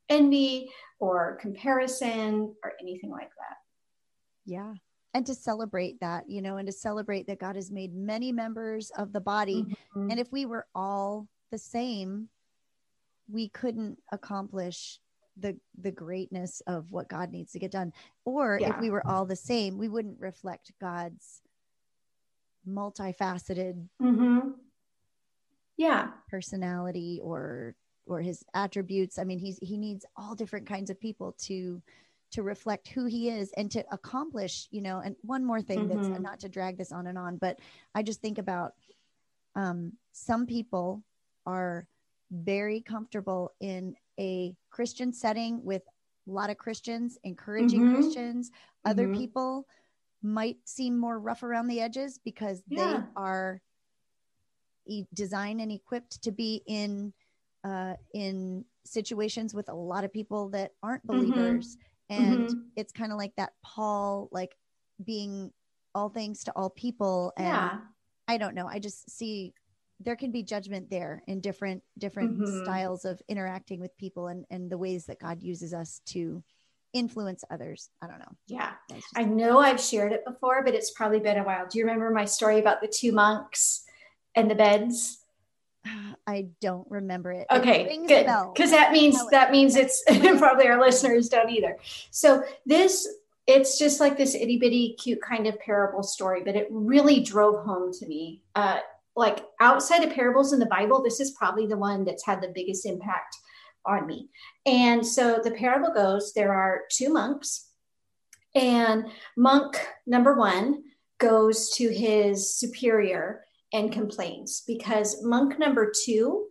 envy 0.09 0.71
or 0.99 1.37
comparison 1.39 2.55
or 2.63 2.73
anything 2.81 3.11
like 3.11 3.29
that. 3.29 3.57
Yeah. 4.45 4.73
And 5.18 5.26
to 5.26 5.34
celebrate 5.34 5.99
that, 5.99 6.30
you 6.30 6.43
know, 6.43 6.57
and 6.57 6.68
to 6.68 6.72
celebrate 6.72 7.26
that 7.26 7.39
God 7.39 7.55
has 7.55 7.72
made 7.72 7.95
many 7.95 8.32
members 8.32 8.91
of 8.91 9.13
the 9.13 9.20
body. 9.20 9.63
Mm-hmm. 9.63 10.11
And 10.11 10.20
if 10.20 10.32
we 10.32 10.45
were 10.45 10.68
all 10.76 11.28
the 11.51 11.57
same, 11.57 12.30
we 13.28 13.49
couldn't 13.49 13.97
accomplish 14.11 14.99
the 15.36 15.57
the 15.82 15.91
greatness 15.91 16.61
of 16.68 16.91
what 16.91 17.09
God 17.09 17.32
needs 17.32 17.51
to 17.53 17.59
get 17.59 17.72
done. 17.72 17.93
Or 18.26 18.59
yeah. 18.61 18.70
if 18.70 18.80
we 18.80 18.91
were 18.91 19.05
all 19.07 19.26
the 19.26 19.36
same, 19.36 19.80
we 19.80 19.88
wouldn't 19.88 20.20
reflect 20.20 20.72
God's 20.80 21.41
multifaceted 22.68 23.88
mm-hmm. 23.99 24.49
yeah 25.78 26.09
personality 26.30 27.20
or 27.24 27.76
or 28.05 28.20
his 28.20 28.43
attributes 28.53 29.18
i 29.18 29.24
mean 29.24 29.39
he's 29.39 29.57
he 29.61 29.78
needs 29.78 30.05
all 30.18 30.36
different 30.36 30.68
kinds 30.68 30.89
of 30.89 30.99
people 30.99 31.34
to 31.39 31.82
to 32.32 32.43
reflect 32.43 32.89
who 32.89 33.05
he 33.05 33.30
is 33.30 33.51
and 33.57 33.71
to 33.71 33.84
accomplish 33.91 34.67
you 34.71 34.82
know 34.82 34.99
and 35.03 35.15
one 35.21 35.45
more 35.45 35.61
thing 35.61 35.88
mm-hmm. 35.88 36.01
that's 36.01 36.21
not 36.21 36.39
to 36.39 36.49
drag 36.49 36.78
this 36.78 36.91
on 36.91 37.07
and 37.07 37.17
on 37.17 37.38
but 37.38 37.59
i 37.95 38.03
just 38.03 38.21
think 38.21 38.38
about 38.38 38.73
um, 39.55 39.93
some 40.11 40.45
people 40.45 41.03
are 41.45 41.88
very 42.32 42.82
comfortable 42.82 43.51
in 43.59 43.95
a 44.19 44.53
christian 44.69 45.13
setting 45.13 45.63
with 45.63 45.84
a 46.28 46.32
lot 46.32 46.49
of 46.49 46.57
christians 46.57 47.17
encouraging 47.23 47.82
mm-hmm. 47.82 47.95
christians 47.95 48.51
other 48.86 49.07
mm-hmm. 49.07 49.19
people 49.19 49.65
might 50.21 50.57
seem 50.65 50.97
more 50.97 51.19
rough 51.19 51.43
around 51.43 51.67
the 51.67 51.80
edges 51.80 52.19
because 52.23 52.61
yeah. 52.67 52.93
they 52.93 53.03
are 53.15 53.61
designed 55.13 55.61
and 55.61 55.71
equipped 55.71 56.21
to 56.23 56.32
be 56.32 56.61
in 56.67 57.13
uh, 57.63 57.93
in 58.13 58.63
situations 58.86 59.53
with 59.53 59.69
a 59.69 59.73
lot 59.73 60.03
of 60.03 60.13
people 60.13 60.49
that 60.49 60.71
aren't 60.82 61.05
mm-hmm. 61.05 61.32
believers. 61.32 61.78
And 62.09 62.49
mm-hmm. 62.49 62.59
it's 62.75 62.91
kind 62.91 63.11
of 63.11 63.17
like 63.17 63.33
that 63.37 63.53
paul 63.63 64.29
like 64.31 64.55
being 65.03 65.51
all 65.93 66.09
things 66.09 66.43
to 66.43 66.51
all 66.55 66.69
people 66.69 67.33
and 67.37 67.47
yeah. 67.47 67.77
i 68.27 68.37
don't 68.37 68.55
know 68.55 68.67
i 68.67 68.79
just 68.79 69.09
see 69.09 69.53
there 69.99 70.15
can 70.15 70.31
be 70.31 70.43
judgment 70.43 70.89
there 70.89 71.23
in 71.27 71.41
different 71.41 71.81
different 71.97 72.39
mm-hmm. 72.39 72.63
styles 72.63 73.05
of 73.05 73.21
interacting 73.27 73.79
with 73.79 73.95
people 73.97 74.27
and 74.27 74.45
and 74.49 74.69
the 74.69 74.77
ways 74.77 75.05
that 75.05 75.19
god 75.19 75.41
uses 75.41 75.73
us 75.73 76.01
to 76.05 76.43
influence 76.93 77.43
others 77.51 77.89
i 78.01 78.07
don't 78.07 78.19
know 78.19 78.31
yeah 78.47 78.73
i 79.15 79.23
know 79.23 79.59
i've 79.59 79.79
shared 79.79 80.11
it 80.11 80.23
before 80.25 80.63
but 80.63 80.73
it's 80.73 80.91
probably 80.91 81.19
been 81.19 81.37
a 81.37 81.43
while 81.43 81.67
do 81.67 81.77
you 81.77 81.85
remember 81.85 82.09
my 82.11 82.25
story 82.25 82.59
about 82.59 82.81
the 82.81 82.87
two 82.87 83.11
monks 83.11 83.83
and 84.35 84.49
the 84.49 84.55
beds 84.55 85.19
I 86.27 86.47
don't 86.61 86.89
remember 86.89 87.31
it. 87.31 87.47
Okay, 87.51 87.85
it 87.85 88.07
good. 88.07 88.27
Because 88.53 88.71
that 88.71 88.91
means 88.91 89.17
that 89.29 89.51
means 89.51 89.75
it's 89.75 90.03
probably 90.38 90.67
our 90.67 90.79
listeners 90.79 91.29
don't 91.29 91.49
either. 91.49 91.77
So 92.11 92.43
this 92.65 93.07
it's 93.45 93.79
just 93.79 94.01
like 94.01 94.17
this 94.17 94.35
itty 94.35 94.57
bitty 94.57 94.97
cute 95.01 95.21
kind 95.21 95.47
of 95.47 95.57
parable 95.59 96.03
story, 96.03 96.41
but 96.43 96.55
it 96.55 96.67
really 96.69 97.21
drove 97.21 97.63
home 97.65 97.93
to 97.93 98.05
me. 98.05 98.41
Uh, 98.55 98.79
like 99.15 99.45
outside 99.61 100.03
of 100.03 100.13
parables 100.13 100.53
in 100.53 100.59
the 100.59 100.65
Bible, 100.65 101.01
this 101.01 101.19
is 101.19 101.31
probably 101.31 101.65
the 101.65 101.77
one 101.77 102.03
that's 102.03 102.25
had 102.25 102.41
the 102.41 102.51
biggest 102.53 102.85
impact 102.85 103.35
on 103.85 104.05
me. 104.05 104.30
And 104.65 105.05
so 105.05 105.39
the 105.41 105.51
parable 105.51 105.93
goes: 105.93 106.34
there 106.34 106.53
are 106.53 106.81
two 106.91 107.09
monks, 107.09 107.69
and 108.53 109.05
monk 109.38 109.80
number 110.05 110.35
one 110.35 110.84
goes 111.19 111.72
to 111.72 111.89
his 111.89 112.53
superior 112.53 113.43
and 113.73 113.91
complains 113.91 114.64
because 114.65 115.23
monk 115.23 115.60
number 115.60 115.91
two 116.06 116.48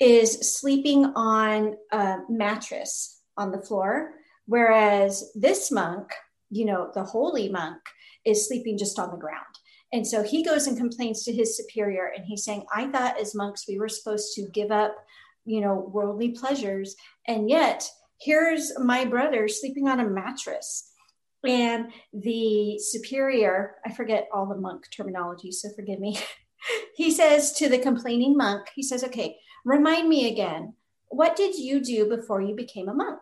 is 0.00 0.58
sleeping 0.58 1.04
on 1.14 1.76
a 1.92 2.18
mattress 2.28 3.20
on 3.36 3.52
the 3.52 3.62
floor, 3.62 4.12
whereas 4.46 5.30
this 5.34 5.70
monk, 5.70 6.10
you 6.50 6.64
know, 6.64 6.90
the 6.94 7.04
holy 7.04 7.48
monk, 7.48 7.78
is 8.24 8.46
sleeping 8.46 8.76
just 8.76 8.98
on 8.98 9.10
the 9.10 9.16
ground. 9.16 9.44
And 9.92 10.06
so 10.06 10.22
he 10.22 10.44
goes 10.44 10.66
and 10.66 10.76
complains 10.76 11.24
to 11.24 11.32
his 11.32 11.56
superior, 11.56 12.12
and 12.14 12.24
he's 12.24 12.44
saying, 12.44 12.64
I 12.74 12.86
thought 12.86 13.18
as 13.18 13.34
monks 13.34 13.66
we 13.68 13.78
were 13.78 13.88
supposed 13.88 14.34
to 14.34 14.48
give 14.52 14.70
up, 14.70 14.94
you 15.44 15.60
know, 15.60 15.90
worldly 15.92 16.30
pleasures. 16.30 16.94
And 17.26 17.50
yet 17.50 17.88
here's 18.20 18.78
my 18.78 19.04
brother 19.04 19.48
sleeping 19.48 19.88
on 19.88 20.00
a 20.00 20.08
mattress. 20.08 20.92
And 21.46 21.90
the 22.12 22.78
superior, 22.78 23.76
I 23.84 23.92
forget 23.92 24.28
all 24.32 24.46
the 24.46 24.60
monk 24.60 24.84
terminology, 24.94 25.50
so 25.50 25.70
forgive 25.74 25.98
me, 25.98 26.18
he 26.94 27.10
says 27.10 27.52
to 27.54 27.68
the 27.68 27.78
complaining 27.78 28.36
monk, 28.36 28.68
he 28.74 28.82
says, 28.82 29.04
okay, 29.04 29.36
remind 29.64 30.08
me 30.08 30.30
again, 30.30 30.74
what 31.08 31.36
did 31.36 31.56
you 31.56 31.80
do 31.80 32.08
before 32.08 32.40
you 32.40 32.54
became 32.54 32.88
a 32.88 32.94
monk? 32.94 33.20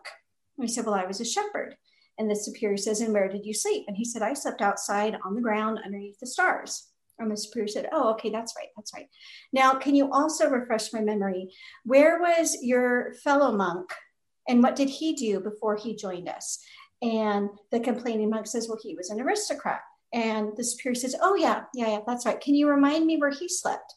And 0.57 0.67
he 0.67 0.73
said, 0.73 0.85
well, 0.85 0.95
I 0.95 1.05
was 1.05 1.21
a 1.21 1.25
shepherd. 1.25 1.75
And 2.19 2.29
the 2.29 2.35
superior 2.35 2.77
says, 2.77 2.99
And 2.99 3.13
where 3.13 3.29
did 3.29 3.45
you 3.45 3.53
sleep? 3.53 3.85
And 3.87 3.95
he 3.95 4.03
said, 4.03 4.21
I 4.21 4.33
slept 4.33 4.61
outside 4.61 5.17
on 5.25 5.33
the 5.33 5.41
ground 5.41 5.79
underneath 5.83 6.19
the 6.19 6.27
stars. 6.27 6.89
And 7.17 7.31
the 7.31 7.37
superior 7.37 7.67
said, 7.67 7.87
Oh, 7.93 8.11
okay, 8.11 8.29
that's 8.29 8.53
right. 8.57 8.67
That's 8.75 8.93
right. 8.93 9.07
Now, 9.53 9.75
can 9.75 9.95
you 9.95 10.11
also 10.11 10.49
refresh 10.49 10.91
my 10.93 10.99
memory? 10.99 11.53
Where 11.85 12.19
was 12.19 12.57
your 12.61 13.13
fellow 13.23 13.53
monk 13.53 13.89
and 14.47 14.61
what 14.61 14.75
did 14.75 14.89
he 14.89 15.13
do 15.13 15.39
before 15.39 15.77
he 15.77 15.95
joined 15.95 16.27
us? 16.27 16.61
And 17.01 17.49
the 17.71 17.79
complaining 17.79 18.29
monk 18.29 18.47
says, 18.47 18.67
Well, 18.67 18.79
he 18.83 18.95
was 18.95 19.09
an 19.09 19.21
aristocrat. 19.21 19.81
And 20.13 20.51
the 20.55 20.63
superior 20.63 20.95
says, 20.95 21.15
Oh, 21.21 21.35
yeah, 21.35 21.63
yeah, 21.73 21.89
yeah, 21.89 21.99
that's 22.05 22.25
right. 22.25 22.39
Can 22.39 22.55
you 22.55 22.69
remind 22.69 23.05
me 23.05 23.17
where 23.17 23.31
he 23.31 23.47
slept? 23.47 23.93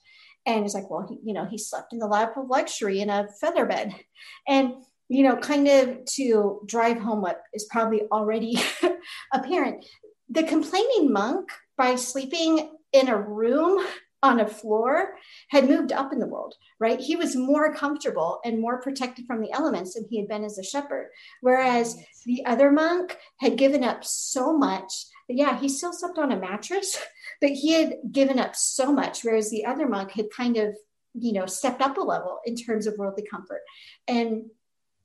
And 0.47 0.65
he's 0.65 0.75
like, 0.75 0.91
Well, 0.91 1.07
he, 1.09 1.19
you 1.25 1.33
know, 1.33 1.47
he 1.47 1.59
slept 1.59 1.93
in 1.93 1.99
the 1.99 2.07
lap 2.07 2.37
of 2.37 2.49
luxury 2.49 3.01
in 3.01 3.11
a 3.11 3.29
feather 3.41 3.67
bed. 3.67 3.95
And 4.49 4.75
you 5.13 5.23
know, 5.25 5.37
kind 5.37 5.69
of 5.69 6.05
to 6.07 6.61
drive 6.65 6.99
home 6.99 7.21
what 7.21 7.43
is 7.53 7.67
probably 7.67 8.03
already 8.11 8.59
apparent. 9.35 9.85
The 10.31 10.43
complaining 10.43 11.13
monk, 11.13 11.51
by 11.77 11.97
sleeping 11.97 12.71
in 12.95 13.09
a 13.09 13.21
room 13.21 13.85
on 14.23 14.41
a 14.41 14.47
floor, 14.47 15.17
had 15.51 15.69
moved 15.69 15.93
up 15.93 16.15
in 16.15 16.19
the 16.19 16.27
world, 16.27 16.55
right? 16.81 16.99
He 16.99 17.17
was 17.17 17.37
more 17.37 17.75
comfortable 17.75 18.41
and 18.45 18.59
more 18.59 18.81
protected 18.81 19.27
from 19.27 19.43
the 19.43 19.53
elements 19.53 19.95
than 19.95 20.07
he 20.09 20.19
had 20.19 20.29
been 20.29 20.45
as 20.45 20.57
a 20.57 20.63
shepherd. 20.63 21.11
Whereas 21.43 22.03
the 22.25 22.47
other 22.47 22.71
monk 22.71 23.19
had 23.39 23.59
given 23.59 23.85
up 23.85 24.05
so 24.05 24.57
much. 24.57 24.93
Yeah, 25.35 25.59
he 25.59 25.69
still 25.69 25.93
slept 25.93 26.19
on 26.19 26.33
a 26.33 26.39
mattress, 26.39 26.99
but 27.41 27.51
he 27.51 27.73
had 27.73 27.95
given 28.11 28.39
up 28.39 28.55
so 28.55 28.93
much. 28.93 29.25
Whereas 29.25 29.51
the 29.51 29.65
other 29.65 29.89
monk 29.89 30.13
had 30.13 30.27
kind 30.37 30.57
of, 30.57 30.77
you 31.15 31.33
know, 31.33 31.47
stepped 31.47 31.83
up 31.83 31.97
a 31.97 32.01
level 32.01 32.41
in 32.45 32.57
terms 32.57 32.87
of 32.87 32.97
worldly 32.97 33.27
comfort. 33.31 33.61
And 34.09 34.47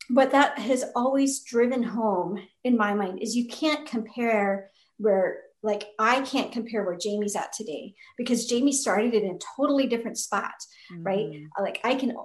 what 0.09 0.31
that 0.31 0.57
has 0.59 0.85
always 0.95 1.41
driven 1.41 1.83
home 1.83 2.39
in 2.63 2.77
my 2.77 2.93
mind 2.93 3.19
is 3.21 3.35
you 3.35 3.47
can't 3.47 3.87
compare 3.87 4.69
where 4.97 5.39
like 5.63 5.85
I 5.99 6.21
can't 6.21 6.51
compare 6.51 6.85
where 6.85 6.97
Jamie's 6.97 7.35
at 7.35 7.51
today 7.51 7.95
because 8.17 8.45
Jamie 8.45 8.71
started 8.71 9.13
in 9.13 9.35
a 9.35 9.39
totally 9.57 9.87
different 9.87 10.17
spot, 10.17 10.53
mm-hmm. 10.91 11.03
right? 11.03 11.27
Like 11.59 11.81
I 11.83 11.95
can 11.95 12.15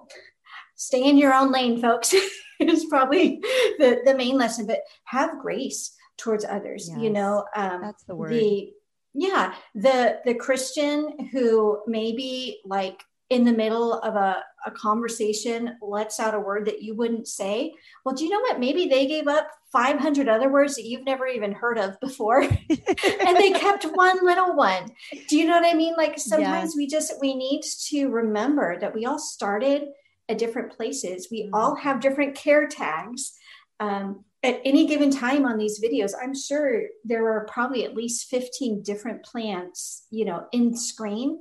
stay 0.77 1.09
in 1.09 1.17
your 1.17 1.33
own 1.33 1.51
lane, 1.51 1.81
folks, 1.81 2.15
is 2.61 2.85
probably 2.87 3.41
the, 3.79 4.01
the 4.05 4.15
main 4.15 4.37
lesson, 4.37 4.67
but 4.67 4.81
have 5.05 5.39
grace 5.41 5.95
towards 6.23 6.45
others, 6.45 6.89
yes. 6.89 6.99
you 6.99 7.11
know, 7.11 7.45
um, 7.57 7.81
that's 7.83 8.05
the 8.05 8.15
word. 8.15 8.33
The, 8.33 8.73
yeah, 9.15 9.55
the, 9.75 10.21
the 10.25 10.35
Christian 10.35 11.29
who 11.33 11.83
maybe 11.87 12.61
like 12.65 13.03
in 13.33 13.45
the 13.45 13.53
middle 13.53 13.95
of 13.95 14.15
a, 14.15 14.43
a 14.67 14.71
conversation 14.71 15.77
lets 15.81 16.21
out 16.21 16.35
a 16.35 16.41
word 16.41 16.67
that 16.67 16.83
you 16.83 16.95
wouldn't 16.95 17.27
say. 17.27 17.73
Well, 18.05 18.15
do 18.15 18.25
you 18.25 18.31
know 18.31 18.41
what? 18.41 18.61
Maybe 18.61 18.89
they 18.89 19.07
gave 19.07 19.27
up 19.27 19.51
500 19.73 20.29
other 20.29 20.51
words 20.51 20.77
that 20.77 20.85
you've 20.85 21.05
never 21.05 21.27
even 21.27 21.53
heard 21.53 21.79
of 21.79 21.99
before 22.01 22.43
and 22.43 23.37
they 23.37 23.53
kept 23.53 23.85
one 23.85 24.23
little 24.23 24.55
one. 24.55 24.91
Do 25.29 25.39
you 25.39 25.47
know 25.47 25.59
what 25.59 25.67
I 25.69 25.75
mean? 25.75 25.95
Like 25.97 26.19
sometimes 26.19 26.77
we 26.77 26.87
just, 26.87 27.15
we 27.23 27.35
need 27.35 27.63
to 27.89 28.09
remember 28.09 28.79
that 28.79 28.95
we 28.95 29.07
all 29.07 29.19
started 29.19 29.85
at 30.29 30.39
different 30.39 30.73
places. 30.73 31.29
We 31.31 31.45
mm-hmm. 31.45 31.55
all 31.55 31.75
have 31.77 32.01
different 32.01 32.35
care 32.35 32.67
tags. 32.67 33.33
Um, 33.81 34.25
at 34.43 34.61
any 34.65 34.87
given 34.87 35.11
time 35.11 35.47
on 35.47 35.57
these 35.57 35.81
videos, 35.81 36.13
I'm 36.21 36.35
sure 36.35 36.83
there 37.05 37.31
are 37.33 37.47
probably 37.47 37.85
at 37.85 37.95
least 37.95 38.29
15 38.29 38.83
different 38.83 39.25
plants, 39.25 40.07
you 40.11 40.25
know, 40.25 40.47
in 40.53 40.77
screen 40.77 41.41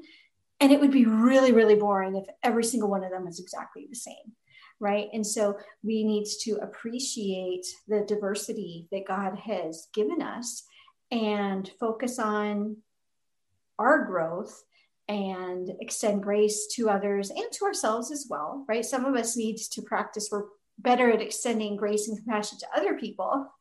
and 0.61 0.71
it 0.71 0.79
would 0.79 0.91
be 0.91 1.05
really, 1.05 1.51
really 1.51 1.75
boring 1.75 2.15
if 2.15 2.25
every 2.43 2.63
single 2.63 2.89
one 2.89 3.03
of 3.03 3.09
them 3.09 3.25
was 3.25 3.39
exactly 3.39 3.87
the 3.89 3.95
same. 3.95 4.35
Right. 4.79 5.09
And 5.11 5.25
so 5.25 5.57
we 5.83 6.03
need 6.03 6.25
to 6.41 6.53
appreciate 6.61 7.65
the 7.87 8.05
diversity 8.07 8.87
that 8.91 9.07
God 9.07 9.37
has 9.37 9.87
given 9.93 10.21
us 10.21 10.63
and 11.11 11.69
focus 11.79 12.19
on 12.19 12.77
our 13.77 14.05
growth 14.05 14.63
and 15.07 15.71
extend 15.81 16.23
grace 16.23 16.67
to 16.75 16.89
others 16.89 17.31
and 17.31 17.51
to 17.53 17.65
ourselves 17.65 18.11
as 18.11 18.27
well. 18.29 18.63
Right. 18.67 18.85
Some 18.85 19.05
of 19.05 19.15
us 19.15 19.35
need 19.35 19.57
to 19.57 19.81
practice, 19.81 20.29
better 20.81 21.11
at 21.11 21.21
extending 21.21 21.75
grace 21.75 22.07
and 22.07 22.17
compassion 22.17 22.57
to 22.59 22.67
other 22.75 22.97
people 22.97 23.51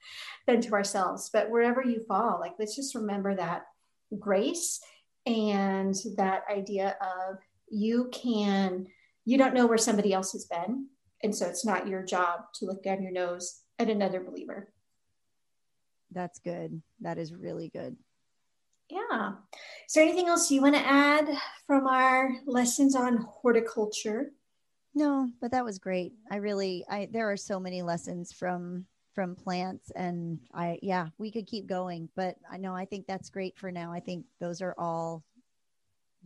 than 0.47 0.61
to 0.63 0.73
ourselves. 0.73 1.31
But 1.33 1.51
wherever 1.51 1.83
you 1.83 2.01
fall, 2.07 2.39
like 2.41 2.55
let's 2.59 2.77
just 2.77 2.95
remember 2.95 3.35
that 3.35 3.67
grace 4.19 4.81
and 5.27 5.95
that 6.17 6.45
idea 6.51 6.97
of 7.01 7.39
you 7.71 8.11
can 8.13 8.87
you 9.25 9.39
don't 9.39 9.55
know 9.55 9.67
where 9.67 9.79
somebody 9.79 10.13
else 10.13 10.33
has 10.33 10.47
been. 10.47 10.87
And 11.23 11.35
so 11.35 11.47
it's 11.47 11.65
not 11.65 11.87
your 11.87 12.03
job 12.03 12.53
to 12.55 12.65
look 12.65 12.83
down 12.83 13.03
your 13.03 13.13
nose 13.13 13.61
at 13.79 13.91
another 13.91 14.21
believer. 14.21 14.73
That's 16.11 16.39
good. 16.39 16.83
That 17.01 17.19
is 17.19 17.33
really 17.33 17.69
good. 17.69 17.97
Yeah. 18.89 19.33
Is 19.87 19.95
there 19.95 20.03
anything 20.03 20.27
else 20.27 20.51
you 20.51 20.63
want 20.63 20.75
to 20.75 20.87
add 20.87 21.29
from 21.67 21.87
our 21.87 22.33
lessons 22.47 22.97
on 22.97 23.19
horticulture 23.19 24.33
no 24.95 25.29
but 25.41 25.53
that 25.53 25.65
was 25.65 25.79
great. 25.79 26.13
I 26.31 26.37
really 26.37 26.85
i 26.89 27.09
there 27.11 27.31
are 27.31 27.37
so 27.37 27.61
many 27.61 27.83
lessons 27.83 28.33
from 28.33 28.87
from 29.15 29.35
plants 29.35 29.91
and 29.97 30.39
i 30.55 30.79
yeah 30.83 31.09
we 31.19 31.33
could 31.33 31.47
keep 31.47 31.67
going 31.67 32.09
but 32.15 32.37
i 32.51 32.57
know 32.57 32.75
i 32.75 32.85
think 32.85 33.07
that's 33.07 33.31
great 33.31 33.59
for 33.59 33.73
now. 33.73 33.93
I 33.93 34.01
think 34.01 34.25
those 34.41 34.63
are 34.63 34.75
all 34.79 35.23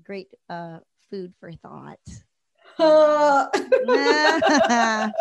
great 0.05 0.29
uh 0.49 0.79
food 1.11 1.33
for 1.41 1.53
thought. 1.53 1.99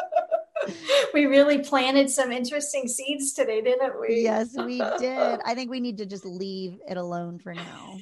We 1.13 1.25
really 1.25 1.59
planted 1.59 2.09
some 2.09 2.31
interesting 2.31 2.87
seeds 2.87 3.33
today 3.33 3.61
didn't 3.61 3.99
we? 3.99 4.21
Yes 4.21 4.55
we 4.57 4.77
did. 4.99 5.39
I 5.45 5.55
think 5.55 5.69
we 5.69 5.79
need 5.79 5.97
to 5.97 6.05
just 6.05 6.25
leave 6.25 6.79
it 6.87 6.97
alone 6.97 7.37
for 7.37 7.53
now 7.53 7.97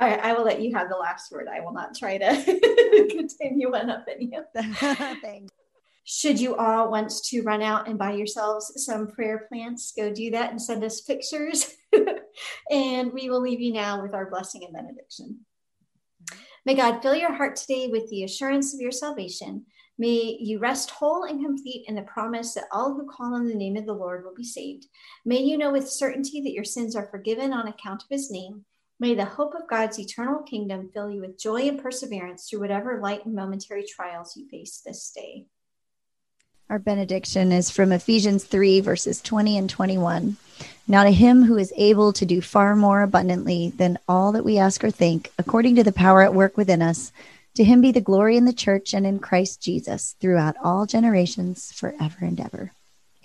right, 0.00 0.20
I 0.20 0.32
will 0.32 0.44
let 0.44 0.60
you 0.60 0.74
have 0.74 0.88
the 0.88 0.96
last 0.96 1.30
word. 1.30 1.48
I 1.48 1.60
will 1.60 1.72
not 1.72 1.96
try 1.96 2.18
to 2.18 3.08
continue 3.10 3.70
one 3.70 3.90
up 3.90 4.06
in 4.08 4.32
you. 4.32 4.44
Thanks 5.22 5.52
should 6.04 6.38
you 6.38 6.54
all 6.54 6.90
want 6.90 7.10
to 7.10 7.42
run 7.42 7.62
out 7.62 7.88
and 7.88 7.98
buy 7.98 8.12
yourselves 8.12 8.72
some 8.84 9.08
prayer 9.08 9.46
plants, 9.48 9.92
go 9.96 10.12
do 10.12 10.30
that 10.30 10.50
and 10.50 10.60
send 10.60 10.84
us 10.84 11.00
pictures. 11.00 11.74
and 12.70 13.12
we 13.12 13.30
will 13.30 13.40
leave 13.40 13.60
you 13.60 13.72
now 13.72 14.02
with 14.02 14.14
our 14.14 14.28
blessing 14.28 14.64
and 14.64 14.74
benediction. 14.74 15.40
May 16.66 16.74
God 16.74 17.00
fill 17.00 17.14
your 17.14 17.32
heart 17.32 17.56
today 17.56 17.88
with 17.88 18.08
the 18.10 18.24
assurance 18.24 18.74
of 18.74 18.80
your 18.80 18.92
salvation. 18.92 19.64
May 19.96 20.36
you 20.40 20.58
rest 20.58 20.90
whole 20.90 21.24
and 21.24 21.44
complete 21.44 21.84
in 21.88 21.94
the 21.94 22.02
promise 22.02 22.52
that 22.54 22.64
all 22.72 22.94
who 22.94 23.08
call 23.08 23.34
on 23.34 23.46
the 23.46 23.54
name 23.54 23.76
of 23.76 23.86
the 23.86 23.92
Lord 23.92 24.24
will 24.24 24.34
be 24.34 24.44
saved. 24.44 24.86
May 25.24 25.38
you 25.38 25.56
know 25.56 25.72
with 25.72 25.88
certainty 25.88 26.42
that 26.42 26.52
your 26.52 26.64
sins 26.64 26.96
are 26.96 27.08
forgiven 27.10 27.52
on 27.52 27.68
account 27.68 28.02
of 28.02 28.08
his 28.10 28.30
name. 28.30 28.64
May 29.00 29.14
the 29.14 29.24
hope 29.24 29.54
of 29.54 29.68
God's 29.68 29.98
eternal 29.98 30.42
kingdom 30.42 30.90
fill 30.94 31.10
you 31.10 31.20
with 31.20 31.38
joy 31.38 31.62
and 31.68 31.82
perseverance 31.82 32.48
through 32.48 32.60
whatever 32.60 33.00
light 33.00 33.24
and 33.26 33.34
momentary 33.34 33.84
trials 33.84 34.36
you 34.36 34.48
face 34.48 34.82
this 34.84 35.10
day. 35.10 35.46
Our 36.70 36.78
benediction 36.78 37.52
is 37.52 37.70
from 37.70 37.92
Ephesians 37.92 38.44
3, 38.44 38.80
verses 38.80 39.20
20 39.20 39.58
and 39.58 39.68
21. 39.68 40.36
Now, 40.86 41.04
to 41.04 41.10
him 41.10 41.42
who 41.42 41.58
is 41.58 41.72
able 41.76 42.12
to 42.14 42.24
do 42.24 42.40
far 42.40 42.74
more 42.74 43.02
abundantly 43.02 43.70
than 43.76 43.98
all 44.08 44.32
that 44.32 44.44
we 44.44 44.58
ask 44.58 44.82
or 44.82 44.90
think, 44.90 45.30
according 45.38 45.76
to 45.76 45.84
the 45.84 45.92
power 45.92 46.22
at 46.22 46.34
work 46.34 46.56
within 46.56 46.80
us, 46.80 47.12
to 47.56 47.64
him 47.64 47.80
be 47.80 47.92
the 47.92 48.00
glory 48.00 48.36
in 48.36 48.44
the 48.44 48.52
church 48.52 48.94
and 48.94 49.06
in 49.06 49.18
Christ 49.18 49.60
Jesus 49.60 50.16
throughout 50.20 50.56
all 50.62 50.86
generations, 50.86 51.70
forever 51.72 52.18
and 52.20 52.40
ever. 52.40 52.72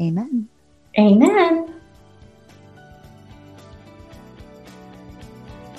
Amen. 0.01 0.49
Amen. 0.97 1.78